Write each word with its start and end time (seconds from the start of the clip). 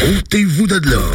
Ôtez-vous 0.00 0.68
de 0.68 0.76
l'or. 0.88 1.12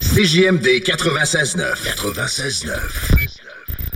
CJMD 0.00 0.82
96.9. 0.84 1.72
96.9. 1.96 3.39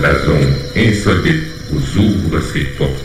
La 0.00 0.18
zone 0.18 0.54
insolite 0.76 1.44
vous 1.70 1.98
ouvre 1.98 2.40
ses 2.40 2.64
portes. 2.78 3.04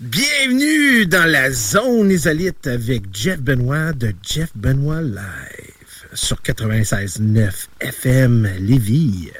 Bienvenue 0.00 1.04
dans 1.04 1.30
la 1.30 1.50
zone 1.50 2.10
isolite 2.10 2.66
avec 2.66 3.02
Jeff 3.12 3.38
Benoit 3.38 3.92
de 3.92 4.14
Jeff 4.22 4.48
Benoit 4.54 5.02
Live 5.02 6.06
sur 6.14 6.38
96.9 6.38 7.66
FM 7.80 8.48
Lévis. 8.60 9.30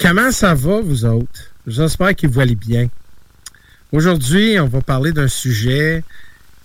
Comment 0.00 0.32
ça 0.32 0.54
va, 0.54 0.80
vous 0.80 1.04
autres? 1.04 1.52
J'espère 1.66 2.16
que 2.16 2.26
vous 2.26 2.40
allez 2.40 2.54
bien. 2.54 2.88
Aujourd'hui, 3.92 4.58
on 4.58 4.66
va 4.66 4.80
parler 4.80 5.12
d'un 5.12 5.28
sujet 5.28 6.02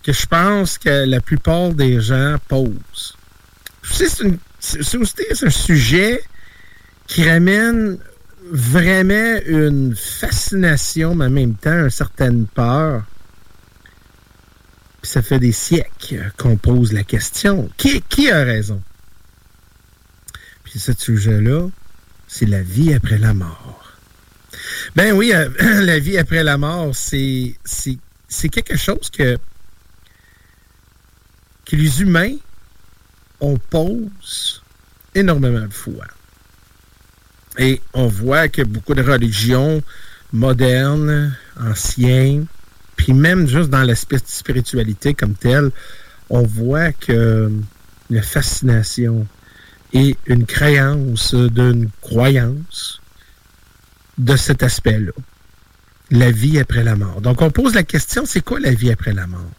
que 0.02 0.13
je 0.13 0.25
pense 0.25 0.78
que 0.78 1.06
la 1.06 1.19
plupart 1.19 1.74
des 1.74 2.00
gens 2.00 2.38
posent. 2.48 3.18
C'est 3.84 5.44
un 5.44 5.50
sujet 5.50 6.24
qui 7.08 7.30
ramène 7.30 7.98
vraiment 8.51 9.39
une 9.45 9.95
fascination, 9.95 11.16
mais 11.16 11.25
en 11.25 11.29
même 11.29 11.56
temps 11.56 11.84
une 11.84 11.89
certaine 11.89 12.45
peur. 12.45 13.03
Puis 15.01 15.12
ça 15.12 15.22
fait 15.22 15.39
des 15.39 15.53
siècles 15.53 16.31
qu'on 16.38 16.57
pose 16.57 16.91
la 16.91 17.03
question. 17.03 17.69
Qui, 17.78 18.29
a 18.29 18.44
raison? 18.44 18.81
Puis 20.63 20.79
ce 20.79 20.91
sujet-là, 20.94 21.67
c'est 22.28 22.45
la 22.45 22.62
vie 22.62 22.94
après 22.94 23.17
la 23.17 23.34
mort. 23.34 23.94
Ben 24.95 25.13
oui, 25.13 25.31
euh, 25.33 25.50
la 25.81 26.00
vie 26.00 26.18
après 26.18 26.44
la 26.44 26.57
mort, 26.57 26.94
c'est, 26.94 27.56
c'est, 27.63 28.50
quelque 28.50 28.78
chose 28.78 29.09
que, 29.09 29.38
que 31.66 31.75
les 31.75 32.01
humains, 32.01 32.35
on 33.39 33.57
pose 33.57 34.62
énormément 35.16 35.66
de 35.66 35.73
fois. 35.73 36.06
Et 37.61 37.79
on 37.94 38.07
voit 38.07 38.47
que 38.49 38.63
beaucoup 38.63 38.95
de 38.95 39.03
religions 39.03 39.83
modernes, 40.33 41.38
anciennes, 41.59 42.47
puis 42.95 43.13
même 43.13 43.47
juste 43.47 43.69
dans 43.69 43.83
l'aspect 43.83 44.17
spiritualité 44.25 45.13
comme 45.13 45.35
tel, 45.35 45.69
on 46.31 46.41
voit 46.41 46.91
que 46.91 47.51
la 48.09 48.21
fascination 48.23 49.27
et 49.94 50.17
une 50.25 50.47
créance 50.47 51.35
d'une 51.35 51.91
croyance 52.01 53.00
de 54.17 54.35
cet 54.35 54.63
aspect-là. 54.63 55.11
La 56.09 56.31
vie 56.31 56.59
après 56.59 56.83
la 56.83 56.95
mort. 56.95 57.21
Donc, 57.21 57.44
on 57.44 57.51
pose 57.51 57.75
la 57.75 57.83
question, 57.83 58.25
c'est 58.25 58.41
quoi 58.41 58.59
la 58.59 58.73
vie 58.73 58.91
après 58.91 59.13
la 59.13 59.27
mort? 59.27 59.51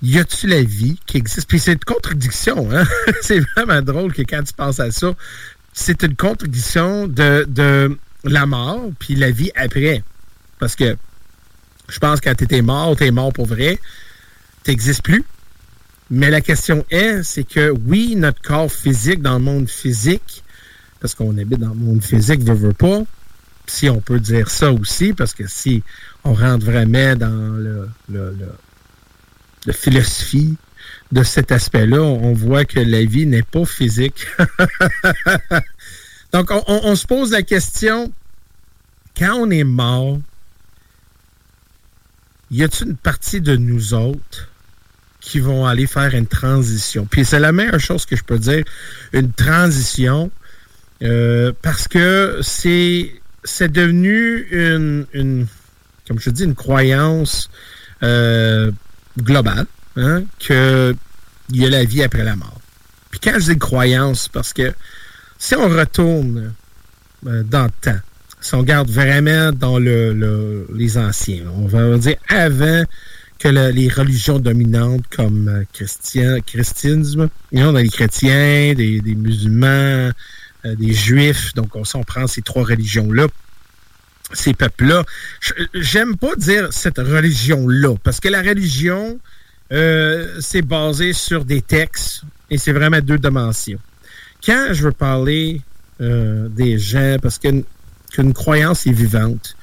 Y 0.00 0.18
a-tu 0.18 0.46
la 0.46 0.62
vie 0.62 0.98
qui 1.04 1.18
existe? 1.18 1.46
Puis 1.46 1.60
c'est 1.60 1.74
une 1.74 1.78
contradiction, 1.78 2.70
hein? 2.72 2.84
c'est 3.20 3.40
vraiment 3.54 3.82
drôle 3.82 4.14
que 4.14 4.22
quand 4.22 4.42
tu 4.42 4.54
penses 4.54 4.80
à 4.80 4.90
ça, 4.90 5.14
c'est 5.72 6.02
une 6.02 6.16
contradiction 6.16 7.08
de, 7.08 7.44
de 7.48 7.98
la 8.24 8.46
mort 8.46 8.90
puis 8.98 9.14
la 9.14 9.30
vie 9.30 9.50
après. 9.54 10.02
Parce 10.58 10.76
que 10.76 10.96
je 11.88 11.98
pense 11.98 12.20
que 12.20 12.28
quand 12.28 12.34
tu 12.36 12.44
étais 12.44 12.62
mort, 12.62 12.96
tu 12.96 13.04
es 13.04 13.10
mort 13.10 13.32
pour 13.32 13.46
vrai, 13.46 13.78
tu 14.64 14.70
n'existes 14.70 15.02
plus. 15.02 15.24
Mais 16.10 16.30
la 16.30 16.40
question 16.40 16.84
est, 16.90 17.22
c'est 17.22 17.44
que 17.44 17.70
oui, 17.86 18.16
notre 18.16 18.40
corps 18.42 18.70
physique 18.70 19.22
dans 19.22 19.34
le 19.38 19.44
monde 19.44 19.68
physique, 19.68 20.44
parce 21.00 21.14
qu'on 21.14 21.36
habite 21.38 21.58
dans 21.58 21.70
le 21.70 21.74
monde 21.74 22.02
physique, 22.04 22.42
veut, 22.42 22.54
veut 22.54 22.74
pas, 22.74 23.02
si 23.66 23.88
on 23.88 24.00
peut 24.00 24.20
dire 24.20 24.50
ça 24.50 24.72
aussi, 24.72 25.14
parce 25.14 25.32
que 25.32 25.46
si 25.46 25.82
on 26.24 26.34
rentre 26.34 26.64
vraiment 26.66 27.16
dans 27.16 27.56
le, 27.56 27.88
le, 28.10 28.30
le- 28.38 28.54
la 29.64 29.72
philosophie 29.72 30.56
de 31.12 31.22
cet 31.22 31.52
aspect-là, 31.52 32.00
on 32.00 32.32
voit 32.32 32.64
que 32.64 32.80
la 32.80 33.04
vie 33.04 33.26
n'est 33.26 33.42
pas 33.42 33.66
physique. 33.66 34.26
Donc, 36.32 36.50
on, 36.50 36.96
se 36.96 37.06
pose 37.06 37.30
la 37.32 37.42
question, 37.42 38.10
quand 39.16 39.34
on 39.34 39.50
est 39.50 39.64
mort, 39.64 40.18
y 42.50 42.62
a-t-il 42.62 42.88
une 42.88 42.96
partie 42.96 43.42
de 43.42 43.56
nous 43.56 43.92
autres 43.92 44.48
qui 45.20 45.38
vont 45.38 45.66
aller 45.66 45.86
faire 45.86 46.14
une 46.14 46.26
transition? 46.26 47.04
Puis 47.04 47.26
c'est 47.26 47.40
la 47.40 47.52
meilleure 47.52 47.78
chose 47.78 48.06
que 48.06 48.16
je 48.16 48.24
peux 48.24 48.38
dire, 48.38 48.64
une 49.12 49.32
transition, 49.32 50.30
euh, 51.02 51.52
parce 51.60 51.86
que 51.88 52.38
c'est 52.40 53.12
c'est 53.44 53.70
devenu 53.70 54.46
une, 54.50 55.04
une, 55.12 55.46
comme 56.08 56.18
je 56.18 56.30
dis, 56.30 56.44
une 56.44 56.54
croyance 56.54 57.50
euh, 58.02 58.70
globale, 59.18 59.66
hein, 59.96 60.24
que 60.38 60.94
il 61.50 61.56
y 61.56 61.66
a 61.66 61.70
la 61.70 61.84
vie 61.84 62.02
après 62.02 62.24
la 62.24 62.36
mort. 62.36 62.60
Puis 63.10 63.20
quand 63.20 63.38
je 63.38 63.52
dis 63.52 63.58
croyance, 63.58 64.28
parce 64.28 64.52
que 64.52 64.72
si 65.38 65.54
on 65.54 65.68
retourne 65.68 66.54
euh, 67.26 67.42
dans 67.42 67.64
le 67.64 67.70
temps, 67.80 68.00
si 68.40 68.54
on 68.54 68.60
regarde 68.60 68.90
vraiment 68.90 69.52
dans 69.52 69.78
le, 69.78 70.66
les 70.74 70.98
anciens, 70.98 71.44
on 71.56 71.66
va 71.66 71.96
dire 71.98 72.16
avant 72.28 72.84
que 73.38 73.48
les 73.48 73.88
religions 73.88 74.38
dominantes 74.38 75.04
comme 75.14 75.48
euh, 75.48 75.64
chrétien, 75.72 76.40
christianisme, 76.40 77.28
dans 77.52 77.72
les 77.72 77.88
chrétiens, 77.88 78.74
des, 78.74 79.00
musulmans, 79.16 79.66
euh, 79.66 80.74
des 80.76 80.92
juifs, 80.92 81.52
donc 81.54 81.74
on, 81.74 81.82
on 81.94 82.04
prend 82.04 82.26
ces 82.26 82.42
trois 82.42 82.64
religions-là, 82.64 83.26
ces 84.32 84.54
peuples-là. 84.54 85.04
J'aime 85.74 86.16
pas 86.16 86.34
dire 86.36 86.68
cette 86.72 86.98
religion-là, 86.98 87.96
parce 88.02 88.20
que 88.20 88.28
la 88.28 88.42
religion, 88.42 89.18
euh, 89.72 90.40
c'est 90.40 90.62
basé 90.62 91.12
sur 91.12 91.44
des 91.44 91.62
textes 91.62 92.22
et 92.50 92.58
c'est 92.58 92.72
vraiment 92.72 93.00
deux 93.00 93.18
dimensions. 93.18 93.78
Quand 94.44 94.68
je 94.72 94.84
veux 94.84 94.92
parler 94.92 95.60
des 96.00 96.78
gens, 96.78 97.16
parce 97.22 97.38
qu'une 97.38 98.32
croyance 98.34 98.88
est 98.88 98.92
vivante. 98.92 99.54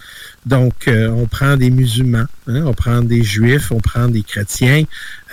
Donc, 0.46 0.88
euh, 0.88 1.10
on 1.10 1.26
prend 1.26 1.58
des 1.58 1.70
musulmans, 1.70 2.26
hein, 2.48 2.64
on 2.66 2.74
prend 2.74 3.02
des 3.02 3.24
juifs, 3.24 3.72
on 3.72 3.80
prend 3.80 4.08
des 4.08 4.24
chrétiens, 4.24 4.84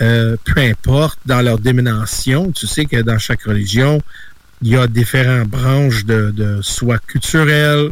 euh, 0.01 0.35
peu 0.43 0.59
importe 0.61 1.19
dans 1.25 1.41
leur 1.41 1.59
déménation. 1.59 2.51
Tu 2.51 2.67
sais 2.67 2.85
que 2.85 3.01
dans 3.01 3.17
chaque 3.17 3.43
religion, 3.43 4.01
il 4.61 4.69
y 4.69 4.75
a 4.75 4.87
différentes 4.87 5.47
branches 5.47 6.05
de, 6.05 6.31
de 6.31 6.61
soi 6.61 6.97
culturel, 6.99 7.91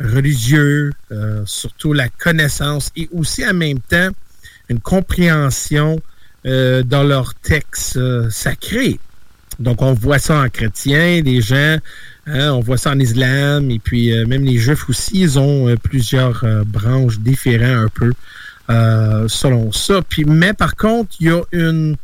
religieux, 0.00 0.92
euh, 1.12 1.42
surtout 1.46 1.92
la 1.92 2.08
connaissance 2.08 2.90
et 2.96 3.08
aussi 3.12 3.46
en 3.46 3.54
même 3.54 3.80
temps 3.80 4.08
une 4.68 4.80
compréhension 4.80 6.00
dans 6.46 7.02
leurs 7.02 7.34
textes 7.34 7.98
sacrés. 8.30 9.00
Donc, 9.58 9.82
on 9.82 9.92
voit 9.94 10.18
ça 10.18 10.40
en 10.40 10.48
chrétien, 10.48 11.22
des 11.22 11.40
gens 11.40 11.78
Hein, 12.28 12.50
on 12.50 12.60
voit 12.60 12.76
ça 12.76 12.90
en 12.90 12.98
islam 12.98 13.70
et 13.70 13.78
puis 13.78 14.12
euh, 14.12 14.26
même 14.26 14.44
les 14.44 14.58
juifs 14.58 14.88
aussi, 14.88 15.20
ils 15.20 15.38
ont 15.38 15.68
euh, 15.68 15.76
plusieurs 15.76 16.42
euh, 16.42 16.64
branches 16.64 17.20
différentes 17.20 17.86
un 17.86 17.88
peu 17.88 18.12
selon 19.28 19.70
ça. 19.70 20.02
Puis, 20.02 20.24
mais 20.24 20.52
par 20.52 20.74
contre, 20.74 21.14
il 21.20 21.28
y 21.28 21.30
a 21.30 21.40
une... 21.52 21.96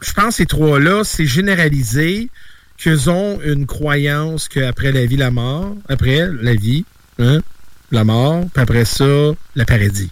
Je 0.00 0.12
pense 0.14 0.28
que 0.28 0.34
ces 0.36 0.46
trois-là, 0.46 1.04
c'est 1.04 1.26
généralisé 1.26 2.30
qu'ils 2.78 3.10
ont 3.10 3.38
une 3.42 3.66
croyance 3.66 4.48
qu'après 4.48 4.90
la 4.90 5.04
vie, 5.04 5.18
la 5.18 5.30
mort, 5.30 5.76
après 5.90 6.26
la 6.40 6.54
vie, 6.54 6.86
hein, 7.18 7.40
la 7.90 8.04
mort, 8.04 8.46
puis 8.50 8.62
après 8.62 8.86
ça, 8.86 9.04
le 9.04 9.64
paradis. 9.66 10.10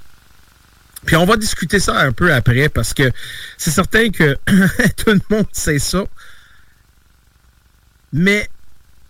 Puis 1.06 1.16
on 1.16 1.24
va 1.24 1.36
discuter 1.36 1.78
ça 1.78 1.98
un 2.00 2.12
peu 2.12 2.32
après 2.32 2.68
parce 2.68 2.92
que 2.92 3.10
c'est 3.56 3.70
certain 3.70 4.10
que 4.10 4.36
tout 4.96 5.10
le 5.10 5.20
monde 5.30 5.46
sait 5.52 5.78
ça. 5.78 6.04
Mais 8.12 8.48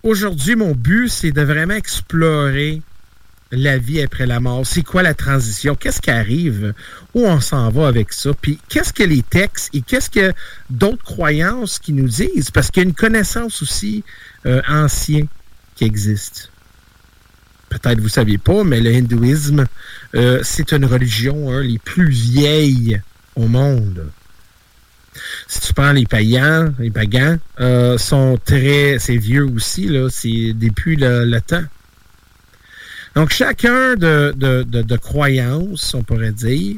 aujourd'hui, 0.02 0.56
mon 0.56 0.72
but, 0.72 1.08
c'est 1.08 1.32
de 1.32 1.42
vraiment 1.42 1.74
explorer 1.74 2.82
la 3.52 3.78
vie 3.78 4.02
après 4.02 4.26
la 4.26 4.40
mort. 4.40 4.66
C'est 4.66 4.82
quoi 4.82 5.02
la 5.02 5.14
transition? 5.14 5.74
Qu'est-ce 5.74 6.00
qui 6.00 6.10
arrive? 6.10 6.74
Où 7.14 7.26
on 7.26 7.40
s'en 7.40 7.70
va 7.70 7.88
avec 7.88 8.12
ça? 8.12 8.32
Puis 8.34 8.58
qu'est-ce 8.68 8.92
que 8.92 9.04
les 9.04 9.22
textes 9.22 9.70
et 9.72 9.80
qu'est-ce 9.80 10.10
que 10.10 10.32
d'autres 10.68 11.04
croyances 11.04 11.78
qui 11.78 11.92
nous 11.92 12.08
disent? 12.08 12.50
Parce 12.50 12.70
qu'il 12.70 12.82
y 12.82 12.86
a 12.86 12.88
une 12.88 12.94
connaissance 12.94 13.62
aussi 13.62 14.04
euh, 14.46 14.60
ancienne 14.68 15.28
qui 15.76 15.84
existe. 15.84 16.50
Peut-être 17.68 17.98
vous 17.98 18.04
ne 18.04 18.10
saviez 18.10 18.38
pas, 18.38 18.64
mais 18.64 18.80
le 18.80 18.90
hindouisme, 18.90 19.66
euh, 20.14 20.40
c'est 20.42 20.72
une 20.72 20.84
religion 20.84 21.50
hein, 21.50 21.62
les 21.62 21.78
plus 21.78 22.10
vieilles 22.10 23.00
au 23.34 23.48
monde 23.48 24.06
si 25.46 25.60
tu 25.60 25.74
prends 25.74 25.92
les 25.92 26.06
païens, 26.06 26.72
les 26.78 26.90
pagans, 26.90 27.38
euh, 27.60 27.98
sont 27.98 28.38
très, 28.44 28.98
c'est 28.98 29.16
vieux 29.16 29.44
aussi, 29.44 29.86
là, 29.86 30.08
c'est 30.10 30.52
depuis 30.52 30.96
le, 30.96 31.38
temps. 31.40 31.64
Donc, 33.14 33.30
chacun 33.30 33.94
de, 33.94 34.34
de, 34.36 34.62
de, 34.62 34.96
croyances, 34.96 35.94
on 35.94 36.02
pourrait 36.02 36.32
dire, 36.32 36.76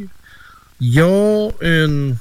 il 0.81 0.94
y 0.94 1.00
a 1.00 1.49
une. 1.61 2.17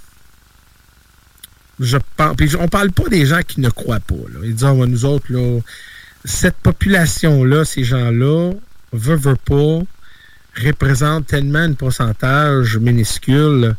Je 1.79 1.97
pense. 2.15 2.35
Puis 2.35 2.55
on 2.55 2.67
parle 2.67 2.91
pas 2.91 3.07
des 3.07 3.27
gens 3.27 3.41
qui 3.47 3.61
ne 3.61 3.69
croient 3.69 3.99
pas. 3.99 4.15
Là. 4.15 4.39
Ils 4.43 4.55
disent, 4.55 4.63
ah, 4.63 4.73
nous 4.73 5.05
autres, 5.05 5.31
là, 5.31 5.59
cette 6.27 6.57
population-là, 6.57 7.63
ces 7.63 7.83
gens-là, 7.83 8.51
veut, 8.91 9.15
veut 9.15 9.37
pas, 9.37 9.79
représente 10.61 11.27
tellement 11.27 11.59
un 11.59 11.73
pourcentage 11.73 12.77
minuscule 12.77 13.75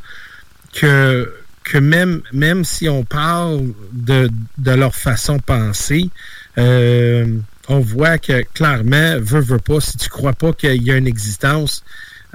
que 0.72 1.30
que 1.64 1.76
même, 1.76 2.22
même 2.32 2.64
si 2.64 2.88
on 2.88 3.04
parle 3.04 3.74
de, 3.92 4.30
leur 4.64 4.94
façon 4.94 5.36
de 5.36 5.42
penser, 5.42 6.08
euh, 6.56 7.26
on 7.68 7.80
voit 7.80 8.16
que 8.16 8.42
clairement, 8.54 9.18
veut, 9.20 9.40
veut 9.40 9.58
pas, 9.58 9.78
si 9.78 9.98
tu 9.98 10.08
crois 10.08 10.32
pas 10.32 10.54
qu'il 10.54 10.82
y 10.82 10.90
a 10.90 10.96
une 10.96 11.06
existence, 11.06 11.84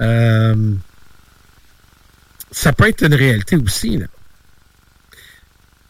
euh, 0.00 0.74
ça 2.52 2.72
peut 2.72 2.88
être 2.88 3.02
une 3.02 3.14
réalité 3.14 3.56
aussi. 3.56 3.98
Là. 3.98 4.06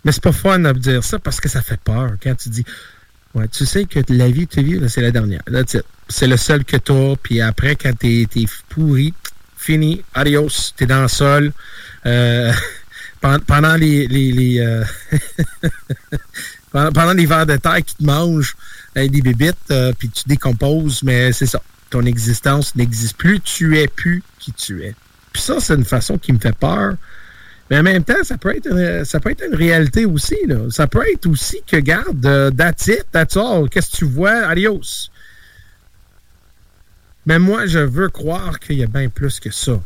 Mais 0.05 0.13
c'est 0.13 0.23
pas 0.23 0.33
fun 0.33 0.59
de 0.61 0.73
dire 0.73 1.05
ça 1.05 1.19
parce 1.19 1.39
que 1.39 1.51
ça 1.51 1.61
fait 1.61 1.81
peur 1.81 2.13
quand 2.23 2.35
tu 2.35 2.49
dis 2.49 2.65
Ouais, 3.35 3.49
tu 3.49 3.67
sais 3.67 3.85
que 3.85 4.01
la 4.11 4.29
vie 4.29 4.47
que 4.47 4.55
tu 4.55 4.63
vis, 4.63 4.89
c'est 4.89 5.03
la 5.03 5.11
dernière. 5.11 5.43
C'est 6.09 6.27
le 6.27 6.37
seul 6.37 6.65
que 6.65 6.77
tu 6.77 6.93
as. 6.93 7.17
Puis 7.21 7.41
après, 7.41 7.75
quand 7.75 7.93
tu 7.99 8.23
es, 8.23 8.47
pourri, 8.69 9.13
fini, 9.57 10.05
adios, 10.15 10.73
tu 10.77 10.85
es 10.85 10.87
dans 10.87 11.03
le 11.03 11.09
sol. 11.09 11.53
Euh, 12.07 12.53
pendant 13.47 13.75
les, 13.75 14.07
les, 14.07 14.61
euh, 14.61 14.85
pendant, 16.71 17.13
les 17.13 17.27
vers 17.27 17.47
de 17.47 17.57
terre 17.57 17.83
qui 17.85 17.97
te 17.97 18.05
mangent 18.05 18.55
des 18.95 19.09
bébites, 19.09 19.57
euh, 19.73 19.93
puis 19.99 20.11
tu 20.11 20.23
décomposes, 20.27 21.03
mais 21.03 21.33
c'est 21.33 21.47
ça. 21.47 21.61
Ton 21.91 22.03
existence 22.07 22.77
n'existe 22.77 23.17
plus. 23.17 23.41
Tu 23.41 23.79
es 23.79 23.89
plus 23.89 24.23
qui 24.39 24.53
tu 24.53 24.85
es. 24.85 24.95
Puis 25.33 25.43
ça, 25.43 25.59
c'est 25.59 25.75
une 25.75 25.85
façon 25.85 26.19
qui 26.19 26.33
me 26.33 26.39
fait 26.39 26.57
peur. 26.57 26.95
Mais 27.71 27.79
en 27.79 27.83
même 27.83 28.05
temps, 28.05 28.23
ça 28.23 28.37
peut 28.37 28.55
être, 28.55 28.69
une 28.71 29.55
réalité 29.55 30.05
aussi. 30.05 30.37
Ça 30.71 30.87
peut 30.87 31.05
être 31.13 31.27
aussi 31.27 31.63
que, 31.67 31.77
garde, 31.77 32.25
euh, 32.27 32.51
that's 32.51 32.87
it, 32.89 33.07
that's 33.11 33.37
all. 33.37 33.69
Qu'est-ce 33.71 33.91
que 33.93 33.97
tu 33.97 34.05
vois? 34.05 34.47
Adios. 34.47 35.11
Mais 37.27 37.39
moi, 37.39 37.67
je 37.67 37.79
veux 37.79 38.11
croire 38.11 38.61
qu'il 38.61 38.79
y 38.79 38.83
a 38.83 38.87
bien 38.87 39.09
plus 39.09 39.41
que 39.41 39.51
ça. 39.51 39.81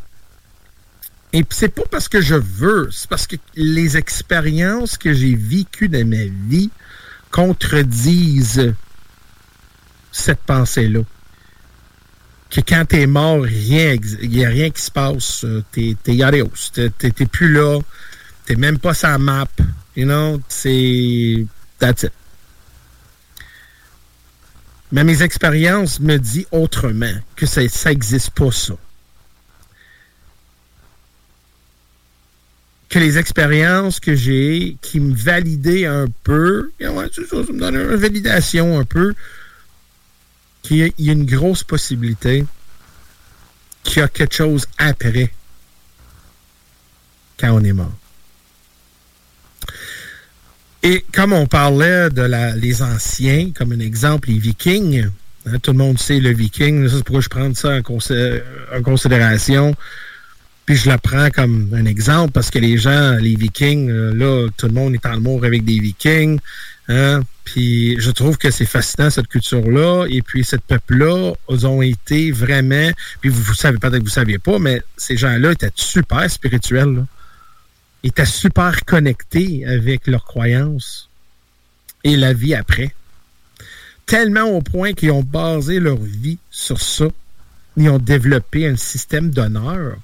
Et 1.32 1.44
c'est 1.50 1.68
pas 1.68 1.84
parce 1.90 2.08
que 2.08 2.20
je 2.20 2.34
veux, 2.34 2.88
c'est 2.90 3.08
parce 3.08 3.26
que 3.26 3.36
les 3.54 3.96
expériences 3.96 4.96
que 4.96 5.12
j'ai 5.12 5.36
vécues 5.36 5.88
dans 5.88 6.06
ma 6.06 6.24
vie 6.48 6.70
contredisent 7.30 8.74
cette 10.10 10.40
pensée-là. 10.40 11.00
Que 12.50 12.60
quand 12.60 12.84
t'es 12.86 13.06
mort, 13.06 13.42
rien, 13.42 13.96
il 14.22 14.30
n'y 14.30 14.44
a 14.44 14.48
rien 14.48 14.70
qui 14.70 14.80
se 14.80 14.90
passe. 14.90 15.44
Euh, 15.44 15.62
t'es, 15.72 15.96
t'es 16.02 16.18
T'es, 16.98 17.26
plus 17.26 17.52
là. 17.52 17.78
T'es 18.46 18.56
même 18.56 18.78
pas 18.78 18.94
sa 18.94 19.18
map. 19.18 19.48
You 19.96 20.06
know, 20.06 20.40
c'est. 20.48 21.46
That's 21.78 22.04
it. 22.04 22.12
Mais 24.90 25.04
mes 25.04 25.22
expériences 25.22 26.00
me 26.00 26.16
disent 26.16 26.46
autrement 26.50 27.12
que 27.36 27.44
ça 27.44 27.60
n'existe 27.90 28.30
pas, 28.30 28.50
ça. 28.50 28.74
que 32.88 32.98
les 32.98 33.18
expériences 33.18 34.00
que 34.00 34.14
j'ai 34.14 34.76
qui 34.80 35.00
me 35.00 35.14
validaient 35.14 35.86
un 35.86 36.06
peu, 36.24 36.70
ça, 36.80 36.86
me 36.88 37.58
donne 37.58 37.76
une 37.76 37.96
validation 37.96 38.78
un 38.78 38.84
peu, 38.84 39.14
qu'il 40.62 40.92
y 40.98 41.10
a 41.10 41.12
une 41.12 41.26
grosse 41.26 41.64
possibilité 41.64 42.44
qu'il 43.82 43.98
y 43.98 44.02
a 44.02 44.08
quelque 44.08 44.34
chose 44.34 44.66
après 44.76 45.32
quand 47.38 47.52
on 47.52 47.64
est 47.64 47.72
mort. 47.72 47.94
Et 50.82 51.04
comme 51.12 51.32
on 51.32 51.46
parlait 51.46 52.10
de 52.10 52.56
les 52.56 52.82
anciens, 52.82 53.50
comme 53.52 53.72
un 53.72 53.80
exemple, 53.80 54.28
les 54.28 54.38
vikings, 54.38 55.06
hein, 55.46 55.58
tout 55.62 55.72
le 55.72 55.78
monde 55.78 55.98
sait 55.98 56.20
le 56.20 56.32
viking, 56.32 56.88
c'est 56.88 57.02
pourquoi 57.04 57.20
je 57.20 57.28
prends 57.28 57.54
ça 57.54 57.78
en 57.78 58.82
considération 58.82 59.74
puis 60.68 60.76
je 60.76 60.86
la 60.86 60.98
prends 60.98 61.30
comme 61.30 61.70
un 61.72 61.86
exemple 61.86 62.32
parce 62.32 62.50
que 62.50 62.58
les 62.58 62.76
gens, 62.76 63.12
les 63.12 63.36
Vikings, 63.36 63.90
là, 63.90 64.48
tout 64.54 64.66
le 64.66 64.74
monde 64.74 64.92
est 64.92 65.06
en 65.06 65.14
amour 65.14 65.46
avec 65.46 65.64
des 65.64 65.78
Vikings. 65.78 66.38
Hein? 66.88 67.22
Puis 67.44 68.00
je 68.00 68.10
trouve 68.10 68.38
que 68.38 68.50
c'est 68.50 68.66
fascinant 68.66 69.10
cette 69.10 69.28
culture-là. 69.28 70.06
Et 70.10 70.22
puis 70.22 70.44
cette 70.44 70.62
peuple-là, 70.62 71.34
ils 71.50 71.66
ont 71.66 71.82
été 71.82 72.30
vraiment. 72.32 72.90
Puis 73.20 73.30
vous, 73.30 73.54
savez 73.54 73.78
peut-être 73.78 73.94
que 73.94 73.98
vous 73.98 74.04
ne 74.04 74.10
saviez 74.10 74.38
pas, 74.38 74.58
mais 74.58 74.82
ces 74.96 75.16
gens-là 75.16 75.52
étaient 75.52 75.70
super 75.74 76.30
spirituels. 76.30 76.94
Là. 76.94 77.06
Ils 78.02 78.08
étaient 78.08 78.26
super 78.26 78.84
connectés 78.84 79.66
avec 79.66 80.06
leurs 80.06 80.24
croyances 80.24 81.08
et 82.04 82.16
la 82.16 82.32
vie 82.32 82.54
après. 82.54 82.94
Tellement 84.06 84.44
au 84.44 84.62
point 84.62 84.94
qu'ils 84.94 85.10
ont 85.10 85.22
basé 85.22 85.80
leur 85.80 85.98
vie 85.98 86.38
sur 86.50 86.80
ça. 86.80 87.08
Ils 87.76 87.90
ont 87.90 87.98
développé 87.98 88.66
un 88.66 88.76
système 88.76 89.30
d'honneur 89.30 89.96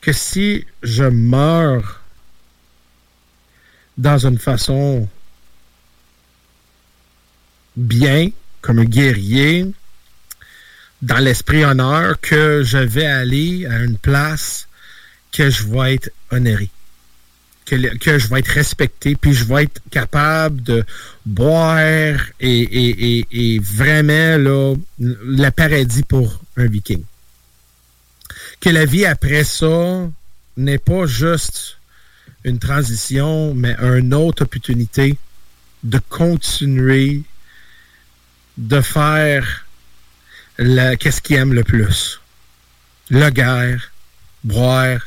que 0.00 0.12
si 0.12 0.64
je 0.82 1.04
meurs 1.04 2.02
dans 3.98 4.18
une 4.26 4.38
façon 4.38 5.08
bien, 7.76 8.28
comme 8.60 8.78
un 8.78 8.84
guerrier, 8.84 9.66
dans 11.02 11.18
l'esprit 11.18 11.64
honneur, 11.64 12.20
que 12.20 12.62
je 12.64 12.78
vais 12.78 13.06
aller 13.06 13.66
à 13.66 13.78
une 13.80 13.98
place 13.98 14.66
que 15.32 15.50
je 15.50 15.64
vais 15.64 15.94
être 15.94 16.10
honoré. 16.30 16.70
Que, 17.66 17.76
je 18.18 18.28
vais 18.28 18.38
être 18.38 18.52
respecté, 18.52 19.16
puis 19.16 19.34
je 19.34 19.44
vais 19.44 19.64
être 19.64 19.80
capable 19.90 20.62
de 20.62 20.84
boire 21.24 22.16
et, 22.38 23.60
vraiment 23.60 24.38
là, 24.38 24.74
le 24.98 25.50
paradis 25.50 26.04
pour 26.04 26.40
un 26.56 26.66
viking. 26.66 27.02
Que 28.60 28.70
la 28.70 28.84
vie 28.84 29.04
après 29.04 29.42
ça 29.42 30.08
n'est 30.56 30.78
pas 30.78 31.06
juste 31.06 31.75
une 32.44 32.58
transition, 32.58 33.54
mais 33.54 33.74
une 33.80 34.14
autre 34.14 34.44
opportunité 34.44 35.18
de 35.82 35.98
continuer 36.08 37.22
de 38.56 38.80
faire 38.80 39.66
qu'est-ce 40.98 41.20
qu'il 41.20 41.36
aime 41.36 41.52
le 41.52 41.64
plus? 41.64 42.20
La 43.10 43.30
guerre, 43.30 43.92
boire, 44.42 45.00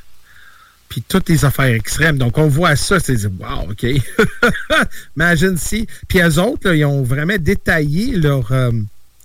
puis 0.87 1.03
toutes 1.07 1.29
les 1.29 1.45
affaires 1.45 1.73
extrêmes. 1.73 2.17
Donc, 2.17 2.37
on 2.37 2.47
voit 2.47 2.75
ça, 2.75 2.99
c'est 2.99 3.25
wow, 3.25 3.71
OK. 3.71 3.85
Imagine 5.15 5.57
si. 5.57 5.87
Puis 6.07 6.19
eux 6.19 6.39
autres, 6.39 6.73
ils 6.73 6.85
ont 6.85 7.03
vraiment 7.03 7.37
détaillé 7.39 8.15
leur 8.15 8.51
euh, 8.51 8.71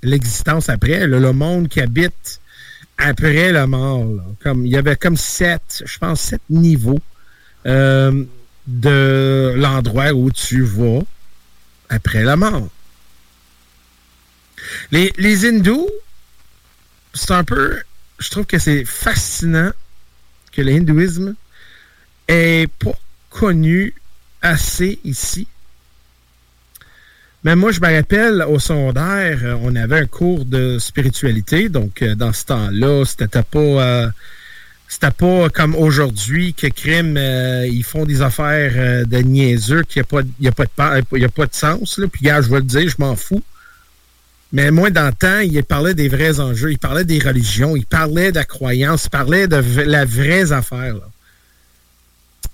l'existence 0.02 0.68
après, 0.68 1.06
le 1.06 1.32
monde 1.32 1.68
qui 1.68 1.80
habite 1.80 2.40
après 2.98 3.52
la 3.52 3.66
mort. 3.66 4.06
Comme, 4.42 4.66
il 4.66 4.72
y 4.72 4.76
avait 4.76 4.96
comme 4.96 5.16
sept, 5.16 5.82
je 5.84 5.98
pense, 5.98 6.20
sept 6.20 6.42
niveaux 6.50 7.00
euh, 7.66 8.24
de 8.66 9.54
l'endroit 9.56 10.12
où 10.12 10.30
tu 10.30 10.62
vas 10.62 11.02
après 11.88 12.22
la 12.22 12.36
mort. 12.36 12.68
Les, 14.90 15.46
hindous, 15.46 15.88
c'est 17.12 17.32
un 17.32 17.44
peu, 17.44 17.80
je 18.18 18.30
trouve 18.30 18.46
que 18.46 18.58
c'est 18.58 18.84
fascinant 18.84 19.72
que 20.52 20.62
l'hindouisme 20.62 21.34
est 22.28 22.70
pas 22.78 22.98
connu 23.30 23.94
assez 24.40 24.98
ici. 25.04 25.46
Mais 27.42 27.56
moi, 27.56 27.72
je 27.72 27.80
me 27.80 27.94
rappelle, 27.94 28.42
au 28.48 28.58
secondaire, 28.58 29.58
on 29.62 29.76
avait 29.76 30.00
un 30.00 30.06
cours 30.06 30.46
de 30.46 30.78
spiritualité. 30.78 31.68
Donc, 31.68 32.00
euh, 32.00 32.14
dans 32.14 32.32
ce 32.32 32.46
temps-là, 32.46 33.04
c'était 33.04 33.42
pas... 33.42 33.58
Euh, 33.58 34.08
c'était 34.94 35.10
pas 35.10 35.48
comme 35.50 35.74
aujourd'hui 35.74 36.54
que 36.54 36.68
crime, 36.68 37.16
euh, 37.16 37.66
ils 37.66 37.82
font 37.82 38.04
des 38.04 38.22
affaires 38.22 39.04
de 39.04 39.18
niaiseux, 39.18 39.82
qu'il 39.82 40.00
n'y 40.00 40.48
a, 40.48 40.52
pas, 40.52 40.60
a, 40.84 41.00
de, 41.00 41.24
a 41.24 41.28
pas 41.28 41.46
de 41.46 41.54
sens. 41.54 41.98
Là. 41.98 42.06
Puis, 42.06 42.22
gars, 42.22 42.40
je 42.40 42.48
vais 42.48 42.58
le 42.58 42.62
dire, 42.62 42.88
je 42.88 42.94
m'en 42.98 43.16
fous. 43.16 43.42
Mais 44.52 44.70
moi, 44.70 44.90
dans 44.90 45.06
le 45.06 45.12
temps, 45.12 45.40
il 45.40 45.64
parlait 45.64 45.94
des 45.94 46.08
vrais 46.08 46.38
enjeux, 46.38 46.70
il 46.70 46.78
parlait 46.78 47.04
des 47.04 47.18
religions, 47.18 47.74
il 47.74 47.86
parlait 47.86 48.30
de 48.30 48.36
la 48.36 48.44
croyance, 48.44 49.06
il 49.06 49.10
parlait 49.10 49.48
de 49.48 49.56
la 49.82 50.04
vraie 50.04 50.52
affaire. 50.52 50.94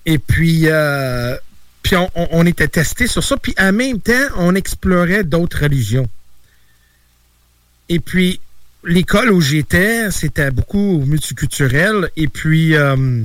Et 0.06 0.16
puis, 0.16 0.62
euh, 0.64 1.37
puis 1.82 1.97
on, 2.14 2.47
était 2.47 2.68
testé 2.68 3.06
sur 3.06 3.23
ça. 3.23 3.37
Puis 3.37 3.54
en 3.59 3.73
même 3.73 4.00
temps, 4.00 4.28
on 4.37 4.54
explorait 4.54 5.25
d'autres 5.25 5.64
religions. 5.64 6.09
Et 7.90 8.00
puis, 8.00 8.40
l'école 8.84 9.30
où 9.30 9.40
j'étais, 9.40 10.10
c'était 10.10 10.50
beaucoup 10.50 11.02
multiculturel. 11.06 12.10
Et 12.16 12.28
puis, 12.28 12.75
euh, 12.75 13.25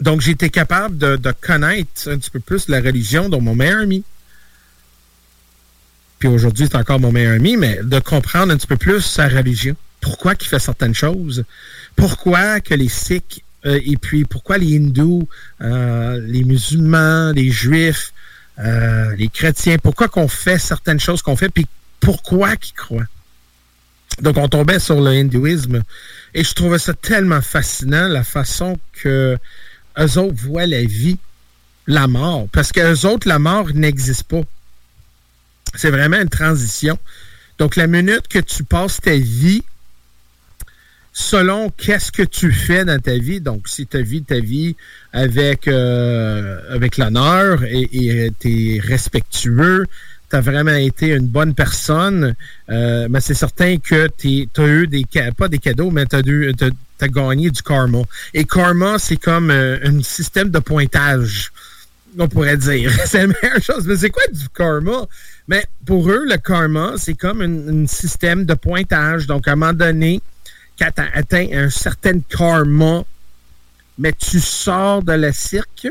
donc, 0.00 0.20
j'étais 0.20 0.50
capable 0.50 0.98
de, 0.98 1.16
de, 1.16 1.32
connaître 1.32 2.10
un 2.10 2.18
petit 2.18 2.30
peu 2.30 2.40
plus 2.40 2.68
la 2.68 2.80
religion 2.80 3.28
dont 3.28 3.40
mon 3.40 3.54
meilleur 3.54 3.80
ami 3.80 4.04
puis 6.18 6.32
aujourd'hui 6.32 6.68
c'est 6.70 6.78
encore 6.78 7.00
mon 7.00 7.12
meilleur 7.12 7.34
ami, 7.34 7.58
mais 7.58 7.80
de 7.82 7.98
comprendre 7.98 8.50
un 8.50 8.56
petit 8.56 8.66
peu 8.66 8.78
plus 8.78 9.02
sa 9.02 9.28
religion. 9.28 9.76
Pourquoi 10.00 10.32
il 10.40 10.46
fait 10.46 10.58
certaines 10.58 10.94
choses. 10.94 11.44
Pourquoi 11.96 12.60
que 12.60 12.72
les 12.72 12.88
Sikhs 12.88 13.42
euh, 13.66 13.78
et 13.84 13.98
puis 13.98 14.24
pourquoi 14.24 14.56
les 14.56 14.76
hindous, 14.76 15.28
euh, 15.60 16.18
les 16.26 16.44
musulmans, 16.44 17.32
les 17.32 17.50
juifs, 17.50 18.12
les 18.56 19.28
chrétiens, 19.28 19.76
pourquoi 19.82 20.08
qu'on 20.08 20.28
fait 20.28 20.58
certaines 20.58 21.00
choses 21.00 21.20
qu'on 21.20 21.36
fait, 21.36 21.48
puis 21.50 21.66
pourquoi 22.00 22.56
qu'ils 22.56 22.74
croient. 22.74 23.06
Donc 24.20 24.36
on 24.36 24.48
tombait 24.48 24.78
sur 24.78 25.00
le 25.00 25.10
hindouisme 25.10 25.82
et 26.34 26.44
je 26.44 26.54
trouvais 26.54 26.78
ça 26.78 26.94
tellement 26.94 27.42
fascinant 27.42 28.08
la 28.08 28.24
façon 28.24 28.78
que 28.92 29.36
eux 29.98 30.18
autres 30.18 30.42
voient 30.42 30.66
la 30.66 30.84
vie, 30.84 31.18
la 31.86 32.06
mort, 32.06 32.48
parce 32.52 32.72
qu'eux 32.72 33.06
autres 33.06 33.28
la 33.28 33.38
mort 33.38 33.68
n'existe 33.74 34.24
pas. 34.24 34.42
C'est 35.74 35.90
vraiment 35.90 36.20
une 36.20 36.28
transition. 36.28 36.98
Donc, 37.58 37.76
la 37.76 37.86
minute 37.86 38.28
que 38.28 38.38
tu 38.38 38.64
passes 38.64 39.00
ta 39.00 39.16
vie, 39.16 39.62
selon 41.12 41.70
qu'est-ce 41.70 42.10
que 42.10 42.22
tu 42.22 42.52
fais 42.52 42.84
dans 42.84 43.00
ta 43.00 43.16
vie, 43.16 43.40
donc 43.40 43.68
si 43.68 43.86
tu 43.86 44.02
vis 44.02 44.24
ta 44.24 44.40
vie 44.40 44.74
avec, 45.12 45.68
euh, 45.68 46.60
avec 46.74 46.96
l'honneur 46.96 47.62
et 47.62 48.32
tu 48.40 48.74
es 48.74 48.80
respectueux, 48.80 49.84
tu 50.34 50.40
vraiment 50.40 50.74
été 50.74 51.08
une 51.08 51.26
bonne 51.26 51.54
personne, 51.54 52.34
euh, 52.68 53.06
mais 53.08 53.20
c'est 53.20 53.34
certain 53.34 53.76
que 53.76 54.08
tu 54.18 54.48
as 54.56 54.66
eu 54.66 54.86
des, 54.86 55.06
pas 55.36 55.48
des 55.48 55.58
cadeaux, 55.58 55.90
mais 55.90 56.06
tu 56.06 56.16
as, 56.16 57.08
gagné 57.08 57.50
du 57.50 57.62
karma. 57.62 58.02
Et 58.32 58.44
karma, 58.44 58.98
c'est 58.98 59.16
comme 59.16 59.50
euh, 59.50 59.78
un 59.84 60.02
système 60.02 60.48
de 60.48 60.58
pointage, 60.58 61.52
on 62.18 62.26
pourrait 62.28 62.56
dire. 62.56 62.90
c'est 63.04 63.26
la 63.26 63.26
meilleure 63.26 63.62
chose. 63.62 63.86
Mais 63.86 63.96
c'est 63.96 64.10
quoi 64.10 64.22
du 64.32 64.48
karma? 64.48 65.06
Mais 65.46 65.66
pour 65.84 66.10
eux, 66.10 66.24
le 66.26 66.36
karma, 66.38 66.94
c'est 66.96 67.14
comme 67.14 67.42
un, 67.42 67.86
système 67.86 68.44
de 68.44 68.54
pointage. 68.54 69.26
Donc, 69.26 69.46
à 69.46 69.52
un 69.52 69.56
moment 69.56 69.72
donné, 69.72 70.22
quand 70.78 70.90
tu 70.96 71.02
atteint 71.02 71.46
un 71.52 71.70
certain 71.70 72.18
karma, 72.20 73.04
mais 73.98 74.12
tu 74.12 74.40
sors 74.40 75.02
de 75.02 75.12
la 75.12 75.32
cirque 75.32 75.88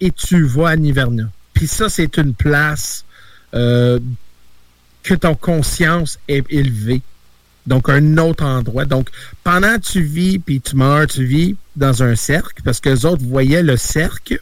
et 0.00 0.10
tu 0.10 0.44
vas 0.44 0.70
à 0.70 0.76
Niverna. 0.76 1.30
Puis 1.54 1.66
ça, 1.66 1.88
c'est 1.88 2.16
une 2.18 2.34
place 2.34 3.04
euh, 3.54 3.98
que 5.02 5.14
ton 5.14 5.34
conscience 5.34 6.18
est 6.28 6.44
élevée. 6.50 7.02
Donc, 7.66 7.88
un 7.88 8.16
autre 8.18 8.44
endroit. 8.44 8.84
Donc, 8.84 9.08
pendant 9.44 9.76
que 9.76 9.84
tu 9.84 10.02
vis, 10.02 10.38
puis 10.38 10.60
tu 10.60 10.76
meurs, 10.76 11.06
tu 11.06 11.24
vis 11.24 11.56
dans 11.76 12.02
un 12.02 12.16
cercle, 12.16 12.62
parce 12.64 12.80
que 12.80 12.88
les 12.90 13.04
autres 13.04 13.24
voyaient 13.24 13.62
le 13.62 13.76
cercle, 13.76 14.40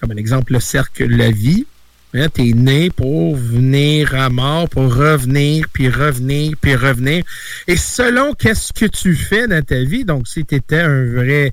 comme 0.00 0.12
un 0.12 0.16
exemple, 0.16 0.52
le 0.52 0.60
cercle, 0.60 1.06
la 1.06 1.30
vie, 1.30 1.66
Hein, 2.14 2.28
tu 2.34 2.48
es 2.48 2.52
né 2.54 2.88
pour 2.88 3.36
venir 3.36 4.14
à 4.14 4.30
mort, 4.30 4.66
pour 4.70 4.94
revenir, 4.94 5.66
puis 5.70 5.90
revenir, 5.90 6.54
puis 6.58 6.74
revenir. 6.74 7.22
Et 7.66 7.76
selon 7.76 8.32
qu'est-ce 8.32 8.72
que 8.72 8.86
tu 8.86 9.14
fais 9.14 9.46
dans 9.46 9.62
ta 9.62 9.82
vie, 9.82 10.04
donc 10.04 10.26
si 10.26 10.42
tu 10.46 10.54
étais 10.54 10.80
un 10.80 11.04
vrai, 11.04 11.52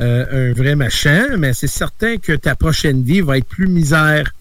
euh, 0.00 0.50
un 0.50 0.52
vrai 0.52 0.74
machin, 0.74 1.38
mais 1.38 1.54
c'est 1.54 1.68
certain 1.68 2.18
que 2.18 2.32
ta 2.32 2.54
prochaine 2.54 3.02
vie 3.02 3.22
va 3.22 3.38
être 3.38 3.46
plus 3.46 3.66
misère. 3.66 4.34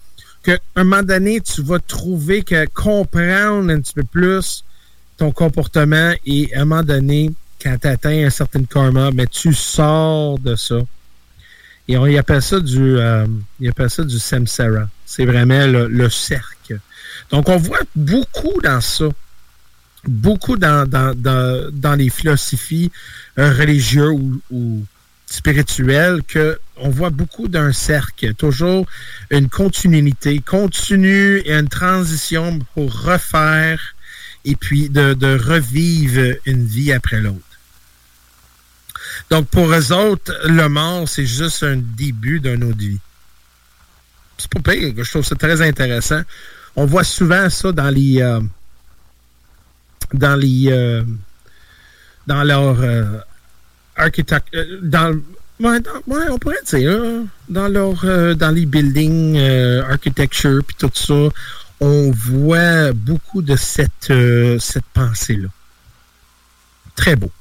Qu'à 0.43 0.57
un 0.75 0.83
moment 0.83 1.03
donné, 1.03 1.39
tu 1.41 1.61
vas 1.61 1.79
trouver 1.79 2.43
que 2.43 2.65
comprendre 2.65 3.71
un 3.71 3.79
petit 3.79 3.93
peu 3.93 4.03
plus 4.03 4.63
ton 5.17 5.31
comportement 5.31 6.13
et 6.25 6.53
à 6.53 6.61
un 6.61 6.65
moment 6.65 6.83
donné, 6.83 7.31
quand 7.61 7.77
tu 7.81 7.87
atteins 7.87 8.25
un 8.25 8.29
certain 8.29 8.63
karma, 8.63 9.11
mais 9.11 9.27
tu 9.27 9.53
sors 9.53 10.37
de 10.39 10.55
ça. 10.55 10.79
Et 11.87 11.97
on 11.97 12.03
appelle 12.17 12.41
ça 12.41 12.59
du, 12.59 12.97
euh, 12.97 13.25
appelle 13.67 13.89
ça 13.89 14.03
du 14.03 14.19
samsara. 14.19 14.89
C'est 15.05 15.25
vraiment 15.25 15.65
le, 15.67 16.09
cercle. 16.09 16.79
Donc, 17.29 17.49
on 17.49 17.57
voit 17.57 17.79
beaucoup 17.95 18.61
dans 18.61 18.81
ça. 18.81 19.05
Beaucoup 20.05 20.57
dans, 20.57 20.85
dans, 20.89 21.95
les 21.95 22.09
philosophies 22.09 22.91
euh, 23.39 23.53
religieuses 23.53 24.19
ou, 24.51 24.83
spirituelles 25.25 26.21
que 26.27 26.59
on 26.77 26.89
voit 26.89 27.09
beaucoup 27.09 27.47
d'un 27.47 27.71
cercle, 27.71 28.33
toujours 28.33 28.85
une 29.29 29.49
continuité, 29.49 30.39
continue 30.39 31.37
et 31.39 31.53
une 31.53 31.69
transition 31.69 32.59
pour 32.73 32.91
refaire 33.01 33.95
et 34.45 34.55
puis 34.55 34.89
de, 34.89 35.37
revivre 35.37 36.35
une 36.45 36.65
vie 36.65 36.91
après 36.91 37.21
l'autre. 37.21 37.39
Donc, 39.29 39.47
pour 39.47 39.71
eux 39.71 39.91
autres, 39.91 40.33
le 40.45 40.67
mort, 40.67 41.07
c'est 41.07 41.25
juste 41.25 41.63
un 41.63 41.77
début 41.77 42.39
d'une 42.39 42.63
autre 42.63 42.77
vie. 42.77 42.99
C'est 44.37 44.51
pas 44.51 44.73
pire, 44.73 44.93
je 44.97 45.09
trouve 45.09 45.25
ça 45.25 45.35
très 45.35 45.61
intéressant. 45.61 46.21
On 46.75 46.85
voit 46.85 47.03
souvent 47.03 47.49
ça 47.49 47.71
dans 47.71 47.89
les. 47.89 48.21
Euh, 48.21 48.41
dans 50.13 50.35
les. 50.35 50.71
Euh, 50.71 51.03
dans 52.25 52.43
leur 52.43 52.81
euh. 52.81 53.19
Dans, 54.81 55.21
ouais, 55.59 55.79
on 56.29 56.37
pourrait 56.37 56.55
dire, 56.65 57.01
dans 57.49 57.67
leur. 57.67 58.03
dans 58.35 58.51
les 58.51 58.65
buildings, 58.65 59.37
architecture, 59.89 60.61
puis 60.65 60.75
tout 60.77 60.91
ça, 60.93 61.29
on 61.79 62.11
voit 62.11 62.93
beaucoup 62.93 63.41
de 63.41 63.55
cette, 63.55 64.13
cette 64.59 64.85
pensée-là. 64.93 65.49
Très 66.95 67.15
beau. 67.15 67.31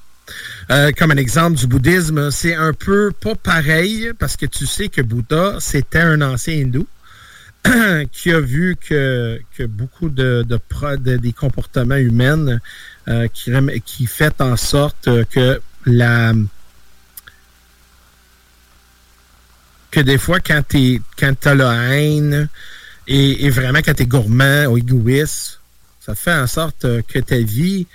Euh, 0.71 0.91
comme 0.97 1.11
un 1.11 1.17
exemple 1.17 1.59
du 1.59 1.67
bouddhisme, 1.67 2.31
c'est 2.31 2.55
un 2.55 2.73
peu 2.73 3.11
pas 3.11 3.35
pareil 3.35 4.13
parce 4.19 4.37
que 4.37 4.47
tu 4.47 4.67
sais 4.67 4.89
que 4.89 5.03
Bouddha, 5.03 5.57
c'était 5.61 6.01
un 6.01 6.23
ancien 6.23 6.55
hindou. 6.55 6.87
qui 8.11 8.33
a 8.33 8.41
vu 8.41 8.75
que, 8.77 9.41
que 9.57 9.63
beaucoup 9.63 10.09
de, 10.09 10.45
de, 10.45 11.17
des 11.17 11.33
comportements 11.33 11.95
humains 11.95 12.59
euh, 13.07 13.29
qui, 13.29 13.53
qui 13.85 14.07
fait 14.07 14.41
en 14.41 14.57
sorte 14.57 15.09
que 15.31 15.61
la 15.87 16.33
que 19.93 20.01
des 20.01 20.19
fois 20.19 20.41
quand 20.41 20.63
tu 20.69 21.01
quand 21.17 21.47
as 21.47 21.55
la 21.55 21.73
haine 21.95 22.49
et, 23.07 23.47
et 23.47 23.51
vraiment 23.51 23.79
quand 23.79 23.95
tu 23.95 24.03
es 24.03 24.07
gourmand 24.07 24.67
ou 24.67 24.79
égoïste, 24.79 25.61
ça 26.01 26.17
fait 26.17 26.35
en 26.35 26.49
sorte 26.49 26.85
que 27.07 27.21
ta 27.21 27.39
vie 27.39 27.87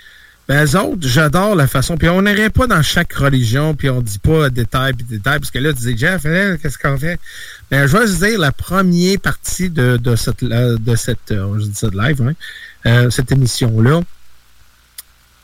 ben, 0.48 0.64
eux 0.64 0.80
autres, 0.80 1.06
j'adore 1.06 1.54
la 1.54 1.66
façon. 1.66 1.98
Puis 1.98 2.08
on 2.08 2.22
n'irait 2.22 2.48
pas 2.48 2.66
dans 2.66 2.82
chaque 2.82 3.12
religion, 3.12 3.74
puis 3.74 3.90
on 3.90 4.00
dit 4.00 4.18
pas 4.18 4.48
détail 4.48 4.94
puis 4.94 5.04
détail, 5.04 5.40
parce 5.40 5.50
que 5.50 5.58
là, 5.58 5.74
tu 5.74 5.80
dis, 5.80 5.98
Jeff, 5.98 6.24
hein, 6.24 6.56
qu'est-ce 6.60 6.78
qu'on 6.78 6.96
fait? 6.96 7.20
Ben, 7.70 7.86
je 7.86 7.94
vais 7.94 8.06
vous 8.06 8.26
dire 8.26 8.38
la 8.38 8.50
première 8.50 9.20
partie 9.20 9.68
de, 9.68 9.98
de 9.98 10.16
cette, 10.16 10.42
de 10.42 10.96
cette, 10.96 11.32
euh, 11.32 11.58
je 11.58 11.66
dis 11.66 11.74
ça 11.74 11.90
de 11.90 11.98
live, 11.98 12.22
hein, 12.22 12.32
euh, 12.86 13.10
cette 13.10 13.30
émission-là, 13.30 14.00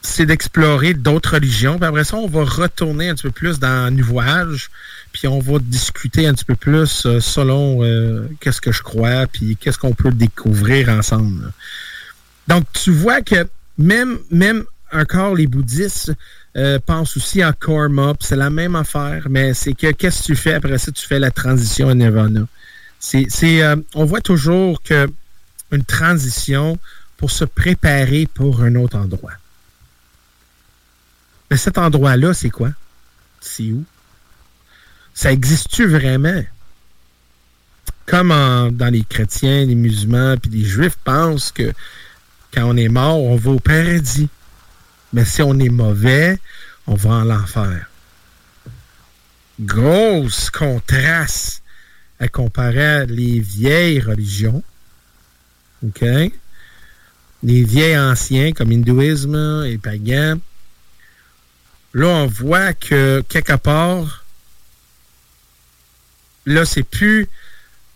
c'est 0.06 0.26
d'explorer 0.26 0.94
d'autres 0.94 1.34
religions. 1.34 1.78
Puis 1.78 1.86
après 1.86 2.04
ça, 2.04 2.16
on 2.16 2.28
va 2.28 2.44
retourner 2.44 3.08
un 3.08 3.14
petit 3.14 3.24
peu 3.24 3.30
plus 3.30 3.58
dans 3.58 3.94
l'ouvrage, 3.96 4.70
puis 5.12 5.26
on 5.26 5.38
va 5.38 5.58
discuter 5.58 6.26
un 6.26 6.34
petit 6.34 6.44
peu 6.44 6.56
plus 6.56 7.06
euh, 7.06 7.20
selon 7.20 7.80
qu'est-ce 8.40 8.60
que 8.60 8.72
je 8.72 8.82
crois, 8.82 9.26
puis 9.26 9.56
qu'est-ce 9.56 9.78
qu'on 9.78 9.94
peut 9.94 10.12
découvrir 10.12 10.88
ensemble. 10.88 11.52
Donc, 12.48 12.64
tu 12.72 12.92
vois 12.92 13.22
que 13.22 13.46
même, 13.78 14.18
même 14.30 14.64
encore, 14.92 15.34
les 15.34 15.46
bouddhistes 15.46 16.12
euh, 16.56 16.78
pensent 16.84 17.16
aussi 17.16 17.44
en 17.44 17.52
karma, 17.52 18.14
c'est 18.20 18.36
la 18.36 18.50
même 18.50 18.76
affaire, 18.76 19.26
mais 19.28 19.54
c'est 19.54 19.74
que 19.74 19.90
qu'est-ce 19.90 20.20
que 20.20 20.26
tu 20.26 20.36
fais 20.36 20.54
après 20.54 20.78
ça? 20.78 20.92
Tu 20.92 21.06
fais 21.06 21.18
la 21.18 21.30
transition 21.30 21.88
à 21.88 21.94
nirvana. 21.94 22.46
C'est, 23.00 23.26
euh, 23.44 23.76
on 23.94 24.04
voit 24.04 24.20
toujours 24.20 24.82
que 24.82 25.08
une 25.72 25.84
transition 25.84 26.78
pour 27.16 27.30
se 27.30 27.44
préparer 27.44 28.28
pour 28.32 28.62
un 28.62 28.76
autre 28.76 28.96
endroit. 28.96 29.32
Mais 31.50 31.56
cet 31.56 31.78
endroit-là, 31.78 32.34
c'est 32.34 32.50
quoi? 32.50 32.70
C'est 33.40 33.72
où? 33.72 33.84
Ça 35.12 35.32
existe-tu 35.32 35.86
vraiment? 35.86 36.42
Comme 38.06 38.28
dans 38.28 38.92
les 38.92 39.04
chrétiens, 39.04 39.64
les 39.64 39.74
musulmans, 39.74 40.36
puis 40.36 40.50
les 40.50 40.64
juifs 40.64 40.98
pensent 41.04 41.52
que 41.52 41.72
quand 42.52 42.64
on 42.64 42.76
est 42.76 42.88
mort, 42.88 43.22
on 43.22 43.36
va 43.36 43.50
au 43.52 43.60
paradis. 43.60 44.28
Mais 45.12 45.24
si 45.24 45.42
on 45.42 45.58
est 45.58 45.68
mauvais, 45.68 46.38
on 46.86 46.94
va 46.94 47.10
en 47.10 47.24
l'enfer. 47.24 47.88
Grosse 49.60 50.50
contraste 50.50 51.62
à 52.18 52.28
comparer 52.28 53.06
les 53.06 53.38
vieilles 53.38 54.00
religions. 54.00 54.62
OK? 55.86 56.02
Les 57.42 57.62
vieilles 57.62 57.98
anciens 57.98 58.52
comme 58.52 58.72
hindouisme 58.72 59.64
et 59.66 59.78
pagan. 59.78 60.38
Là, 61.94 62.06
on 62.08 62.26
voit 62.26 62.72
que 62.72 63.22
quelque 63.28 63.56
part, 63.56 64.24
là, 66.44 66.64
c'est 66.64 66.82
plus 66.82 67.28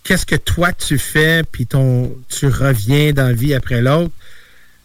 qu'est-ce 0.04 0.24
que 0.24 0.36
toi 0.36 0.72
tu 0.72 0.98
fais, 0.98 1.42
puis 1.42 1.66
ton, 1.66 2.16
tu 2.28 2.46
reviens 2.46 3.12
dans 3.12 3.26
la 3.26 3.32
vie 3.32 3.54
après 3.54 3.82
l'autre. 3.82 4.14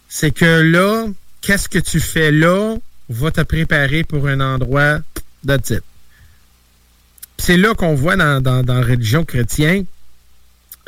C'est 0.10 0.32
que 0.32 0.62
là, 0.62 1.05
qu'est-ce 1.41 1.70
que 1.70 1.79
tu 1.79 2.00
fais 2.00 2.32
là 2.32 2.75
va 3.10 3.32
te 3.32 3.41
préparer 3.41 4.03
pour 4.03 4.27
un 4.27 4.39
endroit 4.39 5.00
de. 5.43 5.60
C'est 7.38 7.58
là 7.58 7.75
qu'on 7.75 7.93
voit 7.93 8.15
dans, 8.15 8.41
dans, 8.41 8.63
la 8.65 8.82
religion 8.82 9.25
chrétienne, 9.25 9.86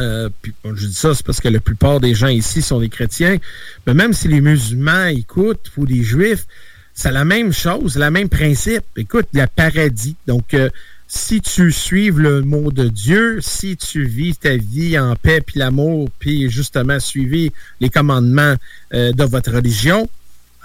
euh, 0.01 0.29
puis, 0.41 0.53
je 0.63 0.87
dis 0.87 0.93
ça, 0.93 1.13
c'est 1.13 1.25
parce 1.25 1.39
que 1.39 1.47
la 1.47 1.59
plupart 1.59 1.99
des 1.99 2.15
gens 2.15 2.27
ici 2.27 2.61
sont 2.61 2.79
des 2.79 2.89
chrétiens, 2.89 3.37
mais 3.85 3.93
même 3.93 4.13
si 4.13 4.27
les 4.27 4.41
musulmans 4.41 5.05
écoutent 5.05 5.71
ou 5.77 5.85
les 5.85 6.03
juifs, 6.03 6.45
c'est 6.95 7.11
la 7.11 7.25
même 7.25 7.51
chose, 7.51 7.97
le 7.97 8.09
même 8.09 8.29
principe. 8.29 8.85
Écoute, 8.95 9.27
il 9.33 9.41
a 9.41 9.47
paradis. 9.47 10.15
Donc, 10.27 10.53
euh, 10.53 10.69
si 11.07 11.41
tu 11.41 11.71
suives 11.73 12.19
le 12.19 12.41
mot 12.41 12.71
de 12.71 12.87
Dieu, 12.87 13.39
si 13.41 13.75
tu 13.75 14.05
vis 14.05 14.37
ta 14.37 14.55
vie 14.55 14.97
en 14.97 15.15
paix 15.15 15.41
puis 15.41 15.59
l'amour, 15.59 16.09
puis 16.19 16.49
justement 16.49 16.99
suivre 17.01 17.53
les 17.81 17.89
commandements 17.89 18.55
euh, 18.93 19.11
de 19.11 19.23
votre 19.25 19.51
religion, 19.51 20.09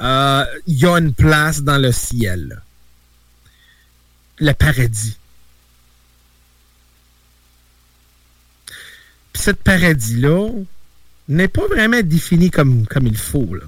il 0.01 0.07
euh, 0.07 0.45
y 0.69 0.87
a 0.87 0.99
une 0.99 1.13
place 1.13 1.63
dans 1.63 1.79
le 1.79 1.91
ciel. 1.91 2.63
Le 4.39 4.53
paradis. 4.53 5.17
Puis 9.33 9.43
ce 9.43 9.51
paradis-là 9.51 10.49
n'est 11.29 11.49
pas 11.49 11.67
vraiment 11.67 12.01
défini 12.03 12.51
comme, 12.51 12.87
comme 12.87 13.09
il 13.09 13.19
faut. 13.19 13.55
Là. 13.55 13.65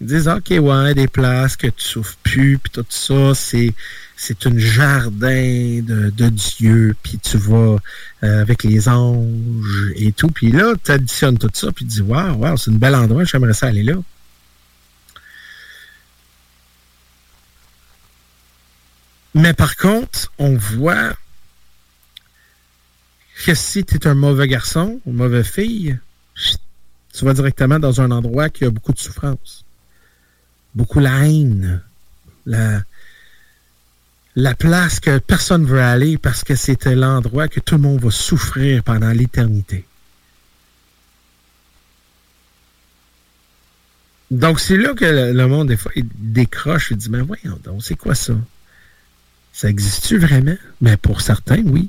Ils 0.00 0.06
disent, 0.06 0.28
OK, 0.28 0.50
ouais, 0.50 0.94
des 0.94 1.08
places 1.08 1.56
que 1.56 1.66
tu 1.66 1.84
souffres 1.84 2.16
plus, 2.22 2.58
puis 2.58 2.70
tout 2.70 2.86
ça, 2.88 3.34
c'est 3.34 3.74
c'est 4.20 4.46
un 4.48 4.58
jardin 4.58 5.80
de, 5.80 6.10
de 6.10 6.28
Dieu, 6.28 6.96
puis 7.04 7.18
tu 7.18 7.38
vas 7.38 7.76
euh, 8.24 8.42
avec 8.42 8.64
les 8.64 8.88
anges 8.88 9.92
et 9.94 10.10
tout. 10.10 10.26
Puis 10.28 10.50
là, 10.50 10.74
tu 10.82 10.90
additionnes 10.90 11.38
tout 11.38 11.50
ça, 11.52 11.70
puis 11.70 11.84
tu 11.84 11.90
dis, 11.92 12.02
waouh, 12.02 12.44
wow, 12.44 12.56
c'est 12.56 12.72
un 12.72 12.74
bel 12.74 12.96
endroit, 12.96 13.22
j'aimerais 13.24 13.54
ça 13.54 13.68
aller 13.68 13.84
là. 13.84 13.94
Mais 19.34 19.54
par 19.54 19.76
contre, 19.76 20.32
on 20.38 20.56
voit 20.56 21.12
que 23.44 23.54
si 23.54 23.84
tu 23.84 23.94
es 23.94 24.06
un 24.08 24.14
mauvais 24.14 24.48
garçon 24.48 25.00
ou 25.06 25.12
mauvaise 25.12 25.46
fille, 25.46 25.96
tu 27.14 27.24
vas 27.24 27.34
directement 27.34 27.78
dans 27.78 28.00
un 28.00 28.10
endroit 28.10 28.48
qui 28.48 28.64
a 28.64 28.70
beaucoup 28.70 28.92
de 28.92 28.98
souffrance, 28.98 29.64
beaucoup 30.78 31.00
la 31.00 31.26
haine, 31.26 31.82
la, 32.46 32.82
la 34.36 34.54
place 34.54 35.00
que 35.00 35.18
personne 35.18 35.62
ne 35.62 35.66
veut 35.66 35.82
aller 35.82 36.18
parce 36.18 36.44
que 36.44 36.54
c'était 36.54 36.94
l'endroit 36.94 37.48
que 37.48 37.58
tout 37.58 37.74
le 37.74 37.80
monde 37.80 38.00
va 38.00 38.12
souffrir 38.12 38.84
pendant 38.84 39.10
l'éternité. 39.10 39.84
Donc, 44.30 44.60
c'est 44.60 44.76
là 44.76 44.94
que 44.94 45.04
le, 45.04 45.46
monde, 45.48 45.68
des 45.68 45.76
fois, 45.76 45.90
décroche 45.96 46.92
et 46.92 46.94
dit, 46.94 47.10
mais 47.10 47.22
voyons 47.22 47.58
donc, 47.64 47.82
c'est 47.82 47.96
quoi 47.96 48.14
ça? 48.14 48.34
Ça 49.52 49.68
existe-tu 49.68 50.18
vraiment? 50.18 50.56
Mais 50.80 50.96
pour 50.96 51.20
certains, 51.22 51.62
oui. 51.64 51.88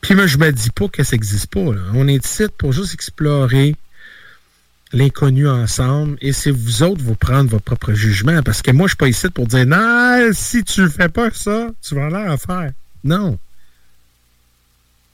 Puis 0.00 0.16
moi, 0.16 0.26
je 0.26 0.38
me 0.38 0.50
dis 0.50 0.70
pas 0.70 0.88
que 0.88 1.04
ça 1.04 1.14
n'existe 1.14 1.46
pas. 1.46 1.60
On 1.94 2.08
est 2.08 2.24
ici 2.24 2.46
pour 2.58 2.72
juste 2.72 2.94
explorer 2.94 3.76
l'inconnu 4.92 5.48
ensemble 5.48 6.16
et 6.20 6.32
c'est 6.32 6.50
vous 6.50 6.82
autres 6.82 7.02
vous 7.02 7.14
prendre 7.14 7.50
votre 7.50 7.64
propre 7.64 7.92
jugement. 7.92 8.42
Parce 8.42 8.62
que 8.62 8.70
moi, 8.70 8.86
je 8.86 8.90
suis 8.90 8.96
pas 8.96 9.08
ici 9.08 9.28
pour 9.30 9.46
dire 9.46 9.66
non, 9.66 10.30
si 10.32 10.64
tu 10.64 10.88
fais 10.88 11.08
pas 11.08 11.30
ça, 11.32 11.68
tu 11.82 11.94
vas 11.94 12.08
l'air 12.08 12.30
à 12.30 12.36
faire. 12.36 12.72
Non. 13.04 13.38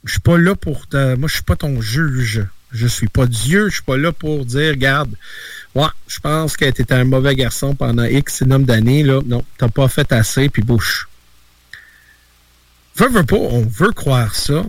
Je 0.04 0.12
suis 0.12 0.20
pas 0.20 0.38
là 0.38 0.54
pour 0.54 0.86
te. 0.86 1.16
Moi, 1.16 1.28
je 1.28 1.34
suis 1.34 1.42
pas 1.42 1.56
ton 1.56 1.80
juge. 1.80 2.44
Je 2.72 2.86
suis 2.86 3.08
pas 3.08 3.26
Dieu. 3.26 3.68
Je 3.68 3.74
suis 3.74 3.82
pas 3.82 3.96
là 3.96 4.12
pour 4.12 4.44
dire, 4.44 4.70
regarde, 4.70 5.10
Ouais, 5.76 5.88
je 6.08 6.18
pense 6.20 6.56
que 6.56 6.64
étais 6.64 6.90
un 6.94 7.04
mauvais 7.04 7.34
garçon 7.34 7.74
pendant 7.74 8.04
X 8.04 8.40
nombre 8.40 8.64
d'années. 8.64 9.02
Là. 9.02 9.20
Non, 9.26 9.44
t'as 9.58 9.68
pas 9.68 9.88
fait 9.88 10.10
assez, 10.10 10.48
puis 10.48 10.62
bouche. 10.62 11.06
Veux, 12.96 13.10
veux 13.10 13.26
pas, 13.26 13.36
on 13.36 13.60
veut 13.60 13.92
croire 13.92 14.34
ça. 14.34 14.64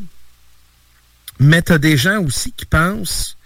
Mais 1.39 1.61
tu 1.61 1.71
as 1.71 1.77
des 1.77 1.95
gens 1.95 2.21
aussi 2.21 2.51
qui 2.51 2.65
pensent 2.65 3.36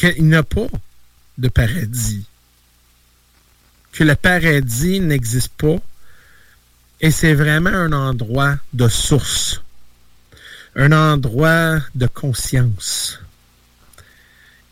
qu'il 0.00 0.24
n'y 0.26 0.34
a 0.34 0.42
pas 0.42 0.68
de 1.38 1.48
paradis. 1.48 2.24
Que 3.92 4.04
le 4.04 4.14
paradis 4.14 5.00
n'existe 5.00 5.52
pas. 5.58 5.76
Et 7.00 7.10
c'est 7.10 7.34
vraiment 7.34 7.70
un 7.70 7.92
endroit 7.92 8.56
de 8.72 8.88
source. 8.88 9.62
Un 10.76 10.92
endroit 10.92 11.80
de 11.94 12.06
conscience. 12.06 13.20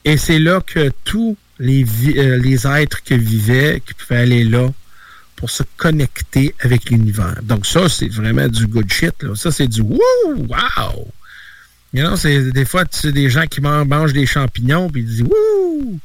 Et 0.05 0.17
c'est 0.17 0.39
là 0.39 0.61
que 0.61 0.91
tous 1.05 1.37
les, 1.59 1.85
euh, 2.17 2.77
êtres 2.77 3.03
qui 3.03 3.19
vivaient, 3.19 3.83
qui 3.85 3.95
pouvaient 3.95 4.21
aller 4.21 4.45
là 4.45 4.69
pour 5.37 5.51
se 5.51 5.63
connecter 5.77 6.55
avec 6.61 6.91
l'univers. 6.91 7.41
Donc 7.43 7.67
ça, 7.67 7.89
c'est 7.89 8.09
vraiment 8.09 8.49
du 8.49 8.67
good 8.67 8.91
shit. 8.91 9.15
Ça, 9.35 9.51
c'est 9.51 9.69
du 9.69 9.81
wouh, 9.81 9.99
wow! 10.27 11.09
You 11.95 12.05
know, 12.05 12.17
c'est 12.17 12.51
des 12.53 12.65
fois, 12.65 12.85
tu 12.85 12.99
sais, 12.99 13.13
des 13.13 13.31
gens 13.31 13.47
qui 13.47 13.61
mangent 13.61 14.13
des 14.13 14.27
champignons, 14.27 14.91
puis 14.91 15.03
ils 15.03 15.07
disent 15.07 15.23
wouh! 15.23 15.99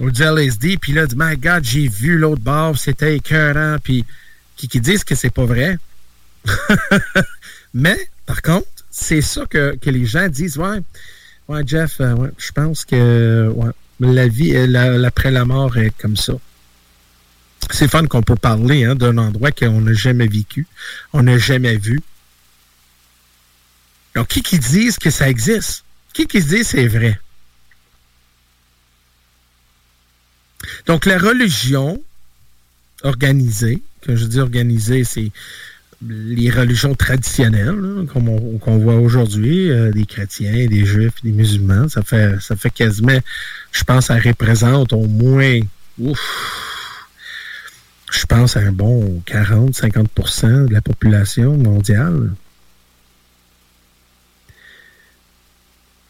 Ou 0.00 0.10
du 0.10 0.22
LSD, 0.22 0.78
puis 0.78 0.92
là, 0.92 1.06
disent, 1.06 1.16
my 1.16 1.36
God, 1.36 1.62
j'ai 1.62 1.88
vu 1.88 2.18
l'autre 2.18 2.42
bord, 2.42 2.76
c'était 2.76 3.16
écœurant, 3.16 3.76
puis 3.82 4.04
qui, 4.56 4.80
disent 4.80 5.04
que 5.04 5.14
c'est 5.14 5.30
pas 5.30 5.44
vrai. 5.44 5.78
Mais, 7.74 7.98
par 8.26 8.42
contre, 8.42 8.66
c'est 8.90 9.20
ça 9.20 9.44
que, 9.46 9.76
que 9.76 9.90
les 9.90 10.06
gens 10.06 10.28
disent, 10.28 10.56
ouais, 10.58 10.80
Ouais, 11.46 11.62
Jeff, 11.66 12.00
euh, 12.00 12.30
je 12.38 12.52
pense 12.52 12.86
que 12.86 13.54
la 14.00 14.28
vie, 14.28 14.56
euh, 14.56 15.04
après 15.04 15.30
la 15.30 15.44
mort 15.44 15.76
est 15.76 15.92
comme 15.98 16.16
ça. 16.16 16.32
C'est 17.70 17.88
fun 17.88 18.06
qu'on 18.06 18.22
peut 18.22 18.36
parler 18.36 18.84
hein, 18.84 18.94
d'un 18.94 19.18
endroit 19.18 19.52
qu'on 19.52 19.82
n'a 19.82 19.92
jamais 19.92 20.26
vécu, 20.26 20.66
on 21.12 21.22
n'a 21.24 21.36
jamais 21.36 21.76
vu. 21.76 22.00
Donc, 24.14 24.28
qui 24.28 24.42
qui 24.42 24.58
disent 24.58 24.98
que 24.98 25.10
ça 25.10 25.28
existe? 25.28 25.84
Qui 26.12 26.26
qui 26.26 26.42
dit 26.42 26.64
c'est 26.64 26.86
vrai? 26.86 27.18
Donc, 30.86 31.06
la 31.06 31.18
religion 31.18 32.02
organisée, 33.02 33.82
quand 34.06 34.16
je 34.16 34.24
dis 34.26 34.40
organisée, 34.40 35.04
c'est 35.04 35.30
les 36.06 36.50
religions 36.50 36.94
traditionnelles 36.94 38.06
qu'on 38.12 38.78
voit 38.78 38.96
aujourd'hui, 38.96 39.70
euh, 39.70 39.90
des 39.90 40.04
chrétiens, 40.04 40.66
des 40.66 40.84
juifs, 40.84 41.22
des 41.22 41.32
musulmans, 41.32 41.88
ça 41.88 42.02
fait 42.02 42.70
quasiment, 42.74 43.18
je 43.72 43.84
pense, 43.84 44.06
ça 44.06 44.18
représente 44.18 44.92
au 44.92 45.06
moins, 45.06 45.60
ouf, 45.98 46.20
je 48.10 48.26
pense 48.26 48.56
un 48.56 48.72
bon 48.72 49.22
40-50% 49.26 50.66
de 50.66 50.72
la 50.72 50.80
population 50.80 51.56
mondiale. 51.56 52.32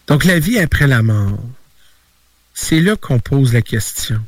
Donc 0.07 0.25
la 0.25 0.39
vie 0.39 0.59
après 0.59 0.87
la 0.87 1.03
mort, 1.03 1.43
c'est 2.53 2.81
là 2.81 2.97
qu'on 2.97 3.19
pose 3.19 3.53
la 3.53 3.63
question. 3.63 4.25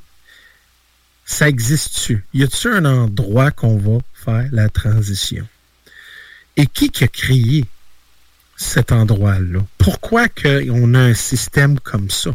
Ça 1.25 1.49
existe-tu? 1.49 2.25
Y 2.35 2.45
a-t-il 2.45 2.73
un 2.73 2.85
endroit 2.85 3.51
qu'on 3.51 3.77
va 3.77 3.99
faire 4.15 4.49
la 4.53 4.69
transition? 4.69 5.47
Et 6.57 6.67
qui 6.67 6.91
a 7.03 7.09
créé 7.09 7.67
cet 8.57 8.93
endroit-là? 8.93 9.61
Pourquoi 9.77 10.27
on 10.71 10.95
a 10.95 11.01
un 11.01 11.15
système 11.15 11.79
comme 11.81 12.11
ça? 12.11 12.35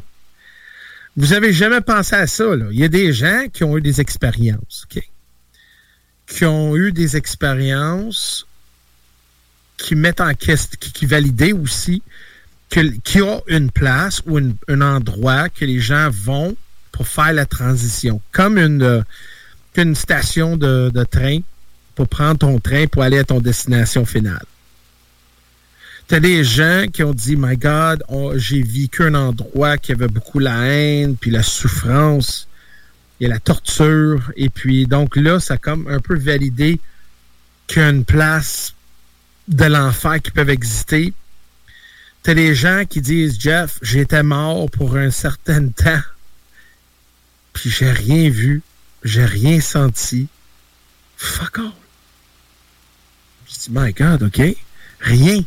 Vous 1.18 1.34
avez 1.34 1.52
jamais 1.52 1.82
pensé 1.82 2.16
à 2.16 2.28
ça, 2.28 2.56
là. 2.56 2.68
Il 2.72 2.80
y 2.80 2.84
a 2.84 2.90
des 2.90 3.12
gens 3.12 3.48
qui 3.52 3.64
ont 3.64 3.78
eu 3.78 3.82
des 3.82 4.00
expériences? 4.00 4.86
Qui 6.28 6.46
ont 6.46 6.78
eu 6.78 6.92
des 6.92 7.18
expériences 7.18 8.46
qui 9.78 9.96
mettent 9.96 10.22
en 10.22 10.34
question, 10.34 10.78
qui, 10.80 10.92
qui 10.94 11.06
validaient 11.06 11.54
aussi 11.54 12.04
qu'il 12.72 13.00
y 13.16 13.22
a 13.22 13.40
une 13.48 13.70
place 13.70 14.24
ou 14.26 14.40
un 14.40 14.82
endroit 14.82 15.50
que 15.50 15.66
les 15.66 15.80
gens 15.80 16.10
vont 16.10 16.56
pour 16.92 17.08
faire 17.08 17.34
la 17.34 17.46
transition. 17.46 18.22
Comme 18.32 18.58
une, 18.58 18.82
euh, 18.82 19.94
station 19.94 20.58
de, 20.58 20.90
de 20.90 21.04
train 21.04 21.40
pour 21.96 22.08
prendre 22.08 22.40
ton 22.40 22.60
train 22.60 22.88
pour 22.88 23.04
aller 23.04 23.20
à 23.20 23.24
ton 23.24 23.40
destination 23.40 24.06
finale. 24.06 24.46
Tu 26.08 26.16
as 26.16 26.20
des 26.20 26.44
gens 26.44 26.86
qui 26.92 27.04
ont 27.04 27.14
dit, 27.14 27.36
My 27.38 27.56
God, 27.56 28.04
j'ai 28.36 28.64
vécu 28.64 29.04
un 29.04 29.16
endroit 29.16 29.78
qui 29.78 29.92
avait 29.92 30.08
beaucoup 30.08 30.40
la 30.40 30.66
haine, 30.68 31.16
puis 31.16 31.32
la 31.32 31.44
souffrance, 31.44 32.48
et 33.22 33.28
la 33.28 33.40
torture. 33.40 34.32
Et 34.36 34.50
puis, 34.50 34.88
donc 34.88 35.16
là, 35.16 35.40
ça 35.40 35.54
a 35.54 35.58
comme 35.58 35.88
un 35.88 36.00
peu 36.00 36.18
validé 36.18 36.80
qu'il 37.68 37.82
y 37.82 37.86
a 37.86 37.90
une 37.90 38.04
place 38.04 38.74
de 39.48 39.66
l'enfer 39.66 40.22
qui 40.22 40.32
peut 40.32 40.50
exister. 40.50 41.14
Tu 42.24 42.30
as 42.30 42.36
des 42.36 42.54
gens 42.54 42.84
qui 42.88 43.02
disent, 43.02 43.40
Jeff, 43.40 43.80
j'étais 43.82 44.24
mort 44.24 44.70
pour 44.70 44.96
un 44.96 45.10
certain 45.10 45.68
temps, 45.76 46.02
puis 47.54 47.70
j'ai 47.70 47.92
rien 47.92 48.30
vu, 48.30 48.62
j'ai 49.04 49.26
rien 49.26 49.60
senti. 49.60 50.28
Fuck 51.18 51.60
all. 51.60 51.72
Je 53.48 53.54
dis, 53.60 53.68
my 53.72 53.92
God, 53.92 54.24
OK? 54.24 54.42
Rien. 55.00 55.44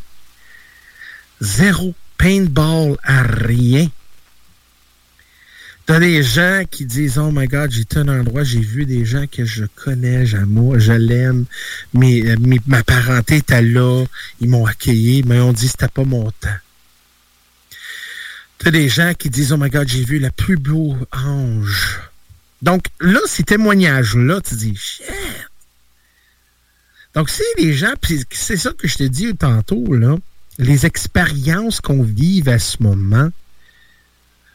Zéro 1.41 1.95
paintball 2.19 2.97
à 3.03 3.23
rien. 3.23 3.89
T'as 5.87 5.99
des 5.99 6.23
gens 6.23 6.63
qui 6.71 6.87
disent 6.87 7.19
Oh 7.19 7.31
my 7.31 7.47
God, 7.47 7.71
j'étais 7.71 7.99
un 7.99 8.09
endroit, 8.09 8.43
j'ai 8.43 8.61
vu 8.61 8.87
des 8.87 9.05
gens 9.05 9.27
que 9.27 9.45
je 9.45 9.65
connais, 9.67 10.25
j'aime, 10.25 10.79
je 10.79 10.93
l'aime, 10.93 11.45
mais, 11.93 12.23
ma 12.67 12.83
parenté 12.83 13.37
était 13.37 13.61
là, 13.61 14.07
ils 14.41 14.49
m'ont 14.49 14.65
accueilli, 14.65 15.23
mais 15.25 15.41
on 15.41 15.53
dit 15.53 15.69
c'était 15.69 15.89
pas 15.89 16.05
mon 16.05 16.31
temps. 16.31 16.57
T'as 18.65 18.71
des 18.71 18.89
gens 18.89 19.13
qui 19.13 19.29
disent 19.29 19.53
Oh 19.53 19.59
my 19.59 19.69
God, 19.69 19.87
j'ai 19.87 20.05
vu 20.05 20.19
le 20.19 20.31
plus 20.31 20.57
beau 20.57 20.97
ange. 21.13 22.01
Donc 22.63 22.87
là, 22.99 23.21
ces 23.27 23.43
témoignages-là, 23.43 24.41
tu 24.41 24.55
dis 24.55 24.75
Shit! 24.75 25.05
Donc, 27.13 27.29
si 27.29 27.43
les 27.59 27.75
gens, 27.75 27.93
c'est 28.31 28.57
ça 28.57 28.73
que 28.73 28.89
je 28.89 28.97
te 28.97 29.03
dis 29.03 29.37
tantôt, 29.37 29.93
là, 29.93 30.17
les 30.57 30.87
expériences 30.87 31.83
qu'on 31.83 32.03
vive 32.03 32.49
à 32.49 32.59
ce 32.59 32.83
moment 32.83 33.29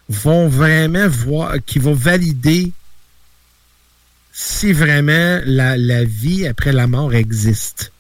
vont 0.10 0.48
vraiment 0.48 1.08
voir, 1.08 1.58
qui 1.64 1.78
vont 1.78 1.94
valider 1.94 2.72
si 4.34 4.74
vraiment 4.74 5.40
la, 5.46 5.78
la 5.78 6.04
vie 6.04 6.48
après 6.48 6.72
la 6.72 6.88
mort 6.88 7.14
existe 7.14 7.92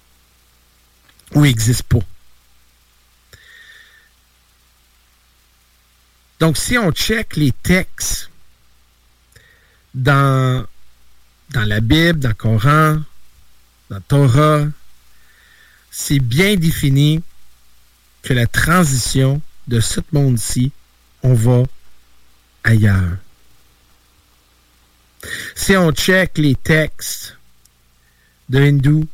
ou 1.36 1.41
n'existe 1.41 1.84
pas. 1.84 2.00
Donc, 6.39 6.58
si 6.58 6.78
on 6.78 6.91
check 6.91 7.36
les 7.36 7.52
textes 7.52 8.30
dans, 9.93 10.65
dans 11.52 11.65
la 11.65 11.82
Bible, 11.82 12.19
dans 12.19 12.30
le 12.30 12.36
Coran, 12.36 13.02
dans 13.89 14.02
Torah, 14.02 14.65
c'est 15.91 16.19
bien 16.19 16.56
défini 16.56 17.21
que 18.21 18.34
la 18.34 18.47
transition 18.47 19.41
de 19.67 19.80
ce 19.80 19.99
monde-ci, 20.12 20.71
on 21.23 21.34
va 21.34 21.63
ailleurs. 22.63 23.17
Si 25.56 25.75
on 25.75 25.91
check 25.91 26.38
les 26.38 26.56
textes 26.56 27.38
de 28.47 28.60
hindou, 28.60 29.08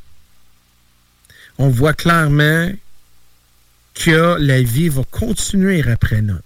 on 1.57 1.69
voit 1.69 1.93
clairement 1.93 2.71
que 3.95 4.37
la 4.39 4.61
vie 4.61 4.89
va 4.89 5.03
continuer 5.09 5.81
après 5.89 6.21
notre. 6.21 6.44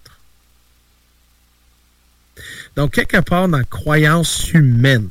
Donc, 2.76 2.94
quelque 2.94 3.20
part 3.20 3.48
dans 3.48 3.58
la 3.58 3.64
croyance 3.64 4.52
humaine, 4.54 5.10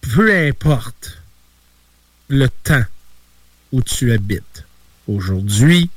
peu 0.00 0.34
importe 0.48 1.22
le 2.28 2.48
temps 2.48 2.84
où 3.72 3.82
tu 3.82 4.12
habites, 4.12 4.64
aujourd'hui, 5.08 5.90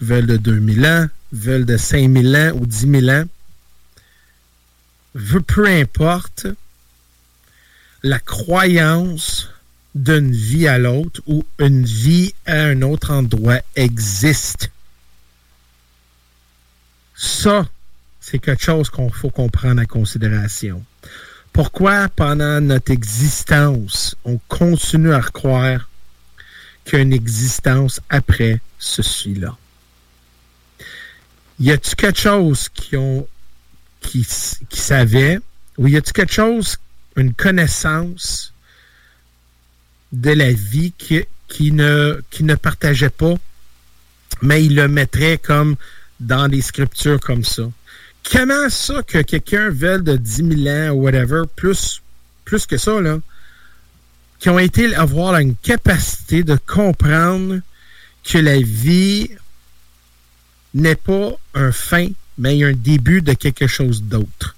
veulent 0.00 0.26
de 0.26 0.36
2000 0.36 0.86
ans, 0.86 1.06
veulent 1.32 1.66
de 1.66 1.76
5000 1.76 2.36
ans 2.36 2.52
ou 2.54 2.66
10 2.66 3.00
000 3.00 3.08
ans, 3.08 3.24
peu 5.46 5.66
importe 5.66 6.46
la 8.02 8.18
croyance 8.18 9.48
d'une 9.94 10.32
vie 10.32 10.66
à 10.66 10.78
l'autre 10.78 11.22
ou 11.26 11.44
une 11.58 11.84
vie 11.84 12.34
à 12.46 12.64
un 12.64 12.82
autre 12.82 13.12
endroit 13.12 13.60
existe. 13.76 14.70
Ça, 17.14 17.66
c'est 18.26 18.38
quelque 18.38 18.62
chose 18.62 18.88
qu'on 18.88 19.10
faut 19.10 19.28
comprendre 19.28 19.82
en 19.82 19.84
considération. 19.84 20.82
Pourquoi 21.52 22.08
pendant 22.08 22.58
notre 22.62 22.90
existence, 22.90 24.16
on 24.24 24.40
continue 24.48 25.12
à 25.12 25.20
croire 25.20 25.90
qu'il 26.84 26.94
y 26.94 26.96
a 27.00 27.02
une 27.02 27.12
existence 27.12 28.00
après 28.08 28.62
ceci-là? 28.78 29.54
Y 31.60 31.72
a-t-il 31.72 31.96
quelque 31.96 32.18
chose 32.18 32.70
qui 32.70 32.96
ont 32.96 33.28
savaient 34.70 35.38
ou 35.76 35.86
y 35.86 35.96
a-t-il 35.96 36.14
quelque 36.14 36.32
chose, 36.32 36.78
une 37.16 37.34
connaissance 37.34 38.54
de 40.12 40.30
la 40.30 40.50
vie 40.50 40.94
qui 40.96 41.72
ne 41.72 42.22
qui 42.30 42.42
ne 42.42 42.54
partageait 42.54 43.10
pas, 43.10 43.34
mais 44.40 44.64
il 44.64 44.76
le 44.76 44.88
mettrait 44.88 45.36
comme 45.36 45.76
dans 46.20 46.48
des 46.48 46.62
scriptures 46.62 47.20
comme 47.20 47.44
ça? 47.44 47.64
Comment 48.30 48.68
ça 48.68 49.02
que 49.02 49.22
quelqu'un 49.22 49.70
veuille 49.70 50.02
de 50.02 50.16
10 50.16 50.64
000 50.64 50.76
ans 50.76 50.90
ou 50.90 51.02
whatever, 51.02 51.42
plus, 51.54 52.00
que 52.44 52.76
ça, 52.76 53.00
là, 53.00 53.18
qui 54.38 54.48
ont 54.48 54.58
été 54.58 54.94
avoir 54.94 55.36
une 55.36 55.56
capacité 55.56 56.42
de 56.42 56.56
comprendre 56.56 57.60
que 58.24 58.38
la 58.38 58.58
vie 58.60 59.30
n'est 60.74 60.96
pas 60.96 61.32
un 61.54 61.72
fin, 61.72 62.08
mais 62.38 62.62
un 62.64 62.72
début 62.72 63.22
de 63.22 63.32
quelque 63.34 63.66
chose 63.66 64.02
d'autre? 64.02 64.56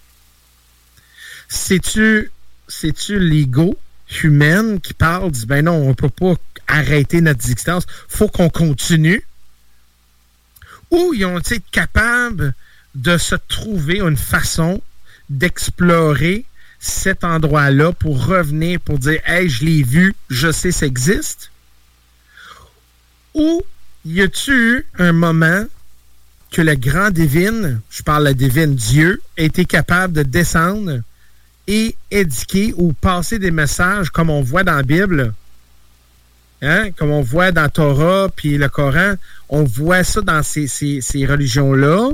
C'est-tu, 1.49 2.31
c'est-tu 2.69 3.19
l'ego 3.19 3.77
humain 4.23 4.79
qui 4.79 4.95
parle, 4.95 5.31
dit, 5.31 5.47
ben 5.47 5.65
non, 5.65 5.75
on 5.75 5.89
ne 5.91 5.95
peut 5.95 6.09
pas 6.09 6.35
arrêter 6.69 7.21
notre 7.21 7.41
existence, 7.41 7.87
faut 8.09 8.29
qu'on 8.29 8.49
continue? 8.49 9.23
Ou 10.91 11.13
ils 11.15 11.25
ont 11.27 11.39
été 11.39 11.61
capables 11.73 12.55
de 12.97 13.19
se 13.19 13.35
trouver 13.35 14.01
une 14.01 14.17
façon 14.17 14.83
d'explorer 15.29 16.45
cet 16.79 17.25
endroit-là 17.25 17.93
pour 17.93 18.27
revenir, 18.27 18.81
pour 18.81 18.99
dire 18.99 19.21
Hey, 19.27 19.49
je 19.49 19.65
l'ai 19.65 19.83
vu, 19.83 20.15
je 20.29 20.51
sais 20.51 20.73
ça 20.73 20.87
existe? 20.87 21.51
Ou 23.35 23.63
y 24.05 24.23
a-tu 24.23 24.53
eu 24.53 24.87
un 24.99 25.13
moment 25.13 25.65
que 26.51 26.63
le 26.63 26.75
grand 26.75 27.11
divine, 27.11 27.81
je 27.91 28.03
parle 28.03 28.25
la 28.25 28.35
divine 28.35 28.75
Dieu, 28.75 29.21
a 29.37 29.43
été 29.43 29.65
capable 29.65 30.13
de 30.15 30.23
descendre 30.23 31.01
et 31.67 31.97
éduquer 32.11 32.73
ou 32.77 32.93
passer 32.93 33.39
des 33.39 33.51
messages 33.51 34.11
comme 34.11 34.31
on 34.31 34.43
voit 34.43 34.63
dans 34.65 34.77
la 34.77 34.83
Bible 34.83 35.35
hein, 36.63 36.91
comme 36.93 37.11
on 37.11 37.23
voit 37.23 37.53
dans 37.53 37.69
Torah 37.69 38.29
puis 38.35 38.57
le 38.57 38.69
Coran, 38.69 39.15
on 39.49 39.65
voit 39.65 40.05
ça 40.05 40.21
dans 40.21 40.43
ces, 40.43 40.67
ces, 40.67 41.27
religions-là, 41.27 42.11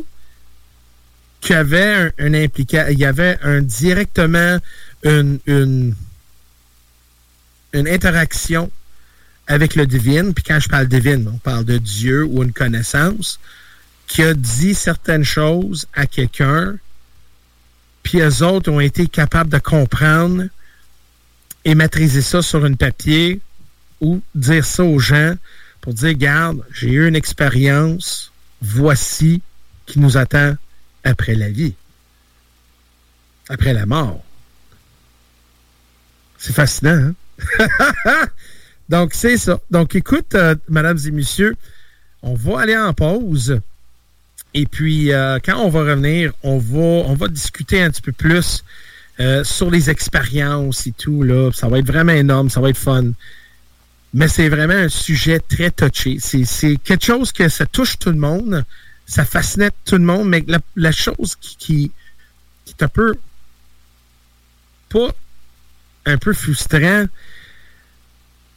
qu'il 1.42 1.56
avait 1.56 2.12
un, 2.18 2.34
impliqué, 2.34 2.86
il 2.90 2.98
y 2.98 3.04
avait 3.04 3.38
un 3.42 3.60
directement 3.60 4.58
une, 5.02 5.94
interaction 7.74 8.70
avec 9.48 9.74
le 9.74 9.86
divin. 9.86 10.32
Puis 10.32 10.44
quand 10.44 10.60
je 10.60 10.68
parle 10.68 10.86
divine, 10.86 11.28
on 11.34 11.38
parle 11.38 11.64
de 11.64 11.78
Dieu 11.78 12.24
ou 12.24 12.42
une 12.42 12.52
connaissance 12.52 13.40
qui 14.06 14.22
a 14.22 14.34
dit 14.34 14.74
certaines 14.74 15.24
choses 15.24 15.86
à 15.94 16.06
quelqu'un, 16.06 16.76
puis 18.02 18.20
eux 18.20 18.42
autres 18.42 18.70
ont 18.70 18.80
été 18.80 19.06
capables 19.06 19.50
de 19.50 19.58
comprendre 19.58 20.44
et 21.64 21.74
maîtriser 21.74 22.22
ça 22.22 22.42
sur 22.42 22.64
un 22.64 22.74
papier 22.74 23.40
ou 24.00 24.20
dire 24.34 24.64
ça 24.64 24.84
aux 24.84 24.98
gens 24.98 25.34
pour 25.80 25.94
dire, 25.94 26.12
garde, 26.14 26.62
j'ai 26.72 26.90
eu 26.90 27.08
une 27.08 27.16
expérience, 27.16 28.32
voici 28.60 29.42
qui 29.86 29.98
nous 29.98 30.16
attend 30.16 30.56
après 31.04 31.34
la 31.34 31.50
vie, 31.50 31.74
après 33.48 33.72
la 33.72 33.86
mort. 33.86 34.22
C'est 36.38 36.52
fascinant, 36.52 37.12
hein? 37.38 38.26
Donc, 38.88 39.14
c'est 39.14 39.38
ça. 39.38 39.60
Donc, 39.70 39.94
écoute, 39.94 40.34
euh, 40.34 40.54
mesdames 40.68 40.98
et 41.06 41.10
messieurs, 41.12 41.56
on 42.22 42.34
va 42.34 42.60
aller 42.60 42.76
en 42.76 42.92
pause. 42.92 43.60
Et 44.54 44.66
puis, 44.66 45.12
euh, 45.12 45.38
quand 45.42 45.58
on 45.58 45.70
va 45.70 45.80
revenir, 45.80 46.32
on 46.42 46.58
va, 46.58 46.78
on 46.78 47.16
discuter 47.28 47.80
un 47.80 47.90
petit 47.90 48.02
peu 48.02 48.12
plus 48.12 48.64
euh, 49.20 49.44
sur 49.44 49.70
les 49.70 49.88
expériences 49.88 50.86
et 50.86 50.92
tout. 50.92 51.22
Là. 51.22 51.50
Ça 51.52 51.68
va 51.68 51.78
être 51.78 51.86
vraiment 51.86 52.12
énorme, 52.12 52.50
ça 52.50 52.60
va 52.60 52.70
être 52.70 52.76
fun. 52.78 53.12
Mais 54.14 54.28
c'est 54.28 54.48
vraiment 54.48 54.74
un 54.74 54.88
sujet 54.88 55.40
très 55.40 55.70
touché. 55.70 56.18
C'est 56.20 56.76
quelque 56.76 57.04
chose 57.04 57.32
que 57.32 57.48
ça 57.48 57.64
touche 57.64 57.98
tout 57.98 58.10
le 58.10 58.18
monde, 58.18 58.64
ça 59.12 59.26
fascine 59.26 59.68
tout 59.84 59.96
le 59.96 60.04
monde, 60.04 60.26
mais 60.26 60.42
la, 60.74 60.90
chose 60.90 61.36
qui 61.36 61.92
est 62.66 62.82
un 62.82 62.88
peu 62.88 63.14
pas 64.88 65.10
un 66.06 66.16
peu 66.16 66.32
frustrant, 66.32 67.04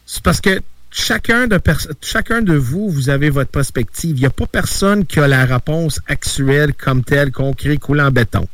c'est 0.05 0.23
parce 0.23 0.39
que 0.39 0.61
chacun 0.91 1.47
de, 1.47 1.59
chacun 2.01 2.41
de 2.41 2.55
vous, 2.55 2.89
vous 2.89 3.09
avez 3.09 3.29
votre 3.29 3.51
perspective. 3.51 4.15
Il 4.15 4.21
n'y 4.21 4.25
a 4.25 4.29
pas 4.29 4.47
personne 4.47 5.05
qui 5.05 5.19
a 5.19 5.27
la 5.27 5.45
réponse 5.45 5.99
actuelle 6.07 6.73
comme 6.73 7.03
telle, 7.03 7.33
concrète, 7.33 7.81
coulée 7.81 8.03
en 8.03 8.11
béton. 8.11 8.47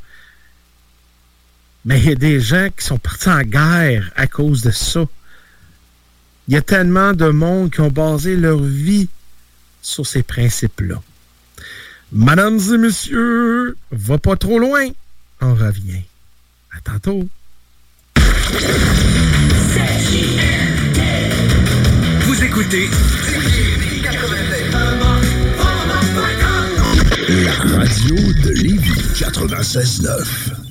Mais 1.86 2.00
il 2.00 2.10
y 2.10 2.12
a 2.14 2.16
des 2.16 2.40
gens 2.40 2.70
qui 2.76 2.84
sont 2.84 2.98
partis 2.98 3.30
en 3.30 3.44
guerre 3.44 4.12
à 4.16 4.26
cause 4.26 4.64
de 4.64 4.72
ça. 4.72 5.06
Il 6.48 6.56
y 6.56 6.58
a 6.58 6.64
tellement 6.64 7.14
de 7.14 7.30
monde 7.30 7.72
qui 7.72 7.82
ont 7.82 7.92
basé 7.92 8.36
leur 8.36 8.60
vie 8.60 9.08
sur 9.84 10.08
ces 10.08 10.24
principes-là. 10.24 11.00
Mesdames 12.14 12.60
et 12.74 12.78
messieurs, 12.78 13.78
va 13.92 14.18
pas 14.18 14.36
trop 14.36 14.60
loin. 14.60 14.88
On 15.40 15.54
revient. 15.54 16.04
À 16.76 16.82
tantôt. 16.82 17.28
Vous 22.26 22.44
écoutez 22.44 22.90
la 27.30 27.52
radio 27.52 28.16
de 28.16 28.50
Lévis 28.62 29.14
96.9. 29.16 30.71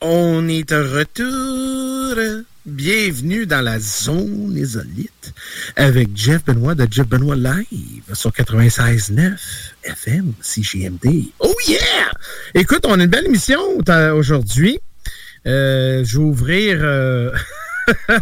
On 0.00 0.48
est 0.48 0.70
de 0.70 0.76
retour. 0.76 2.44
Bienvenue 2.64 3.44
dans 3.44 3.60
la 3.60 3.78
zone 3.78 4.56
isolite 4.56 5.34
avec 5.76 6.08
Jeff 6.14 6.42
Benoît 6.44 6.74
de 6.74 6.86
Jeff 6.90 7.06
Benoît 7.06 7.36
Live 7.36 8.14
sur 8.14 8.30
96.9 8.30 9.36
FM 9.84 10.32
CGMD. 10.40 11.32
Oh 11.40 11.54
yeah! 11.68 12.10
Écoute, 12.54 12.86
on 12.86 12.98
a 12.98 13.04
une 13.04 13.10
belle 13.10 13.26
émission 13.26 13.60
aujourd'hui. 14.14 14.78
Euh, 15.46 16.02
je 16.04 16.18
vais 16.18 16.24
ouvrir 16.24 16.78
euh, 16.80 17.32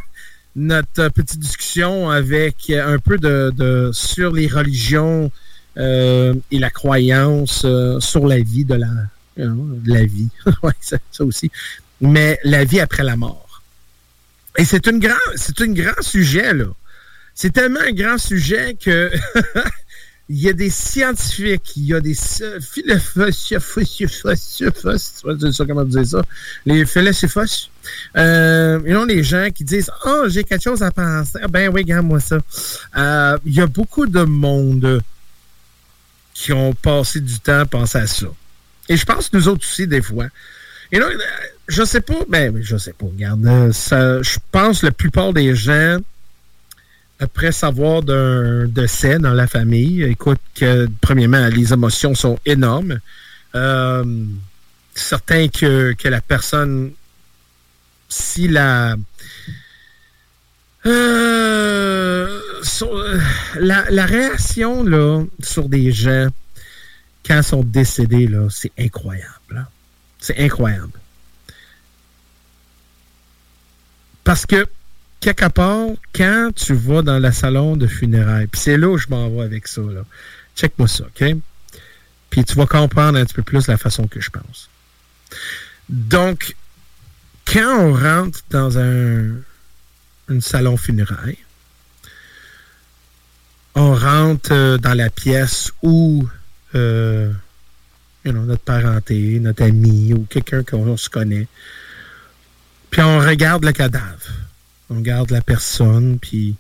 notre 0.57 1.11
petite 1.11 1.39
discussion 1.39 2.11
avec 2.11 2.71
un 2.71 2.99
peu 2.99 3.19
de, 3.19 3.91
sur 3.93 4.33
les 4.33 4.49
religions 4.49 5.31
euh, 5.77 6.35
et 6.51 6.59
la 6.59 6.71
croyance 6.71 7.65
sur 8.01 8.27
la 8.27 8.39
vie 8.39 8.65
de 8.65 8.75
la 8.75 8.89
la 9.37 10.05
vie. 10.05 10.29
oui, 10.63 10.73
ça, 10.81 10.99
aussi. 11.21 11.51
Mais 12.01 12.39
la 12.45 12.65
vie 12.65 12.81
après 12.81 13.03
la 13.03 13.17
mort. 13.17 13.63
Et 14.57 14.65
c'est 14.65 14.87
une 14.87 15.01
grand, 15.01 15.15
c'est 15.37 15.61
un 15.61 15.73
grand 15.73 16.01
sujet, 16.01 16.55
là. 16.55 16.67
C'est 17.35 17.53
tellement 17.53 17.81
un 17.81 17.93
grand 17.93 18.19
sujet 18.19 18.77
que 18.81 19.11
il 20.29 20.41
y 20.41 20.49
a 20.49 20.53
des 20.53 20.71
scientifiques, 20.71 21.77
il 21.77 21.87
y 21.87 21.95
a 21.95 22.01
des 22.01 22.15
philosophes, 22.15 23.09
comment 25.67 25.85
dire 25.85 26.07
ça, 26.07 26.23
les 26.65 26.87
philosophes, 26.87 27.69
euh, 28.17 28.81
il 28.87 28.93
y 28.93 28.97
a 28.97 29.07
des 29.07 29.23
gens 29.23 29.49
qui 29.55 29.65
disent, 29.65 29.91
oh, 30.07 30.25
j'ai 30.29 30.45
quelque 30.45 30.63
chose 30.63 30.83
à 30.83 30.91
penser. 30.91 31.41
Ben 31.51 31.69
oui, 31.69 31.83
regarde-moi 31.83 32.21
ça. 32.21 32.39
Euh, 32.97 33.39
il 33.45 33.55
y 33.55 33.61
a 33.61 33.67
beaucoup 33.67 34.07
de 34.07 34.23
monde 34.23 35.03
qui 36.33 36.53
ont 36.53 36.73
passé 36.73 37.21
du 37.21 37.39
temps 37.41 37.61
à 37.61 37.67
penser 37.67 37.99
à 37.99 38.07
ça. 38.07 38.27
Et 38.89 38.97
je 38.97 39.05
pense 39.05 39.33
nous 39.33 39.49
autres 39.49 39.65
aussi, 39.65 39.87
des 39.87 40.03
fois. 40.03 40.27
Et 40.93 40.99
là, 40.99 41.07
je 41.69 41.85
sais 41.85 42.01
pas, 42.01 42.19
ben, 42.29 42.57
je 42.63 42.77
sais 42.77 42.93
pas, 42.93 43.07
regarde, 43.07 43.47
euh, 43.47 44.23
je 44.23 44.39
pense 44.53 44.81
que 44.81 44.87
la 44.87 44.93
plupart 44.93 45.33
des 45.33 45.55
gens, 45.55 45.99
après 47.19 47.53
savoir 47.53 48.03
d'un 48.03 48.67
décès 48.67 49.19
dans 49.19 49.33
la 49.33 49.47
famille, 49.47 50.03
écoute, 50.03 50.41
que, 50.55 50.87
premièrement, 51.01 51.49
les 51.49 51.73
émotions 51.73 52.15
sont 52.15 52.39
énormes. 52.45 53.01
Euh, 53.55 54.05
certain 54.95 55.49
que, 55.49 55.93
que 55.95 56.09
la 56.09 56.21
personne, 56.21 56.93
si 58.09 58.49
la, 58.49 58.97
euh, 60.87 62.41
la, 63.59 63.85
la 63.91 64.07
réaction 64.07 64.85
là, 64.85 65.25
sur 65.41 65.69
des 65.69 65.93
gens 65.93 66.29
quand 67.27 67.39
ils 67.39 67.45
sont 67.45 67.63
décédés, 67.63 68.29
c'est 68.51 68.73
incroyable. 68.79 69.67
C'est 70.19 70.39
incroyable. 70.39 70.93
Parce 74.25 74.47
que, 74.47 74.67
quelque 75.21 75.49
part, 75.49 75.89
quand 76.15 76.51
tu 76.55 76.75
vas 76.75 77.03
dans 77.03 77.19
le 77.19 77.31
salon 77.31 77.77
de 77.77 77.87
funérailles, 77.87 78.47
puis 78.47 78.61
c'est 78.61 78.77
là 78.77 78.89
où 78.89 78.99
je 78.99 79.09
m'en 79.09 79.29
vais 79.29 79.43
avec 79.43 79.69
ça, 79.69 79.83
là. 79.83 80.05
Check-moi 80.57 80.89
ça, 80.89 81.05
OK? 81.05 81.37
Puis 82.31 82.45
tu 82.45 82.55
vas 82.55 82.67
comprendre 82.67 83.19
un 83.19 83.25
petit 83.25 83.35
peu 83.35 83.43
plus 83.43 83.67
la 83.67 83.77
façon 83.77 84.07
que 84.07 84.21
je 84.21 84.31
pense. 84.31 84.69
Donc, 85.89 86.57
quand 87.47 87.81
on 87.81 87.93
rentre 87.93 88.41
dans 88.51 88.79
un, 88.79 89.35
un 90.29 90.41
salon 90.41 90.77
funéraire, 90.77 91.37
on 93.75 93.95
rentre 93.95 94.53
euh, 94.53 94.79
dans 94.79 94.95
la 94.95 95.11
pièce 95.11 95.73
où 95.83 96.27
euh, 96.75 97.33
notre 98.25 98.63
parenté, 98.63 99.39
notre 99.41 99.63
ami 99.63 100.13
ou 100.13 100.27
quelqu'un 100.29 100.63
qu'on 100.63 100.97
se 100.97 101.09
connaît. 101.09 101.47
Puis 102.91 103.03
on 103.03 103.19
regarde 103.19 103.65
le 103.65 103.73
cadavre. 103.73 104.33
On 104.91 104.97
regarde 104.97 105.31
la 105.31 105.41
personne, 105.41 106.19
puis. 106.19 106.57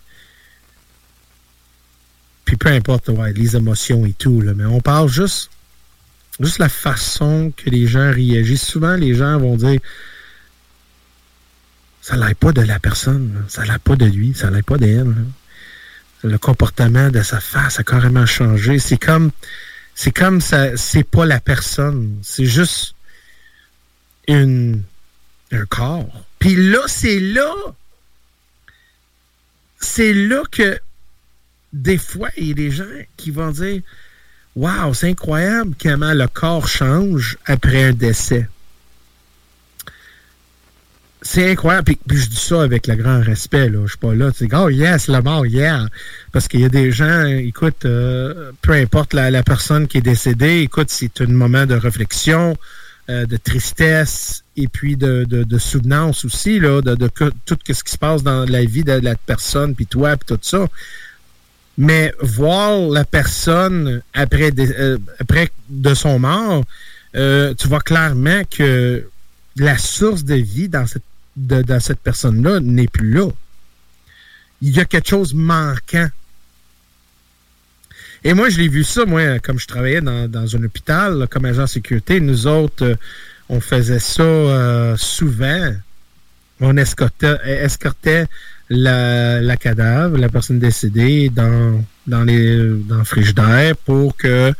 Puis 2.44 2.56
peu 2.56 2.68
importe 2.70 3.08
les 3.34 3.56
émotions 3.56 4.04
et 4.04 4.12
tout, 4.12 4.42
mais 4.54 4.64
on 4.64 4.80
parle 4.80 5.08
juste. 5.08 5.50
Juste 6.40 6.58
la 6.58 6.68
façon 6.68 7.52
que 7.56 7.70
les 7.70 7.86
gens 7.86 8.10
réagissent. 8.10 8.66
Souvent, 8.66 8.96
les 8.96 9.14
gens 9.14 9.38
vont 9.38 9.56
dire 9.56 9.80
ça 12.04 12.16
l'aide 12.16 12.36
pas 12.36 12.52
de 12.52 12.60
la 12.60 12.78
personne, 12.78 13.44
ça 13.48 13.64
l'aide 13.64 13.78
pas 13.78 13.96
de 13.96 14.04
lui, 14.04 14.34
ça 14.34 14.50
l'aide 14.50 14.64
pas 14.64 14.76
d'elle. 14.76 15.14
Le 16.22 16.36
comportement 16.38 17.08
de 17.08 17.22
sa 17.22 17.40
face 17.40 17.78
a 17.78 17.82
carrément 17.82 18.26
changé. 18.26 18.78
C'est 18.78 18.98
comme 18.98 19.30
c'est 19.94 20.12
comme 20.12 20.40
ça, 20.40 20.76
c'est 20.76 21.04
pas 21.04 21.24
la 21.24 21.40
personne, 21.40 22.18
c'est 22.22 22.46
juste 22.46 22.94
un 24.28 24.80
corps. 25.68 26.24
Puis 26.38 26.56
là, 26.56 26.80
c'est 26.86 27.20
là, 27.20 27.52
c'est 29.80 30.14
là 30.14 30.42
que 30.50 30.78
des 31.72 31.98
fois, 31.98 32.30
il 32.36 32.48
y 32.48 32.50
a 32.52 32.54
des 32.54 32.70
gens 32.70 32.84
qui 33.16 33.30
vont 33.30 33.50
dire 33.50 33.82
Waouh, 34.56 34.94
c'est 34.94 35.10
incroyable 35.10 35.74
comment 35.82 36.12
le 36.12 36.28
corps 36.28 36.68
change 36.68 37.36
après 37.44 37.84
un 37.84 37.92
décès. 37.92 38.48
C'est 41.26 41.50
incroyable. 41.50 41.94
Puis, 42.06 42.18
je 42.18 42.28
dis 42.28 42.36
ça 42.36 42.62
avec 42.62 42.86
le 42.86 42.96
grand 42.96 43.20
respect. 43.20 43.70
Là. 43.70 43.80
Je 43.84 43.88
suis 43.88 43.98
pas 43.98 44.14
là. 44.14 44.30
Tu 44.30 44.46
dis, 44.46 44.54
oh 44.54 44.68
yes, 44.68 45.08
la 45.08 45.22
mort, 45.22 45.46
yeah. 45.46 45.86
Parce 46.32 46.48
qu'il 46.48 46.60
y 46.60 46.64
a 46.66 46.68
des 46.68 46.92
gens, 46.92 47.24
écoute, 47.24 47.86
euh, 47.86 48.52
peu 48.60 48.72
importe 48.72 49.14
la, 49.14 49.42
personne 49.42 49.88
qui 49.88 49.98
est 49.98 50.02
décédée, 50.02 50.60
écoute, 50.60 50.88
c'est 50.90 51.22
un 51.22 51.26
moment 51.26 51.64
de 51.64 51.74
réflexion, 51.74 52.54
euh, 53.08 53.24
de 53.24 53.38
tristesse 53.38 54.44
et 54.58 54.68
puis 54.68 54.96
de, 54.96 55.24
de, 55.24 55.58
souvenance 55.58 56.26
aussi, 56.26 56.60
là, 56.60 56.82
de, 56.82 56.94
de, 56.94 57.08
tout 57.46 57.58
ce 57.66 57.82
qui 57.82 57.90
se 57.90 57.98
passe 57.98 58.22
dans 58.22 58.44
la 58.44 58.64
vie 58.64 58.84
de 58.84 58.92
la 58.92 59.16
personne, 59.16 59.74
puis 59.74 59.86
toi, 59.86 60.16
puis 60.18 60.36
tout 60.36 60.38
ça. 60.42 60.66
Mais 61.78 62.12
voir 62.20 62.80
la 62.90 63.04
personne 63.04 64.02
après, 64.12 64.52
euh, 64.58 64.98
après 65.18 65.48
de 65.70 65.94
son 65.94 66.18
mort, 66.18 66.64
tu 67.14 67.68
vois 67.68 67.80
clairement 67.80 68.42
que 68.50 69.08
la 69.56 69.78
source 69.78 70.24
de 70.24 70.34
vie 70.34 70.68
dans 70.68 70.86
cette 70.86 71.02
de, 71.36 71.62
dans 71.62 71.80
cette 71.80 72.00
personne-là 72.00 72.60
n'est 72.60 72.88
plus 72.88 73.12
là. 73.12 73.28
Il 74.62 74.76
y 74.76 74.80
a 74.80 74.84
quelque 74.84 75.08
chose 75.08 75.34
manquant. 75.34 76.08
Et 78.22 78.32
moi, 78.32 78.48
je 78.48 78.58
l'ai 78.58 78.68
vu 78.68 78.84
ça, 78.84 79.04
moi, 79.04 79.38
comme 79.40 79.58
je 79.58 79.66
travaillais 79.66 80.00
dans, 80.00 80.30
dans 80.30 80.56
un 80.56 80.64
hôpital, 80.64 81.26
comme 81.30 81.44
agent 81.44 81.64
de 81.64 81.68
sécurité, 81.68 82.20
nous 82.20 82.46
autres, 82.46 82.84
euh, 82.84 82.94
on 83.48 83.60
faisait 83.60 83.98
ça 83.98 84.22
euh, 84.22 84.96
souvent. 84.96 85.74
On 86.60 86.76
escortait, 86.76 87.36
escortait 87.44 88.26
la, 88.70 89.42
la, 89.42 89.56
cadavre, 89.56 90.16
la 90.16 90.30
personne 90.30 90.58
décédée, 90.58 91.28
dans, 91.28 91.84
dans, 92.06 92.24
les, 92.24 92.56
dans 92.88 92.98
le 92.98 93.04
frigidaire 93.04 93.76
pour 93.76 94.16
que 94.16 94.54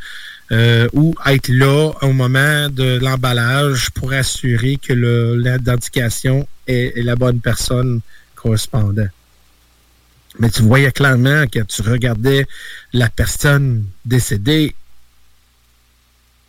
euh, 0.55 0.89
ou 0.93 1.15
être 1.27 1.49
là 1.49 1.91
au 2.03 2.13
moment 2.13 2.69
de 2.69 3.01
l'emballage 3.03 3.91
pour 3.91 4.13
assurer 4.13 4.77
que 4.77 4.93
l'identification 4.93 6.47
est, 6.69 7.03
la 7.03 7.17
bonne 7.17 7.41
personne 7.41 8.01
correspondant. 8.37 9.09
Mais 10.39 10.51
tu 10.51 10.63
voyais 10.63 10.93
clairement 10.93 11.47
que 11.49 11.59
tu 11.61 11.83
regardais 11.83 12.47
la 12.93 13.09
personne 13.09 13.85
décédée, 14.05 14.77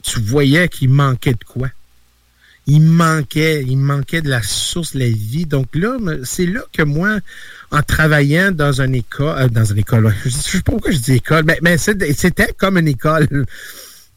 tu 0.03 0.19
voyais 0.19 0.67
qu'il 0.67 0.89
manquait 0.89 1.33
de 1.33 1.43
quoi. 1.43 1.69
Il 2.67 2.81
manquait, 2.81 3.63
il 3.63 3.77
manquait 3.77 4.21
de 4.21 4.29
la 4.29 4.43
source 4.43 4.93
de 4.93 4.99
la 4.99 5.09
vie. 5.09 5.45
Donc 5.45 5.75
là, 5.75 5.97
c'est 6.23 6.47
là 6.47 6.61
que 6.73 6.83
moi, 6.83 7.19
en 7.71 7.81
travaillant 7.81 8.51
dans 8.51 8.81
une 8.81 8.95
école, 8.95 9.39
euh, 9.39 9.47
dans 9.49 9.65
une 9.65 9.79
école, 9.79 10.13
je 10.25 10.29
ne 10.29 10.33
sais 10.33 10.61
pas 10.61 10.71
pourquoi 10.71 10.91
je 10.91 10.97
dis 10.97 11.13
école, 11.13 11.45
mais 11.61 11.77
c'était 11.77 12.53
comme 12.57 12.77
une 12.77 12.87
école 12.87 13.45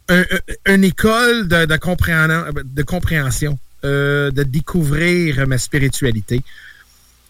une 0.09 0.85
école 0.85 1.49
de, 1.49 1.67
de, 1.67 2.83
compréhension, 2.83 3.59
euh, 3.85 4.31
de 4.31 4.43
découvrir 4.43 5.47
ma 5.47 5.59
spiritualité. 5.59 6.43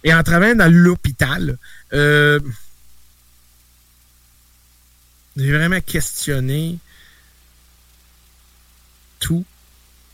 Et 0.04 0.14
en 0.14 0.22
travaillant 0.22 0.54
dans 0.54 0.72
l'hôpital, 0.72 1.58
euh, 1.92 2.38
j'ai 5.36 5.52
vraiment 5.52 5.80
questionné 5.80 6.78
tout. 9.18 9.44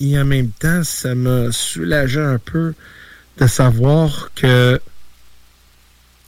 Et 0.01 0.19
en 0.19 0.25
même 0.25 0.51
temps, 0.51 0.83
ça 0.85 1.15
m'a 1.15 1.53
soulagé 1.53 2.21
un 2.21 2.39
peu 2.39 2.75
de 3.39 3.47
savoir 3.47 4.31
que 4.35 4.81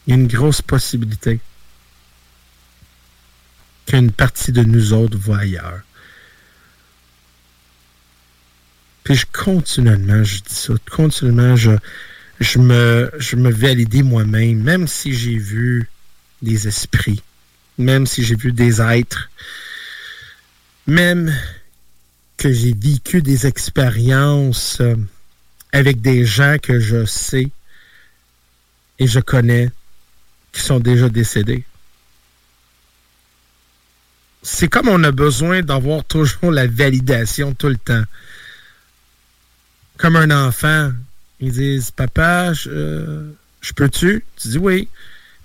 y 0.07 0.12
a 0.12 0.14
une 0.14 0.29
grosse 0.29 0.62
possibilité 0.62 1.40
qu'une 3.87 4.12
partie 4.12 4.53
de 4.53 4.62
nous 4.62 4.92
autres 4.92 5.18
va 5.18 5.38
ailleurs. 5.38 5.86
Puis 9.07 9.14
je 9.14 9.27
continuellement, 9.33 10.25
je 10.25 10.40
dis 10.40 10.53
ça, 10.53 10.75
continuellement, 10.90 11.55
je, 11.55 11.71
me, 12.59 13.09
je 13.21 13.37
me 13.37 14.03
moi-même, 14.03 14.61
même 14.64 14.88
si 14.88 15.14
j'ai 15.14 15.38
vu 15.38 15.88
des 16.42 16.66
esprits, 16.66 17.23
même 17.79 18.05
si 18.05 18.25
j'ai 18.25 18.35
vu 18.35 18.51
des 18.51 18.83
êtres, 18.83 19.31
même 20.88 21.33
que 22.37 22.53
j'ai 22.53 22.75
vécu 22.75 23.23
des 23.23 23.47
expériences 23.47 24.81
euh, 24.81 24.97
avec 25.71 26.01
des 26.01 26.25
gens 26.25 26.57
que 26.61 26.81
je 26.81 27.05
sais 27.05 27.49
et 28.99 29.07
je 29.07 29.21
connais 29.21 29.71
qui 30.51 30.62
sont 30.62 30.81
déjà 30.81 31.09
décédés. 31.09 31.64
C'est 34.42 34.66
comme 34.66 34.88
on 34.88 35.05
a 35.05 35.12
besoin 35.12 35.62
d'avoir 35.62 36.03
toujours 36.03 36.51
la 36.51 36.66
validation 36.66 37.55
tout 37.55 37.69
le 37.69 37.77
temps 37.77 38.03
comme 39.97 40.17
un 40.17 40.31
enfant. 40.31 40.93
Ils 41.41 41.53
disent 41.53 41.91
Papa, 41.91 42.53
je, 42.53 42.71
euh, 42.71 43.31
peux-tu? 43.75 44.25
Tu 44.37 44.49
dis 44.49 44.59
oui. 44.59 44.89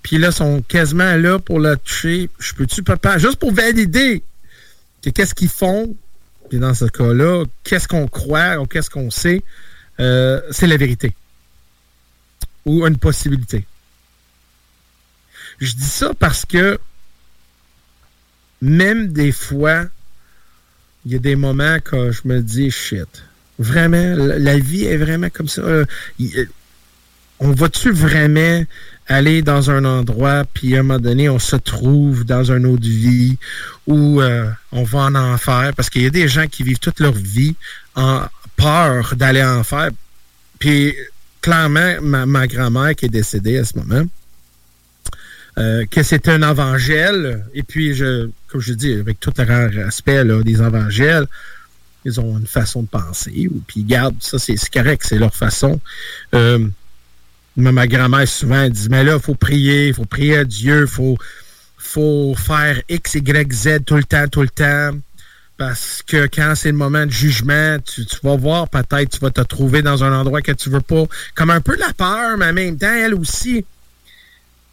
Puis 0.02 0.18
là, 0.18 0.28
ils 0.28 0.34
sont 0.34 0.62
quasiment 0.62 1.16
là 1.16 1.38
pour 1.38 1.60
la 1.60 1.76
toucher. 1.76 2.28
Je 2.38 2.54
peux-tu, 2.54 2.82
papa? 2.82 3.18
Juste 3.18 3.36
pour 3.36 3.52
valider 3.52 4.22
qu'est-ce 5.00 5.34
qu'ils 5.34 5.48
font. 5.48 5.96
Puis 6.48 6.58
dans 6.58 6.74
ce 6.74 6.84
cas-là, 6.84 7.44
qu'est-ce 7.64 7.88
qu'on 7.88 8.08
croit 8.08 8.60
ou 8.60 8.66
qu'est-ce 8.66 8.90
qu'on 8.90 9.10
sait 9.10 9.42
euh, 10.00 10.40
C'est 10.50 10.66
la 10.66 10.76
vérité. 10.76 11.14
Ou 12.66 12.86
une 12.86 12.98
possibilité. 12.98 13.64
Je 15.60 15.72
dis 15.74 15.84
ça 15.84 16.12
parce 16.14 16.44
que 16.44 16.78
même 18.60 19.12
des 19.12 19.32
fois, 19.32 19.86
il 21.04 21.12
y 21.12 21.14
a 21.16 21.18
des 21.18 21.36
moments 21.36 21.78
que 21.80 22.12
je 22.12 22.22
me 22.24 22.40
dis 22.40 22.70
shit 22.70 23.24
Vraiment, 23.58 24.14
la 24.16 24.58
vie 24.58 24.84
est 24.84 24.96
vraiment 24.96 25.28
comme 25.30 25.48
ça. 25.48 25.62
Euh, 25.62 25.84
euh, 26.20 26.44
on 27.38 27.52
va-tu 27.52 27.90
vraiment 27.90 28.64
aller 29.08 29.42
dans 29.42 29.70
un 29.70 29.84
endroit, 29.84 30.44
puis 30.54 30.76
à 30.76 30.80
un 30.80 30.82
moment 30.82 31.00
donné, 31.00 31.28
on 31.28 31.38
se 31.38 31.56
trouve 31.56 32.24
dans 32.24 32.50
une 32.50 32.66
autre 32.66 32.86
vie, 32.86 33.36
ou 33.86 34.20
euh, 34.20 34.48
on 34.70 34.84
va 34.84 35.00
en 35.00 35.14
enfer, 35.14 35.72
parce 35.76 35.90
qu'il 35.90 36.02
y 36.02 36.06
a 36.06 36.10
des 36.10 36.28
gens 36.28 36.46
qui 36.46 36.62
vivent 36.62 36.78
toute 36.78 37.00
leur 37.00 37.12
vie 37.12 37.54
en 37.94 38.22
peur 38.56 39.14
d'aller 39.16 39.42
en 39.42 39.58
enfer. 39.58 39.90
Puis, 40.58 40.94
clairement, 41.40 42.00
ma, 42.00 42.46
grand-mère 42.46 42.94
qui 42.94 43.06
est 43.06 43.10
décédée 43.10 43.58
à 43.58 43.64
ce 43.64 43.76
moment, 43.76 44.04
que 45.56 46.02
c'est 46.02 46.28
un 46.28 46.48
évangile, 46.48 47.44
et 47.54 47.64
puis, 47.64 48.00
comme 48.46 48.60
je 48.60 48.72
dis, 48.72 48.94
avec 48.94 49.18
tout 49.20 49.32
le 49.36 49.84
respect 49.84 50.24
des 50.44 50.62
évangèles, 50.62 51.26
ils 52.04 52.20
ont 52.20 52.38
une 52.38 52.46
façon 52.46 52.82
de 52.82 52.88
penser. 52.88 53.48
Puis, 53.66 53.84
garde, 53.84 54.16
ça, 54.20 54.38
c'est 54.38 54.56
correct, 54.70 55.04
c'est 55.06 55.18
leur 55.18 55.34
façon. 55.34 55.80
Euh, 56.34 56.66
ma 57.56 57.86
grand-mère 57.86 58.26
souvent 58.26 58.68
dit 58.68 58.88
Mais 58.90 59.04
là, 59.04 59.14
il 59.16 59.22
faut 59.22 59.34
prier, 59.34 59.88
il 59.88 59.94
faut 59.94 60.04
prier 60.04 60.38
à 60.38 60.44
Dieu, 60.44 60.82
il 60.82 61.16
faut, 61.78 62.34
faire 62.36 62.80
X, 62.88 63.14
Y, 63.14 63.52
Z 63.52 63.84
tout 63.84 63.96
le 63.96 64.04
temps, 64.04 64.28
tout 64.28 64.42
le 64.42 64.48
temps. 64.48 64.90
Parce 65.58 66.02
que 66.04 66.26
quand 66.26 66.54
c'est 66.56 66.72
le 66.72 66.76
moment 66.76 67.06
de 67.06 67.10
jugement, 67.10 67.76
tu, 67.84 68.04
vas 68.22 68.36
voir, 68.36 68.68
peut-être 68.68 69.10
tu 69.10 69.18
vas 69.20 69.30
te 69.30 69.42
trouver 69.42 69.82
dans 69.82 70.02
un 70.02 70.12
endroit 70.12 70.40
que 70.40 70.52
tu 70.52 70.70
veux 70.70 70.80
pas. 70.80 71.04
Comme 71.34 71.50
un 71.50 71.60
peu 71.60 71.76
la 71.76 71.92
peur, 71.92 72.36
mais 72.38 72.46
en 72.46 72.52
même 72.52 72.78
temps, 72.78 72.92
elle 72.92 73.14
aussi 73.14 73.64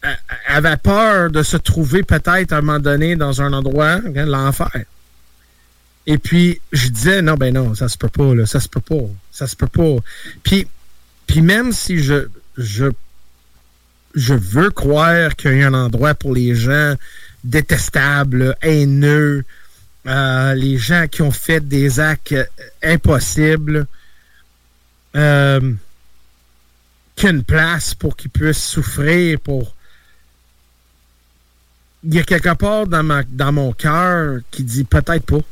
elle 0.02 0.16
avait 0.48 0.76
peur 0.76 1.30
de 1.30 1.42
se 1.42 1.56
trouver 1.56 2.02
peut-être 2.02 2.52
à 2.52 2.56
un 2.56 2.60
moment 2.62 2.78
donné 2.78 3.16
dans 3.16 3.42
un 3.42 3.52
endroit, 3.52 3.98
hein, 4.04 4.24
l'enfer. 4.26 4.84
Et 6.10 6.18
puis, 6.18 6.60
je 6.72 6.88
disais, 6.88 7.22
non, 7.22 7.34
ben 7.34 7.54
non, 7.54 7.76
ça 7.76 7.88
se 7.88 7.96
peut 7.96 8.08
pas, 8.08 8.44
ça 8.44 8.58
se 8.58 8.68
peut 8.68 8.80
pas, 8.80 9.06
ça 9.30 9.46
se 9.46 9.54
peut 9.54 9.68
pas. 9.68 9.98
Puis, 10.42 10.66
puis 11.28 11.40
même 11.40 11.72
si 11.72 12.00
je, 12.00 12.26
je, 12.56 12.86
je 14.16 14.34
veux 14.34 14.70
croire 14.70 15.36
qu'il 15.36 15.56
y 15.56 15.62
a 15.62 15.68
un 15.68 15.74
endroit 15.74 16.14
pour 16.14 16.34
les 16.34 16.56
gens 16.56 16.96
détestables, 17.44 18.56
haineux, 18.60 19.44
euh, 20.08 20.54
les 20.54 20.78
gens 20.78 21.06
qui 21.06 21.22
ont 21.22 21.30
fait 21.30 21.60
des 21.60 22.00
actes 22.00 22.34
impossibles, 22.82 23.86
euh, 25.14 25.72
qu'une 27.14 27.44
place 27.44 27.94
pour 27.94 28.16
qu'ils 28.16 28.32
puissent 28.32 28.64
souffrir, 28.64 29.38
pour... 29.38 29.76
Il 32.02 32.16
y 32.16 32.18
a 32.18 32.24
quelque 32.24 32.54
part 32.54 32.88
dans, 32.88 33.04
ma, 33.04 33.22
dans 33.22 33.52
mon 33.52 33.72
cœur 33.72 34.40
qui 34.50 34.64
dit 34.64 34.82
peut-être 34.82 35.24
pas. 35.24 35.44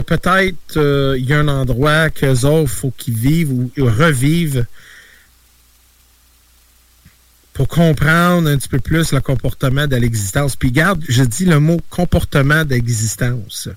Peut-être 0.00 0.76
euh, 0.76 1.16
il 1.18 1.26
y 1.26 1.32
a 1.32 1.38
un 1.38 1.48
endroit 1.48 2.10
qu'eux 2.10 2.44
autres, 2.44 2.70
faut 2.70 2.90
qu'ils 2.90 3.16
vivent 3.16 3.52
ou, 3.52 3.70
revivent 3.78 4.66
pour 7.52 7.68
comprendre 7.68 8.48
un 8.48 8.56
petit 8.56 8.68
peu 8.68 8.78
plus 8.78 9.12
le 9.12 9.20
comportement 9.20 9.86
de 9.86 9.96
l'existence. 9.96 10.54
Puis 10.54 10.70
garde, 10.70 11.02
je 11.08 11.24
dis 11.24 11.44
le 11.44 11.58
mot 11.58 11.80
comportement 11.90 12.64
d'existence. 12.64 13.68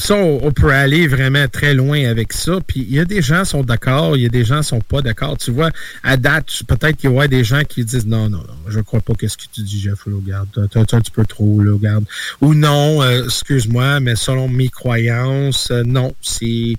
Ça, 0.00 0.14
on, 0.14 0.50
peut 0.50 0.72
aller 0.72 1.06
vraiment 1.06 1.46
très 1.46 1.74
loin 1.74 2.06
avec 2.06 2.32
ça. 2.32 2.58
Puis 2.66 2.80
il 2.88 2.94
y 2.94 2.98
a 2.98 3.04
des 3.04 3.20
gens 3.20 3.42
qui 3.42 3.50
sont 3.50 3.62
d'accord, 3.62 4.16
il 4.16 4.22
y 4.22 4.26
a 4.26 4.30
des 4.30 4.46
gens 4.46 4.62
qui 4.62 4.68
sont 4.68 4.80
pas 4.80 5.02
d'accord. 5.02 5.36
Tu 5.36 5.50
vois, 5.50 5.70
à 6.02 6.16
date, 6.16 6.62
peut-être 6.66 6.96
qu'il 6.96 7.10
y 7.10 7.12
aura 7.12 7.28
des 7.28 7.44
gens 7.44 7.62
qui 7.64 7.84
disent 7.84 8.06
non, 8.06 8.30
non, 8.30 8.38
non, 8.38 8.56
je 8.68 8.80
crois 8.80 9.02
pas 9.02 9.12
qu'est-ce 9.12 9.36
que 9.36 9.44
tu 9.52 9.60
dis, 9.60 9.78
Jeff, 9.78 10.06
là, 10.06 10.14
regarde, 10.16 10.68
t'es 10.72 10.78
un 10.78 11.00
petit 11.00 11.10
peu 11.10 11.26
trop, 11.26 11.60
là. 11.60 11.74
Ou 12.40 12.54
non, 12.54 13.02
euh, 13.02 13.24
excuse-moi, 13.24 14.00
mais 14.00 14.16
selon 14.16 14.48
mes 14.48 14.70
croyances, 14.70 15.70
euh, 15.70 15.82
non, 15.84 16.14
c'est 16.22 16.76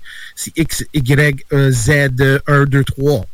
X, 0.56 0.84
Y, 0.92 1.46
e, 1.52 1.70
Z, 1.70 2.40
1, 2.48 2.64
2, 2.64 2.84
3. 2.84 3.24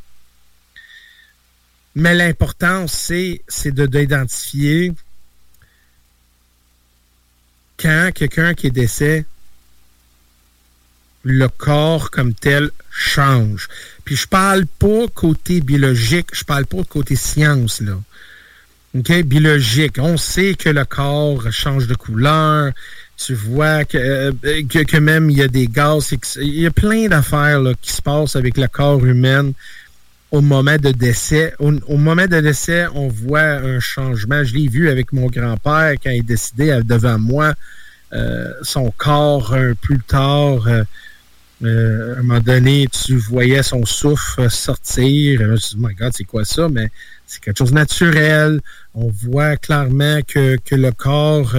Mais 1.95 2.15
l'important, 2.15 2.87
c'est, 2.87 3.41
c'est 3.49 3.73
de, 3.73 3.87
d'identifier 3.87 4.93
quand 7.79 8.11
quelqu'un 8.15 8.53
qui 8.53 8.67
est 8.67 8.71
décès, 8.71 9.25
le 11.33 11.49
corps 11.49 12.11
comme 12.11 12.35
tel 12.35 12.71
change. 12.91 13.69
Puis 14.05 14.17
je 14.17 14.27
parle 14.27 14.67
pas 14.67 15.07
côté 15.15 15.61
biologique, 15.61 16.29
je 16.33 16.45
parle 16.45 16.67
pas 16.67 16.83
côté 16.89 17.17
science. 17.17 17.83
OK? 18.97 19.23
Biologique. 19.25 19.97
On 19.99 20.17
sait 20.17 20.55
que 20.55 20.71
le 20.71 20.85
corps 20.85 21.53
change 21.53 21.87
de 21.87 21.95
couleur. 21.95 22.73
Tu 23.17 23.35
vois 23.35 23.85
que, 23.85 23.99
euh, 23.99 24.33
que, 24.69 24.97
même 24.99 25.29
il 25.29 25.39
y 25.39 25.43
a 25.43 25.49
des 25.49 25.67
gaz. 25.67 26.15
Il 26.41 26.61
y 26.61 26.67
a 26.67 26.71
plein 26.71 27.09
d'affaires 27.09 27.61
qui 27.83 27.93
se 27.93 28.01
passent 28.01 28.37
avec 28.37 28.57
le 28.57 28.69
corps 28.69 29.05
humain 29.05 29.51
au 30.31 30.41
moment 30.41 30.77
de 30.77 30.91
décès. 30.91 31.53
Au, 31.59 31.97
moment 31.97 32.27
de 32.27 32.41
décès, 32.41 32.87
on 32.95 33.09
voit 33.09 33.41
un 33.41 33.81
changement. 33.81 34.45
Je 34.45 34.55
l'ai 34.55 34.69
vu 34.69 34.89
avec 34.89 35.13
mon 35.13 35.27
grand-père 35.27 35.95
quand 36.03 36.11
il 36.11 36.21
est 36.21 36.23
décédé 36.23 36.81
devant 36.85 37.19
moi. 37.19 37.55
Euh, 38.15 38.53
son 38.63 38.91
corps 38.97 39.55
plus 39.83 40.01
tard, 40.01 40.67
euh, 41.63 41.67
euh, 41.67 42.17
à 42.17 42.19
un 42.19 42.23
moment 42.23 42.41
donné, 42.41 42.87
tu 42.89 43.17
voyais 43.17 43.63
son 43.63 43.85
souffle 43.85 44.51
sortir. 44.51 45.41
Je 45.41 45.47
me 45.47 45.57
suis 45.57 45.77
dit, 45.77 45.83
my 45.85 45.95
God, 45.95 46.13
c'est 46.15 46.25
quoi 46.25 46.45
ça? 46.45 46.69
Mais 46.69 46.89
c'est 47.27 47.41
quelque 47.41 47.59
chose 47.59 47.71
de 47.71 47.75
naturel. 47.75 48.61
On 48.95 49.09
voit 49.09 49.57
clairement 49.57 50.21
que, 50.27 50.57
que 50.65 50.75
le 50.75 50.93
corps 50.93 51.57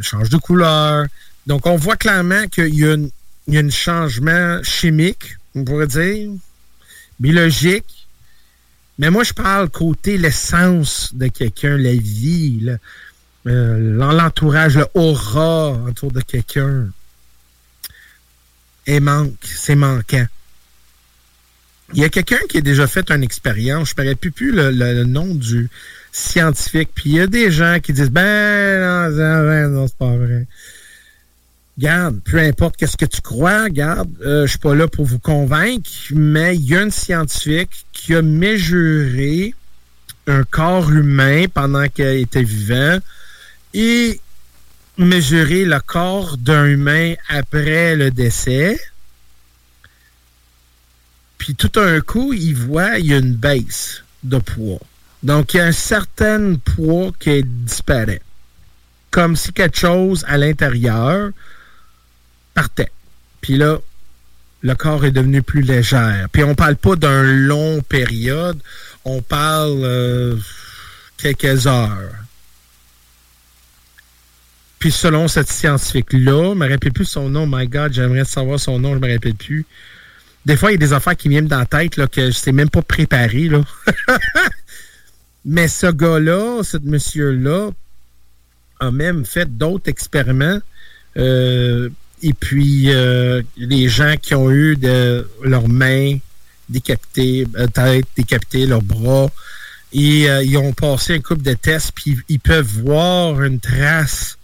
change 0.00 0.28
de 0.28 0.36
couleur. 0.36 1.06
Donc, 1.46 1.66
on 1.66 1.76
voit 1.76 1.96
clairement 1.96 2.46
qu'il 2.46 2.74
y 2.74 2.86
a 2.86 2.96
un 3.60 3.70
changement 3.70 4.62
chimique, 4.62 5.36
on 5.54 5.64
pourrait 5.64 5.86
dire, 5.86 6.30
biologique. 7.20 8.06
Mais 8.98 9.10
moi, 9.10 9.24
je 9.24 9.32
parle 9.32 9.68
côté 9.68 10.16
l'essence 10.16 11.10
de 11.14 11.26
quelqu'un, 11.26 11.76
la 11.76 11.92
vie, 11.92 12.70
euh, 13.46 14.12
l'entourage, 14.12 14.76
le 14.76 14.86
autour 14.94 16.12
de 16.12 16.20
quelqu'un. 16.20 16.88
Et 18.86 19.00
manque, 19.00 19.32
c'est 19.42 19.76
manquant. 19.76 20.26
Il 21.92 22.00
y 22.00 22.04
a 22.04 22.08
quelqu'un 22.08 22.40
qui 22.48 22.58
a 22.58 22.60
déjà 22.60 22.86
fait 22.86 23.10
une 23.10 23.22
expérience, 23.22 23.92
je 23.96 24.02
ne 24.02 24.08
me 24.08 24.14
plus, 24.14 24.32
plus 24.32 24.52
le, 24.52 25.04
nom 25.04 25.34
du 25.34 25.68
scientifique, 26.12 26.90
puis 26.94 27.10
il 27.10 27.16
y 27.16 27.20
a 27.20 27.26
des 27.26 27.50
gens 27.50 27.78
qui 27.82 27.92
disent 27.92 28.10
Ben 28.10 29.10
non, 29.10 29.70
non 29.70 29.86
c'est 29.86 29.96
pas 29.96 30.16
vrai 30.16 30.46
garde, 31.78 32.20
peu 32.24 32.38
importe 32.38 32.76
qu'est-ce 32.76 32.96
que 32.96 33.04
tu 33.04 33.20
crois, 33.20 33.68
garde, 33.68 34.10
euh, 34.24 34.46
je 34.46 34.50
suis 34.50 34.58
pas 34.58 34.74
là 34.74 34.88
pour 34.88 35.04
vous 35.04 35.18
convaincre, 35.18 35.90
mais 36.10 36.54
il 36.56 36.68
y 36.68 36.76
a 36.76 36.82
une 36.82 36.90
scientifique 36.90 37.86
qui 37.92 38.14
a 38.14 38.22
mesuré 38.22 39.54
un 40.26 40.44
corps 40.44 40.90
humain 40.90 41.46
pendant 41.52 41.86
qu'il 41.88 42.06
était 42.06 42.42
vivant 42.42 42.98
et 43.74 44.20
mesuré 44.98 45.64
le 45.64 45.80
corps 45.80 46.36
d'un 46.36 46.66
humain 46.66 47.14
après 47.28 47.96
le 47.96 48.10
décès. 48.10 48.78
Puis 51.38 51.54
tout 51.54 51.72
un 51.76 52.00
coup, 52.00 52.32
il 52.32 52.54
voit 52.54 52.98
il 52.98 53.06
y 53.06 53.14
a 53.14 53.18
une 53.18 53.34
baisse 53.34 54.02
de 54.22 54.38
poids. 54.38 54.80
Donc, 55.22 55.54
il 55.54 55.56
y 55.56 55.60
a 55.60 55.66
un 55.66 55.72
certain 55.72 56.54
poids 56.56 57.10
qui 57.18 57.42
disparaît. 57.44 58.20
Comme 59.10 59.36
si 59.36 59.52
quelque 59.52 59.78
chose 59.78 60.24
à 60.28 60.36
l'intérieur 60.36 61.30
partait. 62.52 62.90
Puis 63.40 63.56
là, 63.56 63.78
le 64.62 64.74
corps 64.74 65.04
est 65.04 65.10
devenu 65.10 65.42
plus 65.42 65.60
léger. 65.60 66.24
Puis 66.32 66.42
on 66.44 66.54
parle 66.54 66.76
pas 66.76 66.96
d'un 66.96 67.22
long 67.22 67.82
période, 67.82 68.58
on 69.04 69.20
parle 69.20 69.80
euh, 69.82 70.36
quelques 71.18 71.66
heures. 71.66 72.23
Puis 74.84 74.92
selon 74.92 75.28
cette 75.28 75.50
scientifique-là, 75.50 76.50
je 76.52 76.58
me 76.58 76.68
rappelle 76.68 76.92
plus 76.92 77.06
son 77.06 77.30
nom, 77.30 77.46
my 77.46 77.66
God, 77.66 77.94
j'aimerais 77.94 78.26
savoir 78.26 78.60
son 78.60 78.78
nom, 78.78 78.92
je 78.92 78.98
me 78.98 79.10
rappelle 79.10 79.34
plus. 79.34 79.64
Des 80.44 80.58
fois, 80.58 80.72
il 80.72 80.74
y 80.74 80.76
a 80.76 80.78
des 80.78 80.92
affaires 80.92 81.16
qui 81.16 81.30
viennent 81.30 81.46
dans 81.46 81.60
la 81.60 81.64
tête 81.64 81.96
là, 81.96 82.06
que 82.06 82.20
je 82.20 82.26
ne 82.26 82.32
sais 82.32 82.52
même 82.52 82.68
pas 82.68 82.82
préparer. 82.82 83.48
Là. 83.48 83.62
Mais 85.46 85.68
ce 85.68 85.86
gars-là, 85.86 86.62
ce 86.62 86.76
monsieur-là, 86.76 87.70
a 88.78 88.90
même 88.90 89.24
fait 89.24 89.56
d'autres 89.56 89.88
expériments. 89.88 90.58
Euh, 91.16 91.88
et 92.22 92.34
puis, 92.34 92.90
euh, 92.92 93.40
les 93.56 93.88
gens 93.88 94.16
qui 94.20 94.34
ont 94.34 94.50
eu 94.50 94.76
de, 94.76 95.26
leurs 95.42 95.66
mains 95.66 96.18
décapitées, 96.68 97.46
euh, 97.56 97.68
tête 97.68 98.04
décapitées, 98.18 98.66
leurs 98.66 98.82
bras, 98.82 99.30
et 99.94 100.26
ils 100.44 100.58
ont 100.58 100.74
passé 100.74 101.14
un 101.14 101.20
couple 101.20 101.40
de 101.40 101.54
tests, 101.54 101.92
puis 101.94 102.18
ils 102.28 102.40
peuvent 102.40 102.82
voir 102.82 103.42
une 103.42 103.60
trace 103.60 104.36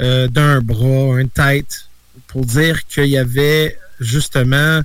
d'un 0.00 0.60
bras, 0.60 1.20
une 1.20 1.28
tête, 1.28 1.88
pour 2.28 2.44
dire 2.44 2.86
qu'il 2.86 3.06
y 3.06 3.18
avait 3.18 3.76
justement 4.00 4.82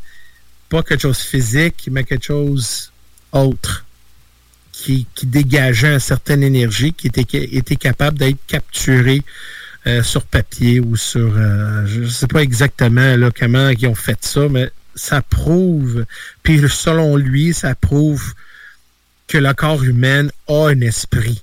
pas 0.70 0.82
quelque 0.82 1.01
chose 1.01 1.20
physique, 1.20 1.88
mais 1.91 2.03
quelque 2.03 2.26
chose 2.26 2.91
autre 3.32 3.86
qui, 4.72 5.07
qui 5.14 5.26
dégageait 5.26 5.93
une 5.93 5.99
certaine 5.99 6.43
énergie 6.43 6.93
qui 6.93 7.07
était, 7.07 7.26
était 7.32 7.76
capable 7.76 8.18
d'être 8.18 8.39
capturée 8.47 9.22
euh, 9.86 10.01
sur 10.01 10.24
papier 10.24 10.80
ou 10.80 10.95
sur... 10.95 11.38
Euh, 11.38 11.86
je 11.86 12.01
ne 12.01 12.07
sais 12.07 12.28
pas 12.28 12.41
exactement 12.41 13.16
là, 13.16 13.30
comment 13.32 13.70
ils 13.70 13.88
ont 13.88 13.95
fait 13.95 14.18
ça, 14.22 14.47
mais 14.49 14.70
ça 14.95 15.22
prouve, 15.22 16.05
puis 16.43 16.61
selon 16.70 17.18
lui, 17.18 17.53
ça 17.53 17.76
prouve 17.76 18.34
que 19.28 19.38
le 19.38 19.53
corps 19.53 19.84
humain 19.84 20.28
a 20.47 20.68
un 20.68 20.82
esprit. 20.82 21.41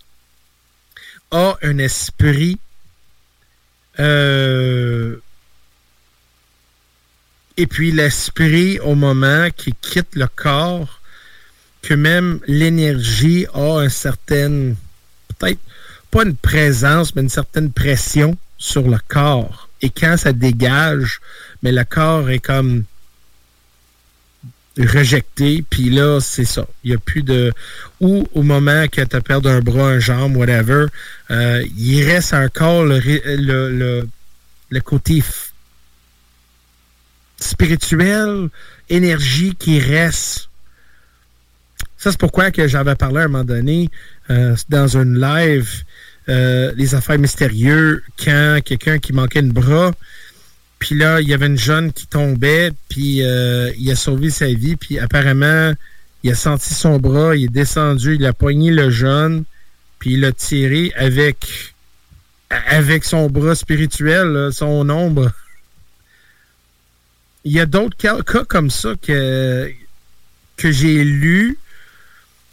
A 1.31 1.57
un 1.63 1.79
esprit 1.79 2.59
euh, 3.99 5.17
et 7.57 7.67
puis 7.67 7.93
l'esprit, 7.93 8.79
au 8.81 8.95
moment 8.95 9.49
qu'il 9.57 9.75
quitte 9.75 10.15
le 10.15 10.27
corps, 10.29 11.01
que 11.83 11.95
même 11.95 12.41
l'énergie 12.47 13.47
a 13.53 13.81
un 13.81 13.89
certain, 13.89 14.75
peut-être 15.39 15.61
pas 16.11 16.25
une 16.25 16.37
présence, 16.37 17.15
mais 17.15 17.23
une 17.23 17.29
certaine 17.29 17.71
pression 17.73 18.37
sur 18.57 18.89
le 18.89 18.99
corps. 19.09 19.69
Et 19.83 19.91
quand 19.91 20.17
ça 20.17 20.33
dégage, 20.33 21.21
mais 21.63 21.73
le 21.73 21.85
corps 21.85 22.31
est 22.31 22.39
comme 22.39 22.85
rejeté, 24.79 25.65
puis 25.69 25.91
là, 25.91 26.21
c'est 26.21 26.45
ça. 26.45 26.67
Il 26.85 26.91
n'y 26.91 26.97
a 26.97 26.99
plus 26.99 27.23
de... 27.23 27.53
Ou 28.01 28.27
au 28.35 28.43
moment 28.43 28.87
que 28.89 29.03
tu 29.03 29.21
perdu 29.21 29.49
un 29.49 29.61
bras, 29.61 29.89
un 29.89 29.99
jambe, 29.99 30.37
whatever, 30.37 30.87
euh, 31.31 31.65
il 31.77 32.05
reste 32.05 32.33
encore 32.35 32.85
le, 32.85 32.99
le, 34.71 34.81
côté 34.81 35.23
spirituel, 37.39 38.49
énergie 38.89 39.55
qui 39.59 39.81
reste. 39.81 40.49
Ça, 41.99 42.11
c'est 42.11 42.21
pourquoi 42.21 42.51
que 42.51 42.67
j'avais 42.67 42.95
parlé 42.95 43.21
à 43.21 43.25
un 43.25 43.29
moment 43.29 43.45
donné 43.45 43.91
euh, 44.31 44.57
dans 44.69 44.97
une 44.97 45.21
live 45.21 45.85
euh, 46.29 46.73
les 46.77 46.95
affaires 46.95 47.19
mystérieuses 47.19 48.03
quand 48.23 48.61
quelqu'un 48.65 48.99
qui 48.99 49.13
manquait 49.13 49.41
une 49.41 49.53
bras, 49.53 49.91
puis 50.81 50.97
là, 50.97 51.21
il 51.21 51.29
y 51.29 51.35
avait 51.35 51.47
une 51.47 51.59
jeune 51.59 51.93
qui 51.93 52.07
tombait, 52.07 52.73
puis 52.89 53.23
euh, 53.23 53.71
il 53.79 53.89
a 53.91 53.97
sauvé 53.97 54.31
sa 54.31 54.47
vie, 54.47 54.77
puis 54.77 54.99
apparemment, 54.99 55.75
il 56.23 56.33
a 56.33 56.35
senti 56.35 56.73
son 56.73 56.99
bras, 56.99 57.37
il 57.37 57.45
est 57.45 57.49
descendu, 57.49 58.17
il 58.17 58.25
a 58.25 58.33
poigné 58.33 58.71
le 58.71 58.91
jeune, 58.91 59.45
puis 59.99 60.15
il 60.15 60.21
l'a 60.21 60.33
tiré 60.33 60.91
avec 60.97 61.45
son 63.05 63.29
bras 63.29 63.55
spirituel, 63.55 64.49
son 64.53 64.89
ombre. 64.89 65.31
Il 67.45 67.53
y 67.53 67.61
a 67.61 67.67
d'autres 67.67 67.99
cas, 67.99 68.17
comme 68.49 68.71
ça 68.71 68.95
que, 69.01 69.71
j'ai 70.63 71.05
lus 71.05 71.59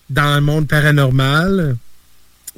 dans 0.10 0.36
le 0.36 0.42
monde 0.42 0.68
paranormal 0.68 1.78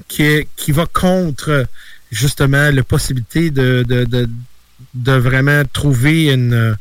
qui, 0.08 0.48
va 0.70 0.88
contre 0.88 1.68
justement 2.12 2.72
la 2.72 2.84
possibilité 2.84 3.52
de, 3.52 3.86
vraiment 4.96 5.64
trouver 5.72 6.32
une, 6.32 6.76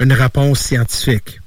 une 0.00 0.12
réponse 0.12 0.60
scientifique. 0.60 1.40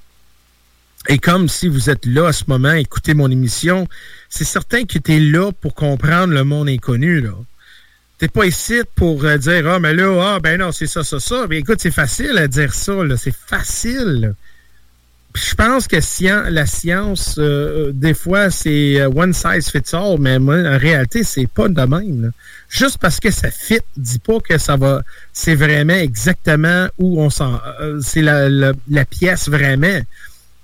Et 1.07 1.18
comme 1.18 1.47
si 1.47 1.68
vous 1.68 1.89
êtes 1.89 2.05
là 2.05 2.28
à 2.28 2.34
ce 2.34 2.43
moment, 2.47 2.74
écoutez 2.74 3.14
mon 3.14 3.32
émission, 3.32 3.88
c'est 4.30 4.43
certain 4.43 4.86
que 4.86 4.99
tu 4.99 5.16
es 5.16 5.20
là 5.20 5.51
pour 5.51 5.74
comprendre 5.74 6.34
le 6.34 6.43
monde 6.43 6.70
inconnu. 6.70 7.22
là. 7.22 7.32
T'es 8.20 8.28
pas 8.28 8.45
ici 8.45 8.82
pour 8.95 9.24
euh, 9.24 9.38
dire 9.38 9.66
Ah, 9.68 9.80
mais 9.80 9.93
là, 9.93 10.36
ah, 10.36 10.39
ben 10.41 10.60
non, 10.60 10.74
c'est 10.74 10.88
ça, 10.88 11.05
ça, 11.05 11.22
ça. 11.22 11.47
Mais 11.49 11.60
écoute, 11.60 11.80
c'est 11.80 11.89
facile 11.89 12.38
à 12.38 12.47
dire 12.49 12.74
ça. 12.74 12.93
C'est 13.18 13.34
facile. 13.34 14.36
Je 15.40 15.56
pense 15.56 15.88
que 15.88 15.98
la 16.50 16.66
science, 16.66 17.36
euh, 17.38 17.92
des 17.94 18.14
fois, 18.14 18.50
c'est 18.50 19.00
euh, 19.00 19.10
one 19.10 19.34
size 19.34 19.70
fits 19.70 19.96
all, 19.96 20.18
mais 20.20 20.40
moi, 20.40 20.56
en 20.56 20.78
réalité, 20.78 21.24
c'est 21.24 21.48
pas 21.48 21.68
de 21.68 21.82
même. 21.82 22.32
Juste 22.70 22.98
parce 23.00 23.20
que 23.20 23.32
ça 23.32 23.50
fit, 23.50 23.80
dis 23.96 24.20
pas 24.20 24.40
que 24.40 24.58
ça 24.58 24.76
va. 24.76 25.02
C'est 25.34 25.56
vraiment 25.56 25.94
exactement 25.94 26.88
où 26.98 27.22
on 27.22 27.30
s'en. 27.30 27.60
c'est 28.02 28.22
la, 28.22 28.50
la, 28.50 29.06
pièce 29.06 29.50
vraiment 29.50 30.00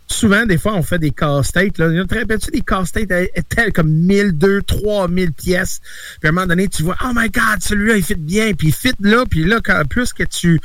souvent, 0.08 0.46
des 0.46 0.58
fois, 0.58 0.74
on 0.76 0.84
fait 0.84 1.00
des 1.00 1.12
casse-têtes. 1.12 1.78
Là. 1.78 1.90
Tu 2.06 2.18
rappelles-tu 2.18 2.52
des 2.52 2.62
casse-têtes 2.62 3.12
tels 3.50 3.74
comme 3.74 3.90
1000, 3.90 4.34
2, 4.34 4.62
3000 4.62 5.34
pièces? 5.34 5.82
Puis 6.20 6.28
à 6.28 6.30
un 6.30 6.32
moment 6.32 6.48
donné, 6.48 6.68
tu 6.68 6.84
vois, 6.84 6.96
oh 7.04 7.12
my 7.16 7.30
God, 7.30 7.62
celui-là, 7.62 7.98
il 7.98 8.04
fit 8.04 8.16
bien. 8.16 8.54
Puis 8.54 8.68
il 8.68 8.74
fit 8.74 8.94
là. 9.00 9.24
Puis 9.30 9.46
là, 9.46 9.60
quand, 9.64 9.84
plus 9.90 10.14
que 10.14 10.24
tu, 10.24 10.60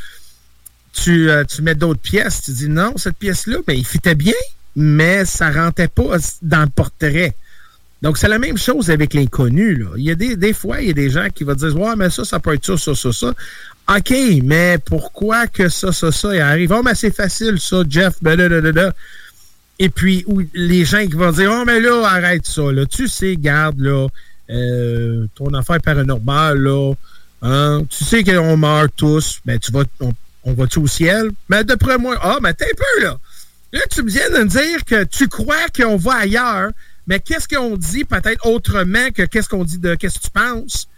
tu, 0.92 1.30
euh, 1.30 1.44
tu 1.44 1.62
mets 1.62 1.74
d'autres 1.74 2.00
pièces, 2.00 2.42
tu 2.42 2.52
dis, 2.52 2.68
non, 2.68 2.94
cette 2.96 3.16
pièce-là, 3.16 3.58
ben, 3.66 3.74
il 3.74 3.86
fitait 3.86 4.14
bien, 4.14 4.34
mais 4.76 5.24
ça 5.24 5.50
rentrait 5.50 5.88
pas 5.88 6.16
dans 6.42 6.62
le 6.62 6.68
portrait. 6.68 7.34
Donc, 8.02 8.16
c'est 8.16 8.28
la 8.28 8.38
même 8.38 8.56
chose 8.56 8.90
avec 8.90 9.12
l'inconnu. 9.12 9.84
Il 9.96 10.04
y 10.04 10.10
a 10.10 10.14
des, 10.14 10.34
des 10.34 10.54
fois, 10.54 10.80
il 10.80 10.88
y 10.88 10.90
a 10.90 10.94
des 10.94 11.10
gens 11.10 11.28
qui 11.34 11.44
vont 11.44 11.54
dire 11.54 11.78
Ouais, 11.78 11.96
mais 11.96 12.08
ça, 12.08 12.24
ça 12.24 12.40
peut 12.40 12.54
être 12.54 12.64
ça, 12.64 12.76
ça, 12.78 12.94
ça, 12.94 13.12
ça. 13.12 13.34
OK, 13.94 14.14
mais 14.42 14.78
pourquoi 14.78 15.46
que 15.46 15.68
ça, 15.68 15.92
ça, 15.92 16.10
ça, 16.10 16.34
il 16.34 16.40
arrive? 16.40 16.72
Oh, 16.72 16.82
mais 16.82 16.94
c'est 16.94 17.14
facile, 17.14 17.60
ça, 17.60 17.82
Jeff. 17.88 18.14
Ben, 18.22 18.38
et 19.78 19.88
puis, 19.88 20.24
où 20.26 20.42
les 20.54 20.84
gens 20.84 21.06
qui 21.06 21.14
vont 21.14 21.32
dire 21.32 21.50
Oh, 21.52 21.64
mais 21.66 21.80
là, 21.80 22.02
arrête 22.06 22.46
ça. 22.46 22.70
Là. 22.70 22.86
Tu 22.86 23.08
sais, 23.08 23.36
garde, 23.36 23.80
là, 23.80 24.08
euh, 24.50 25.26
ton 25.34 25.52
affaire 25.54 25.80
paranormale, 25.80 26.58
là. 26.58 26.92
Hein, 27.42 27.82
tu 27.88 28.04
sais 28.04 28.22
qu'on 28.22 28.56
meurt 28.56 28.92
tous. 28.96 29.40
Ben, 29.44 29.58
tu 29.58 29.72
vas, 29.72 29.84
va-tu 30.44 30.78
au 30.78 30.86
ciel? 30.86 31.30
Mais 31.48 31.64
d'après 31.64 31.98
moi, 31.98 32.16
ah, 32.22 32.38
mais 32.42 32.54
t'es 32.54 32.72
peu, 32.76 33.02
là. 33.04 33.18
Là, 33.72 33.80
tu 33.90 34.04
viens 34.04 34.28
de 34.30 34.38
me 34.38 34.46
dire 34.46 34.84
que 34.84 35.04
tu 35.04 35.28
crois 35.28 35.68
qu'on 35.68 35.96
va 35.96 36.14
ailleurs, 36.14 36.70
mais 37.06 37.20
qu'est-ce 37.20 37.48
qu'on 37.48 37.76
dit 37.76 38.04
peut-être 38.04 38.46
autrement 38.46 39.10
que 39.10 39.22
qu'est-ce 39.22 39.48
qu'on 39.48 39.64
dit 39.64 39.78
de 39.78 39.94
qu'est-ce 39.94 40.18
que 40.18 40.24
tu 40.24 40.30
penses? 40.30 40.88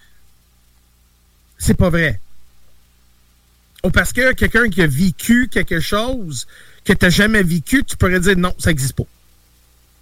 C'est 1.59 1.75
pas 1.75 1.91
vrai. 1.91 2.21
Ou 3.85 3.91
parce 3.91 4.13
que 4.13 4.33
quelqu'un 4.33 4.69
qui 4.69 4.83
a 4.83 4.87
vécu 4.87 5.49
quelque 5.51 5.81
chose 5.81 6.47
que 6.85 6.93
tu 6.93 7.05
n'as 7.05 7.11
jamais 7.11 7.43
vécu, 7.43 7.85
tu 7.85 7.97
pourrais 7.97 8.21
dire 8.21 8.37
non, 8.37 8.55
ça 8.59 8.71
n'existe 8.71 8.95
pas. 8.95 9.05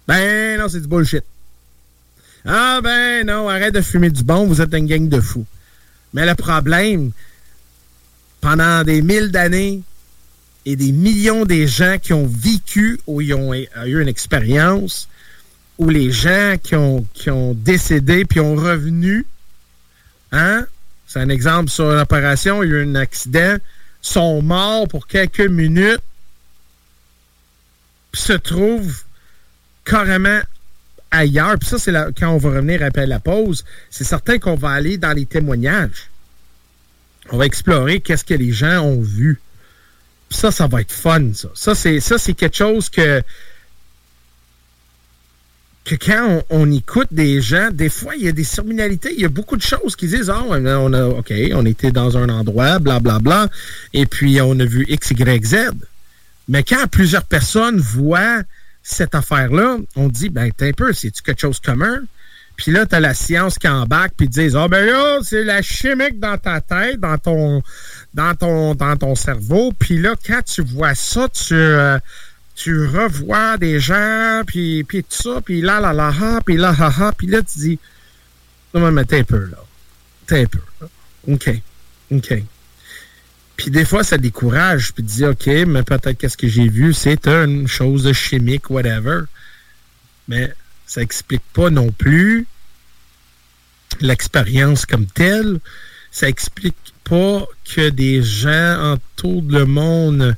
Ben 0.07 0.59
non, 0.59 0.69
c'est 0.69 0.81
du 0.81 0.87
bullshit. 0.87 1.23
Ah 2.45 2.79
ben 2.81 3.25
non, 3.25 3.49
arrête 3.49 3.73
de 3.73 3.81
fumer 3.81 4.09
du 4.09 4.23
bon, 4.23 4.45
vous 4.45 4.61
êtes 4.61 4.73
une 4.73 4.87
gang 4.87 5.07
de 5.07 5.19
fous. 5.19 5.45
Mais 6.13 6.25
le 6.25 6.35
problème, 6.35 7.11
pendant 8.41 8.83
des 8.83 9.01
mille 9.01 9.31
d'années 9.31 9.81
et 10.65 10.75
des 10.75 10.91
millions 10.91 11.45
des 11.45 11.67
gens 11.67 11.97
qui 11.99 12.13
ont 12.13 12.27
vécu 12.27 12.99
ou 13.07 13.21
ils 13.21 13.33
ont 13.33 13.53
eu 13.53 14.01
une 14.01 14.07
expérience, 14.07 15.07
ou 15.77 15.89
les 15.89 16.11
gens 16.11 16.55
qui 16.61 16.75
ont, 16.75 17.05
qui 17.13 17.29
ont 17.29 17.53
décédé 17.53 18.25
puis 18.25 18.39
ont 18.39 18.55
revenu, 18.55 19.25
hein? 20.31 20.65
C'est 21.07 21.19
un 21.19 21.29
exemple 21.29 21.69
sur 21.69 21.91
une 21.91 21.99
opération, 21.99 22.63
il 22.63 22.69
y 22.69 22.73
a 22.73 22.77
eu 22.77 22.89
un 22.89 22.95
accident, 22.95 23.57
sont 24.01 24.41
morts 24.41 24.87
pour 24.87 25.07
quelques 25.07 25.41
minutes, 25.41 25.99
se 28.13 28.33
trouvent 28.33 29.03
carrément 29.83 30.39
ailleurs. 31.09 31.57
Puis 31.59 31.69
ça, 31.69 31.79
c'est 31.79 31.91
quand 32.17 32.29
on 32.29 32.37
va 32.37 32.49
revenir 32.49 32.83
après 32.83 33.07
la 33.07 33.19
pause, 33.19 33.65
c'est 33.89 34.03
certain 34.03 34.39
qu'on 34.39 34.55
va 34.55 34.69
aller 34.69 34.97
dans 34.97 35.11
les 35.11 35.25
témoignages. 35.25 36.10
On 37.31 37.37
va 37.37 37.45
explorer 37.45 38.01
qu'est-ce 38.01 38.25
que 38.25 38.33
les 38.33 38.51
gens 38.51 38.81
ont 38.81 39.01
vu. 39.01 39.39
Ça, 40.29 40.51
ça 40.51 40.67
va 40.67 40.81
être 40.81 40.91
fun, 40.91 41.33
ça. 41.33 41.49
Ça, 41.53 41.75
c'est, 41.75 41.99
ça, 41.99 42.17
c'est 42.17 42.33
quelque 42.33 42.57
chose 42.57 42.89
que, 42.89 43.21
que 45.85 45.95
quand 45.95 46.43
on, 46.49 46.71
écoute 46.71 47.07
des 47.11 47.41
gens, 47.41 47.69
des 47.71 47.89
fois, 47.89 48.15
il 48.15 48.23
y 48.23 48.27
a 48.27 48.31
des 48.31 48.43
surminalités, 48.43 49.13
il 49.13 49.21
y 49.21 49.25
a 49.25 49.29
beaucoup 49.29 49.57
de 49.57 49.61
choses 49.61 49.95
qui 49.95 50.07
disent, 50.07 50.29
ah, 50.29 50.43
on 50.45 50.93
a, 50.93 51.05
OK, 51.05 51.33
on 51.53 51.65
était 51.65 51.91
dans 51.91 52.17
un 52.17 52.29
endroit, 52.29 52.79
blablabla, 52.79 53.19
bla, 53.19 53.45
bla, 53.45 53.49
et 53.93 54.05
puis 54.05 54.39
on 54.41 54.57
a 54.59 54.65
vu 54.65 54.85
X, 54.87 55.11
Y, 55.11 55.45
Z. 55.45 55.55
Mais 56.47 56.63
quand 56.63 56.85
plusieurs 56.89 57.25
personnes 57.25 57.79
voient 57.79 58.41
cette 58.83 59.15
affaire-là, 59.15 59.77
on 59.95 60.07
dit, 60.07 60.29
ben, 60.29 60.51
t'es 60.51 60.69
un 60.69 60.73
peu, 60.73 60.91
c'est-tu 60.93 61.21
quelque 61.21 61.41
chose 61.41 61.61
de 61.61 61.65
commun? 61.65 62.01
Puis 62.61 62.71
là, 62.71 62.85
t'as 62.85 62.99
la 62.99 63.15
science 63.15 63.57
qui 63.57 63.67
embarque, 63.67 64.13
puis 64.15 64.27
disent, 64.27 64.55
ah, 64.55 64.67
ben 64.67 64.85
là, 64.85 65.17
c'est 65.23 65.43
la 65.43 65.63
chimique 65.63 66.19
dans 66.19 66.37
ta 66.37 66.61
tête, 66.61 66.99
dans 66.99 67.17
ton, 67.17 67.63
dans 68.13 68.35
ton, 68.35 68.75
dans 68.75 68.95
ton 68.95 69.15
cerveau. 69.15 69.73
Puis 69.79 69.97
là, 69.97 70.13
quand 70.23 70.43
tu 70.43 70.61
vois 70.61 70.93
ça, 70.93 71.27
tu, 71.27 71.55
euh, 71.55 71.97
tu 72.53 72.85
revois 72.85 73.57
des 73.57 73.79
gens, 73.79 74.43
puis, 74.45 74.83
puis 74.83 75.03
tout 75.03 75.23
ça, 75.23 75.41
puis 75.43 75.61
là, 75.61 75.79
là, 75.79 75.91
là, 75.91 76.11
là, 76.11 76.39
puis 76.45 76.55
là, 76.55 76.75
là, 76.77 76.93
là, 76.99 77.11
puis 77.17 77.25
là, 77.25 77.41
tu 77.41 77.57
dis, 77.57 77.79
non, 78.75 78.91
mais 78.91 79.05
t'es 79.05 79.21
un 79.21 79.23
peu, 79.23 79.45
là. 79.45 79.57
T'es 80.27 80.43
un 80.43 80.45
peu, 80.45 80.59
là. 80.81 80.87
OK. 81.29 81.49
OK. 82.11 82.43
Puis 83.57 83.71
des 83.71 83.85
fois, 83.85 84.03
ça 84.03 84.19
décourage. 84.19 84.93
Puis 84.93 85.03
tu 85.03 85.15
dis, 85.15 85.25
OK, 85.25 85.47
mais 85.65 85.81
peut-être 85.81 86.13
qu'est-ce 86.13 86.37
que 86.37 86.47
j'ai 86.47 86.67
vu, 86.67 86.93
c'est 86.93 87.27
une 87.27 87.67
chose 87.67 88.11
chimique, 88.13 88.69
whatever. 88.69 89.21
Mais 90.27 90.53
ça 90.91 91.01
explique 91.01 91.43
pas 91.53 91.69
non 91.69 91.89
plus 91.89 92.45
l'expérience 94.01 94.85
comme 94.85 95.05
telle. 95.05 95.61
Ça 96.11 96.27
explique 96.27 96.93
pas 97.05 97.47
que 97.63 97.87
des 97.87 98.21
gens 98.21 98.91
en 98.91 98.97
tout 99.15 99.41
le 99.47 99.65
monde 99.65 100.35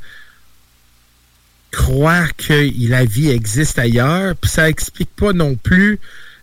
croient 1.71 2.27
que 2.37 2.69
la 2.87 3.03
vie 3.03 3.29
existe 3.29 3.79
ailleurs. 3.79 4.35
Puis 4.35 4.51
ça 4.51 4.69
explique 4.69 5.09
pas 5.15 5.33
non 5.33 5.55
plus 5.55 5.99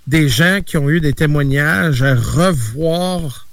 des 0.09 0.29
gens 0.29 0.59
qui 0.61 0.77
ont 0.77 0.91
eu 0.91 1.01
des 1.01 1.13
témoignages 1.13 2.03
à 2.03 2.17
revoir 2.17 3.47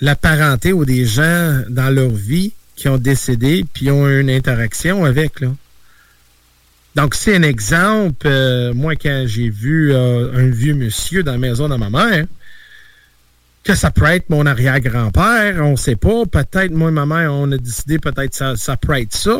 la 0.00 0.16
parenté 0.16 0.72
ou 0.72 0.84
des 0.84 1.06
gens 1.06 1.62
dans 1.68 1.94
leur 1.94 2.10
vie 2.10 2.52
qui 2.74 2.88
ont 2.88 2.98
décédé 2.98 3.64
puis 3.72 3.92
ont 3.92 4.08
une 4.08 4.28
interaction 4.28 5.04
avec. 5.04 5.38
Là. 5.38 5.52
Donc, 6.96 7.14
c'est 7.14 7.36
un 7.36 7.42
exemple. 7.42 8.26
Euh, 8.26 8.72
moi, 8.72 8.96
quand 8.96 9.24
j'ai 9.26 9.50
vu 9.50 9.92
euh, 9.92 10.32
un 10.32 10.48
vieux 10.48 10.72
monsieur 10.72 11.22
dans 11.22 11.32
la 11.32 11.38
maison 11.38 11.68
de 11.68 11.76
ma 11.76 11.90
mère, 11.90 12.24
que 13.62 13.74
ça 13.74 13.90
pourrait 13.90 14.16
être 14.16 14.30
mon 14.30 14.46
arrière-grand-père, 14.46 15.56
on 15.62 15.72
ne 15.72 15.76
sait 15.76 15.96
pas. 15.96 16.24
Peut-être, 16.24 16.70
moi 16.70 16.88
et 16.88 16.92
ma 16.92 17.04
mère, 17.04 17.34
on 17.34 17.52
a 17.52 17.58
décidé 17.58 17.98
peut-être 17.98 18.34
ça, 18.34 18.56
ça 18.56 18.78
pourrait 18.78 19.02
être 19.02 19.14
ça. 19.14 19.36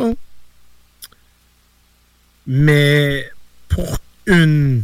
Mais 2.45 3.27
pour 3.69 3.97
une, 4.27 4.83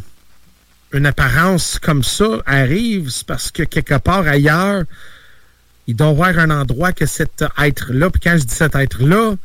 une 0.94 1.06
apparence 1.06 1.78
comme 1.78 2.02
ça 2.02 2.42
arrive, 2.48 3.10
c'est 3.12 3.28
parce 3.28 3.52
que 3.52 3.62
quelque 3.62 4.00
part 4.00 4.28
ailleurs, 4.28 4.84
il 5.86 5.96
doit 5.96 6.08
y 6.08 6.10
avoir 6.10 6.40
un 6.40 6.50
endroit 6.50 6.92
que 6.92 7.06
cet 7.06 7.44
être-là, 7.60 8.10
puis 8.10 8.22
quand 8.22 8.38
je 8.38 8.46
dis 8.46 8.56
cet 8.56 8.76
être-là, 8.76 9.36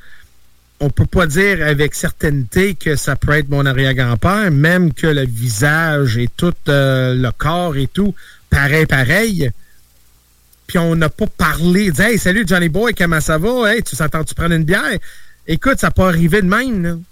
on 0.81 0.91
peut 0.91 1.07
pas 1.07 1.27
dire 1.27 1.67
avec 1.67 1.95
certaineté 1.95 2.75
que 2.75 2.97
ça 2.97 3.17
peut 3.17 3.33
être 3.33 3.49
mon 3.49 3.67
arrière-grand-père, 3.67 4.51
même 4.51 4.93
que 4.95 5.07
le 5.07 5.27
visage 5.27 6.17
et 6.19 6.29
tout 6.29 6.55
euh, 6.69 7.15
le 7.15 7.31
corps 7.33 7.77
et 7.77 7.89
tout, 7.89 8.15
pareil, 8.49 8.87
pareil. 8.87 9.51
Puis 10.67 10.79
on 10.79 10.95
n'a 10.95 11.09
pas 11.09 11.27
parlé, 11.27 11.91
dit 11.91 12.03
Hey, 12.03 12.19
salut 12.19 12.45
Johnny 12.47 12.69
Boy, 12.69 12.95
comment 12.95 13.21
ça 13.21 13.39
va? 13.39 13.73
Hey, 13.73 13.83
tu 13.83 13.97
s'attends, 13.97 14.25
tu 14.25 14.35
prendre 14.35 14.55
une 14.55 14.65
bière? 14.65 14.99
Écoute, 15.47 15.81
ça 15.81 15.91
peut 15.91 16.03
arriver 16.03 16.43
de 16.43 16.47
même. 16.47 17.03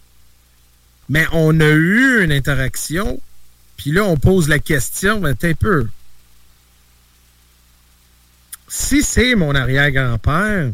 Mais 1.09 1.27
on 1.33 1.59
a 1.61 1.69
eu 1.69 2.25
une 2.25 2.33
interaction, 2.33 3.21
puis 3.77 3.93
là, 3.93 4.05
on 4.05 4.17
pose 4.17 4.49
la 4.49 4.59
question, 4.59 5.21
mais 5.21 5.35
t'es 5.35 5.55
peu 5.55 5.87
si 8.69 9.03
c'est 9.03 9.35
mon 9.35 9.55
arrière-grand-père, 9.55 10.71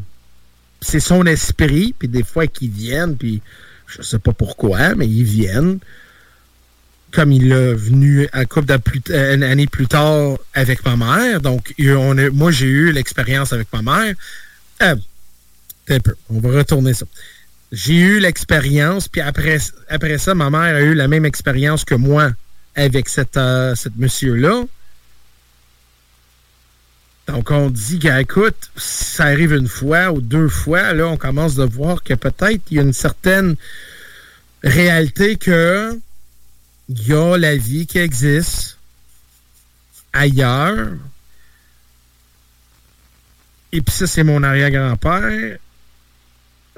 c'est 0.82 1.00
son 1.00 1.24
esprit, 1.24 1.94
puis 1.98 2.08
des 2.08 2.24
fois 2.24 2.46
qu'ils 2.46 2.70
viennent, 2.70 3.16
puis 3.16 3.40
je 3.86 4.02
sais 4.02 4.18
pas 4.18 4.32
pourquoi, 4.32 4.94
mais 4.94 5.06
ils 5.06 5.24
viennent, 5.24 5.78
comme 7.12 7.30
il 7.32 7.52
est 7.52 7.74
venu 7.74 8.28
un 8.32 8.44
couple 8.44 8.74
euh, 9.10 9.34
une 9.34 9.42
année 9.42 9.66
plus 9.66 9.86
tard 9.86 10.38
avec 10.54 10.84
ma 10.84 10.96
mère. 10.96 11.40
Donc, 11.40 11.74
moi, 12.32 12.50
j'ai 12.50 12.66
eu 12.66 12.92
l'expérience 12.92 13.52
avec 13.52 13.68
ma 13.72 13.82
mère. 13.82 14.14
Euh, 14.82 14.96
un 15.88 16.00
peu, 16.00 16.14
on 16.30 16.40
va 16.40 16.58
retourner 16.58 16.94
ça. 16.94 17.06
J'ai 17.70 17.98
eu 17.98 18.18
l'expérience, 18.18 19.08
puis 19.08 19.20
après, 19.20 19.58
ça, 20.18 20.34
ma 20.34 20.50
mère 20.50 20.74
a 20.74 20.80
eu 20.82 20.94
la 20.94 21.08
même 21.08 21.24
expérience 21.24 21.84
que 21.84 21.94
moi 21.94 22.32
avec 22.74 23.08
cette, 23.08 23.36
euh, 23.36 23.74
cette 23.74 23.96
monsieur-là. 23.96 24.64
Donc, 27.28 27.50
on 27.50 27.70
dit 27.70 27.98
qu'écoute, 27.98 28.70
ça 28.76 29.24
arrive 29.24 29.52
une 29.52 29.68
fois 29.68 30.10
ou 30.12 30.20
deux 30.20 30.48
fois, 30.48 30.92
là, 30.92 31.06
on 31.06 31.16
commence 31.16 31.58
à 31.58 31.66
voir 31.66 32.02
que 32.02 32.14
peut-être 32.14 32.62
il 32.70 32.76
y 32.76 32.80
a 32.80 32.82
une 32.82 32.92
certaine 32.92 33.54
réalité 34.64 35.36
que 35.36 35.98
il 36.88 37.06
y 37.06 37.12
a 37.12 37.36
la 37.36 37.56
vie 37.56 37.86
qui 37.86 37.98
existe 37.98 38.76
ailleurs. 40.12 40.88
Et 43.72 43.80
puis 43.80 43.94
ça, 43.94 44.06
c'est 44.06 44.24
mon 44.24 44.42
arrière-grand-père. 44.42 45.58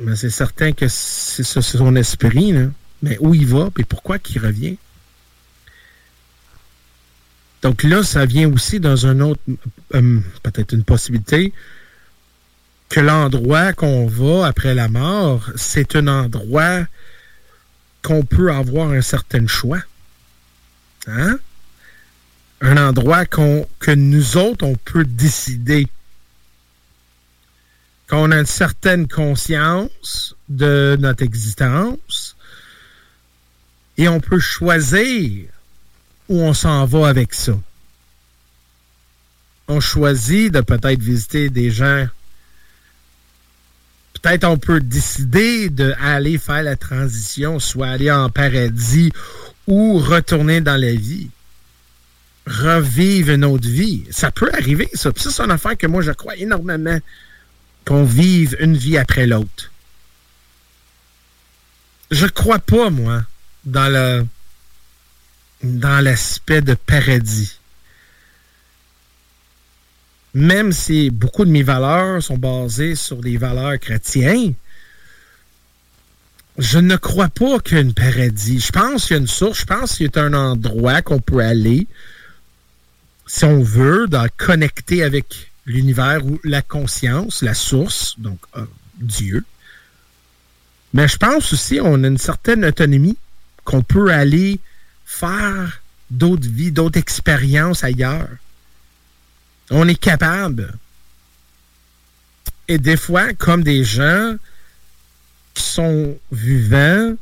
Mais 0.03 0.17
c'est 0.17 0.31
certain 0.31 0.73
que 0.73 0.87
c'est 0.89 1.43
son 1.43 1.97
esprit. 1.97 2.55
Mais 3.03 3.17
où 3.21 3.35
il 3.35 3.47
va, 3.47 3.71
et 3.79 3.85
pourquoi 3.85 4.19
qu'il 4.19 4.45
revient? 4.45 4.77
Donc 7.65 7.83
là, 7.83 8.03
ça 8.03 8.27
vient 8.27 8.53
aussi 8.53 8.79
dans 8.79 9.07
un 9.07 9.21
autre, 9.21 9.41
euh, 9.95 10.21
peut-être 10.43 10.75
une 10.75 10.85
possibilité, 10.85 11.55
que 12.91 13.01
l'endroit 13.01 13.73
qu'on 13.73 14.07
va 14.07 14.47
après 14.47 14.75
la 14.75 14.89
mort, 14.89 15.51
c'est 15.57 15.97
un 15.97 16.07
endroit 16.07 16.87
qu'on 18.03 18.23
peut 18.23 18.53
avoir 18.53 18.91
un 18.91 19.01
certain 19.01 19.47
choix. 19.47 19.81
Hein? 21.07 21.39
Un 22.61 22.77
endroit 22.77 23.25
qu'on, 23.25 23.67
que 23.79 23.93
nous 23.93 24.37
autres, 24.37 24.67
on 24.67 24.77
peut 24.77 25.07
décider. 25.07 25.89
Qu'on 28.11 28.31
a 28.31 28.41
une 28.41 28.47
certaine 28.47 29.09
conscience 29.09 30.37
de 30.51 30.99
notre 31.01 31.25
existence 31.25 32.37
et 33.97 34.07
on 34.07 34.21
peut 34.21 34.39
choisir 34.39 35.47
où 36.29 36.41
on 36.41 36.55
s'en 36.55 36.85
va 36.87 37.09
avec 37.09 37.35
ça. 37.35 37.53
On 39.69 39.81
choisit 39.81 40.53
de 40.53 40.61
peut-être 40.61 41.01
visiter 41.01 41.49
des 41.49 41.71
gens. 41.71 42.07
Peut-être 44.21 44.45
on 44.45 44.59
peut 44.59 44.81
décider 44.81 45.69
d'aller 45.69 46.39
faire 46.39 46.63
la 46.63 46.77
transition, 46.77 47.59
soit 47.59 47.89
aller 47.89 48.11
en 48.11 48.31
paradis 48.31 49.11
ou 49.67 49.99
retourner 49.99 50.61
dans 50.61 50.81
la 50.81 50.93
vie. 50.93 51.31
Revivre 52.47 53.31
une 53.31 53.45
autre 53.45 53.69
vie. 53.69 54.05
Ça 54.11 54.31
peut 54.31 54.51
arriver, 54.53 54.89
ça. 54.93 55.11
ça, 55.17 55.31
c'est 55.31 55.43
une 55.43 55.51
affaire 55.51 55.79
que 55.79 55.87
moi, 55.87 56.03
je 56.03 56.13
crois 56.13 56.37
énormément 56.37 56.99
qu'on 57.87 58.05
vive 58.05 58.57
une 58.61 58.77
vie 58.77 58.99
après 58.99 59.27
l'autre. 59.27 59.73
Je 62.11 62.27
crois 62.27 62.59
pas, 62.59 62.91
moi, 62.91 63.23
dans 63.65 63.91
le 63.91 64.27
dans 65.65 66.05
l'aspect 66.05 66.61
de 66.61 66.75
paradis. 66.75 67.59
Même 70.35 70.73
si 70.73 71.11
beaucoup 71.11 71.45
de 71.45 71.51
mes 71.51 71.63
valeurs 71.63 72.23
sont 72.23 72.37
basées 72.37 72.97
sur 72.97 73.21
des 73.21 73.37
valeurs 73.37 73.79
chrétiennes, 73.79 74.55
je 76.59 76.79
ne 76.79 76.97
crois 76.97 77.29
pas 77.29 77.59
qu'il 77.61 77.77
y 77.77 77.79
a 77.79 77.83
une 77.83 77.95
paradis. 77.95 78.61
Je 78.61 78.73
pense 78.73 79.07
qu'il 79.07 79.17
y 79.17 79.19
a 79.19 79.21
une 79.21 79.27
source, 79.27 79.61
je 79.61 79.65
pense 79.65 79.97
qu'il 79.97 80.11
y 80.15 80.19
a 80.19 80.23
un 80.23 80.35
endroit 80.35 81.03
qu'on 81.03 81.21
peut 81.21 81.41
aller, 81.41 81.87
si 83.27 83.45
on 83.45 83.63
veut, 83.63 84.07
dans 84.07 84.29
connecter 84.37 85.03
avec 85.03 85.51
l'univers 85.67 86.25
ou 86.27 86.39
la 86.45 86.63
conscience, 86.63 87.43
la 87.43 87.55
source, 87.55 88.17
donc 88.19 88.39
euh, 88.57 88.67
Dieu. 88.99 89.45
Mais 90.93 91.09
je 91.09 91.17
pense 91.17 91.53
aussi 91.53 91.79
qu'on 91.79 92.05
a 92.05 92.07
une 92.07 92.19
certaine 92.19 92.65
autonomie 92.65 93.17
qu'on 93.65 93.83
peut 93.83 94.13
aller 94.13 94.61
faire 95.15 95.81
d'autres 96.11 96.49
vies, 96.49 96.73
d'autres 96.73 96.99
expériences 96.99 97.85
ailleurs. 97.85 98.29
On 99.71 99.89
est 99.89 99.99
capable. 99.99 100.75
Et 102.69 102.79
des 102.79 102.97
fois, 102.97 103.33
comme 103.35 103.63
des 103.63 103.85
gens 103.85 104.37
qui 105.55 105.63
sont 105.63 106.19
vivants, 106.33 107.15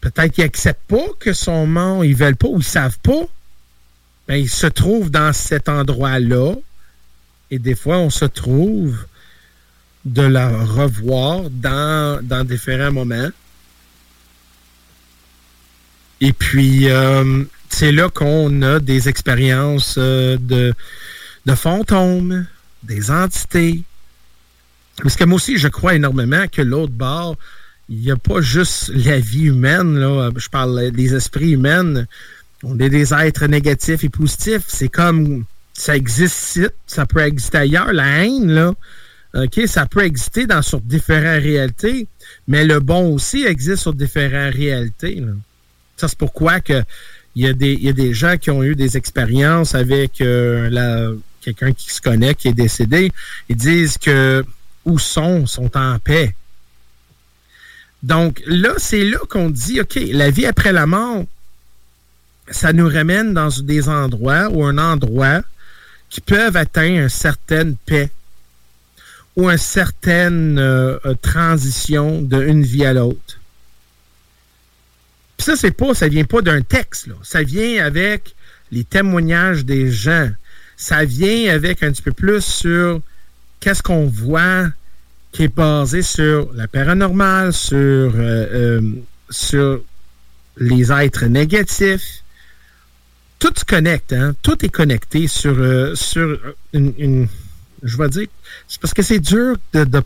peut-être 0.00 0.32
qu'ils 0.32 0.44
n'acceptent 0.44 0.88
pas 0.88 1.08
que 1.18 1.32
son 1.32 1.66
monde, 1.66 2.04
ils 2.04 2.16
veulent 2.16 2.36
pas 2.36 2.48
ou 2.48 2.58
ils 2.58 2.64
savent 2.64 2.98
pas, 3.00 3.26
mais 4.28 4.36
ben, 4.36 4.42
ils 4.42 4.50
se 4.50 4.66
trouvent 4.66 5.10
dans 5.10 5.32
cet 5.32 5.68
endroit-là. 5.68 6.54
Et 7.50 7.58
des 7.58 7.74
fois, 7.74 7.98
on 7.98 8.10
se 8.10 8.24
trouve 8.24 8.96
de 10.04 10.22
la 10.22 10.48
revoir 10.48 11.50
dans 11.50 12.46
différents 12.46 12.92
moments. 12.92 13.30
Et 16.20 16.32
puis, 16.32 16.90
euh, 16.90 17.44
c'est 17.68 17.92
là 17.92 18.08
qu'on 18.10 18.62
a 18.62 18.80
des 18.80 19.08
expériences 19.08 19.96
euh, 19.98 20.36
de, 20.38 20.74
de 21.46 21.54
fantômes, 21.54 22.46
des 22.82 23.10
entités, 23.10 23.82
parce 25.02 25.16
que 25.16 25.24
moi 25.24 25.36
aussi, 25.36 25.56
je 25.56 25.68
crois 25.68 25.94
énormément 25.94 26.46
que 26.50 26.62
l'autre 26.62 26.92
bord, 26.92 27.36
il 27.88 27.98
n'y 27.98 28.10
a 28.10 28.16
pas 28.16 28.40
juste 28.40 28.90
la 28.94 29.18
vie 29.18 29.44
humaine, 29.44 29.98
là. 29.98 30.30
Je 30.36 30.48
parle 30.48 30.90
des 30.90 31.14
esprits 31.14 31.52
humains. 31.52 32.04
On 32.62 32.78
est 32.78 32.90
des 32.90 33.12
êtres 33.14 33.46
négatifs 33.46 34.04
et 34.04 34.08
positifs. 34.08 34.64
C'est 34.68 34.88
comme 34.88 35.44
ça 35.72 35.96
existe 35.96 36.60
ça 36.86 37.06
peut 37.06 37.20
exister 37.20 37.58
ailleurs. 37.58 37.92
La 37.92 38.24
haine, 38.24 38.50
là. 38.50 38.74
OK, 39.34 39.60
ça 39.66 39.86
peut 39.86 40.04
exister 40.04 40.46
dans 40.46 40.60
sur 40.60 40.80
différentes 40.80 41.42
réalités, 41.42 42.08
mais 42.48 42.64
le 42.64 42.80
bon 42.80 43.14
aussi 43.14 43.44
existe 43.44 43.82
sur 43.82 43.94
différentes 43.94 44.54
réalités. 44.54 45.22
Ça, 46.00 46.08
c'est 46.08 46.16
pourquoi 46.16 46.60
que 46.60 46.82
il 47.36 47.44
y, 47.44 47.48
a 47.48 47.52
des, 47.52 47.74
y 47.74 47.88
a 47.90 47.92
des 47.92 48.14
gens 48.14 48.38
qui 48.38 48.50
ont 48.50 48.62
eu 48.62 48.74
des 48.74 48.96
expériences 48.96 49.74
avec 49.74 50.20
euh, 50.20 51.14
quelqu'un 51.42 51.72
qui 51.72 51.92
se 51.92 52.00
connaît, 52.00 52.34
qui 52.34 52.48
est 52.48 52.54
décédé. 52.54 53.12
Ils 53.50 53.56
disent 53.56 53.98
que 53.98 54.42
où 54.86 54.98
sont, 54.98 55.46
sont 55.46 55.76
en 55.76 55.98
paix. 55.98 56.34
Donc 58.02 58.42
là, 58.46 58.72
c'est 58.78 59.04
là 59.04 59.18
qu'on 59.28 59.50
dit, 59.50 59.80
OK, 59.80 60.00
la 60.10 60.30
vie 60.30 60.46
après 60.46 60.72
la 60.72 60.86
mort, 60.86 61.24
ça 62.50 62.72
nous 62.72 62.88
ramène 62.88 63.34
dans 63.34 63.50
des 63.62 63.90
endroits 63.90 64.48
ou 64.48 64.64
un 64.64 64.78
endroit 64.78 65.42
qui 66.08 66.22
peuvent 66.22 66.56
atteindre 66.56 67.02
une 67.02 67.08
certaine 67.10 67.76
paix 67.76 68.10
ou 69.36 69.50
une 69.50 69.58
certaine 69.58 70.58
euh, 70.58 70.98
euh, 71.04 71.14
transition 71.20 72.22
d'une 72.22 72.62
vie 72.62 72.86
à 72.86 72.94
l'autre. 72.94 73.39
Ça, 75.40 75.56
c'est 75.56 75.70
pas, 75.72 75.94
ça 75.94 76.06
vient 76.06 76.24
pas 76.24 76.42
d'un 76.42 76.60
texte, 76.60 77.06
là. 77.06 77.14
Ça 77.22 77.42
vient 77.42 77.82
avec 77.84 78.34
les 78.70 78.84
témoignages 78.84 79.64
des 79.64 79.90
gens. 79.90 80.30
Ça 80.76 81.04
vient 81.04 81.52
avec 81.52 81.82
un 81.82 81.90
petit 81.90 82.02
peu 82.02 82.12
plus 82.12 82.44
sur 82.44 83.00
qu'est-ce 83.58 83.82
qu'on 83.82 84.06
voit 84.06 84.68
qui 85.32 85.44
est 85.44 85.54
basé 85.54 86.02
sur 86.02 86.52
la 86.54 86.68
paranormale, 86.68 87.52
sur, 87.52 87.76
euh, 87.76 88.10
euh, 88.16 88.80
sur 89.30 89.80
les 90.58 90.92
êtres 90.92 91.26
négatifs. 91.26 92.22
Tout 93.38 93.52
se 93.56 93.64
connecte, 93.64 94.12
hein? 94.12 94.34
Tout 94.42 94.62
est 94.64 94.68
connecté 94.68 95.26
sur, 95.26 95.56
euh, 95.58 95.94
sur 95.94 96.38
une, 96.74 97.28
Je 97.82 97.96
vais 97.96 98.08
dire. 98.10 98.26
C'est 98.68 98.80
parce 98.80 98.92
que 98.92 99.02
c'est 99.02 99.20
dur 99.20 99.56
de 99.72 100.02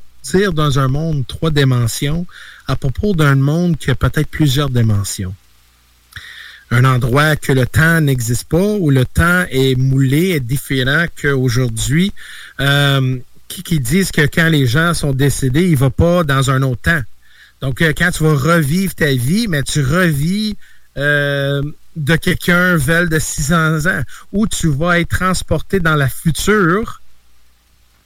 dans 0.52 0.78
un 0.78 0.88
monde 0.88 1.26
trois 1.26 1.50
dimensions 1.50 2.26
à 2.66 2.76
propos 2.76 3.14
d'un 3.14 3.34
monde 3.34 3.76
qui 3.76 3.90
a 3.90 3.94
peut-être 3.94 4.28
plusieurs 4.28 4.70
dimensions 4.70 5.34
un 6.70 6.84
endroit 6.84 7.36
que 7.36 7.52
le 7.52 7.66
temps 7.66 8.00
n'existe 8.00 8.48
pas, 8.48 8.58
où 8.58 8.90
le 8.90 9.04
temps 9.04 9.44
est 9.50 9.76
moulé, 9.76 10.30
est 10.30 10.40
différent 10.40 11.06
qu'aujourd'hui. 11.20 12.12
Euh, 12.60 13.18
qui, 13.48 13.78
disent 13.78 14.10
que 14.10 14.22
quand 14.22 14.48
les 14.48 14.66
gens 14.66 14.94
sont 14.94 15.12
décédés, 15.12 15.66
ils 15.66 15.72
ne 15.72 15.76
vont 15.76 15.90
pas 15.90 16.24
dans 16.24 16.50
un 16.50 16.62
autre 16.62 16.82
temps. 16.82 17.02
Donc, 17.60 17.82
euh, 17.82 17.92
quand 17.96 18.10
tu 18.10 18.24
vas 18.24 18.34
revivre 18.34 18.94
ta 18.96 19.12
vie, 19.12 19.46
mais 19.48 19.62
tu 19.62 19.80
revis 19.80 20.56
euh, 20.96 21.62
de 21.94 22.16
quelqu'un 22.16 22.76
veulent 22.76 23.08
de 23.08 23.18
600 23.20 23.86
ans, 23.86 24.02
ou 24.32 24.48
tu 24.48 24.68
vas 24.68 24.98
être 24.98 25.10
transporté 25.10 25.78
dans 25.78 25.94
la 25.94 26.08
future. 26.08 27.00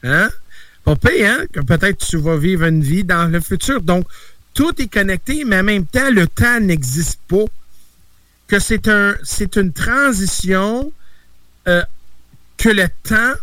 Hein? 0.03 0.29
Pas 0.97 1.11
hein? 1.21 1.45
Que 1.53 1.61
peut-être 1.61 2.07
tu 2.07 2.17
vas 2.17 2.37
vivre 2.37 2.65
une 2.65 2.83
vie 2.83 3.05
dans 3.05 3.31
le 3.31 3.41
futur. 3.41 3.83
Donc, 3.83 4.07
tout 4.55 4.81
est 4.81 4.89
connecté, 4.89 5.45
mais 5.45 5.61
en 5.61 5.65
même 5.65 5.87
temps, 5.87 6.11
le 6.11 6.27
temps 6.27 6.61
n'existe 6.61 7.21
pas. 7.29 7.45
Que 8.47 8.59
c'est 8.59 8.89
un, 8.89 9.15
c'est 9.23 9.57
une 9.57 9.73
transition 9.73 10.91
euh, 11.67 11.83
que 12.57 12.71
le 12.71 12.89
temps 13.03 13.35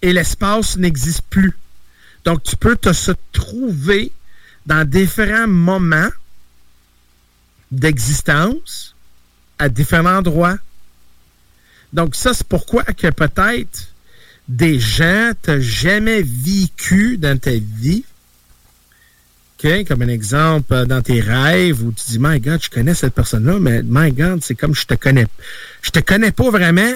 et 0.00 0.12
l'espace 0.12 0.76
n'existe 0.76 1.22
plus. 1.28 1.52
Donc, 2.24 2.42
tu 2.42 2.56
peux 2.56 2.76
te 2.76 2.92
se 2.92 3.12
trouver 3.32 4.10
dans 4.64 4.88
différents 4.88 5.46
moments 5.46 6.08
d'existence 7.70 8.94
à 9.58 9.68
différents 9.68 10.18
endroits. 10.18 10.58
Donc, 11.92 12.14
ça, 12.14 12.32
c'est 12.32 12.46
pourquoi 12.46 12.82
que 12.84 13.10
peut-être 13.10 13.93
des 14.48 14.78
gens 14.78 15.32
t'ont 15.42 15.60
jamais 15.60 16.22
vécu 16.22 17.16
dans 17.16 17.38
ta 17.38 17.52
vie. 17.52 18.04
Comme 19.88 20.02
un 20.02 20.08
exemple, 20.08 20.74
euh, 20.74 20.84
dans 20.84 21.00
tes 21.00 21.22
rêves 21.22 21.82
où 21.82 21.90
tu 21.90 22.04
dis, 22.06 22.18
My 22.20 22.38
God, 22.38 22.62
je 22.62 22.68
connais 22.68 22.92
cette 22.92 23.14
personne-là, 23.14 23.58
mais 23.58 23.82
My 23.82 24.12
God, 24.12 24.44
c'est 24.44 24.54
comme 24.54 24.74
je 24.74 24.84
te 24.84 24.92
connais. 24.92 25.26
Je 25.80 25.88
te 25.88 26.00
connais 26.00 26.32
pas 26.32 26.50
vraiment, 26.50 26.92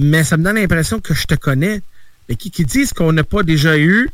mais 0.00 0.24
ça 0.24 0.36
me 0.36 0.42
donne 0.42 0.56
l'impression 0.56 0.98
que 0.98 1.14
je 1.14 1.26
te 1.26 1.36
connais 1.36 1.80
mais 2.28 2.36
qui, 2.36 2.50
disent 2.64 2.92
qu'on 2.92 3.12
n'a 3.12 3.24
pas 3.24 3.42
déjà 3.42 3.78
eu 3.78 4.10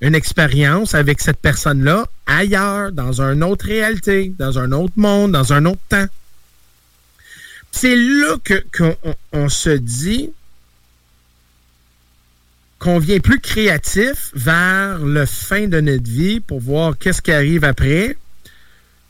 une 0.00 0.14
expérience 0.14 0.94
avec 0.94 1.20
cette 1.20 1.38
personne-là 1.38 2.06
ailleurs, 2.26 2.92
dans 2.92 3.20
une 3.20 3.42
autre 3.42 3.66
réalité, 3.66 4.32
dans 4.38 4.58
un 4.58 4.72
autre 4.72 4.92
monde, 4.96 5.32
dans 5.32 5.52
un 5.52 5.64
autre 5.64 5.80
temps. 5.88 6.06
C'est 7.72 7.96
là 7.96 8.36
qu'on 9.32 9.48
se 9.48 9.70
dit 9.70 10.30
qu'on 12.86 13.00
vient 13.00 13.18
plus 13.18 13.40
créatif 13.40 14.30
vers 14.34 15.00
le 15.00 15.26
fin 15.26 15.66
de 15.66 15.80
notre 15.80 16.08
vie 16.08 16.38
pour 16.38 16.60
voir 16.60 16.96
qu'est-ce 16.96 17.20
qui 17.20 17.32
arrive 17.32 17.64
après 17.64 18.16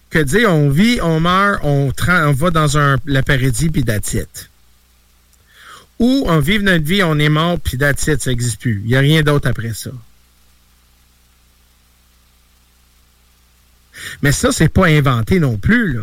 que 0.09 0.19
dire 0.19 0.51
on 0.51 0.71
vit, 0.71 0.99
on 1.03 1.21
meurt, 1.21 1.61
on, 1.63 1.93
on 2.09 2.33
va 2.33 2.51
dans 2.51 2.79
un, 2.79 2.97
la 3.05 3.23
paradis 3.23 3.69
puis 3.69 3.85
d'attitude. 3.85 4.49
Ou 5.99 6.25
on 6.27 6.39
vit 6.39 6.59
notre 6.61 6.87
vie, 6.87 7.03
on 7.03 7.19
est 7.19 7.29
mort 7.29 7.61
puis 7.61 7.77
d'attitude, 7.77 8.23
ça 8.23 8.31
n'existe 8.31 8.59
plus. 8.59 8.81
Il 8.83 8.89
n'y 8.89 8.97
a 8.97 9.01
rien 9.01 9.21
d'autre 9.21 9.47
après 9.47 9.75
ça. 9.75 9.91
Mais 14.23 14.33
ça, 14.33 14.53
c'est 14.53 14.71
pas 14.71 14.87
inventé 14.87 15.39
non 15.39 15.59
plus. 15.59 15.99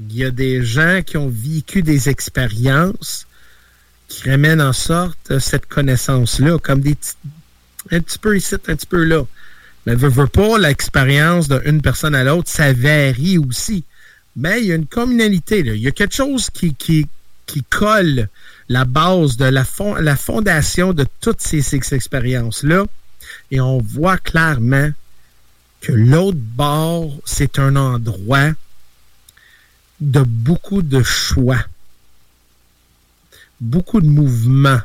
Il 0.00 0.16
y 0.16 0.24
a 0.24 0.30
des 0.30 0.64
gens 0.64 1.02
qui 1.04 1.18
ont 1.18 1.28
vécu 1.28 1.82
des 1.82 2.08
expériences 2.08 3.27
qui 4.08 4.28
ramènent 4.28 4.60
en 4.60 4.72
sorte 4.72 5.38
cette 5.38 5.66
connaissance-là, 5.66 6.58
comme 6.58 6.80
des 6.80 6.96
un 7.90 8.00
petit 8.00 8.18
peu 8.18 8.36
ici, 8.36 8.54
un 8.54 8.58
petit 8.58 8.86
peu 8.86 9.04
là. 9.04 9.22
Mais 9.86 9.94
veut, 9.94 10.08
veut 10.08 10.26
pas, 10.26 10.58
l'expérience 10.58 11.48
d'une 11.48 11.80
personne 11.80 12.14
à 12.14 12.24
l'autre, 12.24 12.50
ça 12.50 12.72
varie 12.72 13.38
aussi. 13.38 13.84
Mais 14.36 14.60
il 14.60 14.66
y 14.66 14.72
a 14.72 14.74
une 14.74 14.86
communalité, 14.86 15.62
là. 15.62 15.74
il 15.74 15.80
y 15.80 15.88
a 15.88 15.92
quelque 15.92 16.14
chose 16.14 16.50
qui, 16.50 16.74
qui, 16.74 17.06
qui 17.46 17.62
colle 17.64 18.28
la 18.68 18.84
base 18.84 19.36
de 19.36 19.46
la, 19.46 19.64
fond, 19.64 19.94
la 19.94 20.16
fondation 20.16 20.92
de 20.92 21.06
toutes 21.20 21.40
ces, 21.40 21.62
ces 21.62 21.94
expériences-là. 21.94 22.84
Et 23.50 23.60
on 23.60 23.78
voit 23.78 24.18
clairement 24.18 24.90
que 25.80 25.92
l'autre 25.92 26.38
bord, 26.38 27.18
c'est 27.24 27.58
un 27.58 27.76
endroit 27.76 28.50
de 30.00 30.20
beaucoup 30.20 30.82
de 30.82 31.02
choix, 31.02 31.64
beaucoup 33.60 34.00
de 34.00 34.08
mouvements 34.08 34.80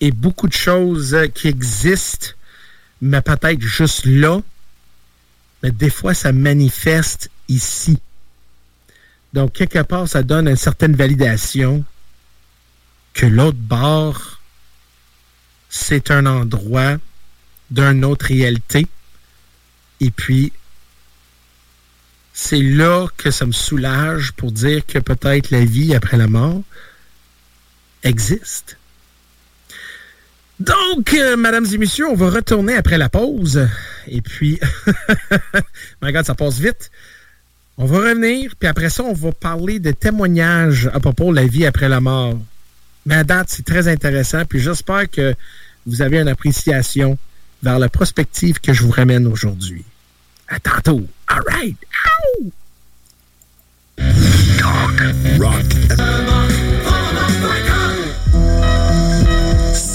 et 0.00 0.10
beaucoup 0.10 0.48
de 0.48 0.52
choses 0.52 1.16
qui 1.34 1.48
existent, 1.48 2.28
mais 3.00 3.22
peut-être 3.22 3.60
juste 3.60 4.04
là, 4.04 4.40
mais 5.62 5.70
des 5.70 5.90
fois, 5.90 6.14
ça 6.14 6.32
manifeste 6.32 7.30
ici. 7.48 7.98
Donc, 9.32 9.52
quelque 9.52 9.82
part, 9.82 10.08
ça 10.08 10.22
donne 10.22 10.48
une 10.48 10.56
certaine 10.56 10.94
validation 10.94 11.84
que 13.14 13.26
l'autre 13.26 13.58
bord, 13.58 14.40
c'est 15.68 16.10
un 16.10 16.26
endroit 16.26 16.96
d'une 17.70 18.04
autre 18.04 18.26
réalité 18.26 18.86
et 20.00 20.10
puis, 20.10 20.52
c'est 22.32 22.60
là 22.60 23.06
que 23.16 23.30
ça 23.30 23.46
me 23.46 23.52
soulage 23.52 24.32
pour 24.32 24.52
dire 24.52 24.84
que 24.84 24.98
peut-être 24.98 25.50
la 25.50 25.64
vie 25.64 25.94
après 25.94 26.18
la 26.18 26.26
mort 26.26 26.62
existe. 28.02 28.76
Donc, 30.58 31.12
euh, 31.12 31.36
mesdames 31.36 31.66
et 31.72 31.78
messieurs, 31.78 32.08
on 32.08 32.14
va 32.14 32.30
retourner 32.30 32.74
après 32.74 32.96
la 32.96 33.08
pause. 33.08 33.68
Et 34.08 34.22
puis, 34.22 34.58
regarde, 36.02 36.26
ça 36.26 36.34
passe 36.34 36.58
vite. 36.58 36.90
On 37.78 37.84
va 37.84 37.98
revenir, 37.98 38.54
puis 38.58 38.68
après 38.68 38.88
ça, 38.88 39.02
on 39.02 39.12
va 39.12 39.32
parler 39.32 39.80
de 39.80 39.90
témoignages 39.90 40.88
à 40.94 41.00
propos 41.00 41.30
de 41.30 41.36
la 41.36 41.46
vie 41.46 41.66
après 41.66 41.90
la 41.90 42.00
mort. 42.00 42.38
À 43.10 43.22
date, 43.22 43.48
c'est 43.50 43.66
très 43.66 43.86
intéressant, 43.86 44.44
puis 44.46 44.60
j'espère 44.60 45.10
que 45.10 45.34
vous 45.84 46.00
avez 46.00 46.18
une 46.18 46.28
appréciation 46.28 47.18
vers 47.62 47.78
la 47.78 47.88
prospective 47.90 48.60
que 48.60 48.72
je 48.72 48.82
vous 48.82 48.90
ramène 48.90 49.26
aujourd'hui. 49.26 49.84
À 50.48 50.58
tantôt. 50.58 51.06
All 51.28 51.42
right. 51.46 51.76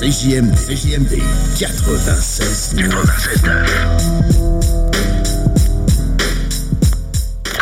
CJMD, 0.01 0.57
CJMD 0.57 1.21
96, 1.53 2.73
96 2.73 4.50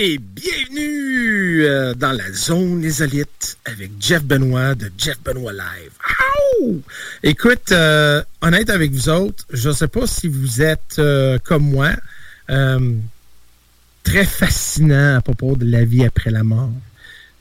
Et 0.00 0.18
bienvenue 0.18 1.64
euh, 1.64 1.92
dans 1.92 2.12
la 2.12 2.30
zone 2.32 2.80
des 2.80 3.02
avec 3.64 3.90
Jeff 3.98 4.22
Benoît 4.22 4.76
de 4.76 4.92
Jeff 4.96 5.18
Benoît 5.24 5.52
Live. 5.52 6.80
Écoute, 7.24 7.72
euh, 7.72 8.22
honnête 8.40 8.70
avec 8.70 8.92
vous 8.92 9.08
autres, 9.08 9.44
je 9.52 9.70
ne 9.70 9.74
sais 9.74 9.88
pas 9.88 10.06
si 10.06 10.28
vous 10.28 10.62
êtes 10.62 11.00
euh, 11.00 11.40
comme 11.42 11.68
moi, 11.68 11.90
très 14.04 14.24
fascinant 14.24 15.16
à 15.16 15.20
propos 15.20 15.56
de 15.56 15.68
la 15.68 15.84
vie 15.84 16.04
après 16.04 16.30
la 16.30 16.44
mort. 16.44 16.70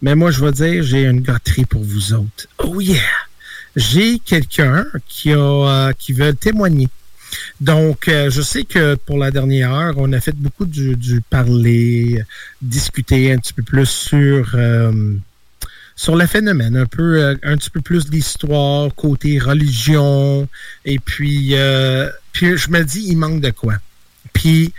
Mais 0.02 0.16
moi, 0.16 0.32
je 0.32 0.44
vais 0.44 0.52
dire, 0.52 0.84
j'ai 0.84 1.04
une 1.04 1.22
gâterie 1.22 1.66
pour 1.66 1.84
vous 1.84 2.14
autres. 2.14 2.48
Oh 2.58 2.82
yeah! 2.82 2.98
J'ai 3.76 4.18
quelqu'un 4.18 4.88
qui, 5.08 5.32
qui 6.00 6.14
veut 6.14 6.34
témoigner 6.34 6.90
donc, 7.60 8.08
euh, 8.08 8.30
je 8.30 8.42
sais 8.42 8.64
que 8.64 8.96
pour 8.96 9.18
la 9.18 9.32
dernière 9.32 9.74
heure, 9.74 9.96
on 9.98 10.12
a 10.14 10.20
fait 10.20 10.36
beaucoup 10.36 10.66
du, 10.66 11.22
parler, 11.30 12.24
discuter 12.62 13.32
un 13.32 13.38
petit 13.38 13.54
peu 13.54 13.64
plus 13.64 13.88
sur, 13.88 14.52
euh, 14.54 15.16
sur 15.96 16.16
le 16.16 16.26
phénomène, 16.28 16.78
un 16.78 16.86
peu, 16.86 17.24
euh, 17.24 17.36
petit 17.36 17.70
peu 17.70 17.82
plus 17.82 18.10
d'histoire, 18.10 18.94
côté 18.96 19.40
religion. 19.40 20.48
Et 20.86 21.00
puis, 21.00 21.52
je 21.52 22.70
me 22.70 22.84
dis, 22.84 23.06
il 23.08 23.18
manque 23.18 23.42
de 23.42 23.50
quoi. 23.50 23.76
Puis, 24.34 24.74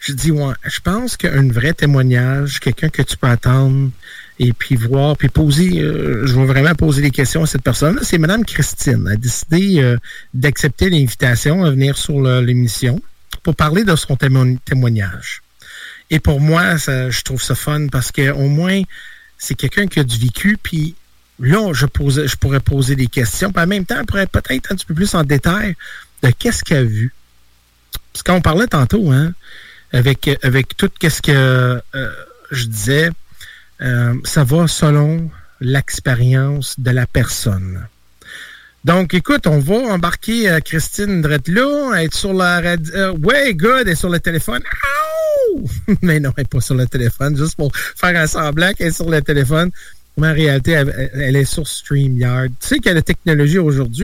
je 0.00 0.12
dis, 0.12 0.32
je 0.64 0.80
pense 0.80 1.16
qu'un 1.16 1.48
vrai 1.48 1.72
témoignage, 1.74 2.60
quelqu'un 2.60 2.88
que 2.88 3.02
tu 3.02 3.16
peux 3.16 3.26
attendre, 3.26 3.90
et 4.38 4.52
puis 4.52 4.74
voir, 4.74 5.16
puis 5.16 5.28
poser, 5.28 5.80
euh, 5.80 6.26
je 6.26 6.34
vais 6.34 6.46
vraiment 6.46 6.74
poser 6.74 7.02
des 7.02 7.10
questions 7.10 7.44
à 7.44 7.46
cette 7.46 7.62
personne. 7.62 7.98
C'est 8.02 8.18
Mme 8.18 8.44
Christine. 8.44 9.04
Elle 9.06 9.12
a 9.12 9.16
décidé 9.16 9.80
euh, 9.80 9.96
d'accepter 10.32 10.90
l'invitation 10.90 11.64
à 11.64 11.70
venir 11.70 11.96
sur 11.96 12.20
l'émission 12.20 13.00
pour 13.42 13.54
parler 13.54 13.84
de 13.84 13.94
son 13.94 14.16
témoignage. 14.16 15.42
Et 16.10 16.18
pour 16.18 16.40
moi, 16.40 16.78
ça, 16.78 17.10
je 17.10 17.22
trouve 17.22 17.42
ça 17.42 17.54
fun 17.54 17.86
parce 17.88 18.10
que 18.10 18.30
au 18.32 18.48
moins, 18.48 18.82
c'est 19.38 19.54
quelqu'un 19.54 19.86
qui 19.86 20.00
a 20.00 20.04
du 20.04 20.18
vécu, 20.18 20.56
puis 20.62 20.94
là, 21.38 21.72
je, 21.72 21.86
posais, 21.86 22.28
je 22.28 22.36
pourrais 22.36 22.60
poser 22.60 22.96
des 22.96 23.06
questions, 23.06 23.52
puis 23.52 23.62
en 23.62 23.66
même 23.66 23.84
temps, 23.84 23.98
on 24.00 24.04
pourrait 24.04 24.26
peut-être 24.26 24.72
un 24.72 24.76
petit 24.76 24.86
peu 24.86 24.94
plus 24.94 25.14
en 25.14 25.24
détail 25.24 25.74
de 26.22 26.30
qu'est-ce 26.30 26.64
qu'elle 26.64 26.78
a 26.78 26.82
vu. 26.84 27.12
Parce 28.12 28.22
qu'on 28.22 28.40
parlait 28.40 28.66
tantôt, 28.66 29.10
hein, 29.10 29.32
avec, 29.92 30.30
avec 30.42 30.76
tout 30.76 30.90
qu'est-ce 30.98 31.22
que 31.22 31.32
euh, 31.94 32.10
je 32.50 32.64
disais, 32.66 33.10
euh, 33.84 34.14
ça 34.24 34.44
va 34.44 34.66
selon 34.66 35.30
l'expérience 35.60 36.78
de 36.80 36.90
la 36.90 37.06
personne. 37.06 37.86
Donc, 38.84 39.14
écoute, 39.14 39.46
on 39.46 39.58
va 39.58 39.76
embarquer 39.94 40.50
euh, 40.50 40.60
Christine 40.60 41.22
Dretla, 41.22 42.02
être 42.02 42.14
sur 42.14 42.34
la 42.34 42.60
radio. 42.60 42.94
Euh, 42.94 43.52
good, 43.52 43.82
elle 43.82 43.88
est 43.88 43.94
sur 43.94 44.10
le 44.10 44.20
téléphone. 44.20 44.62
Mais 46.02 46.20
non, 46.20 46.32
elle 46.36 46.42
n'est 46.42 46.48
pas 46.48 46.60
sur 46.60 46.74
le 46.74 46.86
téléphone, 46.86 47.36
juste 47.36 47.56
pour 47.56 47.74
faire 47.74 48.16
un 48.16 48.26
semblant 48.26 48.72
qu'elle 48.72 48.88
est 48.88 48.92
sur 48.92 49.08
le 49.08 49.22
téléphone. 49.22 49.70
Mais 50.18 50.28
en 50.28 50.34
réalité, 50.34 50.72
elle, 50.72 51.36
est 51.36 51.44
sur 51.44 51.66
StreamYard. 51.66 52.50
Tu 52.60 52.78
sais 52.82 52.88
a 52.88 52.94
la 52.94 53.02
technologie 53.02 53.58
aujourd'hui. 53.58 54.03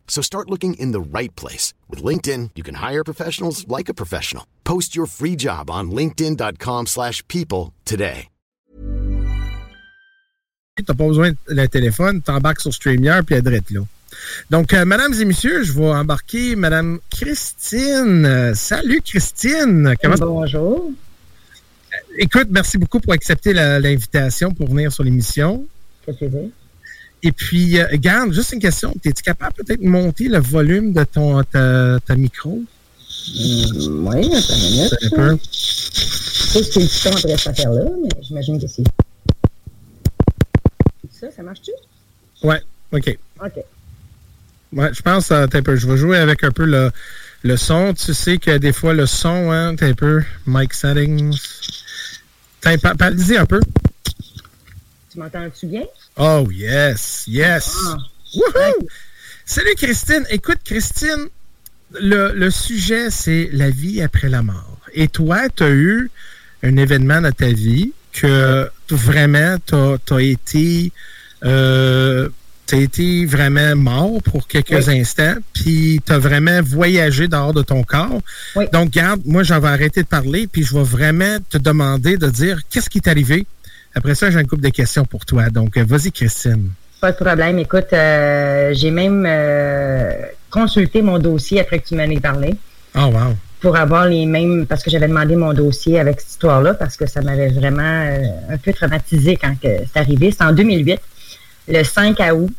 So 0.11 0.21
start 0.21 0.49
looking 0.49 0.73
in 0.73 0.91
the 0.91 0.99
right 0.99 1.33
place. 1.37 1.73
With 1.89 2.03
LinkedIn, 2.03 2.49
you 2.57 2.63
can 2.63 2.75
hire 2.75 3.03
professionals 3.05 3.65
like 3.69 3.87
a 3.87 3.93
professional. 3.93 4.43
Post 4.65 4.93
your 4.93 5.07
free 5.07 5.37
job 5.37 5.69
on 5.71 5.89
linkedin.com 5.89 6.87
slash 6.87 7.25
people 7.29 7.73
today. 7.85 8.27
T'as 10.85 10.95
pas 10.95 11.07
besoin 11.07 11.31
de 11.31 11.37
le 11.47 11.67
téléphone, 11.67 12.21
t'embarques 12.21 12.59
sur 12.59 12.73
StreamYard 12.73 13.23
puis 13.23 13.35
elle 13.35 13.43
là. 13.43 13.81
Donc, 14.49 14.73
euh, 14.73 14.83
mesdames 14.83 15.13
et 15.13 15.25
messieurs, 15.25 15.63
je 15.63 15.73
vais 15.73 15.85
embarquer 15.85 16.55
Madame 16.55 16.99
Christine. 17.09 18.25
Euh, 18.25 18.53
salut 18.55 19.01
Christine. 19.01 19.93
Comment 20.01 20.15
Bonjour. 20.17 20.91
Écoute, 22.17 22.47
merci 22.49 22.77
beaucoup 22.77 22.99
pour 22.99 23.13
accepter 23.13 23.53
l'invitation 23.53 24.53
pour 24.53 24.67
venir 24.67 24.91
sur 24.91 25.03
l'émission. 25.03 25.65
Quel 26.05 26.15
plaisir. 26.17 26.49
Et 27.23 27.31
puis, 27.31 27.79
euh, 27.79 27.87
garde, 27.93 28.33
juste 28.33 28.53
une 28.53 28.59
question. 28.59 28.95
Es-tu 29.03 29.21
capable 29.21 29.53
peut-être 29.53 29.81
de 29.81 29.87
monter 29.87 30.27
le 30.27 30.39
volume 30.39 30.93
de 30.93 31.03
ton 31.03 31.43
ta, 31.43 32.15
micro? 32.15 32.59
Mm, 32.59 34.07
oui, 34.07 34.33
attends 34.33 34.55
une 34.55 34.71
minute. 34.71 34.93
Un 35.03 35.09
peu. 35.09 35.37
Je 35.41 36.59
sais 36.59 36.63
ce 36.63 36.71
qu'il 36.71 36.81
y 36.81 37.07
a 37.07 37.11
entre 37.11 37.37
cette 37.37 37.47
affaire-là, 37.47 37.85
mais 38.01 38.09
j'imagine 38.21 38.59
que 38.59 38.67
c'est. 38.67 38.83
Ça, 41.11 41.27
ça 41.29 41.43
marche-tu? 41.43 41.71
Ouais, 42.43 42.61
OK. 42.91 43.17
OK. 43.45 43.63
Ouais, 44.73 44.89
je 44.93 45.01
pense, 45.01 45.31
euh, 45.31 45.45
un 45.51 45.61
peu, 45.61 45.75
je 45.75 45.85
vais 45.85 45.97
jouer 45.97 46.17
avec 46.17 46.43
un 46.43 46.51
peu 46.51 46.65
le, 46.65 46.91
le 47.43 47.57
son. 47.57 47.93
Tu 47.93 48.13
sais 48.13 48.37
que 48.37 48.57
des 48.57 48.73
fois, 48.73 48.93
le 48.93 49.05
son, 49.05 49.51
hein, 49.51 49.75
un 49.79 49.93
peu, 49.93 50.23
mic 50.47 50.73
settings. 50.73 51.37
Parle-y 52.61 53.37
un 53.37 53.45
peu. 53.45 53.59
Tu 55.11 55.19
m'entends-tu 55.19 55.65
bien? 55.65 55.83
Oh, 56.15 56.47
yes, 56.49 57.25
yes. 57.27 57.75
Ah. 57.85 57.97
Woohoo! 58.33 58.87
Salut, 59.45 59.75
Christine. 59.75 60.23
Écoute, 60.29 60.59
Christine, 60.63 61.27
le, 61.99 62.31
le 62.33 62.49
sujet, 62.49 63.09
c'est 63.09 63.49
la 63.51 63.69
vie 63.69 64.01
après 64.01 64.29
la 64.29 64.41
mort. 64.41 64.79
Et 64.93 65.09
toi, 65.09 65.49
tu 65.49 65.63
as 65.63 65.69
eu 65.69 66.09
un 66.63 66.77
événement 66.77 67.19
dans 67.19 67.31
ta 67.31 67.51
vie 67.51 67.91
que 68.13 68.69
vraiment, 68.89 69.57
tu 69.65 70.13
as, 70.13 70.21
été 70.21 70.93
euh, 71.43 72.29
tu 72.67 72.75
as 72.75 72.77
été 72.79 73.25
vraiment 73.25 73.75
mort 73.75 74.23
pour 74.23 74.47
quelques 74.47 74.87
instants, 74.87 75.35
puis 75.53 75.99
tu 76.05 76.13
as 76.13 76.19
vraiment 76.19 76.61
voyagé 76.61 77.27
dehors 77.27 77.53
de 77.53 77.63
ton 77.63 77.83
corps. 77.83 78.21
Donc, 78.71 78.91
garde, 78.91 79.21
moi, 79.25 79.43
j'en 79.43 79.59
vais 79.59 79.67
arrêter 79.67 80.03
de 80.03 80.07
parler, 80.07 80.47
puis 80.47 80.63
je 80.63 80.73
vais 80.73 80.83
vraiment 80.83 81.37
te 81.49 81.57
demander 81.57 82.15
de 82.15 82.29
dire 82.29 82.61
qu'est-ce 82.69 82.89
qui 82.89 83.01
t'est 83.01 83.09
arrivé. 83.09 83.45
Après 83.93 84.15
ça, 84.15 84.31
j'ai 84.31 84.39
un 84.39 84.43
couple 84.43 84.63
de 84.63 84.69
questions 84.69 85.05
pour 85.05 85.25
toi. 85.25 85.49
Donc, 85.49 85.77
euh, 85.77 85.83
vas-y, 85.83 86.11
Christine. 86.11 86.71
Pas 87.01 87.11
de 87.11 87.17
problème. 87.17 87.59
Écoute, 87.59 87.91
euh, 87.93 88.73
j'ai 88.73 88.91
même 88.91 89.25
euh, 89.27 90.13
consulté 90.49 91.01
mon 91.01 91.19
dossier 91.19 91.59
après 91.59 91.79
que 91.79 91.87
tu 91.87 91.95
m'en 91.95 92.03
aies 92.03 92.19
parlé. 92.19 92.55
Oh, 92.95 93.05
wow. 93.05 93.35
Pour 93.59 93.75
avoir 93.75 94.07
les 94.07 94.25
mêmes, 94.25 94.65
parce 94.65 94.83
que 94.83 94.89
j'avais 94.89 95.07
demandé 95.07 95.35
mon 95.35 95.53
dossier 95.53 95.99
avec 95.99 96.19
cette 96.19 96.31
histoire-là, 96.31 96.73
parce 96.73 96.97
que 96.97 97.05
ça 97.05 97.21
m'avait 97.21 97.49
vraiment 97.49 98.07
un 98.49 98.57
peu 98.57 98.73
traumatisé 98.73 99.35
quand 99.35 99.53
c'est 99.61 99.97
arrivé. 99.99 100.31
C'était 100.31 100.45
en 100.45 100.53
2008, 100.53 100.99
le 101.67 101.83
5 101.83 102.17
août. 102.33 102.51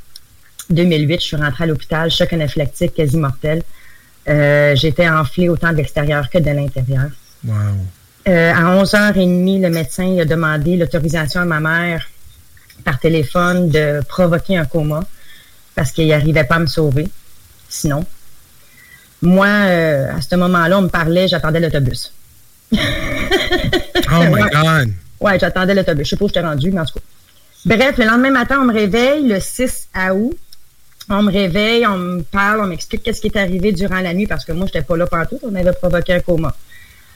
2008, 0.71 1.21
je 1.21 1.27
suis 1.27 1.37
rentrée 1.37 1.65
à 1.65 1.67
l'hôpital, 1.67 2.11
choc 2.11 2.33
anaphylactique 2.33 2.95
quasi 2.95 3.17
mortel. 3.17 3.63
J'étais 4.27 5.09
enflée 5.09 5.49
autant 5.49 5.73
de 5.73 5.79
l'extérieur 5.79 6.31
que 6.31 6.39
de 6.39 6.51
l'intérieur. 6.51 7.11
Wow. 7.45 7.55
Euh, 8.29 8.53
à 8.53 8.83
11h30, 8.83 9.63
le 9.63 9.71
médecin 9.71 10.19
a 10.19 10.25
demandé 10.25 10.77
l'autorisation 10.77 11.41
à 11.41 11.45
ma 11.45 11.61
mère 11.61 12.09
par 12.85 12.99
téléphone 13.01 13.69
de 13.69 14.01
provoquer 14.09 14.57
un 14.57 14.65
coma 14.65 15.03
parce 15.75 15.93
qu'il 15.93 16.09
n'arrivait 16.09 16.45
pas 16.45 16.57
à 16.57 16.61
me 16.61 16.67
sauver. 16.67 17.09
Sinon, 17.69 18.05
moi, 19.23 19.47
euh, 19.47 20.17
à 20.17 20.21
ce 20.21 20.37
moment-là, 20.37 20.79
on 20.79 20.83
me 20.83 20.89
parlait, 20.89 21.27
j'attendais 21.27 21.61
l'autobus. 21.61 22.13
oh 22.73 22.77
my 24.31 24.43
God! 24.53 24.93
Ouais, 25.21 25.39
j'attendais 25.39 25.75
l'autobus. 25.75 26.07
Je 26.07 26.11
sais 26.11 26.17
pas 26.17 26.25
où 26.25 26.29
j'étais 26.29 26.41
rendu, 26.41 26.71
mais 26.71 26.81
en 26.81 26.85
tout 26.85 26.95
cas. 26.95 27.05
Bref, 27.65 27.97
le 27.99 28.05
lendemain 28.05 28.31
matin, 28.31 28.59
on 28.61 28.65
me 28.67 28.73
réveille 28.73 29.27
le 29.27 29.41
6 29.41 29.89
août 30.15 30.37
on 31.09 31.23
me 31.23 31.33
réveille, 31.33 31.87
on 31.87 31.99
me 31.99 32.23
parle, 32.23 32.61
on 32.61 32.67
m'explique 32.67 33.03
qu'est-ce 33.03 33.21
qui 33.21 33.29
est 33.29 33.37
arrivé 33.37 33.73
durant 33.73 34.01
la 34.01 34.15
nuit 34.15 34.27
parce 34.27 34.45
que 34.45 34.53
moi, 34.53 34.67
je 34.67 34.79
n'étais 34.79 34.87
pas 34.87 34.97
là 34.97 35.07
partout, 35.07 35.39
on 35.43 35.55
avait 35.55 35.73
provoqué 35.73 36.15
un 36.15 36.21
coma. 36.21 36.55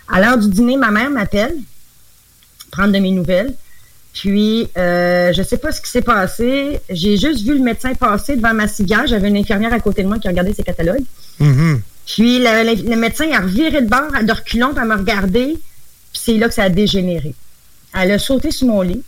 À 0.08 0.20
l'heure 0.20 0.38
du 0.38 0.48
dîner, 0.48 0.76
ma 0.76 0.90
mère 0.90 1.10
m'appelle, 1.10 1.56
prendre 2.70 2.92
de 2.92 2.98
mes 2.98 3.10
nouvelles. 3.10 3.54
Puis, 4.12 4.68
euh, 4.78 5.32
je 5.32 5.42
sais 5.42 5.58
pas 5.58 5.72
ce 5.72 5.80
qui 5.80 5.90
s'est 5.90 6.02
passé. 6.02 6.80
J'ai 6.88 7.18
juste 7.18 7.42
vu 7.42 7.54
le 7.54 7.62
médecin 7.62 7.94
passer 7.94 8.36
devant 8.36 8.54
ma 8.54 8.66
cigarre. 8.66 9.06
J'avais 9.06 9.28
une 9.28 9.36
infirmière 9.36 9.74
à 9.74 9.80
côté 9.80 10.02
de 10.02 10.08
moi 10.08 10.18
qui 10.18 10.26
regardait 10.26 10.54
ses 10.54 10.62
catalogues. 10.62 11.04
Mm-hmm. 11.40 11.80
Puis, 12.06 12.38
le, 12.38 12.96
médecin 12.96 13.30
a 13.32 13.40
reviré 13.40 13.82
de 13.82 13.88
bord, 13.88 14.10
de 14.22 14.32
reculons, 14.32 14.72
elle 14.80 14.88
m'a 14.88 14.96
regardé. 14.96 15.58
Puis, 16.12 16.22
c'est 16.24 16.36
là 16.38 16.48
que 16.48 16.54
ça 16.54 16.64
a 16.64 16.68
dégénéré. 16.70 17.34
Elle 17.94 18.12
a 18.12 18.18
sauté 18.18 18.50
sur 18.50 18.68
mon 18.68 18.80
lit 18.80 19.02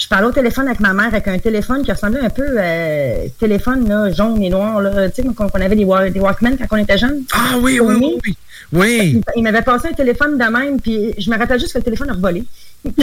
je 0.00 0.08
parlais 0.08 0.26
au 0.26 0.32
téléphone 0.32 0.66
avec 0.66 0.80
ma 0.80 0.94
mère 0.94 1.08
avec 1.08 1.28
un 1.28 1.38
téléphone 1.38 1.84
qui 1.84 1.92
ressemblait 1.92 2.20
un 2.20 2.30
peu 2.30 2.46
euh, 2.56 3.26
téléphone 3.38 3.86
là, 3.86 4.10
jaune 4.10 4.42
et 4.42 4.48
noir. 4.48 4.80
Là, 4.80 5.10
tu 5.10 5.22
sais, 5.22 5.28
quand 5.36 5.48
on 5.52 5.60
avait 5.60 5.76
des, 5.76 5.84
des, 5.84 6.20
Walkman 6.20 6.56
quand 6.56 6.66
on 6.70 6.76
était 6.78 6.96
jeune. 6.96 7.24
Ah 7.32 7.58
oui, 7.60 7.78
oui, 7.80 7.94
oui, 7.98 8.18
oui. 8.24 8.36
oui. 8.72 9.20
Il, 9.36 9.42
m'avait 9.42 9.60
passé 9.60 9.88
un 9.88 9.92
téléphone 9.92 10.38
de 10.38 10.44
même, 10.44 10.80
puis 10.80 11.14
je 11.18 11.30
me 11.30 11.36
rappelle 11.36 11.60
juste 11.60 11.74
que 11.74 11.78
le 11.78 11.84
téléphone 11.84 12.08
a 12.08 12.14
revolé. 12.14 12.44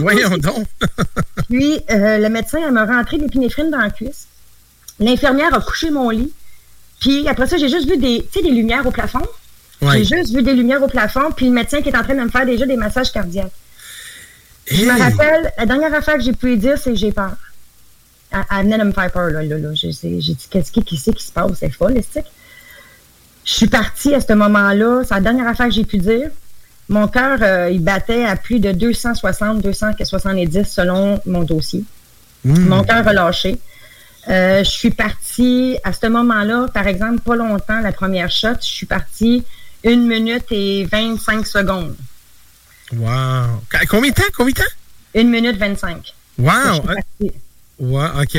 voyons 0.00 0.36
donc. 0.36 0.66
puis 1.48 1.80
euh, 1.90 2.18
le 2.18 2.28
médecin, 2.28 2.58
elle 2.66 2.72
m'a 2.72 2.84
rentré 2.84 3.16
l'épinéphrine 3.16 3.70
dans 3.70 3.78
la 3.78 3.88
cuisse. 3.88 4.26
L'infirmière 4.98 5.54
a 5.54 5.60
couché 5.60 5.90
mon 5.90 6.10
lit. 6.10 6.30
Puis 7.00 7.26
après 7.26 7.46
ça, 7.46 7.56
j'ai 7.56 7.70
juste 7.70 7.88
vu 7.88 7.96
des, 7.96 8.22
des 8.34 8.50
lumières 8.50 8.86
au 8.86 8.90
plafond. 8.90 9.22
J'ai 9.92 10.04
juste 10.04 10.34
vu 10.34 10.42
des 10.42 10.52
lumières 10.52 10.82
au 10.82 10.88
plafond, 10.88 11.30
puis 11.34 11.46
le 11.46 11.52
médecin 11.52 11.80
qui 11.80 11.88
est 11.88 11.96
en 11.96 12.02
train 12.02 12.14
de 12.14 12.20
me 12.20 12.28
faire 12.28 12.44
déjà 12.44 12.66
des 12.66 12.76
massages 12.76 13.10
cardiaques. 13.12 13.50
Je 14.70 14.84
me 14.84 14.98
rappelle, 14.98 15.52
la 15.58 15.66
dernière 15.66 15.92
affaire 15.94 16.16
que 16.16 16.22
j'ai 16.22 16.32
pu 16.32 16.46
lui 16.46 16.58
dire, 16.58 16.78
c'est 16.78 16.90
que 16.90 16.96
j'ai 16.96 17.12
peur. 17.12 17.36
Elle, 18.32 18.64
venait 18.64 18.78
de 18.78 18.84
me 18.84 18.92
faire 18.92 19.10
peur, 19.10 19.30
là. 19.30 19.42
là, 19.42 19.58
là. 19.58 19.70
J'ai 19.74 19.90
dit, 19.90 20.48
qu'est-ce 20.50 20.70
qui, 20.70 20.82
qui, 20.84 20.96
qui 20.96 21.24
se 21.24 21.32
passe? 21.32 21.52
C'est 21.58 21.70
folle, 21.70 22.00
Je 23.44 23.52
suis 23.52 23.66
partie 23.66 24.14
à 24.14 24.20
ce 24.20 24.32
moment-là. 24.34 25.02
C'est 25.04 25.14
la 25.14 25.20
dernière 25.20 25.48
affaire 25.48 25.66
que 25.66 25.72
j'ai 25.72 25.84
pu 25.84 25.98
dire. 25.98 26.30
Mon 26.88 27.08
cœur, 27.08 27.38
euh, 27.42 27.70
il 27.70 27.82
battait 27.82 28.24
à 28.24 28.36
plus 28.36 28.60
de 28.60 28.72
260, 28.72 29.62
270 29.62 30.64
selon 30.64 31.20
mon 31.26 31.42
dossier. 31.42 31.84
Hmm. 32.44 32.66
Mon 32.66 32.82
cœur 32.84 33.04
relâché. 33.04 33.58
Euh, 34.28 34.62
je 34.62 34.70
suis 34.70 34.90
partie 34.90 35.78
à 35.82 35.92
ce 35.92 36.06
moment-là, 36.06 36.66
par 36.72 36.86
exemple, 36.86 37.20
pas 37.20 37.36
longtemps, 37.36 37.80
la 37.80 37.92
première 37.92 38.30
shot, 38.30 38.54
je 38.60 38.66
suis 38.66 38.86
partie 38.86 39.44
une 39.82 40.06
minute 40.06 40.44
et 40.50 40.84
25 40.84 41.46
secondes. 41.46 41.96
Wow. 42.92 43.62
Combien 43.88 44.10
de 44.10 44.14
temps? 44.14 44.22
Combien 44.36 44.52
de 44.52 44.58
temps? 44.58 44.74
Une 45.14 45.30
minute 45.30 45.56
25. 45.56 46.14
Wow. 46.38 46.50
Ouais, 47.78 48.06
OK. 48.20 48.38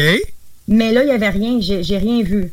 Mais 0.68 0.92
là, 0.92 1.04
il 1.04 1.08
n'y 1.08 1.12
avait 1.12 1.30
rien. 1.30 1.60
J'ai 1.60 1.98
rien 1.98 2.24
vu. 2.24 2.52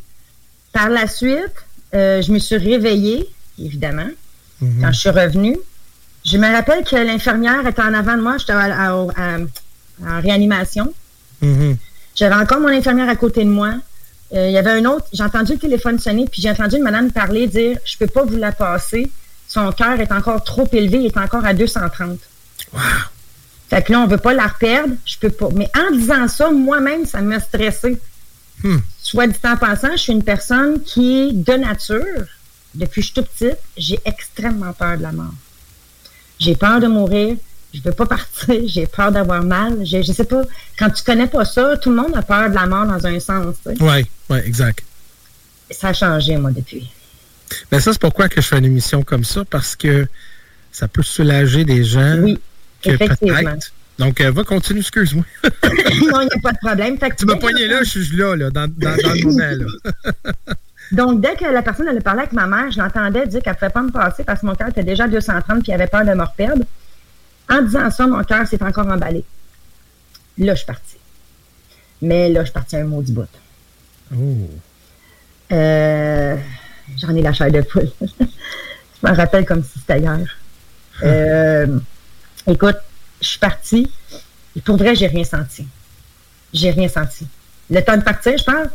Par 0.72 0.88
la 0.88 1.06
suite, 1.06 1.54
euh, 1.94 2.22
je 2.22 2.32
me 2.32 2.38
suis 2.38 2.56
réveillée, 2.56 3.28
évidemment, 3.58 4.08
mm-hmm. 4.62 4.80
quand 4.80 4.92
je 4.92 4.98
suis 4.98 5.10
revenue. 5.10 5.56
Je 6.24 6.36
me 6.36 6.50
rappelle 6.50 6.84
que 6.84 6.96
l'infirmière 6.96 7.66
était 7.66 7.82
en 7.82 7.94
avant 7.94 8.16
de 8.16 8.22
moi. 8.22 8.36
J'étais 8.38 8.52
en 8.52 10.20
réanimation. 10.20 10.92
Mm-hmm. 11.42 11.76
J'avais 12.14 12.34
encore 12.34 12.60
mon 12.60 12.68
infirmière 12.68 13.08
à 13.08 13.16
côté 13.16 13.44
de 13.44 13.50
moi. 13.50 13.74
Euh, 14.34 14.48
il 14.48 14.52
y 14.52 14.58
avait 14.58 14.70
un 14.70 14.84
autre. 14.84 15.06
J'ai 15.12 15.22
entendu 15.22 15.52
le 15.52 15.58
téléphone 15.58 15.98
sonner, 15.98 16.26
puis 16.30 16.42
j'ai 16.42 16.50
entendu 16.50 16.76
une 16.76 16.82
madame 16.82 17.10
parler, 17.10 17.46
dire 17.46 17.78
Je 17.84 17.96
peux 17.96 18.06
pas 18.06 18.24
vous 18.24 18.36
la 18.36 18.52
passer 18.52 19.10
son 19.48 19.72
cœur 19.72 19.98
est 19.98 20.12
encore 20.12 20.44
trop 20.44 20.68
élevé, 20.72 20.98
il 20.98 21.06
est 21.06 21.16
encore 21.16 21.44
à 21.44 21.54
230. 21.54 22.18
Wow. 22.72 22.80
Fait 23.70 23.82
que 23.82 23.92
là, 23.92 24.00
on 24.00 24.06
veut 24.06 24.18
pas 24.18 24.34
la 24.34 24.46
reperdre, 24.46 24.94
je 25.04 25.18
peux 25.18 25.30
pas. 25.30 25.48
Mais 25.54 25.70
en 25.76 25.94
disant 25.94 26.28
ça, 26.28 26.50
moi-même, 26.50 27.06
ça 27.06 27.20
m'a 27.22 27.40
stressé. 27.40 27.98
Hmm. 28.62 28.78
Soit 28.98 29.26
dit 29.26 29.38
en 29.44 29.56
passant, 29.56 29.92
je 29.92 30.02
suis 30.02 30.12
une 30.12 30.24
personne 30.24 30.82
qui, 30.82 31.32
de 31.32 31.52
nature, 31.54 32.26
depuis 32.74 33.00
que 33.00 33.06
je 33.06 33.12
suis 33.12 33.14
toute 33.14 33.28
petite, 33.28 33.58
j'ai 33.76 33.98
extrêmement 34.04 34.72
peur 34.72 34.98
de 34.98 35.02
la 35.02 35.12
mort. 35.12 35.34
J'ai 36.38 36.54
peur 36.54 36.80
de 36.80 36.86
mourir, 36.86 37.36
je 37.72 37.80
veux 37.82 37.92
pas 37.92 38.06
partir, 38.06 38.60
j'ai 38.66 38.86
peur 38.86 39.12
d'avoir 39.12 39.42
mal. 39.42 39.84
Je, 39.84 40.02
je 40.02 40.12
sais 40.12 40.24
pas, 40.24 40.42
quand 40.78 40.90
tu 40.90 41.02
connais 41.04 41.26
pas 41.26 41.44
ça, 41.44 41.76
tout 41.76 41.90
le 41.90 41.96
monde 41.96 42.16
a 42.16 42.22
peur 42.22 42.50
de 42.50 42.54
la 42.54 42.66
mort 42.66 42.86
dans 42.86 43.06
un 43.06 43.20
sens. 43.20 43.56
Oui, 43.66 44.06
oui, 44.28 44.38
exact. 44.44 44.84
Ça 45.70 45.88
a 45.88 45.92
changé, 45.92 46.36
moi, 46.36 46.50
depuis. 46.50 46.90
Mais 47.72 47.80
ça, 47.80 47.92
c'est 47.92 48.00
pourquoi 48.00 48.28
que 48.28 48.40
je 48.40 48.46
fais 48.46 48.58
une 48.58 48.64
émission 48.64 49.02
comme 49.02 49.24
ça, 49.24 49.44
parce 49.44 49.76
que 49.76 50.06
ça 50.72 50.88
peut 50.88 51.02
soulager 51.02 51.64
des 51.64 51.84
gens. 51.84 52.18
Oui, 52.18 52.38
effectivement. 52.84 53.54
Donc, 53.98 54.20
euh, 54.20 54.30
va 54.30 54.44
continuer, 54.44 54.80
excuse-moi. 54.80 55.24
non, 55.44 56.20
il 56.20 56.28
n'y 56.28 56.38
a 56.38 56.40
pas 56.42 56.52
de 56.52 56.58
problème. 56.58 56.98
tu 57.16 57.26
m'as 57.26 57.36
poigné 57.36 57.66
là, 57.66 57.82
je 57.82 58.00
suis 58.00 58.16
là, 58.16 58.36
là, 58.36 58.50
dans, 58.50 58.68
dans, 58.68 58.96
dans 58.96 59.12
le 59.12 59.24
moment. 59.24 59.66
Là. 60.04 60.54
Donc, 60.92 61.20
dès 61.20 61.36
que 61.36 61.44
la 61.44 61.62
personne 61.62 61.88
allait 61.88 62.00
parler 62.00 62.20
avec 62.20 62.32
ma 62.32 62.46
mère, 62.46 62.70
je 62.70 62.78
l'entendais 62.78 63.26
dire 63.26 63.42
qu'elle 63.42 63.52
ne 63.52 63.58
pouvait 63.58 63.70
pas 63.70 63.82
me 63.82 63.90
passer 63.90 64.24
parce 64.24 64.40
que 64.40 64.46
mon 64.46 64.54
cœur 64.54 64.68
était 64.68 64.84
déjà 64.84 65.04
à 65.04 65.08
230 65.08 65.62
puis 65.62 65.72
il 65.72 65.74
avait 65.74 65.86
peur 65.86 66.04
de 66.04 66.12
me 66.12 66.22
reperdre. 66.22 66.64
En 67.50 67.62
disant 67.62 67.90
ça, 67.90 68.06
mon 68.06 68.22
cœur 68.24 68.46
s'est 68.46 68.62
encore 68.62 68.86
emballé. 68.86 69.24
Là, 70.38 70.54
je 70.54 70.58
suis 70.58 70.66
partie. 70.66 70.96
Mais 72.00 72.28
là, 72.30 72.40
je 72.40 72.46
suis 72.46 72.52
partie 72.52 72.76
à 72.76 72.80
un 72.80 72.84
maudit 72.84 73.12
bout. 73.12 73.26
Oh. 74.14 74.16
Euh, 75.52 76.36
J'en 77.00 77.14
ai 77.14 77.22
la 77.22 77.32
chair 77.32 77.50
de 77.50 77.60
poule. 77.60 77.90
je 78.00 78.26
m'en 79.02 79.14
rappelle 79.14 79.44
comme 79.44 79.62
si 79.62 79.78
c'était 79.78 80.00
hier. 80.00 80.26
Euh, 81.02 81.78
écoute, 82.46 82.76
je 83.20 83.26
suis 83.26 83.38
partie. 83.38 83.90
Et 84.56 84.60
pour 84.60 84.76
vrai, 84.76 84.94
j'ai 84.94 85.06
rien 85.06 85.24
senti. 85.24 85.66
J'ai 86.52 86.70
rien 86.70 86.88
senti. 86.88 87.26
Le 87.70 87.80
temps 87.80 87.96
de 87.96 88.02
partir, 88.02 88.36
je 88.36 88.44
pense, 88.44 88.68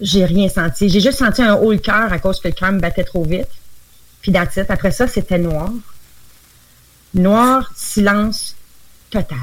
j'ai 0.00 0.24
rien 0.24 0.48
senti. 0.48 0.88
J'ai 0.88 1.00
juste 1.00 1.18
senti 1.18 1.42
un 1.42 1.54
haut 1.54 1.72
le 1.72 1.78
cœur 1.78 2.12
à 2.12 2.18
cause 2.18 2.40
que 2.40 2.48
le 2.48 2.54
cœur 2.54 2.72
me 2.72 2.80
battait 2.80 3.04
trop 3.04 3.24
vite. 3.24 3.48
Puis 4.20 4.32
that's 4.32 4.58
Après 4.68 4.90
ça, 4.90 5.06
c'était 5.06 5.38
noir. 5.38 5.70
Noir, 7.14 7.70
silence 7.76 8.56
total. 9.10 9.38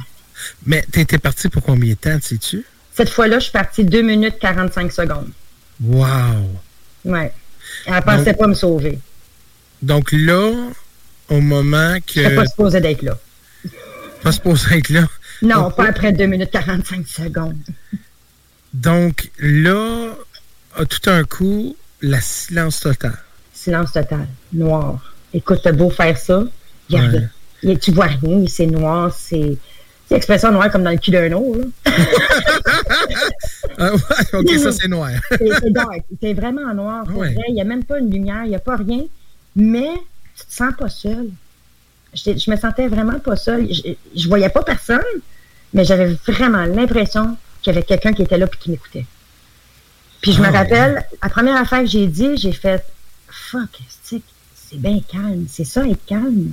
Mais 0.66 0.86
tu 0.92 1.00
étais 1.00 1.18
parti 1.18 1.50
pour 1.50 1.64
combien 1.64 1.94
de 1.94 1.98
temps, 1.98 2.18
sais-tu? 2.22 2.66
Cette 2.94 3.10
fois-là, 3.10 3.40
je 3.40 3.44
suis 3.44 3.52
partie 3.52 3.86
2 3.86 4.02
minutes 4.02 4.40
45 4.40 4.92
secondes. 4.92 5.30
Wow! 5.82 6.60
Ouais. 7.06 7.32
Elle 7.86 7.96
ne 7.96 8.02
pensait 8.02 8.34
pas 8.34 8.48
me 8.48 8.54
sauver. 8.54 9.00
Donc 9.82 10.12
là, 10.12 10.52
au 11.30 11.42
moment 11.42 11.96
que. 12.06 12.24
Je 12.24 12.36
pas 12.36 12.46
supposée 12.46 12.82
d'être 12.82 13.02
là. 13.02 13.18
Pas 14.22 14.32
supposée 14.32 14.78
être 14.78 14.90
là? 14.90 15.08
Non, 15.42 15.72
pas 15.72 15.88
après 15.90 16.12
2 16.12 16.26
minutes 16.26 16.52
45 16.52 17.08
secondes. 17.08 17.58
Donc 18.74 19.32
là, 19.40 20.16
tout 20.88 21.10
un 21.10 21.24
coup, 21.24 21.76
la 22.02 22.22
silence 22.22 22.80
total. 22.80 23.18
Silence 23.54 23.94
total. 23.94 24.28
Noir. 24.54 25.14
Écoute, 25.34 25.62
t'as 25.64 25.72
beau 25.72 25.90
faire 25.90 26.18
ça, 26.18 26.44
il 26.90 26.98
rien. 26.98 27.76
tu 27.78 27.92
vois 27.92 28.08
rien, 28.08 28.46
c'est 28.48 28.68
noir, 28.68 29.14
c'est. 29.18 29.58
C'est 30.12 30.18
expression 30.18 30.52
noire 30.52 30.70
comme 30.70 30.84
dans 30.84 30.92
le 30.92 30.98
cul 30.98 31.12
d'un 31.12 31.32
autre. 31.32 31.70
ah 33.78 33.92
ok, 34.34 34.50
ça 34.58 34.74
c'est 34.74 34.90
noir. 34.90 35.12
c'est 35.30 35.72
dark. 35.72 36.04
C'est 36.22 36.34
vraiment 36.34 36.74
noir. 36.74 37.06
Il 37.48 37.54
n'y 37.54 37.62
a 37.62 37.64
même 37.64 37.86
pas 37.86 37.98
une 37.98 38.12
lumière, 38.12 38.44
il 38.44 38.50
n'y 38.50 38.56
a 38.56 38.60
pas 38.60 38.76
rien. 38.76 39.06
Mais 39.56 39.88
tu 40.36 40.46
te 40.46 40.54
sens 40.54 40.74
pas 40.78 40.90
seul. 40.90 41.30
Je, 42.14 42.38
je 42.38 42.52
me 42.52 42.58
sentais 42.58 42.90
vraiment 42.90 43.20
pas 43.20 43.38
seul. 43.38 43.74
Je, 43.74 43.94
je 44.14 44.28
voyais 44.28 44.50
pas 44.50 44.64
personne, 44.64 45.00
mais 45.74 45.86
j'avais 45.86 46.14
vraiment 46.28 46.66
l'impression 46.66 47.38
qu'il 47.62 47.74
y 47.74 47.78
avait 47.78 47.86
quelqu'un 47.86 48.12
qui 48.12 48.24
était 48.24 48.38
là 48.38 48.48
et 48.48 48.58
qui 48.58 48.70
m'écoutait. 48.70 49.06
Puis 50.20 50.34
je 50.34 50.42
me 50.42 50.48
ah, 50.48 50.52
rappelle, 50.52 51.06
la 51.24 51.30
première 51.30 51.56
affaire 51.56 51.84
que 51.84 51.88
j'ai 51.88 52.08
dit, 52.08 52.36
j'ai 52.36 52.52
fait 52.52 52.84
Fuck, 53.30 53.80
c'est 54.04 54.22
bien 54.74 55.00
calme? 55.10 55.46
C'est 55.50 55.64
ça, 55.64 55.88
être 55.88 56.06
calme. 56.06 56.52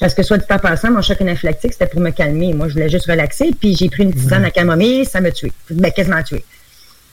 Parce 0.00 0.14
que 0.14 0.22
soit 0.22 0.38
dit 0.38 0.44
en 0.50 0.58
passant, 0.58 0.90
mon 0.90 1.02
choc 1.02 1.20
anaphylactique, 1.20 1.72
c'était 1.72 1.86
pour 1.86 2.00
me 2.00 2.10
calmer. 2.10 2.52
Moi, 2.54 2.68
je 2.68 2.74
voulais 2.74 2.88
juste 2.88 3.06
relaxer, 3.06 3.50
puis 3.58 3.76
j'ai 3.76 3.88
pris 3.88 4.04
une 4.04 4.14
tisane 4.14 4.44
à 4.44 4.50
camomille, 4.50 5.04
ça 5.04 5.20
m'a 5.20 5.30
tué. 5.30 5.52
Ben, 5.70 5.90
quasiment 5.90 6.22
tué. 6.22 6.44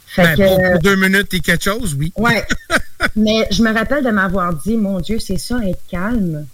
Fait 0.05 0.35
ben, 0.35 0.71
pour, 0.71 0.79
deux 0.79 0.95
minutes 0.95 1.33
et 1.33 1.39
quelque 1.39 1.63
chose, 1.63 1.95
oui. 1.97 2.13
Ouais. 2.15 2.45
Mais 3.15 3.47
je 3.51 3.63
me 3.63 3.73
rappelle 3.73 4.03
de 4.03 4.11
m'avoir 4.11 4.53
dit, 4.53 4.77
mon 4.77 4.99
Dieu, 4.99 5.19
c'est 5.19 5.37
ça, 5.37 5.57
être 5.65 5.81
calme. 5.89 6.45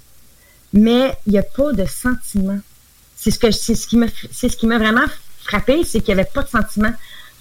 Mais 0.74 1.14
il 1.28 1.34
n'y 1.34 1.40
a 1.40 1.44
pas 1.44 1.74
de 1.74 1.86
sentiment. 1.86 2.60
C'est 3.18 3.32
ce 3.32 3.38
que 3.38 3.52
c'est 3.52 3.76
ce 3.76 3.86
qui 3.86 3.98
m'a 3.98 4.08
c'est 4.32 4.50
ce 4.50 4.58
qui 4.58 4.66
m'a 4.66 4.80
vraiment 4.80 5.06
frappé, 5.44 5.84
c'est 5.84 6.00
qu'il 6.00 6.16
n'y 6.16 6.22
avait 6.22 6.30
pas 6.34 6.42
de 6.42 6.50
sentiment 6.50 6.92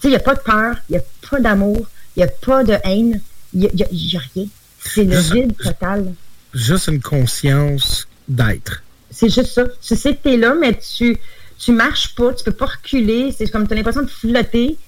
il 0.09 0.11
n'y 0.11 0.16
a 0.16 0.20
pas 0.20 0.34
de 0.34 0.41
peur, 0.41 0.76
il 0.88 0.93
n'y 0.93 0.99
a 0.99 1.03
pas 1.28 1.41
d'amour, 1.41 1.86
il 2.16 2.20
n'y 2.20 2.24
a 2.24 2.28
pas 2.28 2.64
de 2.64 2.76
haine, 2.84 3.20
il 3.53 3.70
n'y 3.72 3.82
a, 3.82 4.20
rien. 4.34 4.47
C'est 4.78 5.05
le 5.05 5.18
vide 5.18 5.57
total. 5.57 6.14
Juste 6.55 6.88
une 6.88 7.01
conscience 7.01 8.09
d'être. 8.31 8.83
C'est 9.11 9.28
juste 9.28 9.53
ça. 9.53 9.64
Tu 9.83 9.97
sais 9.97 10.14
que 10.14 10.22
tu 10.22 10.35
es 10.35 10.37
là, 10.37 10.55
mais 10.55 10.78
tu 10.78 11.18
tu 11.59 11.72
marches 11.72 12.14
pas, 12.14 12.33
tu 12.33 12.43
peux 12.43 12.53
pas 12.53 12.66
reculer. 12.66 13.35
C'est 13.37 13.49
comme 13.51 13.66
tu 13.66 13.74
as 13.74 13.76
l'impression 13.76 14.03
de 14.03 14.09
flotter. 14.09 14.78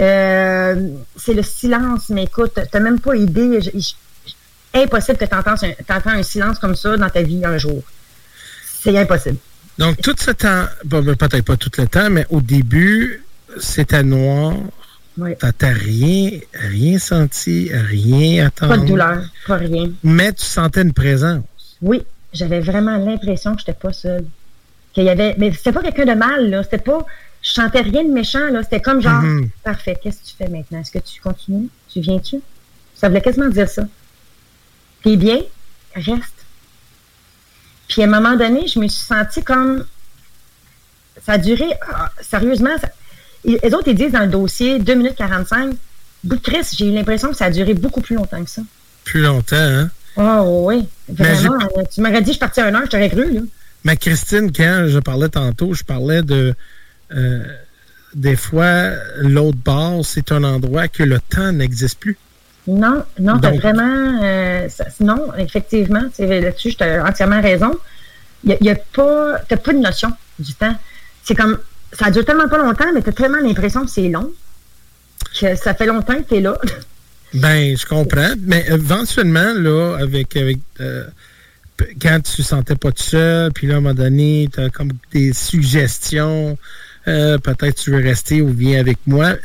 Euh, 0.00 0.88
c'est 1.16 1.34
le 1.34 1.42
silence, 1.42 2.08
mais 2.08 2.24
écoute, 2.24 2.54
tu 2.54 2.60
n'as 2.74 2.80
même 2.80 3.00
pas 3.00 3.14
idée. 3.16 3.60
impossible 4.74 5.18
que 5.18 5.24
tu 5.24 5.34
entends 5.34 5.54
un, 5.62 6.18
un 6.18 6.22
silence 6.22 6.58
comme 6.58 6.74
ça 6.74 6.96
dans 6.96 7.08
ta 7.08 7.22
vie 7.22 7.44
un 7.44 7.56
jour. 7.58 7.82
C'est 8.80 8.96
impossible. 8.98 9.38
Donc, 9.78 10.00
tout 10.02 10.14
ce 10.18 10.32
temps, 10.32 10.64
ben, 10.84 11.02
peut-être 11.14 11.44
pas 11.44 11.56
tout 11.56 11.70
le 11.78 11.86
temps, 11.86 12.10
mais 12.10 12.26
au 12.30 12.40
début, 12.40 13.22
c'était 13.60 14.02
noir. 14.02 14.54
Oui. 15.16 15.34
T'as 15.38 15.68
rien, 15.68 16.30
rien 16.52 16.98
senti, 16.98 17.70
rien 17.72 18.46
attendu. 18.46 18.70
Pas 18.70 18.78
de 18.78 18.86
douleur, 18.86 19.22
pas 19.48 19.56
rien. 19.56 19.90
Mais 20.04 20.32
tu 20.32 20.44
sentais 20.44 20.82
une 20.82 20.92
présence. 20.92 21.42
Oui, 21.82 22.04
j'avais 22.32 22.60
vraiment 22.60 22.96
l'impression 22.96 23.54
que 23.54 23.60
j'étais 23.60 23.72
pas 23.72 23.92
seule. 23.92 24.26
Qu'il 24.92 25.04
y 25.04 25.10
avait, 25.10 25.34
mais 25.38 25.52
c'était 25.52 25.72
pas 25.72 25.82
quelqu'un 25.82 26.06
de 26.06 26.18
mal, 26.18 26.50
là. 26.50 26.62
C'était 26.62 26.78
pas, 26.78 27.04
je 27.42 27.50
sentais 27.50 27.82
rien 27.82 28.04
de 28.04 28.12
méchant, 28.12 28.50
là. 28.50 28.62
C'était 28.62 28.80
comme 28.80 29.00
genre, 29.00 29.22
mm-hmm. 29.22 29.50
parfait, 29.62 29.98
qu'est-ce 30.02 30.20
que 30.20 30.26
tu 30.26 30.34
fais 30.36 30.48
maintenant? 30.48 30.80
Est-ce 30.80 30.90
que 30.90 30.98
tu 30.98 31.20
continues? 31.20 31.68
Tu 31.88 32.00
viens-tu? 32.00 32.40
Ça 32.94 33.08
voulait 33.08 33.20
quasiment 33.20 33.48
dire 33.48 33.68
ça. 33.68 33.82
T'es 35.02 35.16
bien? 35.16 35.40
Reste. 35.94 36.34
Puis 37.88 38.02
à 38.02 38.04
un 38.04 38.08
moment 38.08 38.36
donné, 38.36 38.66
je 38.66 38.78
me 38.78 38.88
suis 38.88 39.04
sentie 39.04 39.42
comme, 39.42 39.84
ça 41.24 41.32
a 41.32 41.38
duré, 41.38 41.66
ah, 41.92 42.10
sérieusement, 42.20 42.76
ça, 42.78 42.88
les 43.44 43.74
autres, 43.74 43.88
ils 43.88 43.94
disent 43.94 44.12
dans 44.12 44.20
le 44.24 44.28
dossier 44.28 44.78
2 44.78 44.94
minutes 44.94 45.16
45. 45.16 45.74
Bout 46.24 46.36
de 46.36 46.40
Chris, 46.40 46.66
j'ai 46.76 46.88
eu 46.88 46.92
l'impression 46.92 47.30
que 47.30 47.36
ça 47.36 47.46
a 47.46 47.50
duré 47.50 47.74
beaucoup 47.74 48.00
plus 48.00 48.16
longtemps 48.16 48.42
que 48.42 48.50
ça. 48.50 48.62
Plus 49.04 49.22
longtemps, 49.22 49.56
hein? 49.56 49.90
Oh 50.18 50.66
oui. 50.66 50.88
Vraiment. 51.08 51.58
Tu 51.92 52.00
m'aurais 52.00 52.22
dit 52.22 52.32
je 52.32 52.38
partais 52.38 52.60
un 52.60 52.74
heure, 52.74 52.84
je 52.84 52.90
t'aurais 52.90 53.08
cru, 53.08 53.32
là. 53.32 53.40
Mais 53.84 53.96
Christine, 53.96 54.50
quand 54.52 54.86
je 54.88 54.98
parlais 54.98 55.28
tantôt, 55.28 55.72
je 55.74 55.84
parlais 55.84 56.22
de. 56.22 56.54
Euh, 57.14 57.44
des 58.14 58.36
fois, 58.36 58.90
l'autre 59.18 59.58
bord, 59.64 60.04
c'est 60.04 60.32
un 60.32 60.42
endroit 60.42 60.88
que 60.88 61.04
le 61.04 61.20
temps 61.20 61.52
n'existe 61.52 62.00
plus. 62.00 62.18
Non, 62.66 63.04
non, 63.20 63.38
t'as 63.38 63.52
vraiment. 63.52 64.20
Euh, 64.22 64.68
non, 65.00 65.32
effectivement, 65.38 66.02
là-dessus, 66.18 66.74
tu 66.74 66.82
as 66.82 67.04
entièrement 67.04 67.40
raison. 67.40 67.72
Il 68.44 68.56
n'y 68.60 68.70
a, 68.70 68.74
pas. 68.74 69.38
T'as 69.48 69.56
pas 69.56 69.72
de 69.72 69.78
notion 69.78 70.10
du 70.38 70.52
temps. 70.54 70.74
C'est 71.22 71.34
comme 71.34 71.58
ça 71.92 72.10
dure 72.10 72.24
tellement 72.24 72.48
pas 72.48 72.58
longtemps, 72.58 72.92
mais 72.92 73.02
tu 73.02 73.10
as 73.10 73.12
tellement 73.12 73.38
l'impression 73.38 73.84
que 73.84 73.90
c'est 73.90 74.08
long 74.08 74.30
que 75.40 75.54
ça 75.56 75.74
fait 75.74 75.86
longtemps 75.86 76.16
que 76.16 76.28
tu 76.28 76.36
es 76.36 76.40
là. 76.40 76.58
Ben, 77.34 77.76
je 77.76 77.86
comprends. 77.86 78.34
Mais 78.40 78.64
éventuellement, 78.68 79.52
là, 79.54 79.96
avec, 80.00 80.36
avec 80.36 80.58
euh, 80.80 81.04
quand 82.00 82.20
tu 82.20 82.42
sentais 82.42 82.76
pas 82.76 82.90
tout 82.92 83.02
seul, 83.02 83.52
puis 83.52 83.66
là, 83.66 83.74
à 83.74 83.76
un 83.78 83.80
moment 83.80 83.94
donné, 83.94 84.48
tu 84.52 84.60
as 84.60 84.70
comme 84.70 84.92
des 85.12 85.32
suggestions, 85.32 86.56
euh, 87.06 87.38
peut-être 87.38 87.76
tu 87.76 87.90
veux 87.90 88.02
rester 88.02 88.40
ou 88.42 88.48
viens 88.48 88.80
avec 88.80 88.98
moi. 89.06 89.26
Euh, 89.26 89.36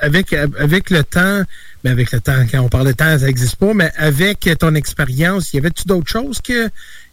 avec, 0.00 0.32
avec 0.32 0.90
le 0.90 1.04
temps, 1.04 1.42
mais 1.84 1.90
ben, 1.90 1.92
avec 1.92 2.10
le 2.10 2.20
temps, 2.20 2.44
quand 2.50 2.60
on 2.60 2.68
parle 2.68 2.88
de 2.88 2.92
temps, 2.92 3.18
ça 3.18 3.26
n'existe 3.26 3.54
pas, 3.54 3.72
mais 3.72 3.92
avec 3.96 4.50
ton 4.58 4.74
expérience, 4.74 5.52
y 5.54 5.58
avait-tu 5.58 5.84
d'autres 5.86 6.10
choses 6.10 6.40
que, 6.40 6.68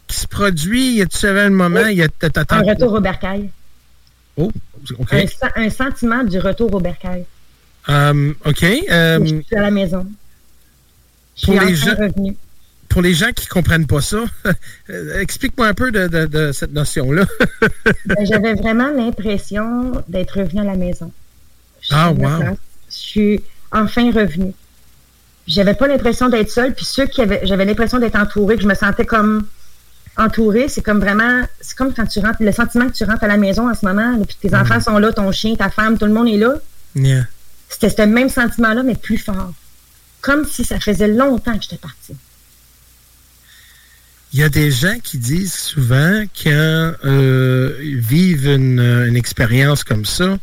qui 0.08 0.16
se 0.16 0.26
produisent? 0.26 0.96
Y 0.96 1.02
a-tu 1.02 1.26
un 1.26 1.50
moment? 1.50 1.86
Y 1.86 2.02
a, 2.02 2.08
un 2.50 2.62
retour 2.62 2.94
au 2.94 3.00
bercail. 3.00 3.48
Oh, 4.36 4.50
un, 5.56 5.70
sentiment 5.70 6.24
du 6.24 6.38
retour 6.38 6.72
au 6.74 6.80
bercail. 6.80 7.24
Um, 7.90 8.34
OK. 8.44 8.62
Um, 8.88 9.26
je 9.26 9.42
suis 9.42 9.56
à 9.56 9.62
la 9.62 9.70
maison. 9.70 10.06
Je 11.36 11.46
pour 11.46 11.60
les 11.60 11.74
gens, 11.74 11.94
revenu. 11.96 12.36
Pour 12.88 13.02
les 13.02 13.14
gens 13.14 13.32
qui 13.34 13.46
ne 13.46 13.50
comprennent 13.50 13.86
pas 13.86 14.00
ça, 14.00 14.18
explique-moi 15.20 15.66
un 15.66 15.74
peu 15.74 15.90
de, 15.90 16.52
cette 16.52 16.72
notion-là. 16.72 17.24
Ben, 18.06 18.26
j'avais 18.26 18.54
vraiment 18.54 18.90
l'impression 18.90 19.92
d'être 20.08 20.38
revenu 20.40 20.60
à 20.60 20.64
la 20.64 20.76
maison. 20.76 21.10
ah, 21.90 22.12
wow. 22.12 22.56
Je 22.88 22.96
suis 22.96 23.40
enfin 23.72 24.10
revenu. 24.12 24.52
J'avais 25.46 25.74
pas 25.74 25.88
l'impression 25.88 26.28
d'être 26.28 26.50
seule, 26.50 26.74
puis 26.74 26.84
ceux 26.84 27.06
qui 27.06 27.22
avaient, 27.22 27.40
j'avais 27.44 27.64
l'impression 27.64 27.98
d'être 27.98 28.16
entourée, 28.16 28.56
que 28.56 28.62
je 28.62 28.68
me 28.68 28.74
sentais 28.74 29.04
comme 29.04 29.46
entouré, 30.16 30.68
c'est 30.68 30.82
comme 30.82 31.00
vraiment, 31.00 31.42
c'est 31.60 31.76
comme 31.76 31.92
quand 31.94 32.06
tu 32.06 32.20
rentres, 32.20 32.40
le 32.40 32.52
sentiment 32.52 32.86
que 32.86 32.92
tu 32.92 33.04
rentres 33.04 33.24
à 33.24 33.28
la 33.28 33.36
maison 33.36 33.68
en 33.68 33.74
ce 33.74 33.86
moment, 33.86 34.22
puis 34.24 34.36
tes 34.40 34.54
enfants 34.54 34.76
mm. 34.76 34.82
sont 34.82 34.98
là, 34.98 35.12
ton 35.12 35.32
chien, 35.32 35.54
ta 35.56 35.70
femme, 35.70 35.98
tout 35.98 36.06
le 36.06 36.12
monde 36.12 36.28
est 36.28 36.36
là. 36.36 36.54
C'était 37.70 37.88
ce 37.88 38.02
même 38.02 38.28
sentiment-là, 38.28 38.82
mais 38.82 38.96
plus 38.96 39.16
fort. 39.16 39.54
Comme 40.20 40.44
si 40.44 40.64
ça 40.64 40.78
faisait 40.78 41.08
longtemps 41.08 41.56
que 41.56 41.62
j'étais 41.62 41.78
partie. 41.78 42.14
Il 44.32 44.38
y 44.38 44.42
a 44.42 44.50
des 44.50 44.70
gens 44.70 44.98
qui 45.02 45.16
disent 45.16 45.54
souvent 45.54 46.24
qu'ils 46.34 46.52
euh, 46.52 47.74
vivent 47.80 48.48
une 48.48 49.16
expérience 49.16 49.82
comme 49.82 50.04
ça, 50.04 50.36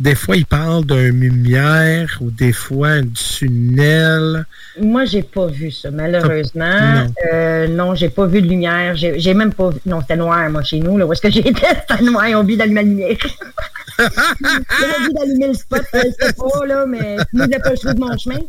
des 0.00 0.16
fois, 0.16 0.36
ils 0.36 0.46
parlent 0.46 0.84
d'un 0.84 1.10
lumière 1.10 2.18
ou 2.20 2.30
des 2.30 2.52
fois 2.52 2.88
un 2.88 3.06
tunnel. 3.06 4.44
Moi, 4.80 5.04
j'ai 5.04 5.22
pas 5.22 5.46
vu 5.46 5.70
ça, 5.70 5.92
malheureusement. 5.92 6.80
Non, 6.80 7.12
euh, 7.32 7.68
non 7.68 7.94
j'ai 7.94 8.08
pas 8.08 8.26
vu 8.26 8.42
de 8.42 8.48
lumière. 8.48 8.96
J'ai 8.96 9.34
même 9.34 9.54
pas 9.54 9.70
vu. 9.70 9.78
Non, 9.86 10.00
c'était 10.00 10.16
noir, 10.16 10.50
moi, 10.50 10.64
chez 10.64 10.80
nous. 10.80 10.98
Là, 10.98 11.06
où 11.06 11.12
est-ce 11.12 11.22
que 11.22 11.30
j'étais? 11.30 11.52
C'était 11.88 12.02
noir. 12.02 12.26
Ils 12.26 12.34
ont 12.34 12.40
oublié 12.40 12.58
d'allumer 12.58 12.82
la 12.82 12.88
lumière. 12.88 13.16
J'ai 13.98 14.04
oublié 14.06 15.14
d'allumer 15.14 15.48
le 15.48 15.54
spot. 15.54 15.82
Je 15.92 15.98
sais 16.00 16.32
pas, 16.32 16.66
là, 16.66 16.86
mais 16.86 17.16
je 17.32 17.38
ne 17.38 17.58
pas 17.58 17.70
le 17.70 17.76
choix 17.76 17.94
de 17.94 18.00
mon 18.00 18.16
chemin. 18.16 18.40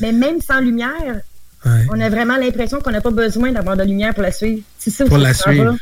Mais 0.00 0.12
même 0.12 0.40
sans 0.40 0.60
lumière, 0.60 1.20
on 1.64 2.00
a 2.00 2.08
vraiment 2.08 2.36
l'impression 2.36 2.80
qu'on 2.80 2.90
n'a 2.90 3.00
pas 3.00 3.10
besoin 3.10 3.52
d'avoir 3.52 3.76
de 3.76 3.84
lumière 3.84 4.14
pour 4.14 4.22
la 4.22 4.32
suivre. 4.32 4.62
C'est 4.78 4.90
ça 4.90 5.04
Pour 5.04 5.18
la 5.18 5.34
suivre. 5.34 5.76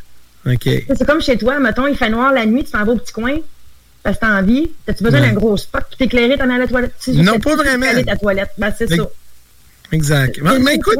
OK. 0.47 0.65
C'est 0.65 1.07
comme 1.07 1.21
chez 1.21 1.39
toi. 1.39 1.61
Mettons, 1.61 1.87
il 1.87 1.97
fait 1.97 2.11
noir 2.11 2.33
la 2.33 2.47
nuit, 2.47 2.65
tu 2.65 2.73
t'en 2.73 2.85
vas 2.85 2.93
au 2.93 2.97
petit 2.97 3.13
coin 3.13 3.37
parce 4.03 4.17
que 4.17 4.21
t'as 4.23 4.41
envie. 4.41 4.71
As-tu 4.89 5.05
besoin 5.05 5.21
d'un 5.21 5.33
gros 5.33 5.57
spot 5.57 5.85
pour 5.85 5.97
t'éclairer, 5.97 6.37
t'en 6.37 6.51
à 6.51 6.59
la 6.59 6.67
toilette? 6.67 6.95
non, 7.09 7.39
pas 7.39 7.57
vraiment. 7.57 7.87
Aller 7.87 8.05
ta 8.05 8.17
toilette. 8.17 8.51
Ben, 8.59 8.73
c'est 8.77 8.89
ça. 8.89 9.09
Exact. 9.93 10.41
Mais, 10.43 10.75
écoute. 10.75 10.99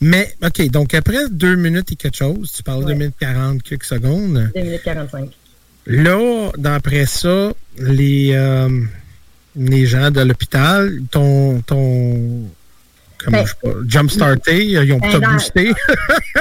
Mais, 0.00 0.34
OK, 0.42 0.68
donc 0.70 0.92
après 0.92 1.28
deux 1.30 1.54
minutes 1.54 1.92
et 1.92 1.96
quelque 1.96 2.16
chose, 2.16 2.52
tu 2.52 2.62
parles 2.62 2.82
de 2.82 2.88
2 2.88 2.94
minutes 2.94 3.14
40 3.20 3.62
quelques 3.62 3.84
secondes. 3.84 4.50
2 4.54 4.60
minutes 4.60 4.82
45. 4.82 5.30
Là, 5.86 6.50
d'après 6.56 7.06
ça, 7.06 7.52
les, 7.78 8.30
euh, 8.32 8.68
les 9.56 9.86
gens 9.86 10.10
de 10.10 10.20
l'hôpital, 10.20 11.00
ton, 11.10 11.60
ton 11.60 12.48
comment 13.18 13.38
ben, 13.38 13.46
je 13.46 13.50
sais 13.50 13.56
pas, 13.62 13.78
jump 13.86 14.10
starté, 14.10 14.64
ils 14.64 14.92
ont 14.92 14.98
ben, 14.98 15.20
boosté. 15.20 15.72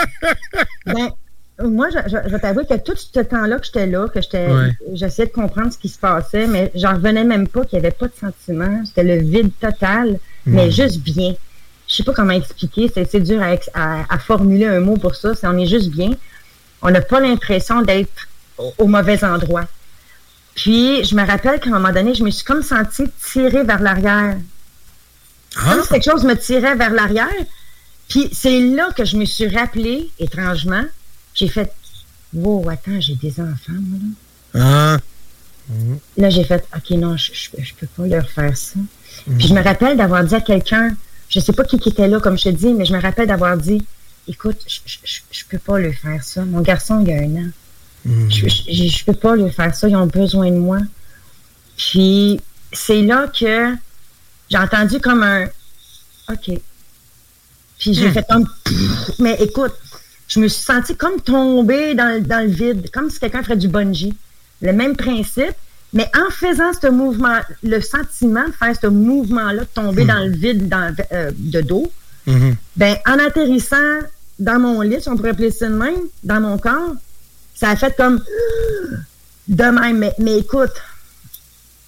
ben, 0.85 1.13
moi, 1.61 1.87
je, 1.89 1.99
je, 2.09 2.29
je 2.29 2.37
t'avoue 2.37 2.63
que 2.65 2.77
tout 2.77 2.95
ce 2.95 3.19
temps-là 3.19 3.59
que 3.59 3.65
j'étais 3.65 3.85
là, 3.85 4.07
que 4.07 4.21
j'étais, 4.21 4.47
j'essayais 4.93 5.27
de 5.27 5.33
comprendre 5.33 5.71
ce 5.71 5.77
qui 5.77 5.89
se 5.89 5.99
passait, 5.99 6.47
mais 6.47 6.71
j'en 6.75 6.93
revenais 6.93 7.23
même 7.23 7.47
pas 7.47 7.63
qu'il 7.65 7.79
n'y 7.79 7.85
avait 7.85 7.95
pas 7.95 8.07
de 8.07 8.13
sentiment. 8.19 8.83
C'était 8.85 9.03
le 9.03 9.21
vide 9.21 9.51
total, 9.59 10.19
mais 10.45 10.71
juste 10.71 10.99
bien. 10.99 11.35
Je 11.87 11.95
sais 11.95 12.03
pas 12.03 12.13
comment 12.13 12.33
expliquer. 12.33 12.91
C'est, 12.93 13.21
dur 13.21 13.41
à, 13.73 14.19
formuler 14.19 14.65
un 14.65 14.79
mot 14.79 14.97
pour 14.97 15.15
ça. 15.15 15.35
C'est 15.35 15.47
on 15.47 15.57
est 15.57 15.67
juste 15.67 15.91
bien. 15.91 16.11
On 16.81 16.89
n'a 16.89 17.01
pas 17.01 17.19
l'impression 17.19 17.81
d'être 17.81 18.27
au, 18.57 18.87
mauvais 18.87 19.23
endroit. 19.23 19.65
Puis, 20.55 21.03
je 21.03 21.15
me 21.15 21.25
rappelle 21.25 21.59
qu'à 21.59 21.69
un 21.69 21.73
moment 21.73 21.91
donné, 21.91 22.13
je 22.13 22.23
me 22.23 22.29
suis 22.29 22.43
comme 22.43 22.63
sentie 22.63 23.05
tirée 23.31 23.63
vers 23.63 23.81
l'arrière. 23.81 24.37
Ah. 25.55 25.73
Comme 25.73 25.83
si 25.83 25.89
quelque 25.89 26.11
chose 26.11 26.23
me 26.23 26.35
tirait 26.35 26.75
vers 26.75 26.91
l'arrière. 26.91 27.27
Puis, 28.09 28.29
c'est 28.31 28.59
là 28.59 28.89
que 28.95 29.05
je 29.05 29.17
me 29.17 29.25
suis 29.25 29.47
rappelé, 29.47 30.11
étrangement, 30.19 30.83
j'ai 31.33 31.47
fait 31.47 31.73
Wow, 32.33 32.67
attends, 32.69 32.99
j'ai 32.99 33.15
des 33.15 33.39
enfants, 33.39 33.73
moi, 33.79 33.99
là. 34.53 34.59
Ah. 34.59 34.97
Là, 36.17 36.29
j'ai 36.29 36.43
fait 36.43 36.65
OK, 36.75 36.89
non, 36.91 37.15
je, 37.15 37.31
je, 37.33 37.73
peux 37.75 37.87
pas 37.87 38.07
leur 38.07 38.29
faire 38.29 38.55
ça. 38.57 38.79
Puis 39.37 39.47
je 39.47 39.53
me 39.53 39.61
rappelle 39.61 39.95
d'avoir 39.95 40.23
dit 40.23 40.35
à 40.35 40.41
quelqu'un, 40.41 40.95
je 41.29 41.39
sais 41.39 41.53
pas 41.53 41.63
qui, 41.63 41.79
qui 41.79 41.89
était 41.89 42.07
là, 42.07 42.19
comme 42.19 42.37
je 42.37 42.45
te 42.45 42.49
dis, 42.49 42.73
mais 42.73 42.85
je 42.85 42.93
me 42.93 43.01
rappelle 43.01 43.27
d'avoir 43.27 43.55
dit 43.57 43.85
Écoute, 44.27 44.57
je, 44.67 44.79
je, 44.85 45.19
je, 45.31 45.43
peux 45.49 45.57
pas 45.57 45.79
leur 45.79 45.93
faire 45.93 46.23
ça. 46.23 46.45
Mon 46.45 46.61
garçon, 46.61 47.01
il 47.01 47.09
y 47.09 47.13
a 47.13 47.17
un 47.17 47.45
an. 47.45 47.49
Je, 48.05 48.47
je, 48.47 49.05
peux 49.05 49.13
pas 49.13 49.35
leur 49.35 49.51
faire 49.53 49.73
ça. 49.73 49.87
Ils 49.87 49.95
ont 49.95 50.07
besoin 50.07 50.51
de 50.51 50.57
moi. 50.57 50.79
Puis 51.77 52.39
c'est 52.71 53.01
là 53.01 53.27
que 53.27 53.75
j'ai 54.49 54.57
entendu 54.57 54.99
comme 54.99 55.23
un 55.23 55.45
OK. 56.29 56.59
Puis 57.79 57.93
j'ai 57.93 58.09
hmm. 58.09 58.13
fait 58.13 58.25
comme 58.29 58.47
mais 59.19 59.35
écoute, 59.41 59.73
je 60.27 60.39
me 60.39 60.47
suis 60.47 60.63
sentie 60.63 60.95
comme 60.95 61.21
tombée 61.21 61.95
dans, 61.95 62.21
le 62.21 62.47
vide, 62.47 62.89
comme 62.91 63.09
si 63.09 63.19
quelqu'un 63.19 63.43
ferait 63.43 63.57
du 63.57 63.67
bungee. 63.67 64.13
Le 64.61 64.73
même 64.73 64.95
principe, 64.95 65.55
mais 65.91 66.09
en 66.15 66.31
faisant 66.31 66.71
ce 66.79 66.87
mouvement, 66.87 67.39
le 67.61 67.81
sentiment 67.81 68.47
de 68.47 68.53
faire 68.53 68.75
ce 68.79 68.87
mouvement-là, 68.87 69.61
de 69.61 69.67
tomber 69.73 70.05
dans 70.05 70.25
le 70.25 70.31
vide 70.31 70.69
dans, 70.69 70.93
euh, 71.11 71.31
de 71.35 71.61
dos, 71.61 71.91
mm-hmm. 72.27 72.55
ben, 72.77 72.97
en 73.05 73.19
atterrissant 73.19 73.99
dans 74.39 74.59
mon 74.59 74.81
lit, 74.81 75.01
si 75.01 75.09
on 75.09 75.17
pourrait 75.17 75.31
appeler 75.31 75.51
ça 75.51 75.67
de 75.67 75.75
même, 75.75 75.97
dans 76.23 76.39
mon 76.39 76.57
corps, 76.57 76.95
ça 77.53 77.69
a 77.69 77.75
fait 77.75 77.95
comme 77.95 78.23
de 79.47 79.63
même. 79.63 79.97
Mais, 79.97 80.13
mais 80.19 80.39
écoute, 80.39 80.73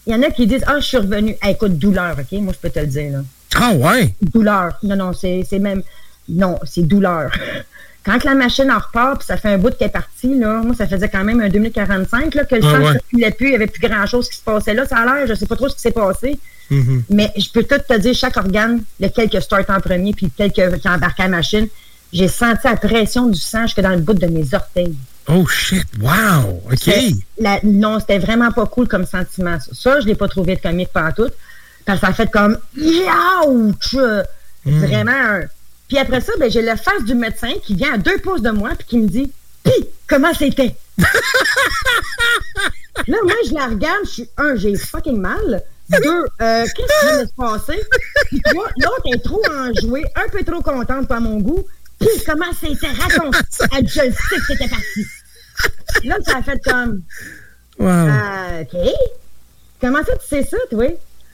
il 0.05 0.13
y 0.13 0.16
en 0.16 0.22
a 0.22 0.32
qui 0.32 0.47
disent 0.47 0.63
Ah, 0.68 0.80
je 0.80 0.86
suis 0.86 0.97
revenu. 0.97 1.36
écoute, 1.47 1.78
douleur, 1.78 2.16
OK? 2.20 2.39
Moi, 2.39 2.53
je 2.53 2.59
peux 2.59 2.70
te 2.70 2.80
le 2.80 2.88
dire. 2.88 3.11
Là. 3.11 3.20
Ah 3.55 3.74
ouais? 3.74 4.13
Douleur. 4.22 4.78
Non, 4.84 4.95
non, 4.95 5.13
c'est 5.13 5.47
même. 5.59 5.82
Non, 6.28 6.59
c'est 6.66 6.84
douleur. 6.84 7.32
Quand 8.05 8.24
la 8.24 8.36
machine 8.36 8.70
en 8.70 8.78
repart, 8.78 9.18
puis 9.18 9.26
ça 9.26 9.36
fait 9.36 9.49
un 9.49 9.57
bout 9.57 9.76
qu'elle 9.76 9.88
est 9.88 9.91
partie, 9.91 10.38
là, 10.38 10.61
moi, 10.63 10.76
ça 10.76 10.88
faisait 10.88 11.09
quand 11.09 11.24
même 11.24 11.41
un 11.41 11.49
2045, 11.49 12.36
là, 12.36 12.45
que 12.45 12.53
le 12.53 12.61
sang 12.61 12.78
ne 12.78 12.91
circulait 12.91 13.32
plus, 13.32 13.47
il 13.47 13.49
n'y 13.49 13.55
avait 13.55 13.66
plus 13.66 13.82
grand-chose 13.82 14.30
qui 14.30 14.38
se 14.38 14.43
passait 14.43 14.76
là. 14.76 14.86
Ça 14.86 14.97
a 14.97 15.05
l'air, 15.05 15.26
je 15.26 15.32
ne 15.32 15.36
sais 15.36 15.47
pas 15.47 15.55
trop 15.55 15.70
ce 15.70 15.74
qui 15.74 15.82
s'est 15.82 15.91
passé. 15.91 16.38
Mm-hmm. 16.70 17.01
Mais 17.09 17.32
je 17.36 17.49
peux 17.49 17.63
tout 17.63 17.80
te 17.80 17.97
dire, 17.97 18.13
chaque 18.13 18.38
organe, 18.38 18.84
lequel 18.99 19.28
qui 19.28 19.41
start 19.41 19.68
en 19.72 19.80
premier, 19.80 20.13
puis 20.13 20.32
lequel 20.38 20.51
qui 20.80 20.88
a 20.88 20.93
embarqué 20.93 21.24
la 21.24 21.30
machine, 21.30 21.68
j'ai 22.13 22.28
senti 22.28 22.68
la 22.68 22.78
pression 22.78 23.28
du 23.28 23.39
sang 23.39 23.63
jusque 23.63 23.82
dans 23.82 23.89
le 23.89 24.01
bout 24.01 24.13
de 24.13 24.28
mes 24.28 24.53
orteils. 24.53 24.95
Oh 25.28 25.47
shit, 25.47 25.88
wow, 25.99 26.61
OK. 26.71 27.63
non, 27.63 27.99
c'était 27.99 28.19
vraiment 28.19 28.51
pas 28.51 28.65
cool 28.67 28.88
comme 28.88 29.05
sentiment. 29.05 29.57
Ça, 29.73 29.99
je 29.99 30.05
l'ai 30.05 30.15
pas 30.15 30.28
trouvé 30.28 30.55
de 30.55 30.61
comique 30.61 30.89
tout. 31.15 31.30
Parce 31.86 31.99
que 31.99 32.05
ça 32.05 32.11
a 32.11 32.13
fait 32.13 32.32
comme, 32.32 32.57
ouch! 32.78 33.95
Mm. 34.65 34.80
Vraiment 34.80 35.11
un 35.11 35.41
puis 35.88 35.97
après 35.97 36.21
ça, 36.21 36.34
ben, 36.39 36.49
j'ai 36.49 36.61
la 36.61 36.78
face 36.78 37.03
du 37.03 37.13
médecin 37.13 37.53
qui 37.63 37.76
vient 37.76 37.93
à 37.93 37.97
deux 37.97 38.17
pouces 38.17 38.41
de 38.41 38.49
moi 38.49 38.71
puis 38.78 38.88
qui 38.88 38.97
me 38.97 39.07
dit 39.07 39.32
Pis, 39.63 39.88
comment 40.07 40.34
c'était? 40.34 40.76
là, 40.97 41.05
moi, 43.23 43.34
je 43.47 43.53
la 43.53 43.67
regarde, 43.67 44.05
je 44.05 44.09
suis 44.09 44.30
un, 44.38 44.55
j'ai 44.55 44.76
fucking 44.76 45.19
mal. 45.19 45.63
Deux, 45.89 46.26
euh, 46.41 46.65
qu'est-ce 46.65 46.73
qui 46.73 47.05
vient 47.05 47.21
de 47.21 47.28
se 47.28 47.34
passer? 47.36 47.80
Puis 48.28 48.41
trois, 48.45 48.67
l'autre 48.78 49.03
est 49.13 49.23
trop 49.23 49.41
enjouée, 49.51 50.05
un 50.15 50.28
peu 50.30 50.43
trop 50.43 50.61
contente 50.61 51.11
à 51.11 51.19
mon 51.19 51.38
goût. 51.39 51.63
Pis, 51.99 52.07
comment 52.26 52.51
c'était? 52.59 52.88
Raconte. 52.88 53.36
Elle, 53.78 53.88
je 53.88 53.93
sais 53.93 54.09
que 54.09 54.45
c'était 54.47 54.67
parti. 54.67 55.05
Là, 56.03 56.15
ça 56.25 56.37
a 56.37 56.41
fait 56.41 56.59
comme. 56.63 57.01
Wow. 57.79 57.87
Euh, 57.87 58.61
OK. 58.61 58.77
Comment 59.81 60.03
ça, 60.03 60.15
tu 60.17 60.27
sais 60.27 60.43
ça, 60.43 60.57
toi? 60.69 60.87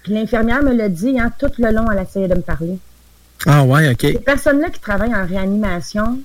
Puis 0.04 0.14
l'infirmière 0.14 0.64
me 0.64 0.74
l'a 0.74 0.90
dit, 0.90 1.20
hein, 1.20 1.32
tout 1.38 1.52
le 1.58 1.72
long, 1.72 1.90
elle 1.92 2.04
essayait 2.04 2.28
de 2.28 2.36
me 2.36 2.42
parler. 2.42 2.78
Ah 3.46 3.64
ouais, 3.64 3.92
OK. 3.92 4.02
Ces 4.02 4.14
personnes-là 4.20 4.70
qui 4.70 4.80
travaillent 4.80 5.16
en 5.16 5.26
réanimation, 5.26 6.20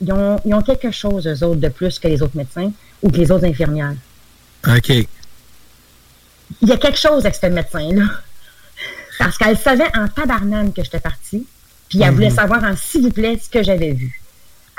ils 0.00 0.12
ont, 0.12 0.40
ils 0.44 0.54
ont 0.54 0.62
quelque 0.62 0.90
chose, 0.90 1.26
eux 1.26 1.44
autres, 1.44 1.60
de 1.60 1.68
plus 1.68 1.98
que 1.98 2.08
les 2.08 2.22
autres 2.22 2.36
médecins 2.36 2.70
ou 3.02 3.10
que 3.10 3.16
les 3.16 3.30
autres 3.30 3.44
infirmières. 3.44 3.94
OK. 4.66 4.90
Il 6.62 6.68
y 6.68 6.72
a 6.72 6.76
quelque 6.76 6.98
chose 6.98 7.24
avec 7.24 7.34
ce 7.34 7.46
médecin-là. 7.46 8.04
Parce 9.18 9.38
qu'elle 9.38 9.56
savait 9.56 9.96
en 9.96 10.08
tabarnane 10.08 10.72
que 10.72 10.84
j'étais 10.84 11.00
partie, 11.00 11.46
puis 11.88 12.02
elle 12.02 12.12
voulait 12.12 12.30
mhm. 12.30 12.36
savoir 12.36 12.64
en 12.64 12.76
s'il 12.76 13.02
vous 13.02 13.10
plaît 13.10 13.38
ce 13.42 13.48
que 13.48 13.62
j'avais 13.62 13.92
vu. 13.92 14.20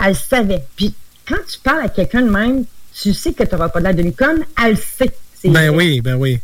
Elle 0.03 0.15
savait. 0.15 0.63
Puis 0.75 0.93
quand 1.27 1.37
tu 1.47 1.59
parles 1.59 1.85
à 1.85 1.89
quelqu'un 1.89 2.21
de 2.21 2.29
même, 2.29 2.63
tu 2.93 3.13
sais 3.13 3.33
que 3.33 3.43
tu 3.43 3.53
n'auras 3.53 3.69
pas 3.69 3.79
de 3.79 3.85
l'air 3.85 3.95
d'une 3.95 4.13
conne, 4.13 4.43
elle 4.63 4.77
sait. 4.77 5.11
Ben 5.43 5.69
oui, 5.69 6.01
ben 6.01 6.15
oui. 6.15 6.39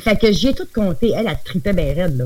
Fait 0.00 0.18
que 0.18 0.32
j'ai 0.32 0.52
tout 0.52 0.66
compté. 0.74 1.12
Elle, 1.16 1.28
a 1.28 1.34
tripé 1.34 1.72
bien 1.72 1.94
raide, 1.94 2.18
là. 2.18 2.24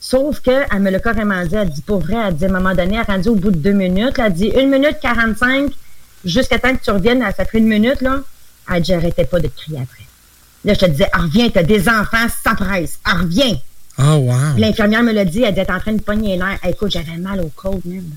Sauf 0.00 0.40
qu'elle 0.40 0.66
me 0.80 0.90
l'a 0.90 1.00
carrément 1.00 1.44
dit. 1.44 1.54
Elle 1.54 1.70
dit, 1.70 1.82
pour 1.82 2.00
vrai, 2.00 2.16
elle 2.26 2.34
dit, 2.34 2.44
à 2.44 2.48
un 2.48 2.52
moment 2.52 2.74
donné, 2.74 2.94
elle 2.94 3.00
a 3.00 3.14
rendu 3.14 3.30
au 3.30 3.34
bout 3.34 3.50
de 3.50 3.56
deux 3.56 3.72
minutes. 3.72 4.14
Elle 4.18 4.24
a 4.24 4.30
dit, 4.30 4.52
une 4.54 4.70
minute 4.70 4.98
45, 5.00 5.72
jusqu'à 6.24 6.58
temps 6.58 6.74
que 6.74 6.82
tu 6.82 6.90
reviennes, 6.90 7.24
ça 7.36 7.44
fait 7.44 7.58
une 7.58 7.68
minute, 7.68 8.00
là. 8.00 8.20
Elle 8.70 8.82
dit, 8.82 8.92
j'arrêtais 8.92 9.24
pas 9.24 9.40
de 9.40 9.48
crier 9.48 9.78
après. 9.82 10.04
Là, 10.64 10.74
je 10.74 10.78
te 10.78 10.86
disais, 10.86 11.08
ah, 11.12 11.22
reviens, 11.22 11.48
t'as 11.50 11.62
des 11.62 11.88
enfants, 11.88 12.26
ça 12.42 12.54
presse. 12.54 12.98
Ah, 13.04 13.18
reviens. 13.18 13.58
Oh, 13.98 14.16
wow. 14.16 14.56
L'infirmière 14.58 15.02
me 15.02 15.12
l'a 15.12 15.24
dit, 15.24 15.42
elle 15.42 15.58
était 15.58 15.70
en 15.70 15.78
train 15.78 15.92
de 15.92 16.02
pogner 16.02 16.36
l'air. 16.36 16.58
écoute, 16.66 16.90
j'avais 16.90 17.16
mal 17.16 17.40
au 17.40 17.48
code, 17.48 17.84
même. 17.84 18.10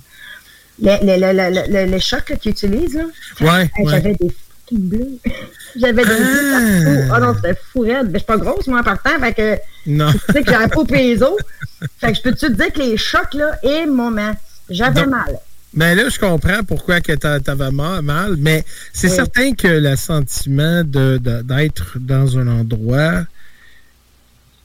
Le, 0.82 0.98
le, 1.02 1.86
le, 1.86 1.92
le, 1.92 2.00
choc 2.00 2.38
qu'ils 2.40 2.52
utilisent. 2.52 3.00
Ouais. 3.42 3.70
J'avais 3.86 4.14
des 4.14 4.32
bleu. 4.72 5.20
J'avais 5.80 6.04
des 6.04 6.12
yeux 6.12 6.52
partout. 6.52 7.14
Ah 7.14 7.20
non, 7.20 7.36
c'était 7.36 7.60
fou 7.72 7.84
Mais 7.86 8.02
je 8.14 8.18
suis 8.18 8.26
pas 8.26 8.38
grosse, 8.38 8.68
moi, 8.68 8.80
en 8.80 8.84
partant. 8.84 9.20
Fait 9.20 9.34
que. 9.34 9.58
Non. 9.86 10.12
Tu 10.12 10.34
sais 10.34 10.44
que 10.44 10.52
j'avais 10.52 10.68
pas 10.68 10.86
péso. 10.86 11.38
Fait 12.00 12.12
que 12.12 12.18
je 12.18 12.22
peux 12.22 12.34
te 12.34 12.52
dire 12.52 12.74
que 12.74 12.80
les 12.80 12.98
chocs, 12.98 13.34
là, 13.34 13.58
et 13.64 13.86
moment, 13.86 14.34
j'avais 14.70 15.06
mal. 15.06 15.40
Mais 15.74 15.94
là, 15.94 16.10
je 16.10 16.18
comprends 16.18 16.64
pourquoi 16.64 17.02
que 17.02 17.14
t'avais 17.14 17.72
mal, 17.72 18.36
mais 18.38 18.66
c'est 18.94 19.10
certain 19.10 19.54
que 19.54 19.68
le 19.68 19.96
sentiment 19.96 20.84
d'être 20.84 21.22
de, 21.22 21.42
d'être 21.44 21.98
dans 22.00 22.38
un 22.40 22.48
endroit 22.48 23.26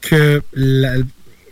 que 0.01 0.41
la, 0.53 0.95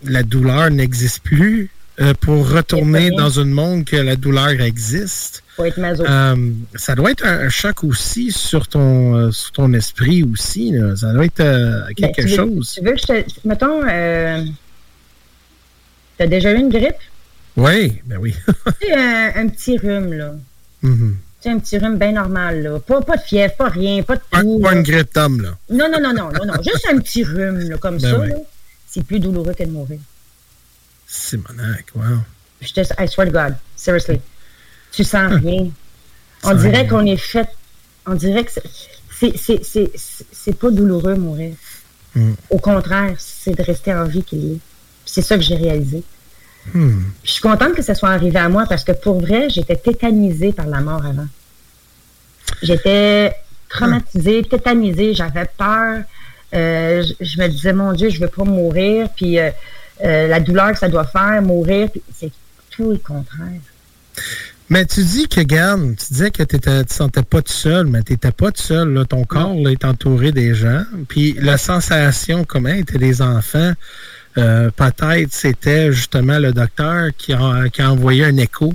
la 0.03 0.23
douleur 0.23 0.71
n'existe 0.71 1.21
plus, 1.21 1.69
euh, 2.01 2.13
pour 2.19 2.49
retourner 2.49 3.11
dans 3.11 3.39
un 3.39 3.45
monde 3.45 3.85
que 3.85 3.95
la 3.95 4.15
douleur 4.15 4.59
existe. 4.59 5.43
Euh, 5.59 6.51
ça 6.73 6.95
doit 6.95 7.11
être 7.11 7.23
un, 7.23 7.49
choc 7.49 7.83
aussi 7.83 8.31
sur 8.31 8.67
ton, 8.67 9.15
euh, 9.15 9.29
sur 9.31 9.51
ton 9.51 9.71
esprit 9.73 10.23
aussi. 10.23 10.71
Là. 10.71 10.95
Ça 10.95 11.13
doit 11.13 11.25
être 11.25 11.37
ben, 11.37 11.85
quelque 11.95 12.25
chose. 12.27 12.71
tu 12.73 12.83
veux 12.83 12.93
que 12.93 12.97
je 12.97 13.05
te. 13.05 13.23
Mettons, 13.47 13.81
tu 13.81 13.87
as 16.23 16.27
déjà 16.27 16.51
eu 16.53 16.57
une 16.57 16.69
grippe? 16.69 16.95
Oui, 17.55 18.01
ben 18.05 18.17
oui. 18.17 18.33
tu 18.81 18.87
sais, 18.87 18.95
un, 19.35 19.47
petit 19.49 19.77
rhume, 19.77 20.13
là. 20.13 20.33
Mm-hmm. 20.83 21.09
Tu 21.09 21.15
sais, 21.41 21.49
un 21.49 21.59
petit 21.59 21.77
rhume 21.77 21.97
bien 21.97 22.13
normal, 22.13 22.63
là. 22.63 22.79
Pas, 22.79 23.01
pas 23.01 23.17
de 23.17 23.21
fièvre, 23.21 23.53
pas 23.55 23.69
rien, 23.69 24.01
pas 24.01 24.15
de 24.15 24.21
tout. 24.31 24.59
Pas, 24.59 24.73
une 24.73 24.81
grippe 24.81 25.13
d'homme, 25.13 25.41
là. 25.41 25.55
Non, 25.69 25.87
non, 25.91 26.01
non, 26.01 26.13
non, 26.13 26.31
non, 26.31 26.45
non. 26.45 26.53
Juste 26.63 26.87
un 26.91 26.97
petit 26.97 27.23
rhume, 27.23 27.59
là, 27.69 27.77
comme 27.77 27.97
ben 27.97 28.11
ça, 28.11 28.17
là. 28.25 28.35
C'est 28.87 29.05
plus 29.05 29.19
douloureux 29.19 29.53
que 29.53 29.63
de 29.63 29.69
mourir. 29.69 29.99
Simonac, 31.11 31.87
wow. 31.93 32.23
Je 32.61 32.71
te, 32.71 32.81
I 32.97 33.05
swear 33.05 33.25
to 33.25 33.31
God, 33.31 33.57
seriously. 33.75 34.21
Tu 34.93 35.03
sens 35.03 35.33
rien. 35.33 35.69
On 36.43 36.53
dirait 36.53 36.87
qu'on 36.87 37.05
est 37.05 37.17
fait. 37.17 37.49
On 38.05 38.13
dirait 38.13 38.45
que 38.45 38.51
c'est 40.31 40.57
pas 40.57 40.71
douloureux 40.71 41.15
mourir. 41.15 41.53
Hmm. 42.15 42.33
Au 42.49 42.59
contraire, 42.59 43.15
c'est 43.19 43.57
de 43.57 43.61
rester 43.61 43.93
en 43.93 44.05
vie 44.05 44.23
qu'il 44.23 44.53
est. 44.53 44.59
C'est 45.05 45.21
ça 45.21 45.35
que 45.35 45.43
j'ai 45.43 45.55
réalisé. 45.55 46.01
Hmm. 46.73 47.01
Je 47.23 47.31
suis 47.31 47.41
contente 47.41 47.73
que 47.73 47.81
ça 47.81 47.93
soit 47.93 48.09
arrivé 48.09 48.39
à 48.39 48.47
moi 48.47 48.65
parce 48.69 48.85
que 48.85 48.93
pour 48.93 49.19
vrai, 49.19 49.49
j'étais 49.49 49.75
tétanisée 49.75 50.53
par 50.53 50.67
la 50.67 50.79
mort 50.79 51.05
avant. 51.05 51.27
J'étais 52.61 53.33
traumatisée, 53.67 54.43
tétanisée, 54.43 55.13
j'avais 55.13 55.49
peur. 55.57 56.03
Euh, 56.53 57.03
je, 57.19 57.41
me 57.41 57.47
disais, 57.47 57.73
mon 57.73 57.91
Dieu, 57.93 58.09
je 58.09 58.19
veux 58.19 58.29
pas 58.29 58.43
mourir. 58.43 59.09
Puis 59.15 59.39
euh, 59.39 59.51
euh, 60.03 60.27
la 60.27 60.39
douleur 60.39 60.71
que 60.71 60.79
ça 60.79 60.89
doit 60.89 61.05
faire, 61.05 61.41
mourir, 61.41 61.89
c'est 62.13 62.31
tout 62.69 62.91
le 62.91 62.97
contraire. 62.97 63.59
Mais 64.69 64.85
tu 64.85 65.03
dis 65.03 65.27
que, 65.27 65.41
garde, 65.41 65.97
tu 65.97 66.13
disais 66.13 66.31
que 66.31 66.43
tu 66.43 66.55
ne 66.55 66.83
te 66.83 66.93
sentais 66.93 67.23
pas 67.23 67.41
tout 67.41 67.51
seul, 67.51 67.87
mais 67.87 68.03
tu 68.03 68.13
n'étais 68.13 68.31
pas 68.31 68.51
tout 68.51 68.61
seul. 68.61 69.05
Ton 69.09 69.25
corps 69.25 69.53
est 69.67 69.83
entouré 69.83 70.31
des 70.31 70.55
gens. 70.55 70.83
Puis 71.09 71.35
la 71.41 71.57
sensation, 71.57 72.45
comment 72.45 72.69
était 72.69 72.97
des 72.97 73.21
enfants, 73.21 73.73
euh, 74.37 74.69
peut-être 74.73 75.33
c'était 75.33 75.91
justement 75.91 76.39
le 76.39 76.53
docteur 76.53 77.09
qui 77.17 77.33
a, 77.33 77.67
qui 77.67 77.81
a 77.81 77.91
envoyé 77.91 78.23
un 78.23 78.37
écho. 78.37 78.73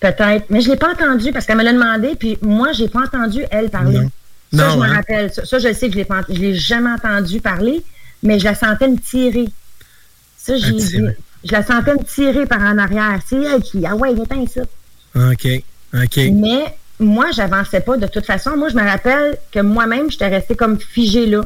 Peut-être, 0.00 0.44
mais 0.50 0.60
je 0.60 0.66
ne 0.66 0.72
l'ai 0.72 0.78
pas 0.78 0.92
entendu 0.92 1.32
parce 1.32 1.46
qu'elle 1.46 1.56
me 1.56 1.64
l'a 1.64 1.72
demandé, 1.72 2.16
puis 2.18 2.38
moi, 2.42 2.72
je 2.72 2.82
n'ai 2.82 2.88
pas 2.88 3.00
entendu 3.00 3.42
elle 3.50 3.70
parler. 3.70 4.08
Ça, 4.52 4.70
je 4.70 4.76
me 4.76 4.82
hein? 4.82 4.94
rappelle. 4.94 5.30
Ça, 5.32 5.58
je 5.58 5.72
sais 5.72 5.88
que 5.88 5.94
je 5.94 6.34
ne 6.34 6.38
l'ai 6.38 6.54
jamais 6.54 6.90
entendu 6.90 7.40
parler, 7.40 7.82
mais 8.22 8.38
je 8.38 8.44
la 8.44 8.54
sentais 8.54 8.88
me 8.88 8.98
tirer. 8.98 9.48
Ça, 10.58 10.98
Je 11.44 11.52
la 11.52 11.62
sentais 11.62 11.94
me 11.94 12.04
tirer 12.04 12.46
par 12.46 12.60
en 12.60 12.78
arrière. 12.78 13.20
C'est 13.26 13.42
elle 13.42 13.62
qui, 13.62 13.84
ah 13.86 13.94
ouais, 13.96 14.12
éteins 14.12 14.44
ça. 14.46 14.62
OK. 15.14 15.48
OK. 15.94 16.16
Mais 16.32 16.76
moi, 16.98 17.26
j'avançais 17.32 17.80
pas 17.80 17.96
de 17.96 18.06
toute 18.06 18.26
façon. 18.26 18.56
Moi, 18.56 18.68
je 18.68 18.76
me 18.76 18.82
rappelle 18.82 19.38
que 19.50 19.60
moi-même, 19.60 20.10
j'étais 20.10 20.28
restée 20.28 20.54
comme 20.54 20.78
figée 20.78 21.26
là. 21.26 21.44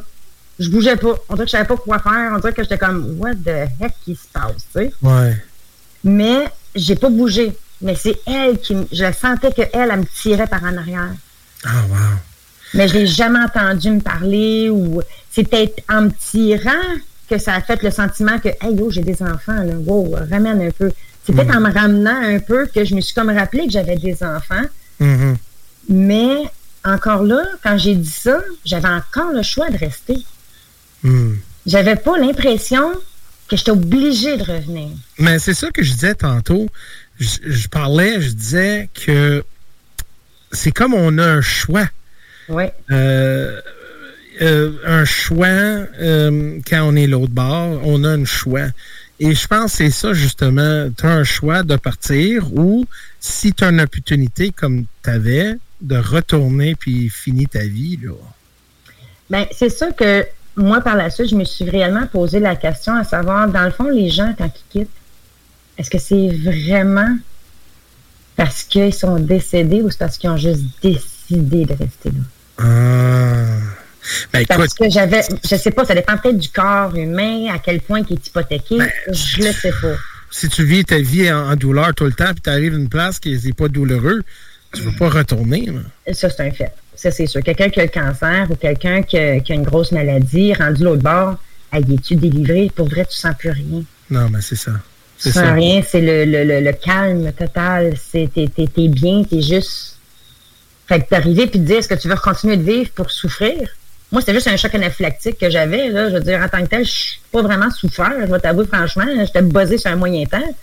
Je 0.59 0.69
bougeais 0.69 0.95
pas. 0.95 1.15
On 1.29 1.35
dirait 1.35 1.45
que 1.45 1.51
je 1.51 1.57
savais 1.57 1.67
pas 1.67 1.77
quoi 1.77 1.99
faire. 1.99 2.31
On 2.33 2.39
dirait 2.39 2.53
que 2.53 2.63
j'étais 2.63 2.77
comme, 2.77 3.17
what 3.19 3.35
the 3.35 3.67
heck 3.81 3.93
qui 4.03 4.15
se 4.15 4.27
passe, 4.31 4.65
tu 4.73 4.81
sais? 4.81 4.93
Ouais. 5.01 5.35
Mais 6.03 6.45
j'ai 6.75 6.95
pas 6.95 7.09
bougé. 7.09 7.53
Mais 7.81 7.95
c'est 7.95 8.17
elle 8.25 8.57
qui, 8.59 8.75
je 8.91 9.11
sentais 9.11 9.51
qu'elle, 9.51 9.69
elle, 9.73 9.89
elle 9.91 9.99
me 9.99 10.05
tirait 10.05 10.47
par 10.47 10.63
en 10.63 10.77
arrière. 10.77 11.13
Ah, 11.65 11.83
wow. 11.89 11.97
Mais 12.73 12.87
je 12.87 12.93
l'ai 12.93 13.07
jamais 13.07 13.39
entendu 13.39 13.91
me 13.91 13.99
parler 14.01 14.69
ou 14.69 15.01
c'était 15.31 15.73
en 15.89 16.03
me 16.03 16.11
tirant 16.11 16.71
que 17.29 17.37
ça 17.37 17.53
a 17.55 17.61
fait 17.61 17.81
le 17.83 17.91
sentiment 17.91 18.39
que, 18.39 18.49
hey, 18.49 18.75
yo, 18.75 18.89
j'ai 18.89 19.01
des 19.01 19.21
enfants, 19.21 19.63
là. 19.63 19.73
Wow, 19.85 20.15
ramène 20.29 20.61
un 20.61 20.71
peu. 20.71 20.91
C'est 21.25 21.33
peut-être 21.33 21.53
mm. 21.53 21.57
en 21.57 21.61
me 21.61 21.73
ramenant 21.73 22.21
un 22.21 22.39
peu 22.39 22.67
que 22.67 22.85
je 22.85 22.93
me 22.93 23.01
suis 23.01 23.13
comme 23.13 23.29
rappelé 23.29 23.65
que 23.65 23.71
j'avais 23.71 23.95
des 23.95 24.23
enfants. 24.23 24.63
Mm-hmm. 25.01 25.35
Mais 25.89 26.37
encore 26.83 27.23
là, 27.23 27.43
quand 27.63 27.77
j'ai 27.77 27.95
dit 27.95 28.09
ça, 28.09 28.39
j'avais 28.63 28.89
encore 28.89 29.31
le 29.31 29.41
choix 29.41 29.69
de 29.69 29.77
rester. 29.77 30.17
Mm. 31.03 31.33
J'avais 31.65 31.95
pas 31.95 32.17
l'impression 32.17 32.91
que 33.47 33.57
j'étais 33.57 33.71
obligée 33.71 34.37
de 34.37 34.43
revenir. 34.43 34.89
Mais 35.17 35.39
c'est 35.39 35.53
ça 35.53 35.71
que 35.71 35.83
je 35.83 35.93
disais 35.93 36.15
tantôt. 36.15 36.67
Je, 37.19 37.67
parlais, 37.69 38.21
je 38.21 38.29
disais 38.31 38.89
que 38.93 39.43
c'est 40.51 40.71
comme 40.71 40.93
on 40.93 41.17
a 41.17 41.25
un 41.25 41.41
choix. 41.41 41.87
Oui. 42.49 42.65
Euh, 42.91 43.61
euh, 44.41 44.71
un 44.85 45.05
choix 45.05 45.47
euh, 45.47 46.59
quand 46.67 46.83
on 46.83 46.95
est 46.95 47.07
l'autre 47.07 47.33
bord, 47.33 47.81
on 47.83 48.03
a 48.03 48.09
un 48.09 48.25
choix. 48.25 48.67
Et 49.19 49.33
je 49.33 49.47
pense 49.47 49.71
que 49.71 49.77
c'est 49.77 49.91
ça, 49.91 50.13
justement. 50.13 50.89
Tu 50.97 51.05
as 51.05 51.09
un 51.09 51.23
choix 51.23 51.63
de 51.63 51.75
partir 51.77 52.53
ou 52.53 52.85
si 53.19 53.53
tu 53.53 53.63
as 53.63 53.69
une 53.69 53.81
opportunité 53.81 54.51
comme 54.51 54.85
tu 55.03 55.09
avais, 55.09 55.57
de 55.81 55.97
retourner 55.97 56.75
puis 56.75 57.09
finir 57.09 57.47
ta 57.49 57.63
vie. 57.63 57.99
Là. 58.01 58.11
Bien, 59.29 59.47
c'est 59.51 59.69
ça 59.69 59.91
que 59.91 60.25
moi, 60.57 60.81
par 60.81 60.95
la 60.95 61.09
suite, 61.09 61.29
je 61.29 61.35
me 61.35 61.43
suis 61.43 61.69
réellement 61.69 62.07
posé 62.07 62.39
la 62.39 62.55
question 62.55 62.95
à 62.95 63.03
savoir, 63.03 63.47
dans 63.49 63.63
le 63.63 63.71
fond, 63.71 63.89
les 63.89 64.09
gens, 64.09 64.33
quand 64.37 64.49
ils 64.53 64.79
quittent, 64.79 64.89
est-ce 65.77 65.89
que 65.89 65.97
c'est 65.97 66.29
vraiment 66.29 67.17
parce 68.35 68.63
qu'ils 68.63 68.93
sont 68.93 69.17
décédés 69.19 69.81
ou 69.81 69.89
c'est 69.89 69.99
parce 69.99 70.17
qu'ils 70.17 70.29
ont 70.29 70.37
juste 70.37 70.63
décidé 70.81 71.65
de 71.65 71.73
rester 71.73 72.09
là? 72.09 72.19
Ah. 72.57 73.54
Ben, 74.33 74.45
Parce 74.47 74.73
que 74.73 74.89
j'avais, 74.89 75.21
je 75.43 75.55
sais 75.55 75.71
pas, 75.71 75.85
ça 75.85 75.95
dépend 75.95 76.17
peut-être 76.17 76.37
du 76.37 76.49
corps 76.49 76.95
humain, 76.95 77.53
à 77.53 77.59
quel 77.59 77.81
point 77.81 78.01
il 78.07 78.13
est 78.13 78.27
hypothéqué. 78.27 78.77
Ben, 78.77 78.91
je 79.07 79.43
le 79.43 79.51
sais 79.51 79.71
pas. 79.71 79.95
Si 80.31 80.49
tu 80.49 80.65
vis 80.65 80.83
ta 80.83 80.99
vie 80.99 81.31
en, 81.31 81.55
douleur 81.55 81.93
tout 81.95 82.05
le 82.05 82.11
temps, 82.11 82.31
puis 82.33 82.41
tu 82.43 82.49
arrives 82.49 82.73
à 82.73 82.77
une 82.77 82.89
place 82.89 83.19
qui 83.19 83.37
n'est 83.37 83.53
pas 83.53 83.67
douloureux, 83.67 84.21
tu 84.73 84.81
ne 84.81 84.89
veux 84.89 84.97
pas 84.97 85.09
retourner. 85.09 85.69
Ça, 86.11 86.29
c'est 86.29 86.41
un 86.41 86.51
fait. 86.51 86.71
Ça, 86.95 87.11
c'est 87.11 87.25
sûr. 87.25 87.41
Quelqu'un 87.41 87.69
qui 87.69 87.79
a 87.79 87.83
le 87.83 87.89
cancer 87.89 88.47
ou 88.49 88.55
quelqu'un 88.55 89.01
qui, 89.01 89.17
a 89.17 89.39
une 89.49 89.63
grosse 89.63 89.91
maladie, 89.91 90.53
rendu 90.53 90.83
l'autre 90.83 91.03
bord, 91.03 91.37
es 91.73 91.81
tu 92.03 92.15
délivré? 92.15 92.71
Pour 92.75 92.89
vrai, 92.89 93.05
tu 93.05 93.15
sens 93.15 93.35
plus 93.37 93.51
rien. 93.51 93.83
Non, 94.09 94.29
mais 94.29 94.41
c'est 94.41 94.55
ça. 94.55 94.71
Tu 95.21 95.31
sens 95.31 95.53
rien, 95.53 95.81
c'est 95.87 96.01
le, 96.01 96.25
le, 96.25 96.59
le, 96.59 96.73
calme 96.73 97.31
total. 97.31 97.93
T'es 98.11 98.29
es, 98.35 98.87
bien, 98.89 99.23
t'es 99.23 99.41
juste. 99.41 99.97
Fait 100.87 101.01
que 101.01 101.09
t'arriver 101.09 101.47
puis 101.47 101.59
te 101.59 101.65
dire 101.65 101.77
est-ce 101.77 101.87
que 101.87 101.95
tu 101.95 102.07
veux 102.07 102.15
continuer 102.15 102.57
de 102.57 102.63
vivre 102.63 102.91
pour 102.91 103.09
souffrir? 103.09 103.69
Moi, 104.11 104.21
c'était 104.21 104.33
juste 104.33 104.47
un 104.47 104.57
choc 104.57 104.73
anaphylactique 104.75 105.37
que 105.39 105.49
j'avais. 105.49 105.89
Là. 105.89 106.09
Je 106.09 106.15
veux 106.15 106.21
dire, 106.21 106.39
en 106.41 106.47
tant 106.47 106.63
que 106.63 106.69
tel, 106.69 106.85
je 106.85 106.91
suis 106.91 107.19
pas 107.31 107.41
vraiment 107.41 107.69
souffert. 107.71 108.13
Je 108.19 108.31
vais 108.31 108.39
t'avouer 108.39 108.65
franchement. 108.65 109.05
J'étais 109.19 109.41
buzzé 109.41 109.77
sur 109.77 109.91
un 109.91 109.95
moyen 109.95 110.25
temps. 110.25 110.55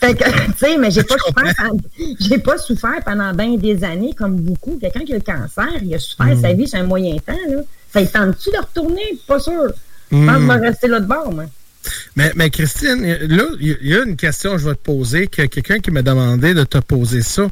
fait 0.00 0.14
que, 0.14 0.24
tu 0.24 0.52
sais, 0.58 0.78
mais 0.78 0.90
j'ai 0.90 1.02
pas 1.04 1.16
souffert 1.18 1.72
j'ai 2.20 2.38
pas 2.38 2.58
souffert 2.58 3.02
pendant 3.04 3.32
bien 3.34 3.56
des 3.56 3.82
années 3.82 4.14
comme 4.16 4.36
beaucoup. 4.36 4.78
Quelqu'un 4.80 5.00
qui 5.00 5.12
a 5.12 5.16
le 5.16 5.22
cancer, 5.22 5.68
il 5.82 5.94
a 5.94 5.98
souffert 5.98 6.38
sa 6.40 6.52
mm. 6.52 6.56
vie 6.56 6.68
sur 6.68 6.78
un 6.78 6.84
moyen 6.84 7.16
temps. 7.18 7.32
Là. 7.48 7.62
Ça 7.92 8.00
il 8.00 8.10
tente-tu 8.10 8.50
de 8.50 8.58
retourner? 8.58 9.18
Pas 9.26 9.40
sûr. 9.40 9.72
Je 10.12 10.16
pense 10.16 10.26
que 10.26 10.40
je 10.40 10.46
vais 10.46 10.58
mm. 10.58 10.62
rester 10.62 10.88
là 10.88 11.00
de 11.00 11.06
bord, 11.06 11.32
moi. 11.32 11.44
Mais, 12.16 12.32
mais, 12.34 12.50
Christine, 12.50 13.04
là, 13.04 13.44
il 13.60 13.78
y 13.82 13.94
a 13.94 14.02
une 14.02 14.16
question 14.16 14.52
que 14.52 14.58
je 14.58 14.68
vais 14.68 14.74
te 14.74 14.82
poser, 14.82 15.26
que 15.28 15.42
quelqu'un 15.42 15.78
qui 15.78 15.90
m'a 15.90 16.02
demandé 16.02 16.54
de 16.54 16.64
te 16.64 16.78
poser 16.78 17.22
ça, 17.22 17.46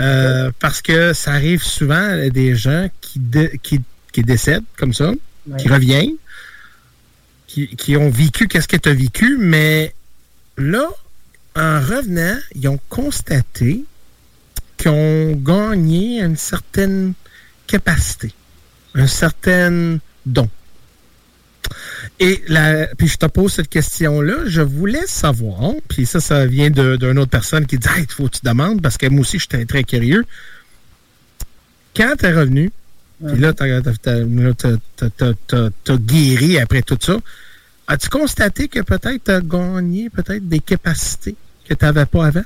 euh, 0.00 0.50
parce 0.58 0.80
que 0.80 1.12
ça 1.12 1.32
arrive 1.32 1.62
souvent 1.62 1.94
à 1.94 2.30
des 2.30 2.54
gens 2.56 2.88
qui, 3.00 3.20
qui 3.62 3.80
qui 4.14 4.22
décèdent 4.22 4.64
comme 4.76 4.94
ça, 4.94 5.12
qui 5.58 5.68
reviennent, 5.68 6.16
qui, 7.48 7.96
ont 7.96 8.10
vécu 8.10 8.48
qu'est-ce 8.48 8.68
que 8.68 8.76
tu 8.76 8.88
as 8.88 8.94
vécu, 8.94 9.36
mais 9.38 9.92
là, 10.56 10.88
en 11.56 11.80
revenant, 11.80 12.38
ils 12.54 12.68
ont 12.68 12.80
constaté 12.88 13.84
qu'ils 14.76 14.90
ont 14.90 15.32
gagné 15.32 16.22
une 16.22 16.36
certaine 16.36 17.14
capacité, 17.66 18.32
un 18.94 19.08
certain 19.08 19.98
don. 20.24 20.48
Et 22.20 22.42
la, 22.46 22.86
puis 22.96 23.08
je 23.08 23.16
te 23.16 23.26
pose 23.26 23.52
cette 23.52 23.68
question-là, 23.68 24.44
je 24.46 24.60
voulais 24.60 25.06
savoir, 25.06 25.72
puis 25.88 26.06
ça, 26.06 26.20
ça 26.20 26.46
vient 26.46 26.70
d'une 26.70 27.18
autre 27.18 27.30
personne 27.30 27.66
qui 27.66 27.78
dit 27.78 27.88
Il 27.98 28.06
faut 28.12 28.28
que 28.28 28.36
tu 28.36 28.44
demandes, 28.44 28.80
parce 28.80 28.96
que 28.96 29.06
moi 29.06 29.22
aussi, 29.22 29.40
j'étais 29.40 29.64
très 29.64 29.82
curieux. 29.82 30.24
Quand 31.96 32.14
tu 32.18 32.26
es 32.26 32.32
revenu, 32.32 32.70
puis 33.26 33.40
là, 33.40 33.52
tu 33.52 33.62
as, 35.92 35.96
guéri 35.96 36.58
après 36.58 36.82
tout 36.82 36.98
ça. 37.00 37.16
As-tu 37.86 38.08
constaté 38.08 38.68
que 38.68 38.80
peut-être 38.80 39.24
tu 39.24 39.30
as 39.30 39.40
gagné 39.40 40.10
peut-être 40.10 40.48
des 40.48 40.60
capacités 40.60 41.36
que 41.68 41.74
tu 41.74 41.84
n'avais 41.84 42.06
pas 42.06 42.26
avant? 42.26 42.44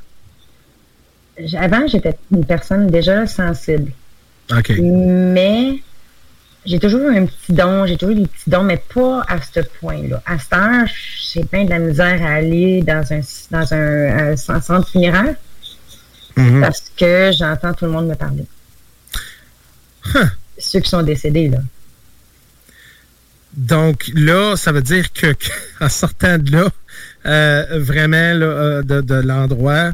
Avant, 1.56 1.86
j'étais 1.86 2.16
une 2.32 2.44
personne 2.44 2.88
déjà 2.88 3.26
sensible. 3.26 3.92
OK. 4.50 4.72
Mais 4.80 5.80
j'ai 6.64 6.78
toujours 6.80 7.00
eu 7.00 7.16
un 7.16 7.26
petit 7.26 7.52
don, 7.52 7.86
j'ai 7.86 7.96
toujours 7.96 8.16
eu 8.16 8.20
des 8.20 8.26
petits 8.26 8.50
dons, 8.50 8.64
mais 8.64 8.82
pas 8.92 9.24
à 9.28 9.40
ce 9.40 9.60
point-là. 9.80 10.20
À 10.26 10.38
ce 10.38 10.48
temps, 10.48 10.84
j'ai 11.32 11.44
plein 11.44 11.64
de 11.64 11.70
la 11.70 11.78
misère 11.78 12.20
à 12.22 12.34
aller 12.34 12.82
dans 12.82 13.04
un, 13.12 13.20
dans 13.50 13.74
un, 13.74 14.36
centre 14.36 14.88
funéraire 14.88 15.34
mm-hmm. 16.36 16.60
parce 16.60 16.82
que 16.96 17.30
j'entends 17.32 17.74
tout 17.74 17.84
le 17.84 17.92
monde 17.92 18.08
me 18.08 18.14
parler 18.14 18.44
ceux 20.58 20.80
qui 20.80 20.88
sont 20.88 21.02
décédés. 21.02 21.48
Là. 21.48 21.58
Donc 23.54 24.10
là, 24.14 24.56
ça 24.56 24.72
veut 24.72 24.82
dire 24.82 25.12
que, 25.12 25.34
en 25.80 25.88
sortant 25.88 26.38
de 26.38 26.52
là, 26.52 26.70
vraiment 27.78 28.34
de, 28.82 29.14
l'endroit. 29.14 29.92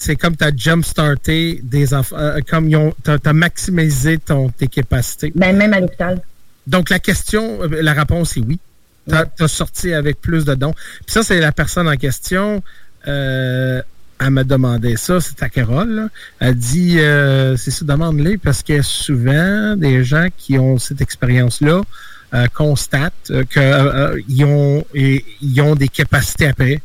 C'est 0.00 0.14
comme 0.14 0.36
tu 0.36 0.44
as 0.44 0.52
jump-starté 0.54 1.60
des 1.64 1.92
enfants, 1.92 2.16
comme 2.48 2.68
tu 2.68 3.10
as, 3.10 3.32
maximisé 3.32 4.18
ton, 4.18 4.48
tes 4.48 4.68
capacités. 4.68 5.32
Ben, 5.34 5.56
même 5.56 5.72
à 5.72 5.80
l'hôpital. 5.80 6.20
Donc, 6.68 6.90
la 6.90 7.00
question, 7.00 7.60
la 7.62 7.94
réponse 7.94 8.36
est 8.36 8.40
oui. 8.40 8.60
Tu 9.08 9.14
as, 9.14 9.48
sorti 9.48 9.92
avec 9.94 10.20
plus 10.20 10.44
de 10.44 10.54
dons. 10.54 10.72
Puis 10.72 11.14
ça, 11.14 11.22
c'est 11.22 11.40
la 11.40 11.50
personne 11.50 11.88
en 11.88 11.96
question. 11.96 12.62
Euh, 13.08 13.82
elle 14.20 14.30
m'a 14.30 14.44
demandé 14.44 14.96
ça, 14.96 15.20
c'est 15.20 15.42
à 15.42 15.48
Carole. 15.48 16.08
Elle 16.40 16.54
dit, 16.54 16.98
euh, 16.98 17.56
c'est 17.56 17.70
ça, 17.70 17.84
demande-les, 17.84 18.38
parce 18.38 18.62
que 18.62 18.82
souvent, 18.82 19.76
des 19.76 20.04
gens 20.04 20.26
qui 20.36 20.58
ont 20.58 20.78
cette 20.78 21.00
expérience-là 21.00 21.82
euh, 22.34 22.46
constatent 22.54 23.32
qu'ils 23.50 24.44
ont, 24.44 24.84
ils 24.94 25.60
ont 25.60 25.74
des 25.74 25.88
capacités 25.88 26.48
après. 26.48 26.80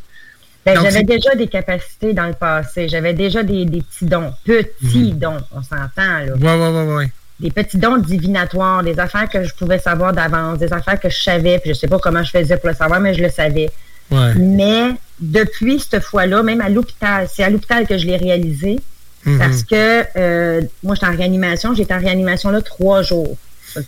Ben, 0.65 0.79
j'avais 0.81 1.03
déjà 1.03 1.35
des 1.35 1.47
capacités 1.47 2.13
dans 2.13 2.27
le 2.27 2.33
passé. 2.33 2.87
J'avais 2.87 3.13
déjà 3.13 3.43
des, 3.43 3.65
petits 3.65 4.05
dons. 4.05 4.31
Petits 4.45 5.11
mhm. 5.11 5.19
dons, 5.19 5.37
on 5.51 5.61
s'entend, 5.61 5.89
là. 5.97 6.33
Oui, 6.35 6.41
oui, 6.41 6.67
oui, 6.71 6.95
oui 6.97 7.05
des 7.39 7.51
petits 7.51 7.77
dons 7.77 7.97
divinatoires, 7.97 8.83
des 8.83 8.97
affaires 8.99 9.27
que 9.27 9.43
je 9.43 9.53
pouvais 9.53 9.79
savoir 9.79 10.13
d'avance, 10.13 10.59
des 10.59 10.71
affaires 10.71 10.99
que 10.99 11.09
je 11.09 11.21
savais, 11.21 11.59
puis 11.59 11.73
je 11.73 11.79
sais 11.79 11.87
pas 11.87 11.99
comment 11.99 12.23
je 12.23 12.31
faisais 12.31 12.57
pour 12.57 12.69
le 12.69 12.75
savoir, 12.75 13.01
mais 13.01 13.13
je 13.13 13.21
le 13.21 13.29
savais. 13.29 13.69
Mais 14.09 14.91
depuis 15.19 15.79
cette 15.79 16.03
fois-là, 16.03 16.43
même 16.43 16.61
à 16.61 16.69
l'hôpital, 16.69 17.27
c'est 17.31 17.43
à 17.43 17.49
l'hôpital 17.49 17.87
que 17.87 17.97
je 17.97 18.05
l'ai 18.05 18.17
réalisé, 18.17 18.79
mhm. 19.25 19.37
parce 19.37 19.63
que 19.63 20.03
euh, 20.17 20.61
moi, 20.83 20.95
j'étais 20.95 21.07
en 21.07 21.15
réanimation, 21.15 21.73
j'étais 21.73 21.93
en 21.93 21.99
réanimation 21.99 22.49
là 22.49 22.61
trois 22.61 23.01
jours. 23.01 23.37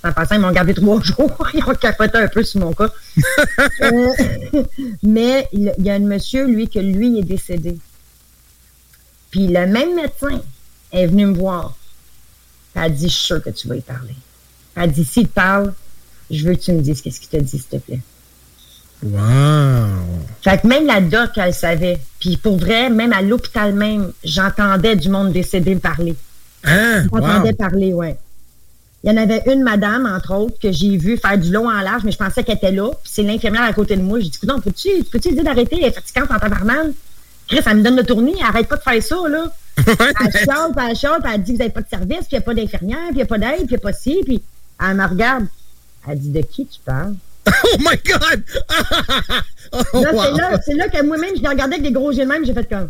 En 0.04 0.12
passant, 0.14 0.36
ils 0.36 0.42
m'ont 0.42 0.52
gardé 0.52 0.74
trois 0.74 1.02
jours. 1.04 1.50
Ils 1.54 1.64
ont 1.64 1.76
capoté 1.76 2.18
un 2.18 2.28
peu 2.28 2.44
sur 2.44 2.62
mon 2.62 2.74
cas. 2.74 2.90
Euh, 3.82 4.08
mais 5.04 5.48
il, 5.52 5.74
y 5.80 5.90
a 5.90 5.96
un 5.96 6.00
monsieur, 6.00 6.48
lui, 6.48 6.68
que 6.68 6.80
lui 6.80 7.20
est 7.20 7.24
décédé. 7.24 7.78
Puis 9.32 9.48
le 9.48 9.66
même 9.68 9.96
médecin 9.96 10.42
est 10.92 11.08
venu 11.08 11.28
me 11.28 11.36
voir. 11.36 11.76
Elle 12.74 12.84
a 12.84 12.90
dit, 12.90 13.08
je 13.10 13.14
suis 13.14 13.26
sûre 13.26 13.44
que 13.44 13.50
tu 13.50 13.68
vas 13.68 13.76
y 13.76 13.82
parler. 13.82 14.16
Elle 14.76 14.84
a 14.84 14.88
dit, 14.88 15.06
s'il 15.06 15.28
te 15.28 15.34
parle, 15.34 15.74
je 16.32 16.48
veux 16.48 16.56
que 16.56 16.62
tu 16.62 16.72
me 16.72 16.82
dises 16.82 17.02
qu'est-ce 17.02 17.20
qu'il 17.20 17.30
te 17.30 17.38
dit, 17.38 17.60
s'il 17.60 17.64
te 17.64 17.78
plaît. 17.78 18.00
Wow! 19.06 19.88
Fait 20.42 20.62
que 20.62 20.68
même 20.68 20.86
la 20.88 21.00
doc, 21.00 21.32
elle 21.36 21.54
savait. 21.54 22.00
Puis 22.20 22.38
pour 22.38 22.58
vrai, 22.58 22.90
même 22.90 23.14
à 23.14 23.22
l'hôpital 23.22 23.74
même, 23.74 24.12
j'entendais 24.24 24.96
du 24.96 25.10
monde 25.10 25.32
décédé 25.32 25.76
parler. 25.76 26.16
Hein? 26.64 27.04
J'entendais 27.14 27.54
parler, 27.54 27.94
ouais. 27.94 28.18
Il 29.04 29.12
y 29.12 29.14
en 29.14 29.18
avait 29.18 29.44
une 29.46 29.62
madame, 29.62 30.08
entre 30.08 30.34
autres, 30.34 30.58
que 30.60 30.72
j'ai 30.72 30.98
vu 30.98 31.18
faire 31.18 31.38
du 31.38 31.52
long 31.52 31.70
en 31.70 31.82
large, 31.82 32.04
mais 32.04 32.12
je 32.12 32.18
pensais 32.18 32.44
qu'elle 32.44 32.58
était 32.58 32.72
là. 32.72 32.90
Puis 33.04 33.12
c'est 33.14 33.22
l'infirmière 33.22 33.62
à 33.62 33.74
côté 33.74 33.96
de 33.96 34.02
moi. 34.02 34.20
J'ai 34.20 34.30
dit, 34.30 34.40
non, 34.48 34.60
peux-tu 34.60 34.90
peux 35.12 35.20
dire 35.20 35.44
d'arrêter? 35.44 35.78
Elle 35.80 35.90
est 35.90 35.92
fatigante 35.92 36.32
en 36.32 36.40
tabarnak. 36.40 36.88
Chris, 37.48 37.60
elle 37.68 37.78
me 37.78 37.84
donne 37.84 37.98
le 37.98 38.04
tournis. 38.04 38.42
Arrête 38.42 38.68
pas 38.68 38.78
de 38.78 38.82
faire 38.82 39.04
ça, 39.04 39.18
là 39.30 39.52
elle 39.78 40.32
chante, 40.46 40.78
elle 40.90 40.96
chante, 40.96 41.22
elle 41.32 41.44
dit 41.44 41.52
que 41.52 41.58
vous 41.58 41.60
n'avez 41.60 41.70
pas 41.70 41.82
de 41.82 41.90
service, 41.90 42.20
puis 42.20 42.28
il 42.32 42.36
n'y 42.36 42.38
a 42.38 42.42
pas 42.42 42.54
d'infirmière, 42.54 43.08
puis 43.10 43.12
il 43.12 43.16
n'y 43.18 43.22
a 43.24 43.26
pas 43.26 43.38
d'aide, 43.38 43.58
puis 43.58 43.66
il 43.66 43.70
n'y 43.72 43.76
a 43.76 43.80
pas 43.80 43.94
ci, 43.94 44.22
puis 44.24 44.42
elle 44.82 44.96
me 44.96 45.06
regarde. 45.06 45.48
Elle 46.08 46.20
dit 46.20 46.30
de 46.30 46.42
qui 46.42 46.66
tu 46.66 46.80
parles? 46.86 47.16
Oh 47.64 47.78
my 47.80 47.98
God! 48.06 48.44
oh, 49.94 50.04
là, 50.04 50.60
c'est 50.66 50.74
là, 50.74 50.90
que 50.90 51.02
moi-même, 51.04 51.36
je 51.36 51.42
l'ai 51.42 51.48
regardé 51.48 51.76
avec 51.76 51.84
des 51.84 51.92
gros 51.92 52.12
yeux 52.12 52.24
de 52.24 52.30
même, 52.30 52.46
j'ai 52.46 52.54
fait 52.54 52.68
comme. 52.68 52.90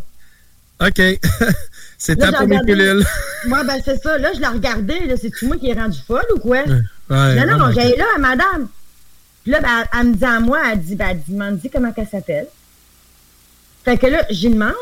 OK. 0.79 1.01
c'est 1.97 2.15
ta 2.17 2.31
pour 2.31 2.47
mes 2.47 2.59
pilules. 2.65 3.05
Moi, 3.47 3.63
ben 3.63 3.79
c'est 3.83 4.01
ça. 4.01 4.17
Là, 4.17 4.33
je 4.33 4.39
l'ai 4.39 4.47
regardé. 4.47 5.15
C'est-tu 5.19 5.45
moi 5.45 5.57
qui 5.57 5.69
est 5.69 5.73
rendu 5.73 5.97
folle 6.05 6.25
ou 6.35 6.39
quoi? 6.39 6.63
Ouais, 7.09 7.45
non, 7.45 7.57
non, 7.57 7.71
j'ai 7.71 7.95
là, 7.95 8.05
madame. 8.19 8.67
Puis 9.43 9.51
là, 9.51 9.61
ben, 9.61 9.85
elle, 9.93 10.07
me 10.07 10.15
dit 10.15 10.25
à 10.25 10.39
moi, 10.39 10.59
elle 10.71 10.81
dit, 10.81 10.95
ben, 10.95 11.09
elle 11.11 11.21
demande 11.27 11.59
dit 11.59 11.69
comment 11.69 11.93
elle 11.95 12.07
s'appelle. 12.07 12.47
Fait 13.85 13.97
que 13.97 14.07
là, 14.07 14.25
j'y 14.29 14.49
demande. 14.49 14.73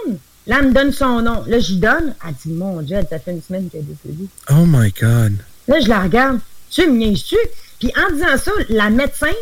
Là, 0.47 0.57
elle 0.59 0.69
me 0.69 0.73
donne 0.73 0.91
son 0.91 1.21
nom. 1.21 1.43
Là, 1.47 1.59
j'y 1.59 1.77
donne. 1.77 2.15
Elle 2.25 2.33
dit, 2.33 2.49
mon 2.49 2.81
Dieu, 2.81 2.97
ça 3.09 3.19
fait 3.19 3.31
une 3.31 3.41
semaine 3.41 3.69
qu'elle 3.69 3.81
est 3.81 3.83
décédée. 3.83 4.27
Oh 4.49 4.65
my 4.65 4.91
God. 4.91 5.33
Là, 5.67 5.79
je 5.79 5.89
la 5.89 6.01
regarde. 6.01 6.39
Tu 6.69 6.87
me 6.87 6.97
niaises-tu? 6.97 7.37
Puis 7.79 7.91
en 7.97 8.13
disant 8.13 8.37
ça, 8.37 8.51
la 8.69 8.89
médecin 8.89 9.33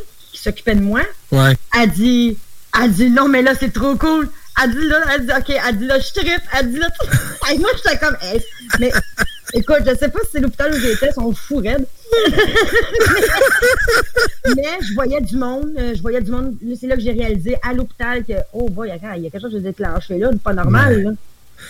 s'occupait 0.42 0.76
de 0.76 0.82
moi, 0.82 1.02
ouais. 1.32 1.56
a 1.72 1.88
dit, 1.88 2.38
a 2.74 2.88
dit, 2.88 3.10
non, 3.10 3.28
mais 3.28 3.42
là, 3.42 3.54
c'est 3.60 3.74
trop 3.74 3.96
cool. 3.96 4.30
Elle 4.62 4.72
dit 4.72 4.88
là, 4.88 4.98
elle 5.14 5.26
dit, 5.26 5.32
OK, 5.32 5.56
elle 5.68 5.78
dit 5.78 5.86
là, 5.86 6.00
je 6.00 6.14
tripe. 6.14 6.44
Elle 6.58 6.72
dit 6.72 6.80
là, 6.80 6.88
et 7.52 7.58
moi, 7.58 7.70
j'étais 7.76 7.98
comme, 7.98 8.18
hey. 8.22 8.44
mais 8.80 8.92
écoute, 9.54 9.80
je 9.86 9.96
sais 9.96 10.10
pas 10.10 10.20
si 10.24 10.30
c'est 10.34 10.40
l'hôpital 10.40 10.74
où 10.74 10.78
j'étais, 10.78 11.12
sont 11.14 11.34
fous 11.34 11.58
raides. 11.58 11.86
mais, 14.56 14.78
je 14.82 14.94
voyais 14.94 15.22
du 15.22 15.38
monde, 15.38 15.72
euh, 15.78 15.94
je 15.96 16.02
voyais 16.02 16.22
du 16.22 16.32
monde. 16.32 16.56
C'est 16.80 16.88
là 16.88 16.96
que 16.96 17.02
j'ai 17.02 17.14
réalisé 17.14 17.58
à 17.64 17.74
l'hôpital 17.74 18.24
que, 18.26 18.34
oh, 18.54 18.70
boy, 18.70 18.90
il 18.90 19.24
y 19.24 19.28
a 19.28 19.30
quelque 19.30 19.42
chose 19.42 19.54
de 19.54 19.60
déclenché 19.60 20.18
là, 20.18 20.30
pas 20.44 20.54
normal. 20.54 21.02
Là. 21.02 21.12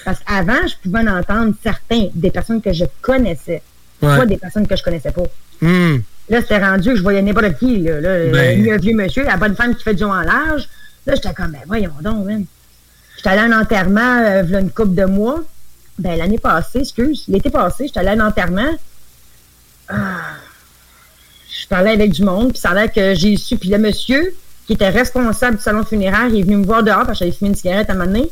Parce 0.05 0.19
qu'avant, 0.19 0.67
je 0.67 0.75
pouvais 0.81 0.99
en 0.99 1.19
entendre 1.19 1.53
certains, 1.61 2.09
des 2.13 2.31
personnes 2.31 2.61
que 2.61 2.73
je 2.73 2.85
connaissais, 3.01 3.61
pas 3.99 4.25
des 4.25 4.37
personnes 4.37 4.67
que 4.67 4.75
je 4.75 4.83
connaissais 4.83 5.11
pas. 5.11 5.25
Hmm. 5.61 5.99
Là, 6.31 6.39
c'était 6.39 6.59
rendu 6.59 6.91
que 6.91 6.95
je 6.95 7.03
voyais 7.03 7.21
n'importe 7.21 7.57
qui. 7.59 7.81
Là, 7.81 7.99
là 7.99 8.31
ben... 8.31 8.71
un 8.71 8.77
vieux 8.77 8.95
monsieur, 8.95 9.25
la 9.25 9.35
bonne 9.35 9.53
femme 9.53 9.75
qui 9.75 9.83
fait 9.83 9.93
du 9.93 10.05
en 10.05 10.21
large. 10.21 10.69
Là, 11.05 11.15
j'étais 11.15 11.33
comme, 11.33 11.51
ben 11.51 11.59
voyons 11.67 11.91
donc, 12.01 12.25
même. 12.25 12.45
J'étais 13.17 13.29
allé 13.29 13.41
à 13.41 13.55
un 13.55 13.61
enterrement 13.61 14.19
euh, 14.21 14.43
il 14.47 14.55
a 14.55 14.59
une 14.61 14.71
couple 14.71 14.95
de 14.95 15.03
mois. 15.03 15.41
Ben, 15.99 16.17
l'année 16.17 16.39
passée, 16.39 16.79
excuse, 16.79 17.25
l'été 17.27 17.49
passé, 17.49 17.87
j'étais 17.87 17.99
allé 17.99 18.09
à 18.09 18.11
un 18.13 18.27
enterrement. 18.27 18.71
Ah, 19.89 20.37
je 21.51 21.67
parlais 21.67 21.91
avec 21.91 22.11
du 22.11 22.23
monde, 22.23 22.51
puis 22.51 22.59
ça 22.59 22.69
a 22.69 22.75
l'air 22.75 22.93
que 22.93 23.13
j'ai 23.13 23.35
su. 23.35 23.57
Puis 23.57 23.67
le 23.67 23.77
monsieur 23.77 24.33
qui 24.67 24.73
était 24.73 24.89
responsable 24.89 25.57
du 25.57 25.63
salon 25.63 25.83
funéraire, 25.83 26.27
il 26.29 26.39
est 26.39 26.43
venu 26.43 26.55
me 26.55 26.65
voir 26.65 26.81
dehors 26.81 27.05
parce 27.05 27.19
que 27.19 27.25
j'avais 27.25 27.33
fumé 27.33 27.49
une 27.49 27.55
cigarette 27.55 27.89
à 27.89 27.93
un 27.93 27.97
moment 27.97 28.09
donné. 28.09 28.29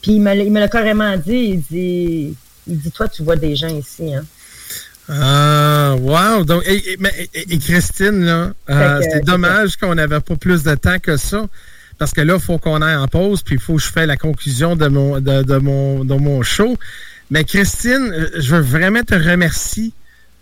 Puis 0.00 0.12
il 0.12 0.20
me 0.22 0.60
l'a 0.60 0.68
carrément 0.68 1.16
dit. 1.16 1.54
Il 1.54 1.60
dit, 1.62 2.36
il 2.68 2.78
dit, 2.78 2.90
toi, 2.92 3.08
tu 3.08 3.24
vois 3.24 3.34
des 3.34 3.56
gens 3.56 3.66
ici, 3.66 4.14
hein. 4.14 4.24
Ah, 5.08 5.94
wow! 5.98 6.44
Donc, 6.44 6.64
et, 6.66 7.58
Christine, 7.58 8.24
là, 8.24 8.52
euh, 8.70 9.00
c'est 9.12 9.24
dommage 9.24 9.76
qu'on 9.76 9.94
n'avait 9.94 10.20
pas 10.20 10.36
plus 10.36 10.62
de 10.64 10.74
temps 10.74 10.98
que 10.98 11.16
ça 11.16 11.46
parce 11.98 12.12
que 12.12 12.20
là, 12.20 12.34
il 12.34 12.40
faut 12.40 12.58
qu'on 12.58 12.82
aille 12.82 12.96
en 12.96 13.08
pause, 13.08 13.42
puis 13.42 13.54
il 13.54 13.60
faut 13.60 13.76
que 13.76 13.82
je 13.82 13.90
fasse 13.90 14.06
la 14.06 14.16
conclusion 14.16 14.76
de 14.76 14.88
mon, 14.88 15.20
de, 15.20 15.56
mon, 15.58 16.04
de 16.04 16.14
mon 16.14 16.42
show. 16.42 16.76
Mais 17.30 17.44
Christine, 17.44 18.28
je 18.36 18.54
veux 18.54 18.60
vraiment 18.60 19.02
te 19.02 19.14
remercier 19.14 19.92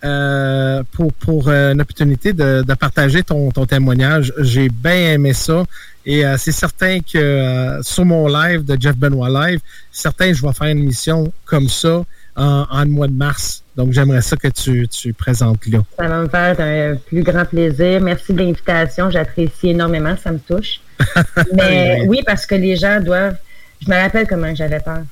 euh, 0.04 0.82
pour, 0.92 1.12
pour 1.14 1.48
euh, 1.48 1.72
l'opportunité 1.72 2.32
de, 2.32 2.62
de, 2.62 2.74
partager 2.74 3.22
ton, 3.22 3.50
ton 3.50 3.66
témoignage. 3.66 4.32
J'ai 4.38 4.68
bien 4.68 5.12
aimé 5.12 5.32
ça. 5.32 5.64
Et 6.04 6.26
euh, 6.26 6.36
c'est 6.36 6.52
certain 6.52 6.98
que 7.00 7.78
sur 7.82 8.04
mon 8.04 8.28
live 8.28 8.64
de 8.64 8.76
Jeff 8.78 8.96
Benoit 8.96 9.30
Live, 9.30 9.60
certain 9.90 10.32
je 10.32 10.42
vais 10.42 10.52
faire 10.52 10.66
une 10.66 10.80
émission 10.80 11.32
comme 11.46 11.68
ça 11.68 12.04
en, 12.36 12.66
en 12.70 12.86
mois 12.86 13.08
de 13.08 13.12
mars. 13.12 13.62
Donc, 13.76 13.92
j'aimerais 13.92 14.22
ça 14.22 14.36
que 14.36 14.48
tu, 14.48 14.86
tu 14.88 15.12
présentes 15.12 15.66
là. 15.66 15.80
Ça 15.98 16.08
va 16.08 16.22
me 16.22 16.28
faire 16.28 16.60
un 16.60 16.96
plus 16.96 17.22
grand 17.22 17.44
plaisir. 17.44 18.00
Merci 18.00 18.32
de 18.32 18.38
l'invitation. 18.38 19.10
J'apprécie 19.10 19.70
énormément. 19.70 20.16
Ça 20.22 20.30
me 20.32 20.38
touche. 20.38 20.80
Mais 21.54 22.06
oui, 22.06 22.22
parce 22.24 22.46
que 22.46 22.54
les 22.54 22.76
gens 22.76 23.00
doivent. 23.00 23.36
Je 23.84 23.90
me 23.90 23.96
rappelle 23.96 24.26
comment 24.26 24.54
j'avais 24.54 24.80
peur. 24.80 25.02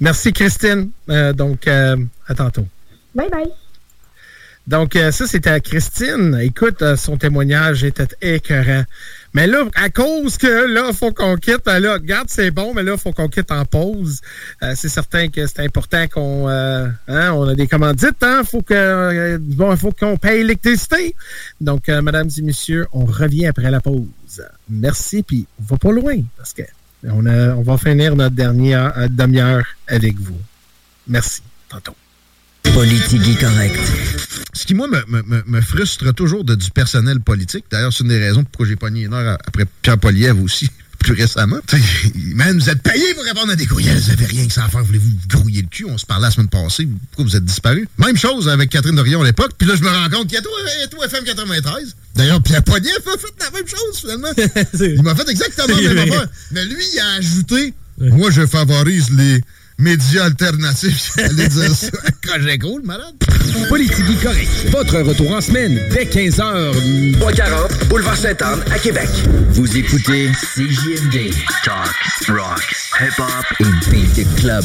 Merci, 0.00 0.32
Christine. 0.32 0.90
Euh, 1.10 1.32
donc, 1.32 1.66
euh, 1.66 1.96
à 2.26 2.34
tantôt. 2.34 2.66
Bye 3.14 3.28
bye. 3.30 3.67
Donc, 4.68 4.96
euh, 4.96 5.10
ça, 5.12 5.26
c'était 5.26 5.58
Christine. 5.62 6.38
Écoute, 6.42 6.84
son 6.96 7.16
témoignage 7.16 7.84
était 7.84 8.06
écœurant. 8.20 8.84
Mais 9.32 9.46
là, 9.46 9.64
à 9.74 9.88
cause 9.88 10.36
que 10.36 10.46
là, 10.46 10.92
faut 10.92 11.10
qu'on 11.10 11.36
quitte, 11.36 11.62
ben 11.64 11.78
là, 11.78 11.94
regarde, 11.94 12.28
c'est 12.28 12.50
bon, 12.50 12.74
mais 12.74 12.82
là, 12.82 12.98
faut 12.98 13.12
qu'on 13.12 13.28
quitte 13.28 13.50
en 13.50 13.64
pause. 13.64 14.20
Euh, 14.62 14.74
c'est 14.76 14.90
certain 14.90 15.28
que 15.28 15.46
c'est 15.46 15.60
important 15.60 16.06
qu'on 16.08 16.50
euh, 16.50 16.86
hein, 17.08 17.32
on 17.32 17.48
a 17.48 17.54
des 17.54 17.66
commandites, 17.66 18.22
hein? 18.22 18.42
Faut 18.44 18.60
que 18.60 18.74
euh, 18.74 19.38
bon, 19.40 19.74
faut 19.76 19.92
qu'on 19.92 20.18
paye 20.18 20.42
l'électricité. 20.42 21.14
Donc, 21.62 21.88
mesdames 21.88 22.28
et 22.36 22.42
messieurs, 22.42 22.86
on 22.92 23.06
revient 23.06 23.46
après 23.46 23.70
la 23.70 23.80
pause. 23.80 24.42
Merci, 24.68 25.22
puis 25.22 25.46
on 25.60 25.64
va 25.64 25.78
pas 25.78 25.92
loin, 25.92 26.20
parce 26.36 26.52
que 26.52 26.62
on, 27.04 27.24
on 27.26 27.62
va 27.62 27.78
finir 27.78 28.16
notre 28.16 28.34
dernière 28.34 29.08
demi-heure 29.08 29.64
avec 29.86 30.18
vous. 30.18 30.38
Merci. 31.06 31.40
Tantôt. 31.70 31.94
Politique 32.74 33.40
correct. 33.40 33.80
Ce 34.52 34.66
qui, 34.66 34.74
moi, 34.74 34.88
me, 34.88 35.60
frustre 35.60 36.12
toujours 36.14 36.44
de 36.44 36.54
du 36.54 36.70
personnel 36.70 37.20
politique. 37.20 37.64
D'ailleurs, 37.70 37.92
c'est 37.92 38.02
une 38.02 38.10
des 38.10 38.18
raisons 38.18 38.44
pourquoi 38.44 38.66
j'ai 38.66 38.76
pogné 38.76 39.02
une 39.02 39.14
heure 39.14 39.38
après 39.46 39.64
Pierre 39.82 39.98
Poliev 39.98 40.42
aussi, 40.42 40.68
plus 40.98 41.14
récemment. 41.14 41.58
Man, 42.34 42.58
vous 42.58 42.68
êtes 42.68 42.82
payé 42.82 43.14
pour 43.14 43.24
répondre 43.24 43.52
à 43.52 43.56
des 43.56 43.66
courriels. 43.66 43.98
Vous 43.98 44.10
n'avez 44.10 44.26
rien 44.26 44.46
que 44.46 44.52
ça 44.52 44.64
à 44.64 44.68
faire. 44.68 44.82
Voulez-vous 44.84 45.10
grouiller 45.28 45.62
le 45.62 45.68
cul? 45.68 45.86
On 45.88 45.98
se 45.98 46.06
parlait 46.06 46.26
la 46.26 46.30
semaine 46.30 46.48
passée. 46.48 46.88
Pourquoi 47.10 47.24
vous 47.24 47.36
êtes 47.36 47.44
disparu? 47.44 47.88
Même 47.98 48.16
chose 48.16 48.48
avec 48.48 48.70
Catherine 48.70 48.96
Dorion 48.96 49.22
à 49.22 49.24
l'époque. 49.24 49.52
Puis 49.56 49.68
là, 49.68 49.74
je 49.76 49.82
me 49.82 49.88
rends 49.88 50.10
compte 50.10 50.28
qu'il 50.28 50.36
y 50.36 50.38
a 50.38 50.86
tout, 50.88 51.02
FM 51.02 51.24
93. 51.24 51.96
D'ailleurs, 52.14 52.42
Pierre 52.42 52.64
Poliev 52.64 52.98
a 53.06 53.18
fait 53.18 53.44
la 53.44 53.50
même 53.50 53.68
chose, 53.68 54.00
finalement. 54.00 54.30
il 54.96 55.02
m'a 55.02 55.14
fait 55.14 55.28
exactement 55.30 55.76
la 55.76 55.94
même 55.94 56.12
affaire. 56.12 56.28
Mais 56.52 56.64
lui, 56.64 56.84
il 56.94 56.98
a 56.98 57.10
ajouté, 57.12 57.74
moi, 57.98 58.30
je 58.30 58.46
favorise 58.46 59.10
les 59.10 59.40
médias 59.78 60.24
alternatifs. 60.24 61.12
J'allais 61.16 61.48
dire 61.48 61.74
ça. 61.74 61.88
Quand 62.26 62.40
j'ai 62.40 62.58
cool, 62.58 62.82
malade. 62.82 63.14
Politique 63.68 64.20
correct. 64.22 64.48
Votre 64.70 65.00
retour 65.00 65.30
en 65.32 65.40
semaine 65.40 65.80
dès 65.90 66.04
15h. 66.04 67.18
340 67.18 67.88
Boulevard 67.88 68.16
Sainte-Anne 68.16 68.62
à 68.70 68.78
Québec. 68.78 69.08
Vous 69.50 69.76
écoutez 69.76 70.30
CJMD. 70.32 71.32
Talk, 71.64 71.94
rock, 72.28 72.74
hip-hop 73.00 73.44
et 73.60 73.90
beat 73.90 74.34
club. 74.36 74.64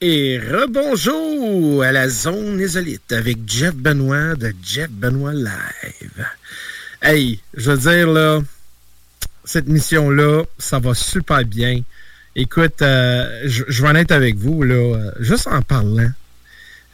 Et 0.00 0.38
rebonjour 0.38 1.82
à 1.82 1.90
la 1.90 2.08
zone 2.08 2.60
isolite 2.60 3.12
avec 3.12 3.38
Jeff 3.48 3.74
Benoît 3.74 4.36
de 4.36 4.54
Jeff 4.62 4.88
Benoît 4.90 5.32
Live. 5.32 6.24
Hey, 7.02 7.40
je 7.56 7.72
veux 7.72 7.78
dire, 7.78 8.08
là, 8.08 8.40
cette 9.44 9.66
mission-là, 9.66 10.44
ça 10.56 10.78
va 10.78 10.94
super 10.94 11.44
bien. 11.44 11.80
Écoute, 12.36 12.80
euh, 12.80 13.42
je, 13.46 13.82
vais 13.82 13.88
en 13.88 13.96
être 13.96 14.12
avec 14.12 14.36
vous, 14.36 14.62
là, 14.62 14.74
euh, 14.74 15.10
juste 15.18 15.48
en 15.48 15.62
parlant. 15.62 16.12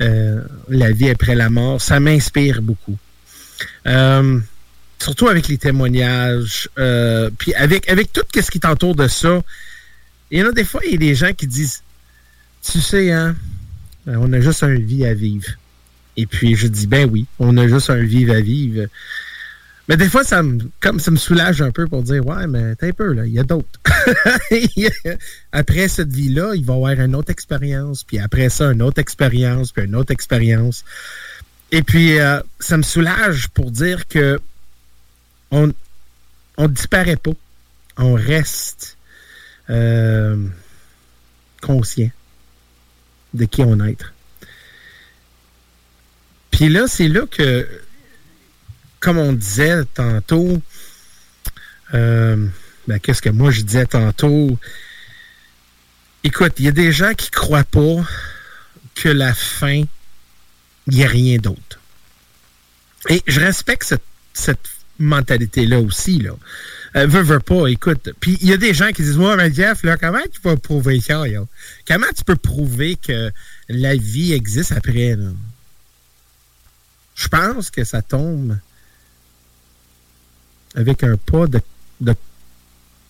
Euh, 0.01 0.41
la 0.71 0.91
vie 0.91 1.11
après 1.11 1.35
la 1.35 1.51
mort, 1.51 1.83
ça 1.83 2.01
m'inspire 2.01 2.63
beaucoup. 2.63 2.97
surtout 4.99 5.29
avec 5.29 5.49
les 5.49 5.59
témoignages, 5.59 6.71
puis 7.37 7.53
avec, 7.53 7.87
avec 7.91 8.15
tout 8.15 8.23
ce 8.35 8.51
qui 8.51 8.61
t'entoure 8.61 8.95
de 8.95 9.09
ça. 9.09 9.43
Il 10.31 10.39
y 10.39 10.43
en 10.43 10.49
a 10.49 10.53
des 10.53 10.65
fois, 10.65 10.81
il 10.87 10.93
y 10.93 10.95
a 10.95 10.99
des 10.99 11.15
gens 11.15 11.35
qui 11.35 11.47
disent 11.47 11.83
tu 12.65 12.81
sais, 12.81 13.13
hein, 13.13 13.37
ben, 14.07 14.19
on 14.19 14.33
a 14.33 14.41
juste 14.41 14.63
un 14.63 14.75
vie 14.75 15.05
à 15.05 15.15
vivre. 15.15 15.49
Et 16.17 16.27
puis 16.27 16.55
je 16.55 16.67
dis, 16.67 16.87
ben 16.87 17.09
oui, 17.11 17.27
on 17.39 17.57
a 17.57 17.69
juste 17.69 17.91
un 17.91 18.03
vivre 18.03 18.35
à 18.35 18.41
vivre. 18.41 18.87
Mais 19.89 19.99
des 19.99 20.09
fois, 20.09 20.25
ça 20.25 20.43
me, 20.43 20.59
comme 20.81 20.99
ça 20.99 21.11
me 21.11 21.17
soulage 21.17 21.61
un 21.61 21.71
peu 21.71 21.87
pour 21.87 22.03
dire, 22.03 22.25
ouais, 22.27 22.47
mais 22.47 22.75
t'es 22.77 22.89
un 22.89 22.93
peu, 22.93 23.13
là, 23.13 23.27
il 23.27 23.35
y 23.35 23.39
a 23.39 23.43
d'autres. 23.43 23.69
après 25.53 25.89
cette 25.89 26.11
vie-là, 26.11 26.55
il 26.55 26.65
va 26.65 26.73
y 26.73 26.77
avoir 26.77 26.93
une 26.93 27.15
autre 27.15 27.31
expérience, 27.31 28.03
puis 28.03 28.19
après 28.19 28.49
ça, 28.49 28.73
une 28.73 28.81
autre 28.81 28.99
expérience, 28.99 29.73
puis 29.73 29.85
une 29.85 29.95
autre 29.95 30.13
expérience. 30.13 30.85
Et 31.71 31.83
puis, 31.83 32.19
euh, 32.19 32.41
ça 32.61 32.79
me 32.79 32.83
soulage 32.83 33.49
pour 33.49 33.71
dire 33.71 34.09
que 34.09 34.41
on 35.51 35.73
on 36.57 36.69
disparaît 36.69 37.17
pas. 37.17 37.33
On 37.99 38.15
reste 38.15 38.97
euh, 39.69 40.37
conscient 41.61 42.11
de 43.35 43.45
qui 43.45 43.63
on 43.63 43.85
est. 43.85 43.99
Puis 46.51 46.69
là, 46.69 46.87
c'est 46.87 47.09
là 47.09 47.27
que, 47.27 47.69
comme 49.01 49.19
on 49.19 49.33
disait 49.33 49.85
tantôt, 49.93 50.63
euh, 51.95 52.47
ben, 52.87 53.01
qu'est-ce 53.01 53.21
que 53.21 53.31
moi 53.31 53.51
je 53.51 53.63
disais 53.63 53.87
tantôt? 53.87 54.57
Écoute, 56.23 56.55
il 56.59 56.65
y 56.65 56.69
a 56.69 56.73
des 56.73 56.93
gens 56.93 57.13
qui 57.15 57.31
croient 57.31 57.65
pas 57.65 58.05
que 58.95 59.09
la 59.09 59.35
fin, 59.35 59.83
il 60.87 60.95
n'y 60.97 61.05
a 61.05 61.09
rien 61.09 61.37
d'autre. 61.39 61.81
Et 63.09 63.23
je 63.27 63.41
respecte 63.41 63.95
cette, 64.33 64.59
mentalité-là 64.99 65.81
aussi. 65.81 66.23
Euh, 66.97 67.07
veux, 67.07 67.41
pas, 67.41 67.67
écoute. 67.67 68.11
Puis 68.21 68.39
il 68.41 68.49
y 68.49 68.53
a 68.53 68.57
des 68.57 68.73
gens 68.73 68.91
qui 68.93 69.03
disent 69.03 69.19
Ouais, 69.19 69.37
mais 69.37 69.53
Jeff, 69.53 69.83
là, 69.83 69.97
comment 69.97 70.23
tu 70.33 70.41
peux 70.41 70.57
prouver 70.57 71.01
ça, 71.01 71.27
là? 71.27 71.45
Comment 71.87 72.07
tu 72.17 72.23
peux 72.25 72.37
prouver 72.37 72.97
que 72.97 73.33
la 73.69 73.97
vie 73.97 74.33
existe 74.33 74.73
après? 74.73 75.17
Je 77.17 77.29
pense 77.29 77.71
que 77.71 77.85
ça 77.85 78.03
tombe 78.03 78.59
avec 80.75 81.03
un 81.05 81.17
pas 81.17 81.47
de, 81.47 81.61
de, 82.01 82.15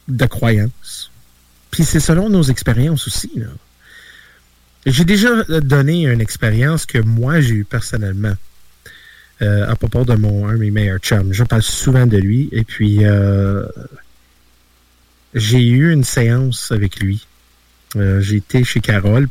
de 0.09 0.27
croyance. 0.27 1.11
Puis 1.71 1.85
c'est 1.85 2.01
selon 2.01 2.29
nos 2.29 2.43
expériences 2.43 3.07
aussi. 3.07 3.33
J'ai 4.87 5.05
déjà 5.05 5.43
donné 5.61 6.03
une 6.03 6.21
expérience 6.21 6.87
que 6.87 6.99
moi 6.99 7.41
j'ai 7.41 7.55
eue 7.55 7.65
personnellement. 7.65 8.35
Euh, 9.43 9.69
à 9.69 9.75
propos 9.75 10.05
de 10.05 10.15
mon 10.15 10.47
un 10.47 10.53
de 10.53 10.59
mes 10.59 10.71
meilleurs. 10.71 11.01
Je 11.03 11.43
parle 11.43 11.63
souvent 11.63 12.07
de 12.07 12.19
lui. 12.19 12.49
Et 12.53 12.63
puis, 12.63 12.99
euh, 13.03 13.67
j'ai 15.35 15.61
eu 15.61 15.93
une 15.93 16.05
séance 16.05 16.71
avec 16.71 17.01
lui. 17.01 17.27
Euh, 17.97 18.21
j'ai 18.21 18.37
été 18.37 18.63
chez 18.63 18.81
Carole 18.81 19.27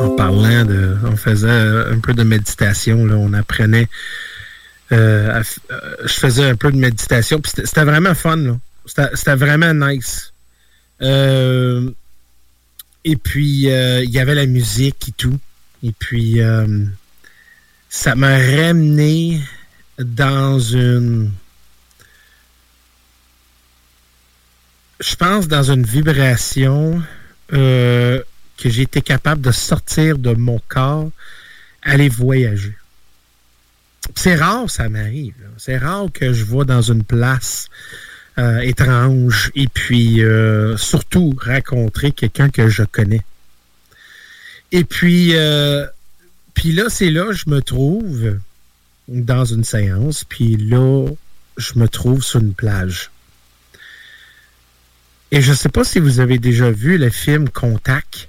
en 0.00 0.16
parlant 0.16 0.64
de. 0.64 0.96
On 1.04 1.16
faisait 1.16 1.50
un 1.50 1.98
peu 1.98 2.14
de 2.14 2.22
méditation. 2.22 3.04
Là, 3.04 3.16
on 3.16 3.34
apprenait. 3.34 3.86
je 4.90 5.44
faisais 6.06 6.48
un 6.48 6.56
peu 6.56 6.72
de 6.72 6.78
méditation. 6.78 7.42
C'était 7.44 7.84
vraiment 7.84 8.14
fun. 8.14 8.58
C'était 8.86 9.36
vraiment 9.36 9.74
nice. 9.74 10.32
et 11.02 11.84
puis, 13.16 13.66
il 13.66 14.10
y 14.10 14.18
avait 14.18 14.34
la 14.34 14.46
musique 14.46 15.08
et 15.08 15.12
tout. 15.12 15.38
Et 15.82 15.92
puis, 15.92 16.40
ça 17.90 18.14
m'a 18.14 18.38
ramené 18.38 19.40
dans 19.98 20.60
une. 20.60 21.32
Je 25.00 25.16
pense 25.16 25.48
dans 25.48 25.64
une 25.64 25.82
vibration 25.82 27.02
euh, 27.52 28.22
que 28.56 28.70
j'ai 28.70 28.82
été 28.82 29.02
capable 29.02 29.42
de 29.42 29.50
sortir 29.50 30.18
de 30.18 30.34
mon 30.34 30.60
corps, 30.68 31.10
aller 31.82 32.08
voyager. 32.08 32.76
C'est 34.14 34.36
rare, 34.36 34.70
ça 34.70 34.88
m'arrive. 34.88 35.34
C'est 35.58 35.76
rare 35.76 36.06
que 36.12 36.32
je 36.32 36.44
vois 36.44 36.64
dans 36.64 36.82
une 36.82 37.02
place 37.02 37.68
euh, 38.38 38.60
étrange 38.60 39.50
et 39.56 39.66
puis 39.66 40.22
euh, 40.22 40.76
surtout 40.76 41.36
rencontrer 41.44 42.12
quelqu'un 42.12 42.50
que 42.50 42.68
je 42.68 42.84
connais. 42.84 43.22
Et 44.70 44.84
puis, 44.84 45.34
puis 46.60 46.72
là, 46.72 46.90
c'est 46.90 47.08
là 47.08 47.32
je 47.32 47.44
me 47.46 47.62
trouve 47.62 48.36
dans 49.08 49.46
une 49.46 49.64
séance, 49.64 50.24
puis 50.24 50.56
là, 50.56 51.06
je 51.56 51.78
me 51.78 51.88
trouve 51.88 52.22
sur 52.22 52.38
une 52.40 52.52
plage. 52.52 53.10
Et 55.30 55.40
je 55.40 55.52
ne 55.52 55.56
sais 55.56 55.70
pas 55.70 55.84
si 55.84 56.00
vous 56.00 56.20
avez 56.20 56.38
déjà 56.38 56.70
vu 56.70 56.98
le 56.98 57.08
film 57.08 57.48
Contact, 57.48 58.28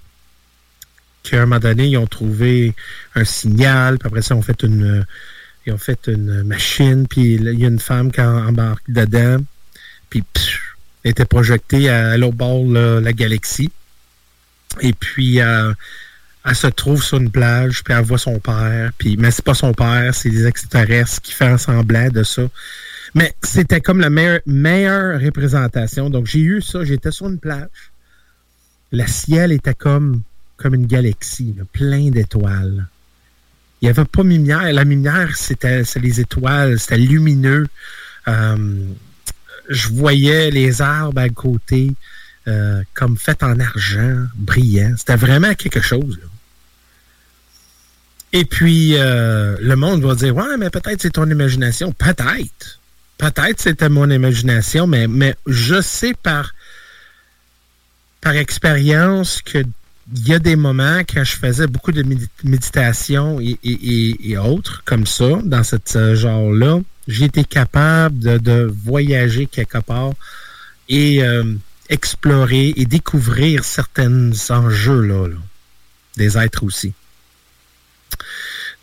qu'à 1.24 1.42
un 1.42 1.46
moment 1.46 1.60
donné, 1.60 1.88
ils 1.88 1.98
ont 1.98 2.08
trouvé 2.08 2.74
un 3.16 3.26
signal, 3.26 4.00
puis 4.00 4.08
après 4.08 4.22
ça, 4.22 4.34
ils 4.34 4.38
ont 4.38 4.42
fait 4.42 4.64
une, 4.64 5.06
ils 5.66 5.74
ont 5.74 5.78
fait 5.78 6.08
une 6.08 6.44
machine, 6.44 7.10
puis 7.10 7.34
il 7.34 7.60
y 7.60 7.66
a 7.66 7.68
une 7.68 7.80
femme 7.80 8.14
qui 8.14 8.22
embarque 8.22 8.90
dedans, 8.90 9.44
puis 10.10 10.24
elle 11.04 11.12
était 11.12 11.26
projetée 11.26 11.90
à, 11.90 12.16
l'autre 12.16 12.38
bord 12.38 12.64
de 12.64 13.02
la 13.04 13.12
galaxie. 13.12 13.72
Et 14.80 14.94
puis, 14.94 15.42
euh, 15.42 15.74
elle 16.44 16.56
se 16.56 16.68
trouve 16.68 17.04
sur 17.04 17.18
une 17.18 17.30
plage, 17.30 17.84
puis 17.84 17.94
elle 17.94 18.04
voit 18.04 18.18
son 18.18 18.40
père, 18.40 18.92
puis 18.98 19.16
mais 19.18 19.32
c'est 19.32 19.46
pas 19.46 19.54
son 19.54 19.74
père, 19.74 20.14
c'est 20.14 20.30
des 20.30 20.48
extraterrestres 20.48 21.22
qui 21.22 21.34
font 21.34 21.58
semblant 21.58 22.10
de 22.10 22.24
ça. 22.24 22.44
Mais 23.14 23.36
c'était 23.44 23.82
comme 23.82 24.00
la 24.00 24.10
meilleure, 24.10 25.20
représentation. 25.22 26.10
Donc 26.10 26.26
j'ai 26.26 26.40
eu 26.40 26.62
ça, 26.62 26.84
j'étais 26.84 27.12
sur 27.12 27.28
une 27.28 27.40
plage. 27.40 27.68
Le 28.92 29.06
ciel 29.06 29.52
était 29.52 29.74
comme, 29.74 30.22
comme 30.58 30.74
une 30.74 30.88
galaxie, 30.88 31.56
plein 31.74 32.10
d'étoiles. 32.10 32.88
Il 33.82 33.86
n'y 33.86 33.90
avait 33.90 34.06
pas 34.06 34.24
de 34.24 34.30
lumière. 34.30 34.72
La 34.72 34.84
lumière, 34.84 35.36
c'était 35.36 35.84
les 36.02 36.20
étoiles, 36.22 36.80
c'était 36.80 36.98
lumineux. 36.98 37.68
Euh, 38.28 38.86
je 39.70 39.90
voyais 39.90 40.52
les 40.52 40.82
arbres 40.82 41.22
à 41.22 41.30
côté. 41.30 41.92
Euh, 42.48 42.82
comme 42.96 43.18
fait 43.18 43.44
en 43.44 43.60
argent, 43.60 44.26
brillant. 44.36 44.96
C'était 44.98 45.16
vraiment 45.16 45.54
quelque 45.54 45.80
chose. 45.80 46.20
Et 48.34 48.46
puis, 48.46 48.96
euh, 48.96 49.58
le 49.60 49.76
monde 49.76 50.04
va 50.04 50.16
dire, 50.16 50.36
ouais, 50.36 50.58
mais 50.58 50.70
peut-être 50.70 51.02
c'est 51.02 51.12
ton 51.12 51.30
imagination. 51.30 51.92
Peut-être. 51.92 52.80
Peut-être 53.18 53.60
c'était 53.60 53.90
mon 53.90 54.10
imagination, 54.10 54.88
mais, 54.88 55.08
mais 55.08 55.36
je 55.46 55.82
sais 55.82 56.14
par, 56.14 56.54
par 58.22 58.36
expérience 58.36 59.42
que 59.42 59.64
il 60.14 60.28
y 60.28 60.34
a 60.34 60.40
des 60.40 60.56
moments 60.56 61.00
quand 61.00 61.24
je 61.24 61.38
faisais 61.38 61.68
beaucoup 61.68 61.92
de 61.92 62.04
méditation 62.44 63.40
et, 63.40 63.58
et, 63.64 64.38
autres 64.38 64.82
comme 64.84 65.06
ça, 65.06 65.40
dans 65.44 65.64
ce 65.64 66.16
genre-là, 66.16 66.82
été 67.08 67.44
capable 67.44 68.20
de, 68.20 68.74
voyager 68.84 69.46
quelque 69.46 69.80
part 69.80 70.14
et 70.90 71.24
euh, 71.24 71.44
explorer 71.90 72.74
et 72.76 72.86
découvrir 72.86 73.64
certains 73.64 74.32
enjeux 74.50 75.02
là, 75.02 75.28
des 76.18 76.38
êtres 76.38 76.64
aussi. 76.64 76.94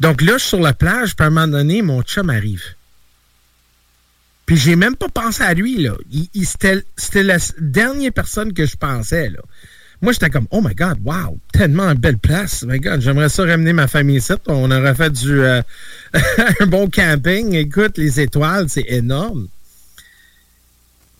Donc 0.01 0.23
là, 0.23 0.35
je 0.35 0.39
suis 0.39 0.49
sur 0.49 0.61
la 0.61 0.73
plage, 0.73 1.17
puis 1.17 1.25
à 1.25 1.29
un 1.29 1.31
moment 1.31 1.49
donné, 1.49 1.83
mon 1.83 2.03
chum 2.03 2.31
arrive. 2.31 2.63
Puis 4.47 4.57
j'ai 4.57 4.77
même 4.77 4.97
pas 4.97 5.09
pensé 5.09 5.43
à 5.43 5.53
lui, 5.53 5.77
là. 5.77 5.95
Il, 6.11 6.47
c'était, 6.47 6.83
la 7.23 7.37
dernière 7.59 8.13
personne 8.13 8.53
que 8.53 8.65
je 8.65 8.77
pensais, 8.77 9.29
là. 9.29 9.41
Moi, 10.01 10.13
j'étais 10.13 10.31
comme, 10.31 10.47
oh 10.53 10.63
my 10.63 10.75
God, 10.75 10.99
wow, 11.05 11.39
tellement 11.53 11.89
une 11.89 11.99
belle 11.99 12.19
place. 12.19 12.63
My 12.63 12.79
God, 12.79 13.01
j'aimerais 13.01 13.29
ça 13.29 13.45
ramener 13.45 13.73
ma 13.73 13.89
famille 13.89 14.19
ici. 14.19 14.33
On 14.47 14.71
aurait 14.71 14.95
fait 14.95 15.11
du 15.11 15.41
euh, 15.41 15.61
un 16.61 16.67
bon 16.67 16.89
camping. 16.89 17.53
Écoute, 17.55 17.99
les 17.99 18.21
étoiles, 18.21 18.69
c'est 18.69 18.87
énorme. 18.89 19.49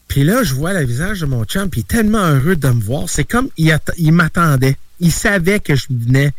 Puis 0.07 0.25
là, 0.25 0.43
je 0.43 0.55
vois 0.55 0.73
le 0.73 0.87
visage 0.87 1.21
de 1.21 1.27
mon 1.27 1.45
chum, 1.45 1.69
puis 1.69 1.85
tellement 1.85 2.25
heureux 2.31 2.57
de 2.57 2.69
me 2.69 2.81
voir. 2.81 3.09
C'est 3.09 3.25
comme 3.25 3.51
il 3.59 4.13
m'attendait. 4.13 4.77
Il 5.01 5.13
savait 5.13 5.61
que 5.61 5.75
je 5.75 5.87
venais. 5.91 6.33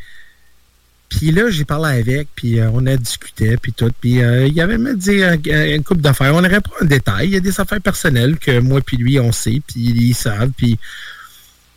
Puis 1.09 1.31
là, 1.31 1.49
j'ai 1.49 1.65
parlé 1.65 1.99
avec, 1.99 2.27
puis 2.35 2.59
euh, 2.59 2.69
on 2.71 2.85
a 2.85 2.95
discuté, 2.95 3.57
puis 3.57 3.73
tout. 3.73 3.91
Puis 3.99 4.21
euh, 4.21 4.47
il 4.47 4.61
avait 4.61 4.77
me 4.77 4.95
dit 4.95 5.23
une 5.49 5.83
couple 5.83 6.01
d'affaires. 6.01 6.35
On 6.35 6.41
n'aurait 6.41 6.61
pas 6.61 6.71
un 6.81 6.85
détail. 6.85 7.27
Il 7.27 7.33
y 7.33 7.37
a 7.37 7.39
des 7.39 7.59
affaires 7.59 7.81
personnelles 7.81 8.37
que 8.37 8.59
moi 8.59 8.79
puis 8.81 8.97
lui, 8.97 9.19
on 9.19 9.31
sait, 9.31 9.61
puis 9.65 9.79
ils 9.79 10.13
savent. 10.13 10.51
Puis 10.55 10.77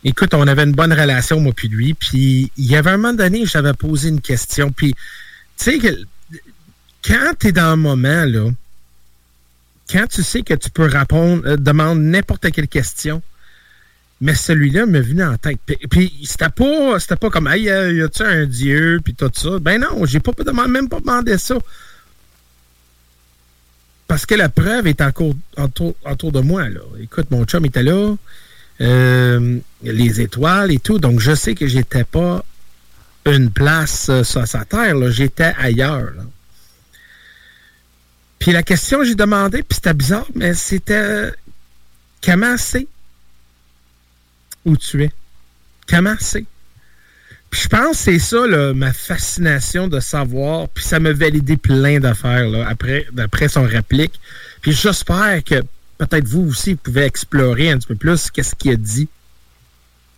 écoute, 0.03 0.33
on 0.35 0.47
avait 0.47 0.63
une 0.63 0.73
bonne 0.73 0.93
relation, 0.93 1.39
moi 1.39 1.51
puis 1.55 1.67
lui. 1.67 1.95
Puis 1.95 2.51
il 2.57 2.65
y 2.65 2.75
avait 2.75 2.91
un 2.91 2.97
moment 2.97 3.13
donné, 3.13 3.45
j'avais 3.45 3.73
posé 3.73 4.09
une 4.09 4.21
question. 4.21 4.71
Puis, 4.71 4.93
tu 5.57 5.81
sais, 5.81 5.97
quand 7.03 7.33
tu 7.39 7.47
es 7.47 7.51
dans 7.51 7.71
un 7.71 7.75
moment, 7.75 8.25
là, 8.25 8.51
quand 9.89 10.07
tu 10.07 10.23
sais 10.23 10.43
que 10.43 10.53
tu 10.53 10.69
peux 10.69 10.85
répondre, 10.85 11.43
euh, 11.45 11.57
demande 11.57 11.99
n'importe 11.99 12.51
quelle 12.51 12.67
question, 12.67 13.21
mais 14.23 14.35
celui-là 14.35 14.85
me 14.85 15.01
venu 15.01 15.21
en 15.21 15.35
tête. 15.35 15.59
Puis, 15.89 16.13
c'était 16.23 16.47
pas, 16.47 16.97
c'était 16.97 17.17
pas 17.17 17.29
comme, 17.29 17.49
hey, 17.49 17.63
y 17.63 17.69
a-tu 17.69 18.23
un 18.23 18.45
Dieu, 18.45 19.01
puis 19.03 19.13
tout 19.13 19.29
ça? 19.33 19.59
Ben 19.59 19.81
non, 19.81 20.05
j'ai 20.05 20.21
pas 20.21 20.31
même 20.65 20.87
pas 20.87 21.01
demandé 21.01 21.37
ça. 21.37 21.55
Parce 24.07 24.25
que 24.25 24.35
la 24.35 24.47
preuve 24.47 24.87
est 24.87 25.01
encore 25.01 25.33
autour, 25.57 26.31
de 26.31 26.39
moi, 26.39 26.69
là. 26.69 26.79
Écoute, 27.01 27.31
mon 27.31 27.43
chum 27.43 27.65
était 27.65 27.83
là, 27.83 28.15
euh, 28.79 29.59
les 29.81 30.21
étoiles 30.21 30.71
et 30.71 30.79
tout, 30.79 30.99
donc 30.99 31.19
je 31.19 31.35
sais 31.35 31.53
que 31.53 31.67
j'étais 31.67 32.05
pas 32.05 32.45
une 33.25 33.51
place 33.51 34.07
euh, 34.07 34.23
sur 34.23 34.47
sa 34.47 34.63
terre, 34.63 34.95
j'étais 35.11 35.53
ailleurs. 35.57 36.13
Puis 38.39 38.53
la 38.53 38.63
question 38.63 38.99
que 38.99 39.05
j'ai 39.05 39.15
demandé, 39.15 39.63
puis 39.63 39.75
c'était 39.75 39.93
bizarre, 39.93 40.27
mais 40.33 40.53
c'était 40.53 41.33
comment 42.23 42.55
c'est 42.57 42.87
où 44.65 44.77
tu 44.77 45.03
es? 45.03 45.11
Comment 45.87 46.15
c'est? 46.19 46.45
Puis 47.49 47.61
je 47.61 47.67
pense 47.67 47.97
que 47.97 48.03
c'est 48.03 48.19
ça, 48.19 48.73
ma 48.73 48.93
fascination 48.93 49.87
de 49.87 49.99
savoir. 49.99 50.69
Puis 50.69 50.83
ça 50.83 50.99
me 50.99 51.11
validé 51.11 51.57
plein 51.57 51.99
d'affaires 51.99 52.49
après, 52.67 53.05
après 53.17 53.47
son 53.47 53.63
réplique. 53.63 54.19
Puis 54.61 54.71
j'espère 54.71 55.43
que 55.43 55.61
peut-être 55.97 56.27
vous 56.27 56.47
aussi, 56.49 56.71
vous 56.73 56.79
pouvez 56.79 57.03
explorer 57.03 57.69
un 57.69 57.77
petit 57.77 57.87
peu 57.87 57.95
plus 57.95 58.31
qu'est-ce 58.31 58.55
qu'il 58.55 58.71
a 58.71 58.75
dit. 58.75 59.07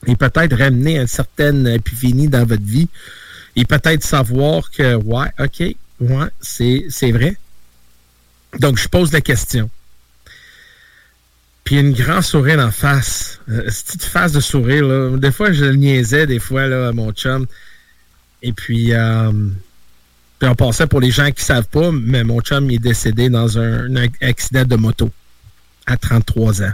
Et 0.08 0.16
peut-être 0.16 0.56
ramener 0.56 0.98
une 0.98 1.08
certaine 1.08 1.68
épiphanie 1.68 2.28
dans 2.28 2.46
votre 2.46 2.64
vie. 2.64 2.88
Et 3.58 3.66
peut-être 3.66 4.04
savoir 4.04 4.70
que, 4.70 4.96
ouais, 4.96 5.28
OK, 5.40 5.76
ouais, 6.00 6.28
c'est 6.42 7.12
vrai. 7.12 7.38
Donc, 8.60 8.78
je 8.78 8.88
pose 8.88 9.12
la 9.12 9.22
question. 9.22 9.70
Puis 11.66 11.80
une 11.80 11.94
grand 11.94 12.22
sourire 12.22 12.60
en 12.60 12.72
face. 12.72 13.42
Euh, 13.50 13.68
cette 13.70 14.04
face 14.04 14.32
de 14.32 14.40
sourire, 14.40 14.86
là. 14.86 15.18
Des 15.18 15.32
fois, 15.32 15.52
je 15.52 15.66
le 15.66 15.76
niaisais, 15.76 16.28
des 16.28 16.40
fois, 16.40 16.68
là, 16.68 16.90
à 16.90 16.92
mon 16.94 17.12
chum. 17.12 17.48
Et 18.44 18.54
puis, 18.54 18.94
euh, 18.94 19.32
puis 20.40 20.48
on 20.48 20.56
passait 20.56 20.86
pour 20.86 21.02
les 21.02 21.10
gens 21.10 21.32
qui 21.32 21.44
savent 21.44 21.68
pas, 21.68 21.92
mais 21.92 22.24
mon 22.24 22.40
chum 22.40 22.70
est 22.70 22.78
décédé 22.78 23.30
dans 23.30 23.58
un, 23.58 23.94
accident 24.22 24.64
de 24.64 24.76
moto 24.76 25.12
à 25.88 25.98
33 25.98 26.62
ans. 26.62 26.74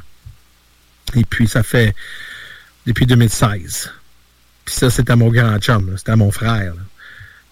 Et 1.15 1.23
puis, 1.23 1.47
ça 1.47 1.63
fait 1.63 1.95
depuis 2.85 3.05
2016. 3.05 3.91
Puis 4.65 4.75
ça, 4.75 4.89
c'était 4.89 5.15
mon 5.15 5.29
grand 5.29 5.57
chum, 5.59 5.95
c'était 5.97 6.17
mon 6.17 6.31
frère. 6.31 6.75
Là 6.75 6.81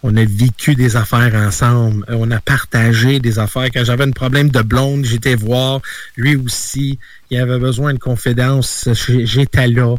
on 0.02 0.16
a 0.16 0.24
vécu 0.24 0.76
des 0.76 0.96
affaires 0.96 1.36
ensemble, 1.36 2.06
euh, 2.10 2.16
on 2.18 2.32
a 2.32 2.40
partagé 2.40 3.20
des 3.20 3.38
affaires. 3.38 3.70
Quand 3.74 3.84
j'avais 3.84 4.06
un 4.06 4.12
problème 4.12 4.50
de 4.50 4.62
blonde, 4.62 5.06
j'étais 5.06 5.36
voir. 5.36 5.82
Lui 6.16 6.36
aussi, 6.36 7.00
il 7.30 7.38
avait 7.38 7.60
besoin 7.60 7.94
de 7.94 8.00
confidence, 8.00 8.88
j'étais 9.08 9.68
là. 9.68 9.96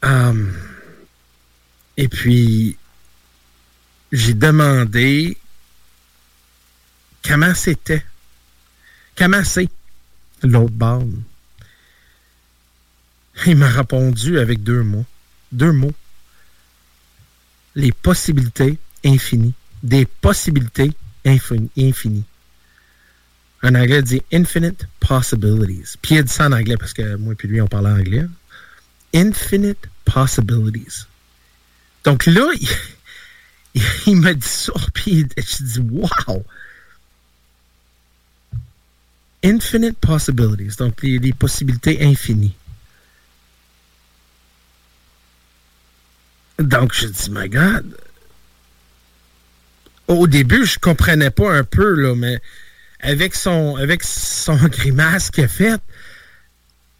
Hum. 0.00 0.52
et 1.96 2.06
puis, 2.06 2.76
j'ai 4.12 4.34
demandé 4.34 5.36
comment 7.26 7.52
c'était. 7.54 8.04
Comment 9.16 9.42
c'est? 9.42 9.68
L'autre 10.44 10.72
bande. 10.72 11.20
Il 13.46 13.56
m'a 13.56 13.68
répondu 13.68 14.38
avec 14.38 14.62
deux 14.62 14.84
mots. 14.84 15.04
Deux 15.50 15.72
mots 15.72 15.94
les 17.78 17.92
possibilités 17.92 18.76
infinies. 19.04 19.54
Des 19.82 20.04
possibilités 20.04 20.90
infinies. 21.24 22.24
En 23.62 23.74
anglais, 23.74 24.00
il 24.00 24.02
dit 24.02 24.22
infinite 24.32 24.86
possibilities. 24.98 25.96
Puis 26.02 26.16
il 26.16 26.24
dit 26.24 26.32
ça 26.32 26.48
en 26.48 26.52
anglais 26.52 26.76
parce 26.76 26.92
que 26.92 27.14
moi 27.14 27.34
et 27.40 27.46
lui, 27.46 27.60
on 27.60 27.68
parlait 27.68 27.90
anglais. 27.90 28.26
Infinite 29.14 29.88
possibilities. 30.04 31.06
Donc 32.04 32.26
là, 32.26 32.50
il, 34.06 34.16
m'a 34.16 34.34
dit 34.34 34.46
ça, 34.46 34.72
puis 34.92 35.26
je 35.36 35.62
dis 35.62 35.78
wow! 35.78 36.44
Infinite 39.44 39.98
possibilities. 39.98 40.76
Donc 40.76 41.00
les 41.02 41.32
possibilités 41.32 42.04
infinies. 42.04 42.56
Donc, 46.58 46.92
je 46.94 47.06
dis, 47.06 47.30
my 47.30 47.48
God. 47.48 47.96
Au 50.08 50.26
début, 50.26 50.64
je 50.64 50.78
comprenais 50.78 51.30
pas 51.30 51.52
un 51.52 51.64
peu, 51.64 51.94
là, 51.94 52.14
mais 52.14 52.40
avec 53.00 53.34
son, 53.34 53.76
avec 53.76 54.02
son 54.02 54.56
grimace 54.68 55.30
qu'il 55.30 55.44
a 55.44 55.48
fait, 55.48 55.80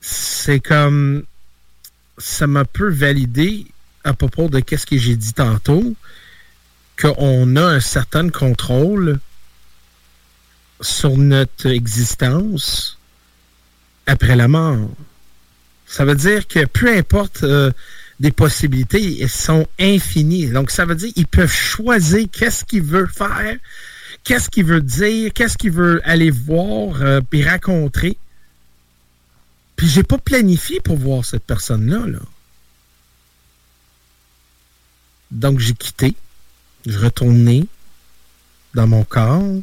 c'est 0.01 0.61
comme, 0.61 1.25
ça 2.19 2.47
m'a 2.47 2.65
peu 2.65 2.91
validé 2.91 3.67
à 4.05 4.15
propos 4.15 4.49
de 4.49 4.61
qu'est-ce 4.61 4.87
que 4.87 4.97
j'ai 4.97 5.17
dit 5.17 5.33
tantôt, 5.33 5.95
qu'on 7.01 7.57
a 7.57 7.63
un 7.63 7.81
certain 7.81 8.29
contrôle 8.29 9.19
sur 10.81 11.17
notre 11.17 11.67
existence 11.67 12.99
après 14.07 14.37
la 14.37 14.49
mort. 14.49 14.91
Ça 15.87 16.05
veut 16.05 16.15
dire 16.15 16.47
que 16.47 16.65
peu 16.67 16.97
importe 16.97 17.43
euh, 17.43 17.71
des 18.21 18.33
possibilités 18.33 19.27
sont 19.29 19.67
infinies. 19.79 20.49
Donc, 20.49 20.71
ça 20.71 20.85
veut 20.85 20.97
dire 20.97 21.13
qu'ils 21.13 21.27
peuvent 21.27 21.53
choisir 21.53 22.27
qu'est-ce 22.33 22.65
qu'ils 22.65 22.83
veulent 22.83 23.11
faire, 23.11 23.57
qu'est-ce 24.25 24.51
qu'ils 24.51 24.65
veulent 24.65 24.83
dire, 24.83 25.33
qu'est-ce 25.33 25.57
qu'ils 25.57 25.71
veulent 25.71 26.03
aller 26.05 26.31
voir 26.31 27.01
euh, 27.01 27.21
puis 27.21 27.43
raconter. 27.45 28.17
Puis 29.77 29.87
j'ai 29.87 30.03
pas 30.03 30.19
planifié 30.19 30.81
pour 30.81 30.97
voir 30.97 31.25
cette 31.25 31.45
personne-là. 31.45 32.07
Là. 32.07 32.19
Donc, 35.31 35.61
j'ai 35.61 35.75
quitté. 35.75 36.15
Je 36.87 36.99
retournais 36.99 37.67
dans 38.75 38.89
mon 38.89 39.05
corps. 39.05 39.63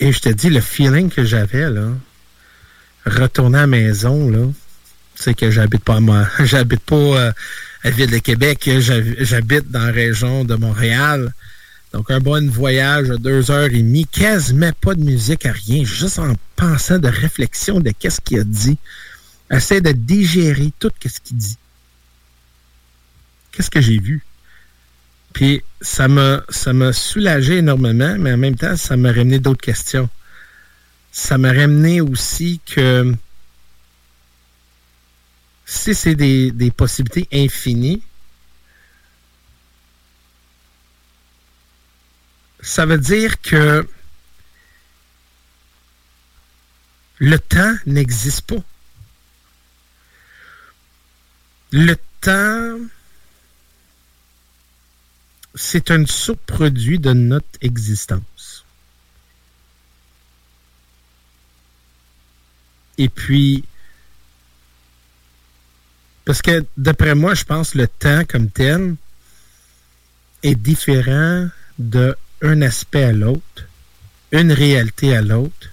Et 0.00 0.12
je 0.12 0.20
te 0.20 0.28
dis, 0.28 0.50
le 0.50 0.60
feeling 0.60 1.10
que 1.10 1.24
j'avais, 1.24 1.68
là, 1.68 1.88
retourner 3.04 3.58
à 3.58 3.62
la 3.62 3.66
maison, 3.66 4.30
là, 4.30 4.46
sais 5.22 5.34
que 5.34 5.50
j'habite 5.50 5.84
pas 5.84 6.00
moi, 6.00 6.26
j'habite 6.44 6.80
pas 6.80 6.96
euh, 6.96 7.32
à 7.82 7.88
la 7.88 7.90
ville 7.90 8.10
de 8.10 8.18
Québec, 8.18 8.68
j'habite 8.78 9.70
dans 9.70 9.86
la 9.86 9.92
région 9.92 10.44
de 10.44 10.54
Montréal. 10.54 11.32
Donc 11.92 12.10
un 12.10 12.20
bon 12.20 12.50
voyage 12.50 13.08
de 13.08 13.16
deux 13.16 13.50
heures 13.50 13.72
et 13.72 13.82
demie, 13.82 14.06
quasiment 14.06 14.72
pas 14.80 14.94
de 14.94 15.02
musique, 15.02 15.46
à 15.46 15.52
rien, 15.52 15.84
juste 15.84 16.18
en 16.18 16.34
pensant 16.56 16.98
de 16.98 17.08
réflexion 17.08 17.80
de 17.80 17.90
qu'est-ce 17.98 18.20
qu'il 18.20 18.40
a 18.40 18.44
dit. 18.44 18.78
Essaie 19.50 19.80
de 19.80 19.92
digérer 19.92 20.70
tout 20.78 20.90
ce 21.02 21.20
qu'il 21.20 21.38
dit. 21.38 21.56
Qu'est-ce 23.52 23.70
que 23.70 23.80
j'ai 23.80 23.98
vu? 23.98 24.22
Puis 25.32 25.62
ça 25.80 26.08
m'a 26.08 26.92
soulagé 26.92 27.58
énormément, 27.58 28.16
mais 28.18 28.32
en 28.32 28.36
même 28.36 28.56
temps, 28.56 28.76
ça 28.76 28.96
m'a 28.96 29.10
ramené 29.10 29.38
d'autres 29.38 29.60
questions. 29.60 30.08
Ça 31.10 31.38
m'a 31.38 31.52
ramené 31.52 32.00
aussi 32.00 32.60
que 32.66 33.14
si 35.68 35.94
c'est 35.94 36.14
des, 36.14 36.70
possibilités 36.70 37.28
infinies, 37.30 38.02
Ça 42.60 42.84
veut 42.86 42.98
dire 42.98 43.40
que 43.40 43.88
le 47.18 47.38
temps 47.38 47.74
n'existe 47.86 48.42
pas. 48.42 48.64
Le 51.70 51.96
temps, 52.20 52.80
c'est 55.54 55.92
un 55.92 56.04
sous-produit 56.04 56.98
de 56.98 57.12
notre 57.12 57.46
existence. 57.60 58.64
Et 62.98 63.08
puis, 63.08 63.64
parce 66.28 66.42
que 66.42 66.62
d'après 66.76 67.14
moi, 67.14 67.32
je 67.32 67.44
pense 67.44 67.70
que 67.70 67.78
le 67.78 67.88
temps 67.88 68.22
comme 68.28 68.50
tel 68.50 68.96
est 70.42 70.56
différent 70.56 71.48
d'un 71.78 72.60
aspect 72.60 73.04
à 73.04 73.12
l'autre, 73.12 73.64
une 74.32 74.52
réalité 74.52 75.16
à 75.16 75.22
l'autre, 75.22 75.70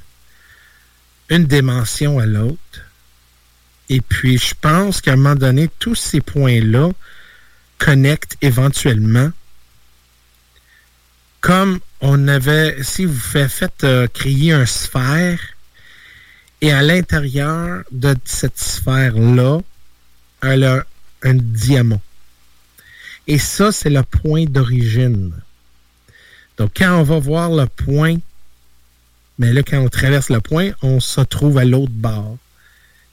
une 1.28 1.44
dimension 1.44 2.20
à 2.20 2.26
l'autre. 2.26 2.86
Et 3.90 4.00
puis, 4.00 4.38
je 4.38 4.54
pense 4.62 5.02
qu'à 5.02 5.12
un 5.12 5.16
moment 5.18 5.36
donné, 5.36 5.70
tous 5.78 5.96
ces 5.96 6.22
points-là 6.22 6.90
connectent 7.78 8.38
éventuellement. 8.42 9.32
Comme 11.42 11.82
on 12.00 12.30
avait, 12.30 12.82
si 12.82 13.04
vous 13.04 13.20
faites, 13.20 13.84
euh, 13.84 14.08
crier 14.08 14.54
un 14.54 14.66
sphère, 14.66 15.38
et 16.62 16.72
à 16.72 16.82
l'intérieur 16.82 17.84
de 17.92 18.16
cette 18.24 18.58
sphère-là, 18.58 19.60
un 20.42 21.34
diamant. 21.34 22.02
Et 23.28 23.40
ça, 23.40 23.72
c'est 23.72 23.90
le 23.90 24.04
point 24.04 24.46
d'origine. 24.46 25.34
Donc, 26.58 26.72
quand 26.78 27.00
on 27.00 27.04
va 27.04 27.20
voir 27.20 27.50
le 27.50 27.66
point, 27.66 28.18
mais 29.38 29.52
là, 29.52 29.64
quand 29.64 29.80
on 29.80 29.90
traverse 29.90 30.30
le 30.30 30.40
point, 30.40 30.72
on 30.82 31.00
se 31.00 31.22
trouve 31.22 31.58
à 31.58 31.66
l'autre 31.66 31.92
bord. 31.92 32.38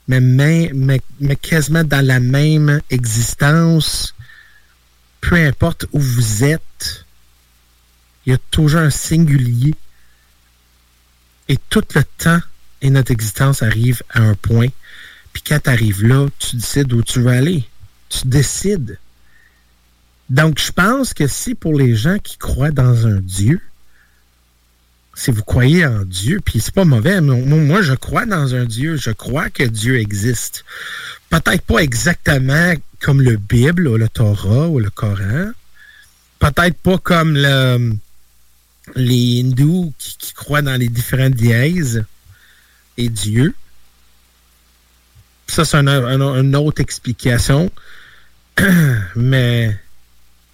Mais, 0.07 0.19
mais, 0.19 0.71
mais, 0.73 1.35
quasiment 1.35 1.83
dans 1.83 2.05
la 2.05 2.19
même 2.19 2.81
existence, 2.89 4.13
peu 5.21 5.35
importe 5.35 5.85
où 5.93 5.99
vous 5.99 6.43
êtes, 6.43 7.05
il 8.25 8.31
y 8.31 8.35
a 8.35 8.37
toujours 8.51 8.81
un 8.81 8.89
singulier. 8.89 9.75
Et 11.49 11.57
tout 11.69 11.83
le 11.95 12.03
temps 12.17 12.39
et 12.81 12.89
notre 12.89 13.11
existence 13.11 13.63
arrive 13.63 14.01
à 14.09 14.21
un 14.21 14.35
point. 14.35 14.67
Puis 15.33 15.41
quand 15.41 15.59
tu 15.63 15.69
arrives 15.69 16.05
là, 16.05 16.27
tu 16.39 16.55
décides 16.55 16.93
où 16.93 17.01
tu 17.01 17.19
veux 17.19 17.31
aller. 17.31 17.63
Tu 18.09 18.27
décides. 18.27 18.99
Donc, 20.29 20.59
je 20.59 20.71
pense 20.71 21.13
que 21.13 21.27
si 21.27 21.55
pour 21.55 21.77
les 21.77 21.95
gens 21.95 22.17
qui 22.19 22.37
croient 22.37 22.71
dans 22.71 23.07
un 23.07 23.19
Dieu, 23.19 23.59
si 25.15 25.31
vous 25.31 25.43
croyez 25.43 25.85
en 25.85 26.05
Dieu, 26.05 26.39
puis 26.43 26.59
c'est 26.59 26.73
pas 26.73 26.85
mauvais, 26.85 27.21
moi, 27.21 27.81
je 27.81 27.93
crois 27.93 28.25
dans 28.25 28.55
un 28.55 28.65
Dieu, 28.65 28.95
je 28.95 29.11
crois 29.11 29.49
que 29.49 29.63
Dieu 29.63 29.99
existe. 29.99 30.65
Peut-être 31.29 31.61
pas 31.61 31.79
exactement 31.79 32.73
comme 32.99 33.21
le 33.21 33.37
Bible 33.37 33.87
ou 33.87 33.97
le 33.97 34.09
Torah 34.09 34.69
ou 34.69 34.79
le 34.79 34.89
Coran. 34.89 35.51
Peut-être 36.39 36.77
pas 36.77 36.97
comme 36.97 37.35
les 38.95 39.41
hindous 39.41 39.93
qui, 39.97 40.17
qui, 40.17 40.33
croient 40.33 40.61
dans 40.61 40.79
les 40.79 40.89
différentes 40.89 41.35
dièses 41.35 42.03
et 42.97 43.09
Dieu. 43.09 43.53
Ça, 45.53 45.65
c'est 45.65 45.77
une 45.77 46.55
autre 46.55 46.81
explication. 46.81 47.71
Mais 49.15 49.79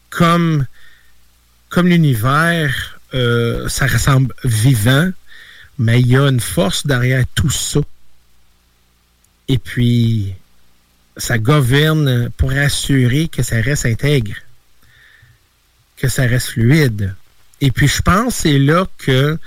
comme, 0.09 0.65
comme 1.69 1.87
l'univers, 1.87 2.99
euh, 3.13 3.69
ça 3.69 3.87
ressemble 3.87 4.35
vivant, 4.43 5.09
mais 5.77 6.01
il 6.01 6.07
y 6.07 6.17
a 6.17 6.27
une 6.27 6.41
force 6.41 6.85
derrière 6.85 7.23
tout 7.33 7.49
ça. 7.49 7.79
Et 9.47 9.57
puis, 9.57 10.35
ça 11.15 11.37
gouverne 11.37 12.29
pour 12.31 12.51
assurer 12.51 13.29
que 13.29 13.41
ça 13.41 13.61
reste 13.61 13.85
intègre, 13.85 14.35
que 15.95 16.09
ça 16.09 16.23
reste 16.23 16.49
fluide. 16.49 17.15
Et 17.61 17.71
puis, 17.71 17.87
je 17.87 18.01
pense 18.01 18.35
c'est 18.35 18.59
là 18.59 18.85
que 18.97 19.39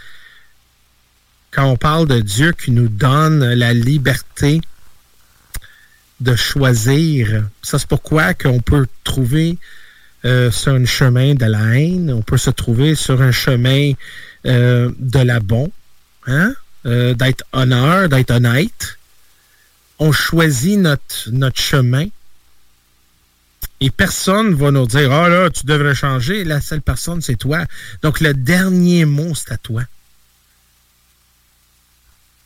quand 1.50 1.66
on 1.66 1.76
parle 1.76 2.08
de 2.08 2.20
Dieu 2.22 2.52
qui 2.52 2.70
nous 2.70 2.88
donne 2.88 3.44
la 3.52 3.74
liberté 3.74 4.62
de 6.22 6.36
choisir, 6.36 7.44
ça 7.62 7.78
c'est 7.78 7.88
pourquoi 7.88 8.34
qu'on 8.34 8.60
peut 8.60 8.86
trouver 9.04 9.58
euh, 10.24 10.50
sur 10.50 10.72
un 10.72 10.84
chemin 10.84 11.34
de 11.34 11.44
la 11.44 11.78
haine, 11.78 12.12
on 12.12 12.22
peut 12.22 12.38
se 12.38 12.50
trouver 12.50 12.94
sur 12.94 13.20
un 13.20 13.32
chemin 13.32 13.92
euh, 14.46 14.90
de 14.98 15.18
la 15.18 15.40
bon, 15.40 15.70
hein? 16.26 16.54
Euh, 16.84 17.14
d'être 17.14 17.44
honneur, 17.52 18.08
d'être 18.08 18.30
honnête. 18.30 18.98
On 19.98 20.10
choisit 20.10 20.78
notre, 20.78 21.60
chemin 21.60 22.06
et 23.80 23.90
personne 23.90 24.54
va 24.54 24.72
nous 24.72 24.86
dire 24.86 25.10
oh 25.12 25.28
là, 25.28 25.48
tu 25.50 25.64
devrais 25.64 25.94
changer. 25.94 26.42
La 26.42 26.60
seule 26.60 26.82
personne, 26.82 27.20
c'est 27.20 27.36
toi. 27.36 27.64
Donc 28.02 28.20
le 28.20 28.34
dernier 28.34 29.04
mot, 29.04 29.32
c'est 29.34 29.52
à 29.52 29.58
toi. 29.58 29.82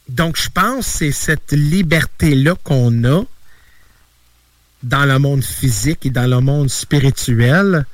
Donc, 0.08 0.36
je 0.36 0.48
pense 0.48 0.86
que 0.86 0.92
c'est 0.98 1.12
cette 1.12 1.52
liberté-là 1.52 2.54
qu'on 2.62 3.04
a 3.04 3.24
dans 4.82 5.04
le 5.04 5.18
monde 5.18 5.42
physique 5.42 6.06
et 6.06 6.10
dans 6.10 6.28
le 6.28 6.40
monde 6.40 6.70
spirituel 6.70 7.86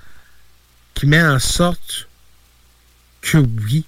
qui 0.95 1.07
met 1.07 1.23
en 1.23 1.39
sorte 1.39 2.09
que 3.21 3.39
oui, 3.39 3.87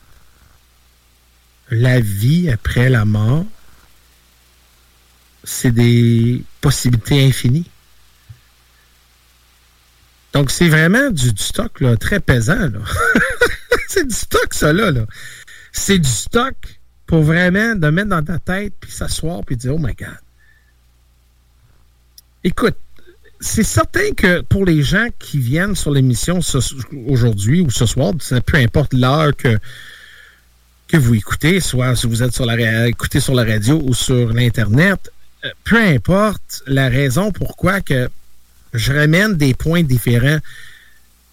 la 1.71 2.01
vie 2.01 2.51
après 2.51 2.89
la 2.89 3.05
mort, 3.05 3.45
c'est 5.43 5.73
des 5.73 6.43
possibilités 6.61 7.27
infinies. 7.27 7.69
Donc, 10.33 10.51
c'est 10.51 10.69
vraiment 10.69 11.11
du, 11.11 11.31
stock 11.37 11.81
là, 11.81 11.97
très 11.97 12.21
pesant. 12.21 12.71
c'est 13.89 14.07
du 14.07 14.15
stock, 14.15 14.53
ça, 14.53 14.73
là. 14.73 14.91
là. 14.91 15.07
C'est 15.73 15.99
du 15.99 16.09
stock 16.09 16.57
pour 17.07 17.23
vraiment 17.23 17.75
de 17.75 17.89
mettre 17.91 18.09
dans 18.09 18.25
ta 18.25 18.39
tête, 18.39 18.73
puis 18.81 18.91
s'asseoir, 18.91 19.43
puis 19.45 19.57
dire, 19.57 19.75
oh 19.75 19.79
my 19.79 19.95
God. 19.95 20.19
Écoute, 22.43 22.77
c'est 23.41 23.65
certain 23.65 24.11
que 24.17 24.41
pour 24.43 24.65
les 24.65 24.83
gens 24.83 25.09
qui 25.19 25.39
viennent 25.39 25.75
sur 25.75 25.91
l'émission 25.91 26.41
aujourd'hui 27.07 27.61
ou 27.61 27.71
ce 27.71 27.87
soir, 27.87 28.13
peu 28.47 28.59
importe 28.59 28.95
l'heure 28.95 29.37
que, 29.37 29.59
que 30.89 30.97
vous 30.97 31.15
écoutez, 31.15 31.61
soit 31.61 31.95
si 31.97 32.07
vous 32.07 32.23
êtes 32.23 32.35
sur 32.35 32.47
la, 32.47 32.57
sur 33.19 33.35
la 33.35 33.45
radio 33.45 33.81
ou 33.85 33.95
sur 33.95 34.33
l'Internet, 34.33 35.11
euh, 35.45 35.51
peu 35.65 35.79
importe 35.79 36.63
la 36.67 36.89
raison 36.89 37.33
pourquoi 37.33 37.81
que 37.81 38.09
je 38.73 38.93
ramène 38.93 39.35
des 39.35 39.55
points 39.55 39.83
différents 39.83 40.41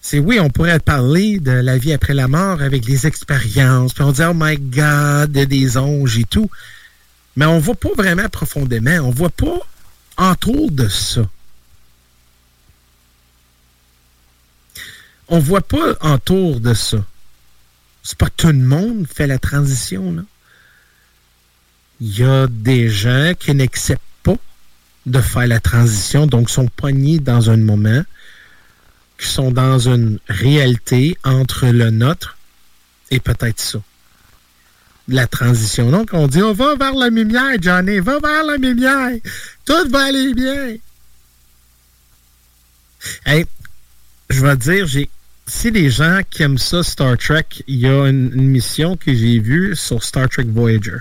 c'est 0.01 0.17
oui, 0.17 0.39
on 0.39 0.49
pourrait 0.49 0.79
parler 0.79 1.39
de 1.39 1.51
la 1.51 1.77
vie 1.77 1.93
après 1.93 2.15
la 2.15 2.27
mort 2.27 2.61
avec 2.61 2.85
les 2.85 3.05
expériences, 3.05 3.93
puis 3.93 4.03
on 4.03 4.11
dit 4.11 4.23
oh 4.27 4.33
my 4.35 4.57
God, 4.57 5.31
des 5.31 5.77
anges 5.77 6.17
et 6.17 6.23
tout, 6.23 6.49
mais 7.35 7.45
on 7.45 7.57
ne 7.57 7.61
voit 7.61 7.75
pas 7.75 7.93
vraiment 7.95 8.27
profondément, 8.27 8.97
on 9.03 9.09
ne 9.09 9.15
voit 9.15 9.29
pas 9.29 9.59
autour 10.17 10.71
de 10.71 10.87
ça. 10.87 11.21
On 15.31 15.37
ne 15.37 15.41
voit 15.41 15.61
pas 15.61 15.93
autour 16.01 16.59
de 16.59 16.73
ça. 16.73 16.97
C'est 18.03 18.17
pas 18.17 18.29
tout 18.29 18.47
le 18.47 18.53
monde 18.53 19.07
fait 19.07 19.27
la 19.27 19.39
transition. 19.39 20.25
Il 22.01 22.19
y 22.19 22.23
a 22.23 22.47
des 22.47 22.89
gens 22.89 23.31
qui 23.39 23.55
n'acceptent 23.55 24.01
pas 24.23 24.35
de 25.05 25.21
faire 25.21 25.47
la 25.47 25.61
transition, 25.61 26.27
donc 26.27 26.49
sont 26.49 26.67
poignés 26.67 27.19
dans 27.19 27.49
un 27.49 27.55
moment 27.55 28.03
qui 29.17 29.27
sont 29.27 29.51
dans 29.51 29.87
une 29.87 30.19
réalité 30.27 31.17
entre 31.23 31.67
le 31.67 31.91
nôtre 31.91 32.37
et 33.09 33.21
peut-être 33.21 33.61
ça. 33.61 33.79
La 35.07 35.27
transition. 35.27 35.91
Donc, 35.91 36.09
on 36.11 36.27
dit, 36.27 36.41
on 36.41 36.53
va 36.53 36.75
vers 36.75 36.93
la 36.93 37.07
lumière, 37.07 37.55
Johnny, 37.61 37.99
va 37.99 38.19
vers 38.19 38.43
la 38.43 38.57
lumière. 38.57 39.11
Tout 39.63 39.89
va 39.89 40.05
aller 40.05 40.33
bien. 40.33 40.75
Je 44.29 44.45
vais 44.45 44.57
te 44.57 44.61
dire, 44.61 44.87
j'ai 44.87 45.09
si 45.51 45.69
les 45.69 45.89
gens 45.89 46.21
qui 46.29 46.43
aiment 46.43 46.57
ça, 46.57 46.81
Star 46.81 47.17
Trek, 47.17 47.45
il 47.67 47.79
y 47.79 47.85
a 47.85 48.07
une 48.07 48.31
mission 48.31 48.95
que 48.95 49.13
j'ai 49.13 49.37
vue 49.37 49.75
sur 49.75 50.01
Star 50.01 50.29
Trek 50.29 50.45
Voyager. 50.47 50.99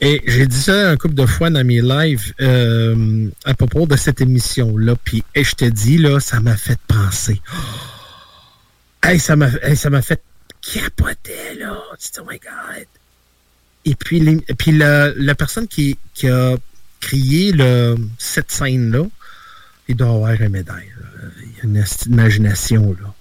Et 0.00 0.22
j'ai 0.26 0.46
dit 0.46 0.58
ça 0.58 0.90
un 0.90 0.96
couple 0.96 1.14
de 1.14 1.26
fois 1.26 1.50
dans 1.50 1.62
mes 1.62 1.82
lives 1.82 2.32
euh, 2.40 3.28
à 3.44 3.52
propos 3.52 3.86
de 3.86 3.96
cette 3.96 4.22
émission-là. 4.22 4.96
Puis 5.04 5.22
et 5.34 5.44
je 5.44 5.54
te 5.54 5.66
dis, 5.66 5.98
là, 5.98 6.18
ça 6.18 6.40
m'a 6.40 6.56
fait 6.56 6.80
penser. 6.88 7.40
Hey, 9.02 9.18
ça 9.18 9.34
m'a 9.34 10.02
fait 10.02 10.22
capoter, 10.60 11.54
là. 11.58 11.74
Oh 12.18 12.22
my 12.28 12.38
God. 12.38 12.86
Et 13.86 13.94
puis, 13.94 14.42
puis 14.58 14.72
la, 14.72 15.34
personne 15.34 15.66
qui, 15.66 15.96
a 16.24 16.56
crié 17.00 17.54
cette 18.18 18.50
scène-là, 18.50 19.06
il 19.88 19.96
doit 19.96 20.08
avoir 20.08 20.32
une 20.32 20.50
médaille. 20.50 20.92
Une 21.62 21.84
imagination, 22.06 22.96
là. 23.00 23.14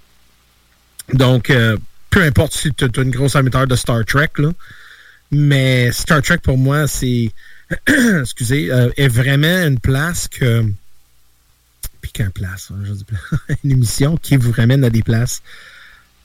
Donc, 1.13 1.49
euh, 1.49 1.77
peu 2.09 2.23
importe 2.23 2.53
si 2.53 2.73
tu 2.73 2.85
es 2.85 3.01
une 3.01 3.11
grosse 3.11 3.35
amateur 3.35 3.67
de 3.67 3.75
Star 3.75 4.05
Trek, 4.05 4.29
là, 4.37 4.51
mais 5.31 5.91
Star 5.91 6.21
Trek, 6.21 6.39
pour 6.43 6.57
moi, 6.57 6.87
c'est. 6.87 7.31
excusez, 8.21 8.71
euh, 8.71 8.89
est 8.97 9.07
vraiment 9.07 9.65
une 9.65 9.79
place 9.79 10.27
que. 10.27 10.65
Puis 12.01 12.11
qu'une 12.11 12.31
place, 12.31 12.71
hein, 12.71 12.79
je 12.83 12.93
dis, 12.93 13.05
une 13.63 13.71
émission 13.71 14.17
qui 14.17 14.37
vous 14.37 14.51
ramène 14.51 14.83
à 14.83 14.89
des 14.89 15.03
places 15.03 15.41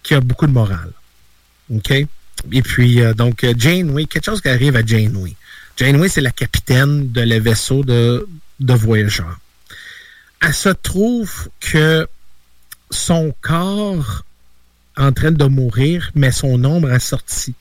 qui 0.02 0.14
a 0.14 0.20
beaucoup 0.20 0.46
de 0.46 0.52
morale. 0.52 0.92
OK? 1.70 1.90
Et 1.90 2.62
puis, 2.62 3.00
euh, 3.00 3.14
donc, 3.14 3.44
Janeway, 3.56 4.04
quelque 4.04 4.24
chose 4.24 4.40
qui 4.40 4.48
arrive 4.48 4.76
à 4.76 4.84
Janeway. 4.84 5.34
Janeway, 5.76 6.08
c'est 6.08 6.20
la 6.20 6.30
capitaine 6.30 7.10
de 7.10 7.22
le 7.22 7.40
vaisseau 7.40 7.82
de, 7.82 8.28
de 8.60 8.74
voyageurs. 8.74 9.38
Elle 10.46 10.52
se 10.52 10.68
trouve 10.68 11.48
que 11.58 12.06
son 12.90 13.34
corps 13.40 14.24
en 14.94 15.10
train 15.10 15.32
de 15.32 15.44
mourir, 15.46 16.10
mais 16.14 16.32
son 16.32 16.62
ombre 16.64 16.90
a 16.90 17.00
sorti. 17.00 17.54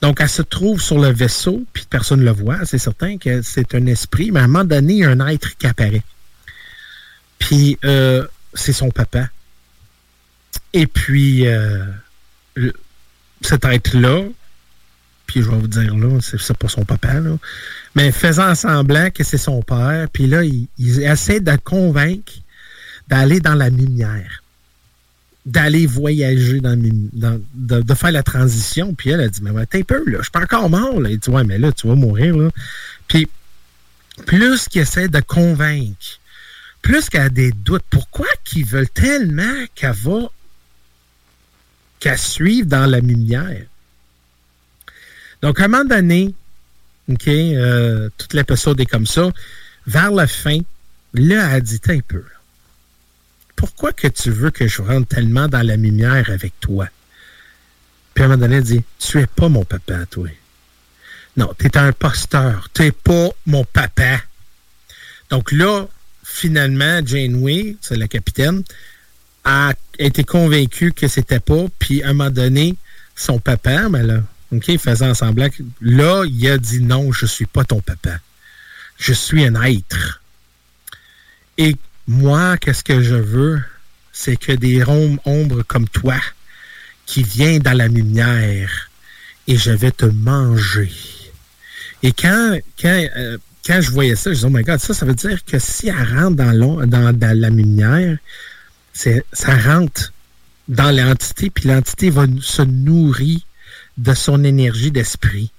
Donc, 0.00 0.20
elle 0.20 0.30
se 0.30 0.40
trouve 0.40 0.80
sur 0.80 0.98
le 0.98 1.12
vaisseau, 1.12 1.62
puis 1.74 1.84
personne 1.88 2.20
ne 2.20 2.24
le 2.24 2.30
voit. 2.30 2.64
C'est 2.64 2.78
certain 2.78 3.18
que 3.18 3.42
c'est 3.42 3.74
un 3.74 3.84
esprit, 3.84 4.30
mais 4.30 4.40
à 4.40 4.44
un 4.44 4.46
moment 4.46 4.64
donné, 4.64 5.04
un 5.04 5.26
être 5.26 5.58
qui 5.58 5.66
apparaît. 5.66 6.02
Puis, 7.38 7.78
euh, 7.84 8.26
c'est 8.54 8.72
son 8.72 8.90
papa. 8.90 9.28
Et 10.72 10.86
puis, 10.86 11.46
euh, 11.46 11.84
cet 13.42 13.66
être-là, 13.66 14.22
puis 15.26 15.42
je 15.42 15.50
vais 15.50 15.58
vous 15.58 15.68
dire 15.68 15.94
là, 15.94 16.18
c'est 16.20 16.56
pas 16.56 16.68
son 16.68 16.86
papa, 16.86 17.20
là, 17.20 17.36
mais 17.94 18.10
faisant 18.12 18.54
semblant 18.54 19.10
que 19.10 19.24
c'est 19.24 19.38
son 19.38 19.62
père, 19.62 20.08
puis 20.12 20.26
là, 20.26 20.42
il, 20.44 20.68
essaie 20.78 21.40
de 21.40 21.56
convaincre 21.56 22.32
d'aller 23.08 23.40
dans 23.40 23.54
la 23.54 23.68
lumière 23.68 24.44
d'aller 25.46 25.86
voyager 25.86 26.60
dans, 26.60 26.80
de, 26.80 27.94
faire 27.94 28.12
la 28.12 28.22
transition. 28.22 28.94
Puis 28.94 29.10
elle 29.10 29.20
a 29.20 29.28
dit, 29.28 29.40
mais 29.42 29.66
t'es 29.66 29.84
peu, 29.84 30.02
là, 30.06 30.18
je 30.18 30.22
suis 30.22 30.30
pas 30.30 30.40
encore 30.40 30.70
mort. 30.70 31.00
Là. 31.00 31.10
Il 31.10 31.18
dit, 31.18 31.28
ouais, 31.28 31.44
mais 31.44 31.58
là, 31.58 31.70
tu 31.70 31.86
vas 31.86 31.94
mourir. 31.94 32.36
Là. 32.36 32.48
Puis 33.08 33.28
plus 34.26 34.68
qu'il 34.68 34.80
essaie 34.80 35.08
de 35.08 35.20
convaincre, 35.20 36.20
plus 36.80 37.08
qu'elle 37.08 37.22
a 37.22 37.28
des 37.28 37.52
doutes, 37.52 37.84
pourquoi 37.90 38.26
qu'ils 38.44 38.64
veulent 38.64 38.88
tellement 38.88 39.64
qu'elle 39.74 39.92
va 39.92 40.30
qu'elle 42.00 42.18
suive 42.18 42.66
dans 42.66 42.86
la 42.86 43.00
lumière? 43.00 43.64
Donc, 45.42 45.60
à 45.60 45.64
un 45.64 45.68
moment 45.68 45.84
donné, 45.84 46.34
OK, 47.10 47.28
euh, 47.28 48.08
toute 48.16 48.32
l'épisode 48.32 48.80
est 48.80 48.86
comme 48.86 49.06
ça, 49.06 49.30
vers 49.86 50.10
la 50.10 50.26
fin, 50.26 50.58
là, 51.12 51.56
elle 51.56 51.62
dit, 51.62 51.80
un 51.88 52.00
peu 52.00 52.24
pourquoi 53.56 53.92
que 53.92 54.08
tu 54.08 54.30
veux 54.30 54.50
que 54.50 54.66
je 54.68 54.82
rentre 54.82 55.08
tellement 55.08 55.48
dans 55.48 55.62
la 55.62 55.76
lumière 55.76 56.28
avec 56.30 56.52
toi? 56.60 56.88
Puis 58.12 58.22
à 58.22 58.26
un 58.26 58.30
moment 58.30 58.40
donné, 58.40 58.56
elle 58.56 58.64
dit, 58.64 58.84
tu 58.98 59.20
es 59.20 59.26
pas 59.26 59.48
mon 59.48 59.64
papa, 59.64 60.06
toi. 60.06 60.28
Non, 61.36 61.52
tu 61.58 61.66
es 61.66 61.76
un 61.76 61.86
imposteur. 61.88 62.68
Tu 62.74 62.82
n'es 62.82 62.92
pas 62.92 63.28
mon 63.46 63.64
papa. 63.64 64.20
Donc 65.30 65.50
là, 65.50 65.86
finalement, 66.22 67.00
Janeway, 67.04 67.76
c'est 67.80 67.96
la 67.96 68.06
capitaine, 68.06 68.62
a 69.44 69.72
été 69.98 70.24
convaincue 70.24 70.92
que 70.92 71.08
c'était 71.08 71.40
pas. 71.40 71.64
Puis 71.78 72.02
à 72.02 72.10
un 72.10 72.12
moment 72.12 72.30
donné, 72.30 72.76
son 73.16 73.38
papa, 73.38 73.88
mais 73.88 74.02
là, 74.02 74.22
Faisant 74.62 75.14
semblant 75.14 75.48
que 75.48 75.62
là, 75.80 76.24
il 76.26 76.48
a 76.48 76.58
dit 76.58 76.80
non, 76.80 77.12
je 77.12 77.26
suis 77.26 77.46
pas 77.46 77.64
ton 77.64 77.80
papa. 77.80 78.18
Je 78.98 79.12
suis 79.12 79.44
un 79.44 79.60
être. 79.62 80.20
Et 81.58 81.76
moi, 82.06 82.56
qu'est-ce 82.58 82.84
que 82.84 83.02
je 83.02 83.14
veux? 83.14 83.62
C'est 84.12 84.36
que 84.36 84.52
des 84.52 84.84
ombres 84.84 85.62
comme 85.62 85.88
toi 85.88 86.18
qui 87.06 87.22
viennent 87.22 87.62
dans 87.62 87.76
la 87.76 87.88
lumière 87.88 88.90
et 89.46 89.56
je 89.56 89.70
vais 89.70 89.90
te 89.90 90.06
manger. 90.06 90.92
Et 92.02 92.12
quand, 92.12 92.58
quand, 92.80 93.06
euh, 93.16 93.38
quand 93.66 93.80
je 93.80 93.90
voyais 93.90 94.14
ça, 94.14 94.30
je 94.30 94.36
disais, 94.36 94.46
oh 94.46 94.50
my 94.50 94.62
God, 94.62 94.78
ça, 94.78 94.94
ça 94.94 95.04
veut 95.06 95.14
dire 95.14 95.44
que 95.44 95.58
si 95.58 95.88
elle 95.88 96.18
rentre 96.18 96.36
dans, 96.36 96.86
dans, 96.86 97.12
dans 97.12 97.38
la 97.38 97.50
lumière, 97.50 98.18
ça 98.92 99.56
rentre 99.56 100.12
dans 100.68 100.90
l'entité, 100.94 101.50
puis 101.50 101.68
l'entité 101.68 102.10
va 102.10 102.26
se 102.40 102.62
nourrir 102.62 103.40
de 103.96 104.14
son 104.14 104.44
énergie 104.44 104.90
d'esprit. 104.90 105.50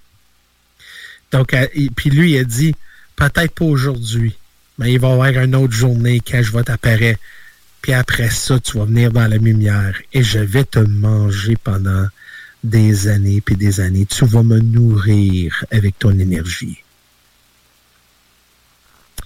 Donc, 1.31 1.55
puis 1.95 2.09
lui, 2.09 2.33
il 2.33 2.37
a 2.39 2.43
dit, 2.43 2.75
peut-être 3.15 3.53
pas 3.53 3.65
aujourd'hui, 3.65 4.35
mais 4.77 4.93
il 4.93 4.99
va 4.99 5.09
y 5.09 5.11
avoir 5.11 5.43
une 5.43 5.55
autre 5.55 5.73
journée 5.73 6.21
quand 6.25 6.41
je 6.41 6.51
vais 6.51 6.63
t'apparaître. 6.63 7.19
Puis 7.81 7.93
après 7.93 8.29
ça, 8.29 8.59
tu 8.59 8.77
vas 8.77 8.85
venir 8.85 9.11
dans 9.11 9.27
la 9.27 9.37
lumière 9.37 9.99
et 10.13 10.23
je 10.23 10.39
vais 10.39 10.63
te 10.63 10.79
manger 10.79 11.55
pendant 11.63 12.07
des 12.63 13.07
années 13.07 13.41
puis 13.41 13.55
des 13.55 13.79
années. 13.79 14.05
Tu 14.05 14.25
vas 14.25 14.43
me 14.43 14.59
nourrir 14.59 15.63
avec 15.71 15.99
ton 15.99 16.17
énergie. 16.17 16.81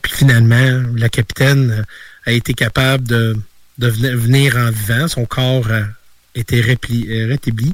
Puis 0.01 0.11
finalement, 0.11 0.83
la 0.95 1.09
capitaine 1.09 1.85
a 2.25 2.31
été 2.31 2.53
capable 2.53 3.07
de, 3.07 3.37
de 3.77 3.87
venir 3.87 4.57
en 4.57 4.71
vivant. 4.71 5.07
Son 5.07 5.25
corps 5.25 5.71
a 5.71 5.83
été 6.35 6.61
rétabli. 6.61 7.73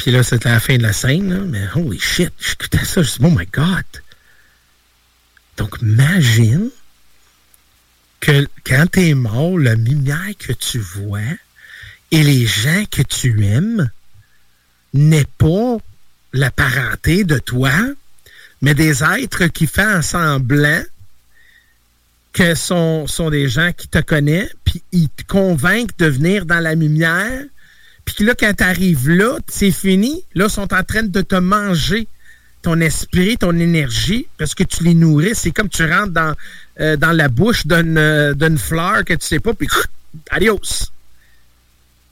Puis 0.00 0.12
là, 0.12 0.22
c'était 0.22 0.48
la 0.48 0.60
fin 0.60 0.78
de 0.78 0.82
la 0.82 0.94
scène. 0.94 1.44
Mais 1.50 1.68
holy 1.74 2.00
shit, 2.00 2.32
j'écoutais 2.40 2.86
ça. 2.86 3.02
Je 3.02 3.20
me 3.20 3.26
oh 3.26 3.30
my 3.30 3.44
God. 3.44 3.84
Donc, 5.58 5.76
imagine 5.82 6.70
que 8.18 8.48
quand 8.64 8.86
tu 8.90 9.08
es 9.08 9.14
mort, 9.14 9.58
la 9.58 9.74
lumière 9.74 10.32
que 10.38 10.54
tu 10.54 10.78
vois 10.78 11.20
et 12.10 12.22
les 12.22 12.46
gens 12.46 12.84
que 12.90 13.02
tu 13.02 13.44
aimes 13.44 13.90
n'est 14.94 15.28
pas 15.36 15.76
la 16.32 16.50
parenté 16.50 17.24
de 17.24 17.38
toi, 17.38 17.70
mais 18.62 18.72
des 18.72 19.04
êtres 19.04 19.48
qui 19.48 19.66
font 19.66 20.00
semblant 20.00 20.82
que 22.32 22.54
sont, 22.54 23.06
sont 23.06 23.28
des 23.28 23.50
gens 23.50 23.72
qui 23.76 23.86
te 23.86 23.98
connaissent, 23.98 24.54
puis 24.64 24.82
ils 24.92 25.10
te 25.10 25.24
convainquent 25.24 25.98
de 25.98 26.06
venir 26.06 26.46
dans 26.46 26.60
la 26.60 26.74
lumière, 26.74 27.42
puis 28.14 28.24
là, 28.24 28.34
quand 28.38 28.52
tu 28.56 28.64
arrives 28.64 29.08
là, 29.08 29.38
c'est 29.48 29.70
fini. 29.70 30.24
Là, 30.34 30.46
ils 30.46 30.50
sont 30.50 30.72
en 30.72 30.82
train 30.82 31.02
de 31.02 31.20
te 31.22 31.36
manger 31.36 32.06
ton 32.62 32.80
esprit, 32.80 33.38
ton 33.38 33.58
énergie, 33.58 34.26
parce 34.38 34.54
que 34.54 34.64
tu 34.64 34.84
les 34.84 34.94
nourris. 34.94 35.34
C'est 35.34 35.50
comme 35.50 35.68
tu 35.68 35.84
rentres 35.90 36.12
dans, 36.12 36.34
euh, 36.80 36.96
dans 36.96 37.12
la 37.12 37.28
bouche 37.28 37.64
euh, 37.70 38.34
d'une 38.34 38.58
fleur 38.58 39.04
que 39.04 39.14
tu 39.14 39.26
sais 39.26 39.40
pas, 39.40 39.54
puis 39.54 39.68
adios. 40.30 40.90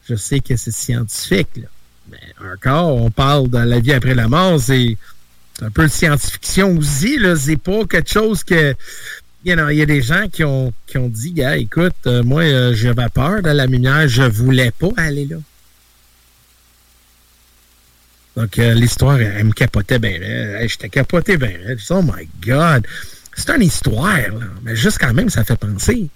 Je 0.09 0.15
sais 0.15 0.41
que 0.41 0.57
c'est 0.57 0.73
scientifique, 0.73 1.49
là. 1.57 1.69
mais 2.11 2.51
encore, 2.53 2.97
on 2.97 3.11
parle 3.11 3.51
de 3.51 3.59
la 3.59 3.79
vie 3.79 3.93
après 3.93 4.15
la 4.15 4.27
mort, 4.27 4.59
c'est 4.59 4.97
un 5.61 5.71
peu 5.71 5.83
de 5.83 5.89
science-fiction 5.89 6.79
aussi. 6.79 7.19
C'est 7.37 7.61
pas 7.61 7.85
quelque 7.85 8.11
chose 8.11 8.43
que. 8.43 8.75
Il 9.45 9.53
y 9.55 9.83
a 9.83 9.87
des 9.87 10.03
gens 10.03 10.29
qui 10.29 10.45
ont, 10.45 10.75
qui 10.87 10.99
ont 10.99 11.09
dit, 11.09 11.33
gars, 11.33 11.57
écoute, 11.57 11.95
euh, 12.07 12.23
moi, 12.23 12.73
j'avais 12.75 13.09
peur 13.09 13.41
de 13.41 13.51
la 13.51 13.67
lumière, 13.67 14.07
je 14.09 14.25
voulais 14.25 14.73
pas 14.73 14.91
aller 14.97 15.27
là. 15.27 15.37
Donc, 18.39 18.57
euh, 18.61 18.73
l'histoire, 18.73 19.21
elle, 19.21 19.47
me 19.47 19.53
capotait 19.53 19.99
bien. 19.99 20.17
J'étais 20.65 20.89
capoté 20.89 21.37
bien. 21.37 21.59
Oh 21.91 22.03
my 22.03 22.29
God. 22.41 22.87
C'est 23.35 23.51
une 23.51 23.63
histoire, 23.63 24.17
mais 24.63 24.77
juste 24.77 24.99
quand 25.01 25.13
même, 25.13 25.29
ça 25.29 25.43
fait 25.43 25.57
penser. 25.57 26.09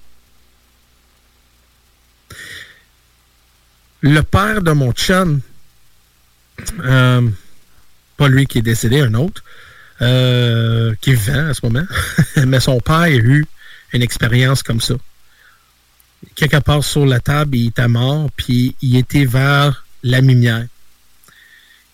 Le 4.03 4.21
père 4.21 4.63
de 4.63 4.71
mon 4.71 4.93
chum, 4.93 5.41
euh, 6.85 7.29
pas 8.17 8.29
lui 8.29 8.47
qui 8.47 8.59
est 8.59 8.63
décédé, 8.63 9.01
un 9.01 9.15
autre, 9.15 9.43
euh, 10.01 10.95
qui 11.01 11.15
vivant 11.15 11.49
à 11.49 11.55
ce 11.55 11.67
moment, 11.67 11.87
mais 12.47 12.61
son 12.61 12.79
père 12.79 12.99
a 12.99 13.11
eu 13.11 13.45
une 13.93 14.03
expérience 14.03 14.63
comme 14.63 14.81
ça. 14.81 14.95
Quelque 16.37 16.59
part 16.59 16.85
sur 16.85 17.05
la 17.05 17.19
table, 17.19 17.57
il 17.57 17.69
était 17.69 17.89
mort, 17.89 18.31
puis 18.37 18.77
il 18.81 18.95
était 18.97 19.25
vers 19.25 19.85
la 20.05 20.21
lumière. 20.21 20.67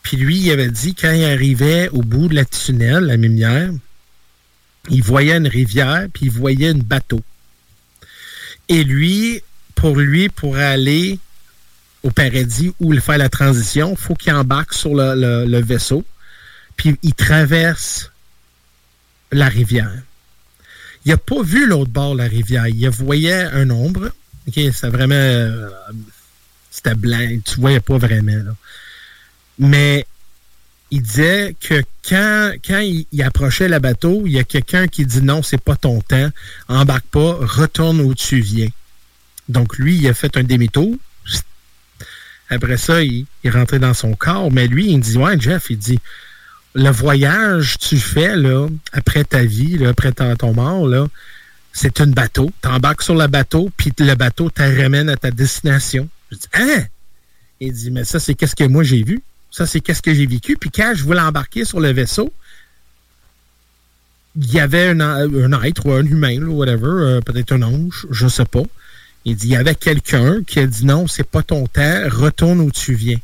Puis 0.02 0.16
lui, 0.16 0.38
il 0.38 0.50
avait 0.50 0.70
dit, 0.70 0.94
quand 0.94 1.12
il 1.12 1.24
arrivait 1.24 1.88
au 1.90 2.02
bout 2.02 2.28
de 2.28 2.34
la 2.34 2.44
tunnel, 2.44 3.04
la 3.04 3.16
lumière, 3.16 3.70
il 4.90 5.02
voyait 5.02 5.36
une 5.36 5.48
rivière, 5.48 6.06
puis 6.12 6.26
il 6.26 6.32
voyait 6.32 6.70
un 6.70 6.78
bateau. 6.78 7.20
Et 8.68 8.84
lui, 8.84 9.42
pour 9.74 9.96
lui, 9.96 10.28
pour 10.28 10.56
aller 10.56 11.18
au 12.02 12.10
paradis 12.10 12.72
ou 12.80 12.98
faire 13.00 13.18
la 13.18 13.28
transition, 13.28 13.90
il 13.92 13.96
faut 13.96 14.14
qu'il 14.14 14.32
embarque 14.32 14.72
sur 14.72 14.94
le, 14.94 15.60
vaisseau, 15.60 16.04
puis 16.76 16.96
il 17.02 17.14
traverse 17.14 18.10
la 19.32 19.48
rivière. 19.48 20.02
Il 21.04 21.10
n'a 21.10 21.16
pas 21.16 21.42
vu 21.42 21.66
l'autre 21.66 21.90
bord 21.90 22.14
de 22.14 22.18
la 22.18 22.28
rivière. 22.28 22.66
Il 22.66 22.88
voyait 22.90 23.44
un 23.44 23.70
ombre. 23.70 24.10
C'était 24.52 24.88
vraiment... 24.88 25.14
Euh, 25.14 25.68
c'était 26.70 26.94
blanc. 26.94 27.38
Tu 27.44 27.60
voyais 27.60 27.80
pas 27.80 27.98
vraiment. 27.98 28.42
Mais 29.58 30.06
il 30.90 31.02
disait 31.02 31.54
que 31.60 31.82
quand, 32.08 32.52
il, 32.68 33.22
approchait 33.22 33.68
le 33.68 33.78
bateau, 33.78 34.22
il 34.26 34.32
y 34.32 34.38
a 34.38 34.44
quelqu'un 34.44 34.86
qui 34.86 35.04
dit 35.04 35.22
non, 35.22 35.42
c'est 35.42 35.60
pas 35.60 35.76
ton 35.76 36.00
temps, 36.00 36.30
embarque 36.68 37.06
pas, 37.06 37.36
retourne 37.40 38.00
où 38.00 38.14
tu 38.14 38.40
viens. 38.40 38.68
Donc, 39.48 39.78
lui, 39.78 39.96
il 39.96 40.08
a 40.08 40.14
fait 40.14 40.36
un 40.36 40.42
demi-tour. 40.42 40.96
Après 42.50 42.78
ça, 42.78 43.02
il, 43.02 43.26
est 43.44 43.50
rentré 43.50 43.78
dans 43.78 43.94
son 43.94 44.14
corps. 44.14 44.50
Mais 44.50 44.66
lui, 44.66 44.90
il 44.90 44.98
me 44.98 45.02
dit, 45.02 45.16
ouais, 45.18 45.38
Jeff, 45.38 45.66
il 45.70 45.78
dit, 45.78 46.00
le 46.74 46.90
voyage 46.90 47.76
que 47.78 47.84
tu 47.84 47.98
fais, 47.98 48.36
là, 48.36 48.68
après 48.92 49.24
ta 49.24 49.42
vie, 49.42 49.78
là, 49.78 49.90
après 49.90 50.12
ton 50.12 50.54
mort, 50.54 50.86
là, 50.86 51.06
c'est 51.72 52.00
un 52.00 52.06
bateau. 52.06 52.50
Tu 52.62 52.68
embarques 52.68 53.02
sur 53.02 53.14
le 53.14 53.26
bateau, 53.26 53.70
puis 53.76 53.92
le 53.98 54.14
bateau 54.14 54.50
te 54.50 54.62
ramène 54.62 55.08
à 55.08 55.16
ta 55.16 55.30
destination. 55.30 56.08
Je 56.30 56.36
dis, 56.36 56.46
hein? 56.54 56.84
Il 57.60 57.72
dit, 57.72 57.90
mais 57.90 58.04
ça, 58.04 58.20
c'est 58.20 58.34
qu'est-ce 58.34 58.54
que 58.54 58.64
moi 58.64 58.82
j'ai 58.82 59.02
vu? 59.02 59.22
Ça, 59.50 59.66
c'est 59.66 59.80
qu'est-ce 59.80 60.02
que 60.02 60.14
j'ai 60.14 60.26
vécu. 60.26 60.56
Puis 60.56 60.70
quand 60.70 60.92
je 60.94 61.02
voulais 61.02 61.20
embarquer 61.20 61.64
sur 61.64 61.80
le 61.80 61.92
vaisseau, 61.92 62.32
il 64.36 64.52
y 64.52 64.60
avait 64.60 64.88
un, 64.88 65.00
un 65.00 65.62
être 65.62 65.86
ou 65.86 65.92
un 65.92 66.04
humain, 66.04 66.42
ou 66.42 66.58
whatever, 66.58 66.86
euh, 66.86 67.20
peut-être 67.20 67.52
un 67.52 67.62
ange, 67.62 68.06
je 68.10 68.28
sais 68.28 68.44
pas. 68.44 68.62
Il 69.24 69.36
dit, 69.36 69.48
il 69.48 69.52
y 69.52 69.56
avait 69.56 69.74
quelqu'un 69.74 70.42
qui 70.46 70.60
a 70.60 70.66
dit 70.66 70.86
non, 70.86 71.06
c'est 71.06 71.28
pas 71.28 71.42
ton 71.42 71.66
temps, 71.66 72.02
retourne 72.08 72.60
où 72.60 72.70
tu 72.70 72.94
viens. 72.94 73.18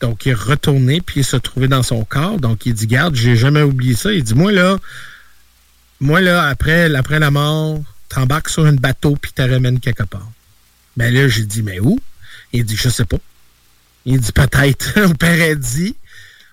Donc, 0.00 0.26
il 0.26 0.30
est 0.30 0.34
retourné, 0.34 1.00
puis 1.00 1.20
il 1.20 1.24
s'est 1.24 1.40
trouvé 1.40 1.68
dans 1.68 1.82
son 1.82 2.04
corps. 2.04 2.38
Donc, 2.38 2.66
il 2.66 2.74
dit, 2.74 2.86
garde, 2.86 3.14
j'ai 3.14 3.36
jamais 3.36 3.62
oublié 3.62 3.94
ça. 3.94 4.12
Il 4.12 4.22
dit, 4.22 4.34
moi, 4.34 4.52
là, 4.52 4.76
moi, 6.00 6.20
là, 6.20 6.44
après, 6.44 6.88
la 6.88 7.30
mort, 7.30 7.80
t'embarques 8.08 8.50
sur 8.50 8.66
un 8.66 8.74
bateau, 8.74 9.16
puis 9.16 9.32
te 9.32 9.42
ramènes 9.42 9.80
quelque 9.80 10.02
part. 10.04 10.30
Ben 10.96 11.12
là, 11.12 11.28
j'ai 11.28 11.44
dit, 11.44 11.62
mais 11.62 11.80
où? 11.80 11.98
Il 12.52 12.64
dit, 12.64 12.76
je 12.76 12.88
sais 12.88 13.06
pas. 13.06 13.18
Il 14.06 14.20
dit, 14.20 14.32
peut-être 14.32 15.00
au 15.10 15.14
paradis, 15.14 15.96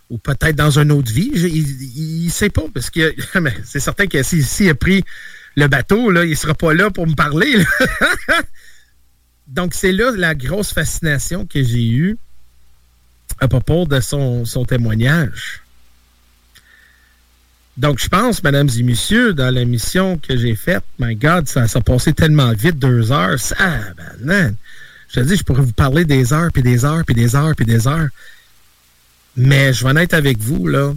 ou 0.10 0.18
peut-être 0.18 0.56
dans 0.56 0.78
une 0.78 0.92
autre 0.92 1.12
vie. 1.12 1.32
il, 1.34 2.26
ne 2.26 2.30
sait 2.30 2.50
pas, 2.50 2.66
parce 2.74 2.90
que 2.90 3.16
c'est 3.64 3.80
certain 3.80 4.08
que 4.08 4.22
s'il 4.22 4.70
a 4.70 4.76
pris 4.76 5.04
le 5.56 5.68
bateau, 5.68 6.12
il 6.24 6.36
sera 6.36 6.54
pas 6.56 6.74
là 6.74 6.90
pour 6.90 7.08
me 7.08 7.14
parler. 7.14 7.56
Donc, 9.48 9.74
c'est 9.74 9.92
là 9.92 10.12
la 10.16 10.36
grosse 10.36 10.74
fascination 10.74 11.46
que 11.46 11.64
j'ai 11.64 11.88
eue 11.88 12.18
à 13.40 13.48
propos 13.48 13.86
de 13.86 14.00
son, 14.00 14.46
son 14.46 14.66
témoignage. 14.66 15.62
Donc, 17.78 18.00
je 18.00 18.08
pense, 18.08 18.44
mesdames 18.44 18.70
et 18.78 18.84
messieurs, 18.84 19.34
dans 19.34 19.54
la 19.54 19.66
mission 19.66 20.18
que 20.18 20.38
j'ai 20.38 20.56
faite, 20.56 20.84
my 21.00 21.16
God, 21.16 21.48
ça, 21.48 21.68
ça 21.68 21.80
a 21.80 21.82
passé 21.82 22.14
tellement 22.14 22.52
vite, 22.54 22.78
deux 22.78 23.12
heures. 23.12 23.40
Ça, 23.40 23.80
ben, 24.20 24.56
je 25.14 25.20
te 25.20 25.26
dis, 25.26 25.36
je 25.36 25.44
pourrais 25.44 25.62
vous 25.62 25.74
parler 25.74 26.06
des 26.06 26.34
heures, 26.34 26.52
puis 26.52 26.64
des 26.64 26.86
heures, 26.86 27.04
puis 27.06 27.14
des 27.14 27.36
heures, 27.36 27.56
puis 27.56 27.66
des 27.66 27.88
heures. 27.88 28.10
Mais 29.36 29.72
je 29.72 29.84
vais 29.84 29.92
en 29.92 29.96
être 29.96 30.14
avec 30.14 30.40
vous, 30.40 30.68
là. 30.68 30.94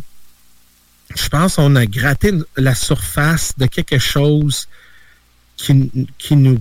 Je 1.15 1.29
pense 1.29 1.57
qu'on 1.57 1.77
a 1.77 1.87
gratté 1.87 2.33
la 2.57 2.75
surface 2.75 3.53
de 3.59 3.67
quelque 3.67 3.99
chose 3.99 4.69
qui, 5.57 5.75
nous 5.75 6.61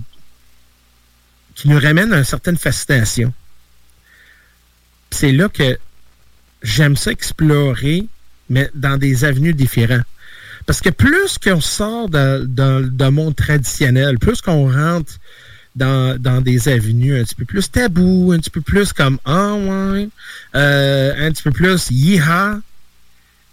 qui 1.54 1.68
nous 1.68 1.80
ramène 1.80 2.12
à 2.12 2.18
une 2.18 2.24
certaine 2.24 2.58
fascination. 2.58 3.32
C'est 5.10 5.32
là 5.32 5.48
que 5.48 5.78
j'aime 6.62 6.96
ça 6.96 7.10
explorer 7.10 8.06
mais 8.48 8.70
dans 8.74 8.96
des 8.96 9.24
avenues 9.24 9.54
différentes. 9.54 10.04
Parce 10.66 10.80
que 10.80 10.90
plus 10.90 11.38
qu'on 11.38 11.60
sort 11.60 12.08
d'un 12.08 13.10
monde 13.10 13.34
traditionnel, 13.34 14.18
plus 14.18 14.40
qu'on 14.40 14.72
rentre 14.72 15.12
dans, 15.76 16.42
des 16.42 16.68
avenues 16.68 17.20
un 17.20 17.24
petit 17.24 17.34
peu 17.34 17.44
plus 17.44 17.70
tabou, 17.70 18.32
un 18.32 18.38
petit 18.38 18.50
peu 18.50 18.62
plus 18.62 18.92
comme 18.92 19.18
ah 19.24 19.54
euh, 20.54 21.26
un 21.26 21.30
petit 21.30 21.42
peu 21.42 21.50
plus 21.50 21.90
yiha. 21.90 22.60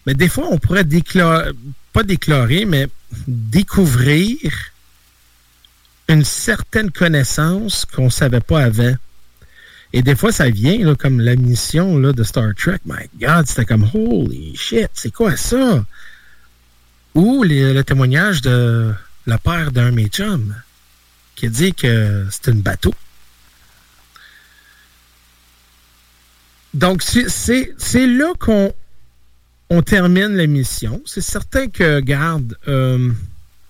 Mais 0.05 0.13
des 0.13 0.29
fois, 0.29 0.47
on 0.49 0.57
pourrait 0.57 0.83
déclarer, 0.83 1.51
pas 1.91 2.03
déclarer, 2.03 2.65
mais 2.65 2.87
découvrir 3.27 4.37
une 6.09 6.23
certaine 6.23 6.91
connaissance 6.91 7.85
qu'on 7.85 8.09
savait 8.09 8.41
pas 8.41 8.63
avant. 8.63 8.95
Et 9.93 10.01
des 10.01 10.15
fois, 10.15 10.31
ça 10.31 10.49
vient, 10.49 10.77
là, 10.79 10.95
comme 10.95 11.21
la 11.21 11.35
mission 11.35 11.97
là, 11.97 12.13
de 12.13 12.23
Star 12.23 12.53
Trek. 12.55 12.79
My 12.85 13.09
God, 13.19 13.47
c'était 13.47 13.65
comme 13.65 13.87
Holy 13.93 14.55
shit, 14.55 14.89
c'est 14.93 15.13
quoi 15.13 15.35
ça? 15.37 15.85
Ou 17.13 17.43
le 17.43 17.81
témoignage 17.83 18.41
de 18.41 18.91
la 19.27 19.37
père 19.37 19.71
d'un 19.71 19.91
médium 19.91 20.55
qui 21.35 21.49
dit 21.49 21.73
que 21.73 22.25
c'est 22.29 22.49
un 22.49 22.55
bateau. 22.55 22.93
Donc, 26.73 27.03
c'est 27.03 28.07
là 28.07 28.33
qu'on 28.39 28.73
on 29.69 29.81
termine 29.81 30.35
l'émission. 30.35 31.01
C'est 31.05 31.21
certain 31.21 31.67
que, 31.67 31.99
garde, 31.99 32.57
euh, 32.67 33.11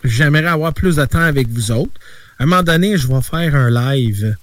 j'aimerais 0.04 0.46
avoir 0.48 0.74
plus 0.74 0.98
de 0.98 1.06
temps 1.06 1.20
avec 1.20 1.48
vous 1.50 1.72
autres. 1.72 1.92
À 2.40 2.44
un 2.44 2.46
moment 2.46 2.64
donné, 2.64 2.98
je 2.98 3.08
vais 3.08 3.22
faire 3.22 3.56
un 3.56 3.70
live 3.70 4.36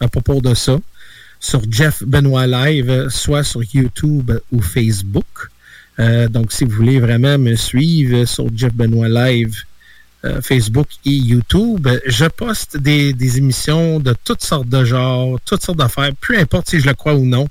à 0.00 0.08
propos 0.08 0.40
de 0.40 0.54
ça 0.54 0.78
sur 1.40 1.62
Jeff 1.70 2.02
Benoit 2.02 2.46
Live, 2.46 3.08
soit 3.08 3.44
sur 3.44 3.62
YouTube 3.74 4.32
ou 4.50 4.60
Facebook. 4.60 5.48
Euh, 5.98 6.28
donc, 6.28 6.52
si 6.52 6.64
vous 6.64 6.70
voulez 6.70 7.00
vraiment 7.00 7.38
me 7.38 7.54
suivre 7.54 8.24
sur 8.24 8.46
Jeff 8.54 8.72
Benoit 8.74 9.08
Live, 9.08 9.56
euh, 10.24 10.40
Facebook 10.40 10.88
et 11.04 11.10
YouTube, 11.10 11.86
je 12.06 12.24
poste 12.24 12.76
des, 12.76 13.38
émissions 13.38 14.00
de 14.00 14.14
toutes 14.24 14.42
sortes 14.42 14.68
de 14.68 14.84
genres, 14.84 15.38
toutes 15.44 15.62
sortes 15.62 15.78
d'affaires, 15.78 16.10
peu 16.20 16.36
importe 16.36 16.70
si 16.70 16.80
je 16.80 16.86
le 16.86 16.94
crois 16.94 17.14
ou 17.14 17.24
non. 17.24 17.46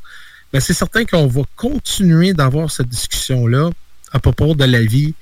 Mais 0.54 0.60
c'est 0.60 0.74
certain 0.74 1.06
qu'on 1.06 1.28
va 1.28 1.44
continuer 1.56 2.34
d'avoir 2.34 2.70
cette 2.70 2.90
discussion-là 2.90 3.70
à 4.12 4.20
propos 4.20 4.54
de 4.54 4.66
la 4.66 4.82
vie 4.82 5.14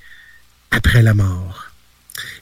après 0.70 1.02
la 1.02 1.14
mort. 1.14 1.66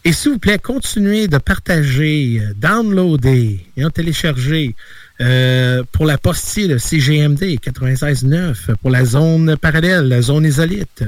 Et 0.07 0.13
s'il 0.13 0.33
vous 0.33 0.39
plaît, 0.39 0.59
continuez 0.59 1.29
de 1.29 1.39
partager, 1.39 2.41
downloader 2.57 3.67
et 3.77 3.85
en 3.85 3.91
télécharger 3.91 4.75
euh, 5.21 5.83
pour 5.93 6.05
la 6.05 6.19
postille, 6.19 6.69
le 6.69 6.79
CGMD 6.79 7.43
96.9, 7.43 8.77
pour 8.81 8.91
la 8.91 9.05
zone 9.05 9.57
parallèle, 9.57 10.09
la 10.09 10.23
zone 10.23 10.45
isolite. 10.45 11.05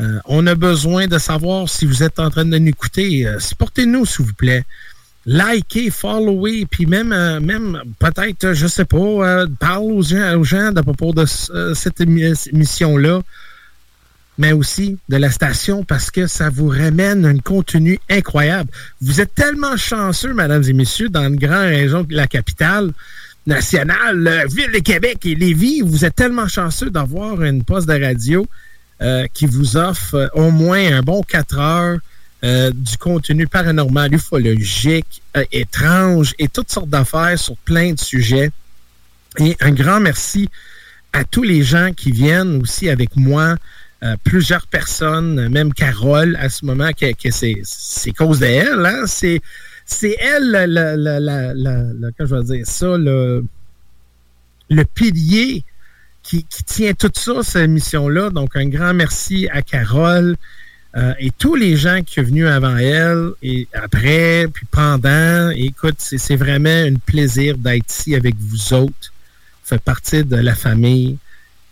Euh, 0.00 0.18
on 0.24 0.46
a 0.46 0.54
besoin 0.54 1.06
de 1.06 1.18
savoir 1.18 1.68
si 1.68 1.84
vous 1.84 2.02
êtes 2.02 2.18
en 2.18 2.30
train 2.30 2.44
de 2.44 2.58
nous 2.58 2.68
écouter. 2.68 3.26
Euh, 3.26 3.38
supportez-nous, 3.38 4.06
s'il 4.06 4.26
vous 4.26 4.34
plaît. 4.34 4.64
Likez, 5.24 5.90
followez, 5.90 6.66
puis 6.68 6.86
même, 6.86 7.10
même 7.40 7.80
peut-être, 8.00 8.54
je 8.54 8.66
sais 8.66 8.84
pas, 8.84 9.46
parle 9.60 9.84
aux 9.84 10.02
gens, 10.02 10.74
à 10.74 10.82
propos 10.82 11.12
de 11.12 11.24
cette 11.74 12.00
émission-là 12.00 13.20
mais 14.38 14.52
aussi 14.52 14.98
de 15.08 15.16
la 15.16 15.30
station 15.30 15.84
parce 15.84 16.10
que 16.10 16.26
ça 16.26 16.50
vous 16.50 16.68
ramène 16.68 17.24
un 17.24 17.38
contenu 17.38 17.98
incroyable. 18.08 18.70
Vous 19.00 19.20
êtes 19.20 19.34
tellement 19.34 19.76
chanceux, 19.76 20.32
mesdames 20.32 20.64
et 20.66 20.72
messieurs, 20.72 21.08
dans 21.08 21.28
une 21.28 21.36
grande 21.36 21.66
région 21.66 22.06
la 22.10 22.26
capitale 22.26 22.92
nationale, 23.46 24.46
ville 24.50 24.72
de 24.72 24.78
Québec 24.78 25.18
et 25.24 25.34
Lévis, 25.34 25.80
vous 25.82 26.04
êtes 26.04 26.14
tellement 26.14 26.48
chanceux 26.48 26.90
d'avoir 26.90 27.42
une 27.42 27.64
poste 27.64 27.88
de 27.88 28.00
radio 28.00 28.46
euh, 29.02 29.26
qui 29.34 29.46
vous 29.46 29.76
offre 29.76 30.14
euh, 30.14 30.28
au 30.34 30.52
moins 30.52 30.92
un 30.92 31.02
bon 31.02 31.22
quatre 31.22 31.58
heures 31.58 31.98
euh, 32.44 32.70
du 32.72 32.96
contenu 32.98 33.48
paranormal, 33.48 34.14
ufologique, 34.14 35.22
étrange 35.50 36.34
et 36.38 36.46
toutes 36.46 36.70
sortes 36.70 36.88
d'affaires 36.88 37.36
sur 37.36 37.56
plein 37.56 37.94
de 37.94 37.98
sujets. 37.98 38.52
Et 39.38 39.56
un 39.60 39.72
grand 39.72 39.98
merci 39.98 40.48
à 41.12 41.24
tous 41.24 41.42
les 41.42 41.64
gens 41.64 41.90
qui 41.96 42.12
viennent 42.12 42.60
aussi 42.62 42.88
avec 42.88 43.16
moi 43.16 43.56
plusieurs 44.24 44.66
personnes, 44.66 45.48
même 45.48 45.72
Carole, 45.72 46.36
à 46.40 46.48
ce 46.48 46.64
moment, 46.64 46.90
que, 46.92 47.06
c'est 47.30 48.12
cause 48.16 48.40
d'elle. 48.40 48.84
Hein? 48.84 49.04
C'est 49.06 50.16
elle, 50.20 50.50
la, 50.50 50.96
je 52.18 52.24
vais 52.24 52.42
dire 52.42 52.66
ça, 52.66 52.96
le, 52.98 53.44
le 54.70 54.84
pilier 54.84 55.64
qui, 56.22 56.44
tient 56.44 56.92
tout 56.94 57.10
ça, 57.14 57.42
cette 57.42 57.70
mission-là. 57.70 58.30
Donc, 58.30 58.56
un 58.56 58.68
grand 58.68 58.94
merci 58.94 59.48
à 59.50 59.62
Carole 59.62 60.36
euh, 60.96 61.14
et 61.18 61.30
tous 61.30 61.54
les 61.54 61.76
gens 61.76 62.02
qui 62.02 62.14
sont 62.14 62.22
venus 62.22 62.46
avant 62.46 62.76
elle 62.76 63.30
et 63.42 63.66
après, 63.72 64.46
puis 64.52 64.66
pendant. 64.70 65.50
écoute, 65.50 65.96
c'est 65.98 66.36
vraiment 66.36 66.68
un 66.68 66.94
plaisir 66.94 67.56
d'être 67.58 67.90
ici 67.90 68.14
avec 68.14 68.34
vous 68.38 68.74
autres. 68.74 69.12
Fait 69.64 69.80
partie 69.80 70.24
de 70.24 70.36
la 70.36 70.54
famille. 70.54 71.18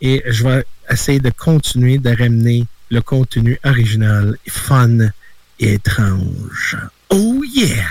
Et 0.01 0.22
je 0.27 0.44
vais 0.44 0.64
essayer 0.90 1.20
de 1.20 1.31
continuer 1.31 1.98
de 1.98 2.09
ramener 2.09 2.64
le 2.90 3.02
contenu 3.02 3.59
original, 3.64 4.36
fun 4.48 4.98
et 5.59 5.74
étrange. 5.74 6.78
Oh 7.10 7.43
yeah! 7.44 7.85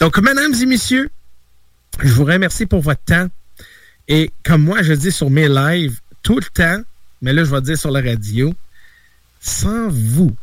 Donc, 0.00 0.18
mesdames 0.18 0.54
et 0.54 0.66
messieurs, 0.66 1.10
je 2.02 2.12
vous 2.12 2.24
remercie 2.24 2.66
pour 2.66 2.80
votre 2.80 3.02
temps. 3.04 3.28
Et 4.08 4.30
comme 4.42 4.62
moi, 4.62 4.82
je 4.82 4.92
dis 4.92 5.10
sur 5.10 5.30
mes 5.30 5.48
lives 5.48 5.98
tout 6.22 6.36
le 6.36 6.44
temps, 6.52 6.82
mais 7.22 7.32
là, 7.32 7.44
je 7.44 7.50
vais 7.50 7.60
dire 7.62 7.78
sur 7.78 7.90
la 7.90 8.02
radio, 8.02 8.54
sans 9.40 9.88
vous, 9.88 10.34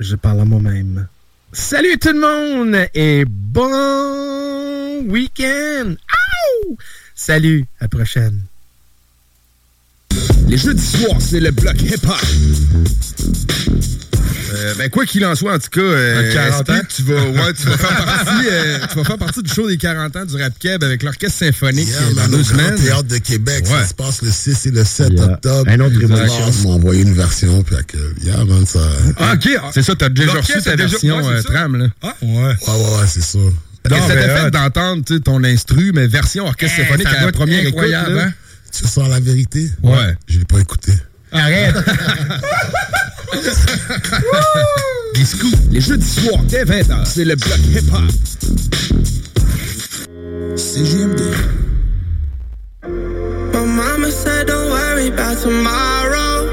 je 0.00 0.16
parle 0.16 0.40
à 0.40 0.44
moi-même. 0.44 1.06
Salut 1.52 1.98
tout 2.00 2.12
le 2.12 2.20
monde 2.20 2.88
et 2.94 3.24
bon 3.26 5.04
week-end! 5.08 5.94
Salut, 7.14 7.64
à 7.78 7.84
la 7.84 7.88
prochaine. 7.88 8.40
Les 10.48 10.56
jeudis 10.56 10.84
soirs, 10.84 11.20
c'est 11.20 11.40
le 11.40 11.52
bloc 11.52 11.80
hip-hop. 11.80 12.20
Euh, 14.52 14.74
ben, 14.76 14.90
quoi 14.90 15.06
qu'il 15.06 15.24
en 15.24 15.34
soit, 15.34 15.54
en 15.54 15.58
tout 15.58 15.70
cas, 15.70 15.80
euh, 15.80 16.52
tu 16.94 17.02
vas, 17.02 17.14
ouais, 17.14 17.52
tu 17.54 17.66
vas 17.66 17.76
faire 17.76 18.04
partie, 18.04 18.46
euh, 18.50 18.78
tu 18.90 18.98
vas 18.98 19.04
faire 19.04 19.18
partie 19.18 19.42
du 19.42 19.52
show 19.52 19.68
des 19.68 19.76
40 19.76 20.16
ans 20.16 20.24
du 20.24 20.40
Rap 20.40 20.52
Keb 20.58 20.82
avec 20.84 21.02
l'Orchestre 21.02 21.38
Symphonique 21.38 21.88
yeah, 21.88 22.22
dans 22.22 22.28
deux 22.28 22.44
semaines? 22.44 22.74
Théâtre 22.76 23.04
de 23.04 23.18
Québec, 23.18 23.64
ouais. 23.64 23.80
ça 23.80 23.86
se 23.86 23.94
passe 23.94 24.22
le 24.22 24.30
6 24.30 24.66
et 24.66 24.70
le 24.70 24.84
7 24.84 25.12
yeah. 25.12 25.24
octobre. 25.24 25.70
Un 25.70 25.80
autre 25.80 25.98
révolution. 25.98 26.50
Ils 26.50 26.62
m'ont 26.62 26.74
envoyé 26.74 27.02
une 27.02 27.14
version, 27.14 27.62
puis 27.62 27.76
que, 27.86 28.24
yeah, 28.24 28.44
man, 28.44 28.66
ça. 28.66 28.80
Ah, 29.18 29.34
ok. 29.34 29.48
C'est 29.72 29.82
ça, 29.82 29.94
t'as 29.94 30.08
déjà 30.08 30.32
reçu 30.32 30.60
ta 30.62 30.76
version 30.76 31.18
ouais, 31.18 31.34
euh, 31.34 31.42
tram, 31.42 31.76
là. 31.76 31.86
Ah, 32.02 32.14
ouais. 32.22 32.28
Ouais, 32.28 32.46
ouais, 32.46 32.74
ouais 32.76 33.06
c'est 33.08 33.22
ça. 33.22 33.38
Parce 33.82 34.06
que 34.06 34.12
c'était 34.12 34.28
fait 34.28 34.50
d'entendre 34.50 35.04
ton 35.18 35.44
instru, 35.44 35.92
mais 35.94 36.06
version 36.06 36.46
orchestre 36.46 36.78
symphonique 36.78 37.06
à 37.06 37.26
la 37.26 37.32
première 37.32 37.66
incroyable. 37.66 38.12
Écoute. 38.12 38.22
Hein. 38.22 38.32
Tu 38.72 38.88
sens 38.88 39.08
la 39.08 39.20
vérité? 39.20 39.70
Ouais. 39.82 40.16
Je 40.26 40.38
l'ai 40.38 40.44
pas 40.44 40.58
écouté. 40.58 40.92
Arrête! 41.34 41.74
Les 45.16 45.24
scoops, 45.24 45.56
les 45.70 45.80
jeudis 45.80 46.06
soirs 46.06 46.42
dès 46.44 46.64
20h, 46.64 47.04
c'est 47.04 47.24
le 47.24 47.34
bloc 47.34 47.58
hip-hop. 47.58 48.02
CGMD. 50.56 51.20
My 53.52 53.64
mama 53.64 54.10
said 54.10 54.46
don't 54.46 54.70
worry 54.70 55.08
about 55.08 55.38
tomorrow. 55.38 56.46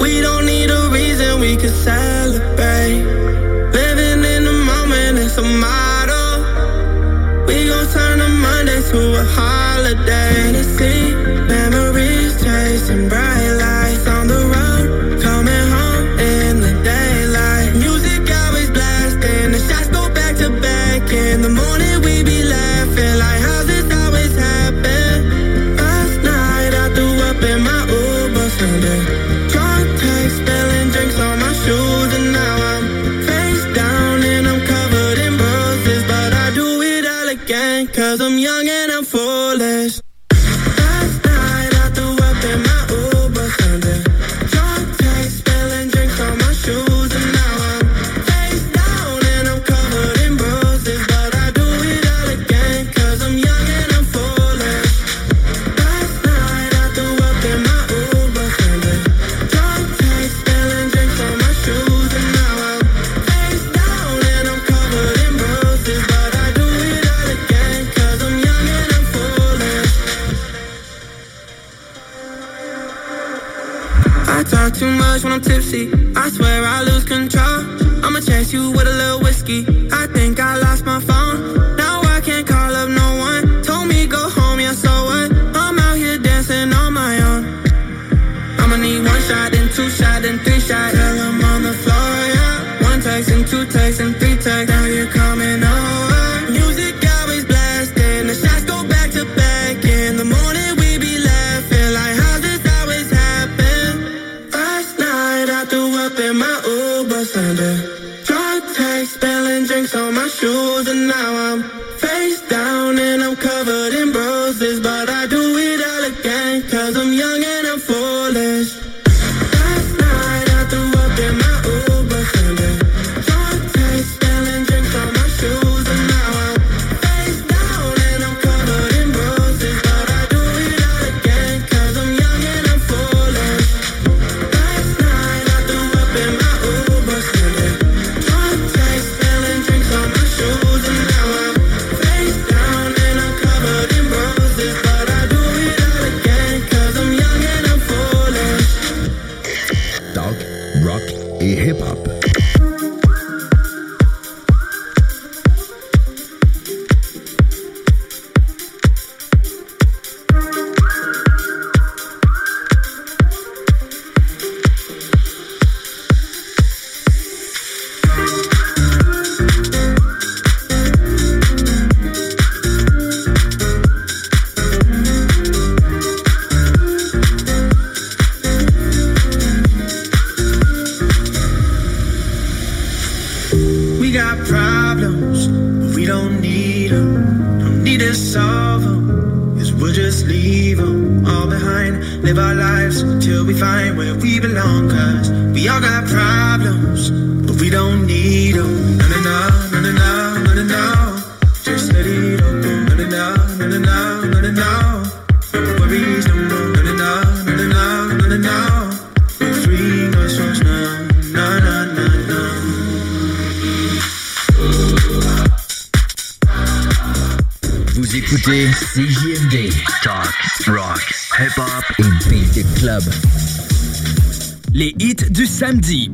We 0.00 0.20
don't 0.20 0.44
need 0.46 0.70
a 0.70 0.88
reason 0.90 1.40
we 1.40 1.56
can 1.56 1.70
celebrate. 1.70 3.04
Living 3.72 4.24
in 4.24 4.44
the 4.44 4.52
moment 4.52 5.18
is 5.18 5.38
a 5.38 5.42
motto. 5.42 6.44
We 7.46 7.66
gon' 7.68 7.86
turn 7.88 8.20
a 8.20 8.28
Monday 8.28 8.82
to 8.90 9.20
a 9.20 9.24
holiday. 9.24 9.59
control. 77.10 77.66
I'ma 78.04 78.20
chase 78.20 78.52
you 78.52 78.70
with 78.70 78.86
a 78.86 78.94
little 79.02 79.18
whiskey. 79.18 79.66
I 79.90 80.06
think 80.06 80.38
I 80.38 80.56
like 80.56 80.69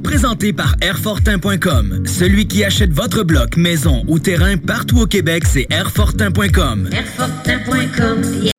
Présenté 0.02 0.52
par 0.52 0.74
Airfortin.com. 0.80 2.06
Celui 2.06 2.48
qui 2.48 2.64
achète 2.64 2.92
votre 2.92 3.22
bloc, 3.24 3.56
maison 3.56 4.04
ou 4.08 4.18
terrain 4.18 4.56
partout 4.56 5.00
au 5.00 5.06
Québec, 5.06 5.44
c'est 5.44 5.66
Airfortin.com. 5.70 6.88
Airfortin.com. 6.92 8.22
Yeah. 8.42 8.52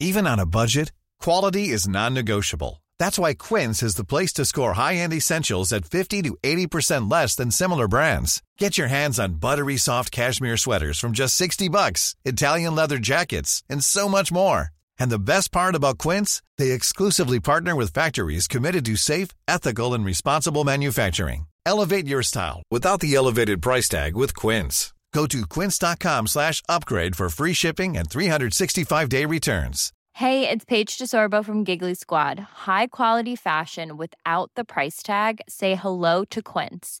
Even 0.00 0.26
on 0.26 0.38
a 0.38 0.44
budget, 0.44 0.92
quality 1.20 1.70
is 1.70 1.88
non-negotiable. 1.88 2.82
That's 2.98 3.18
why 3.18 3.34
Quince 3.34 3.82
is 3.82 3.94
the 3.94 4.04
place 4.04 4.32
to 4.34 4.44
score 4.44 4.74
high-end 4.74 5.12
essentials 5.12 5.72
at 5.72 5.86
50 5.86 6.22
to 6.22 6.36
80% 6.42 7.10
less 7.10 7.34
than 7.34 7.50
similar 7.50 7.88
brands. 7.88 8.42
Get 8.58 8.76
your 8.76 8.88
hands 8.88 9.18
on 9.18 9.40
buttery 9.40 9.76
soft 9.76 10.10
cashmere 10.10 10.56
sweaters 10.56 10.98
from 10.98 11.12
just 11.12 11.34
60 11.36 11.68
bucks, 11.68 12.14
Italian 12.24 12.74
leather 12.74 12.98
jackets, 12.98 13.62
and 13.70 13.82
so 13.82 14.08
much 14.08 14.30
more. 14.32 14.70
And 15.02 15.10
the 15.10 15.28
best 15.34 15.50
part 15.50 15.74
about 15.74 15.98
Quince, 15.98 16.42
they 16.58 16.70
exclusively 16.70 17.40
partner 17.40 17.74
with 17.74 17.92
factories 17.92 18.46
committed 18.46 18.84
to 18.84 18.94
safe, 18.94 19.30
ethical, 19.48 19.94
and 19.94 20.04
responsible 20.04 20.62
manufacturing. 20.62 21.46
Elevate 21.66 22.06
your 22.06 22.22
style 22.22 22.62
without 22.70 23.00
the 23.00 23.12
elevated 23.16 23.60
price 23.60 23.88
tag 23.88 24.14
with 24.14 24.32
Quince. 24.36 24.94
Go 25.12 25.26
to 25.26 25.40
quince.com 25.54 26.28
slash 26.28 26.62
upgrade 26.68 27.16
for 27.16 27.28
free 27.28 27.52
shipping 27.52 27.96
and 27.96 28.08
365-day 28.08 29.24
returns. 29.24 29.92
Hey, 30.12 30.48
it's 30.48 30.64
Paige 30.64 30.96
DeSorbo 30.96 31.44
from 31.44 31.64
Giggly 31.64 31.94
Squad. 31.94 32.38
High 32.66 32.86
quality 32.86 33.34
fashion 33.34 33.96
without 33.96 34.52
the 34.54 34.64
price 34.64 35.02
tag. 35.02 35.40
Say 35.48 35.74
hello 35.74 36.24
to 36.26 36.42
Quince. 36.42 37.00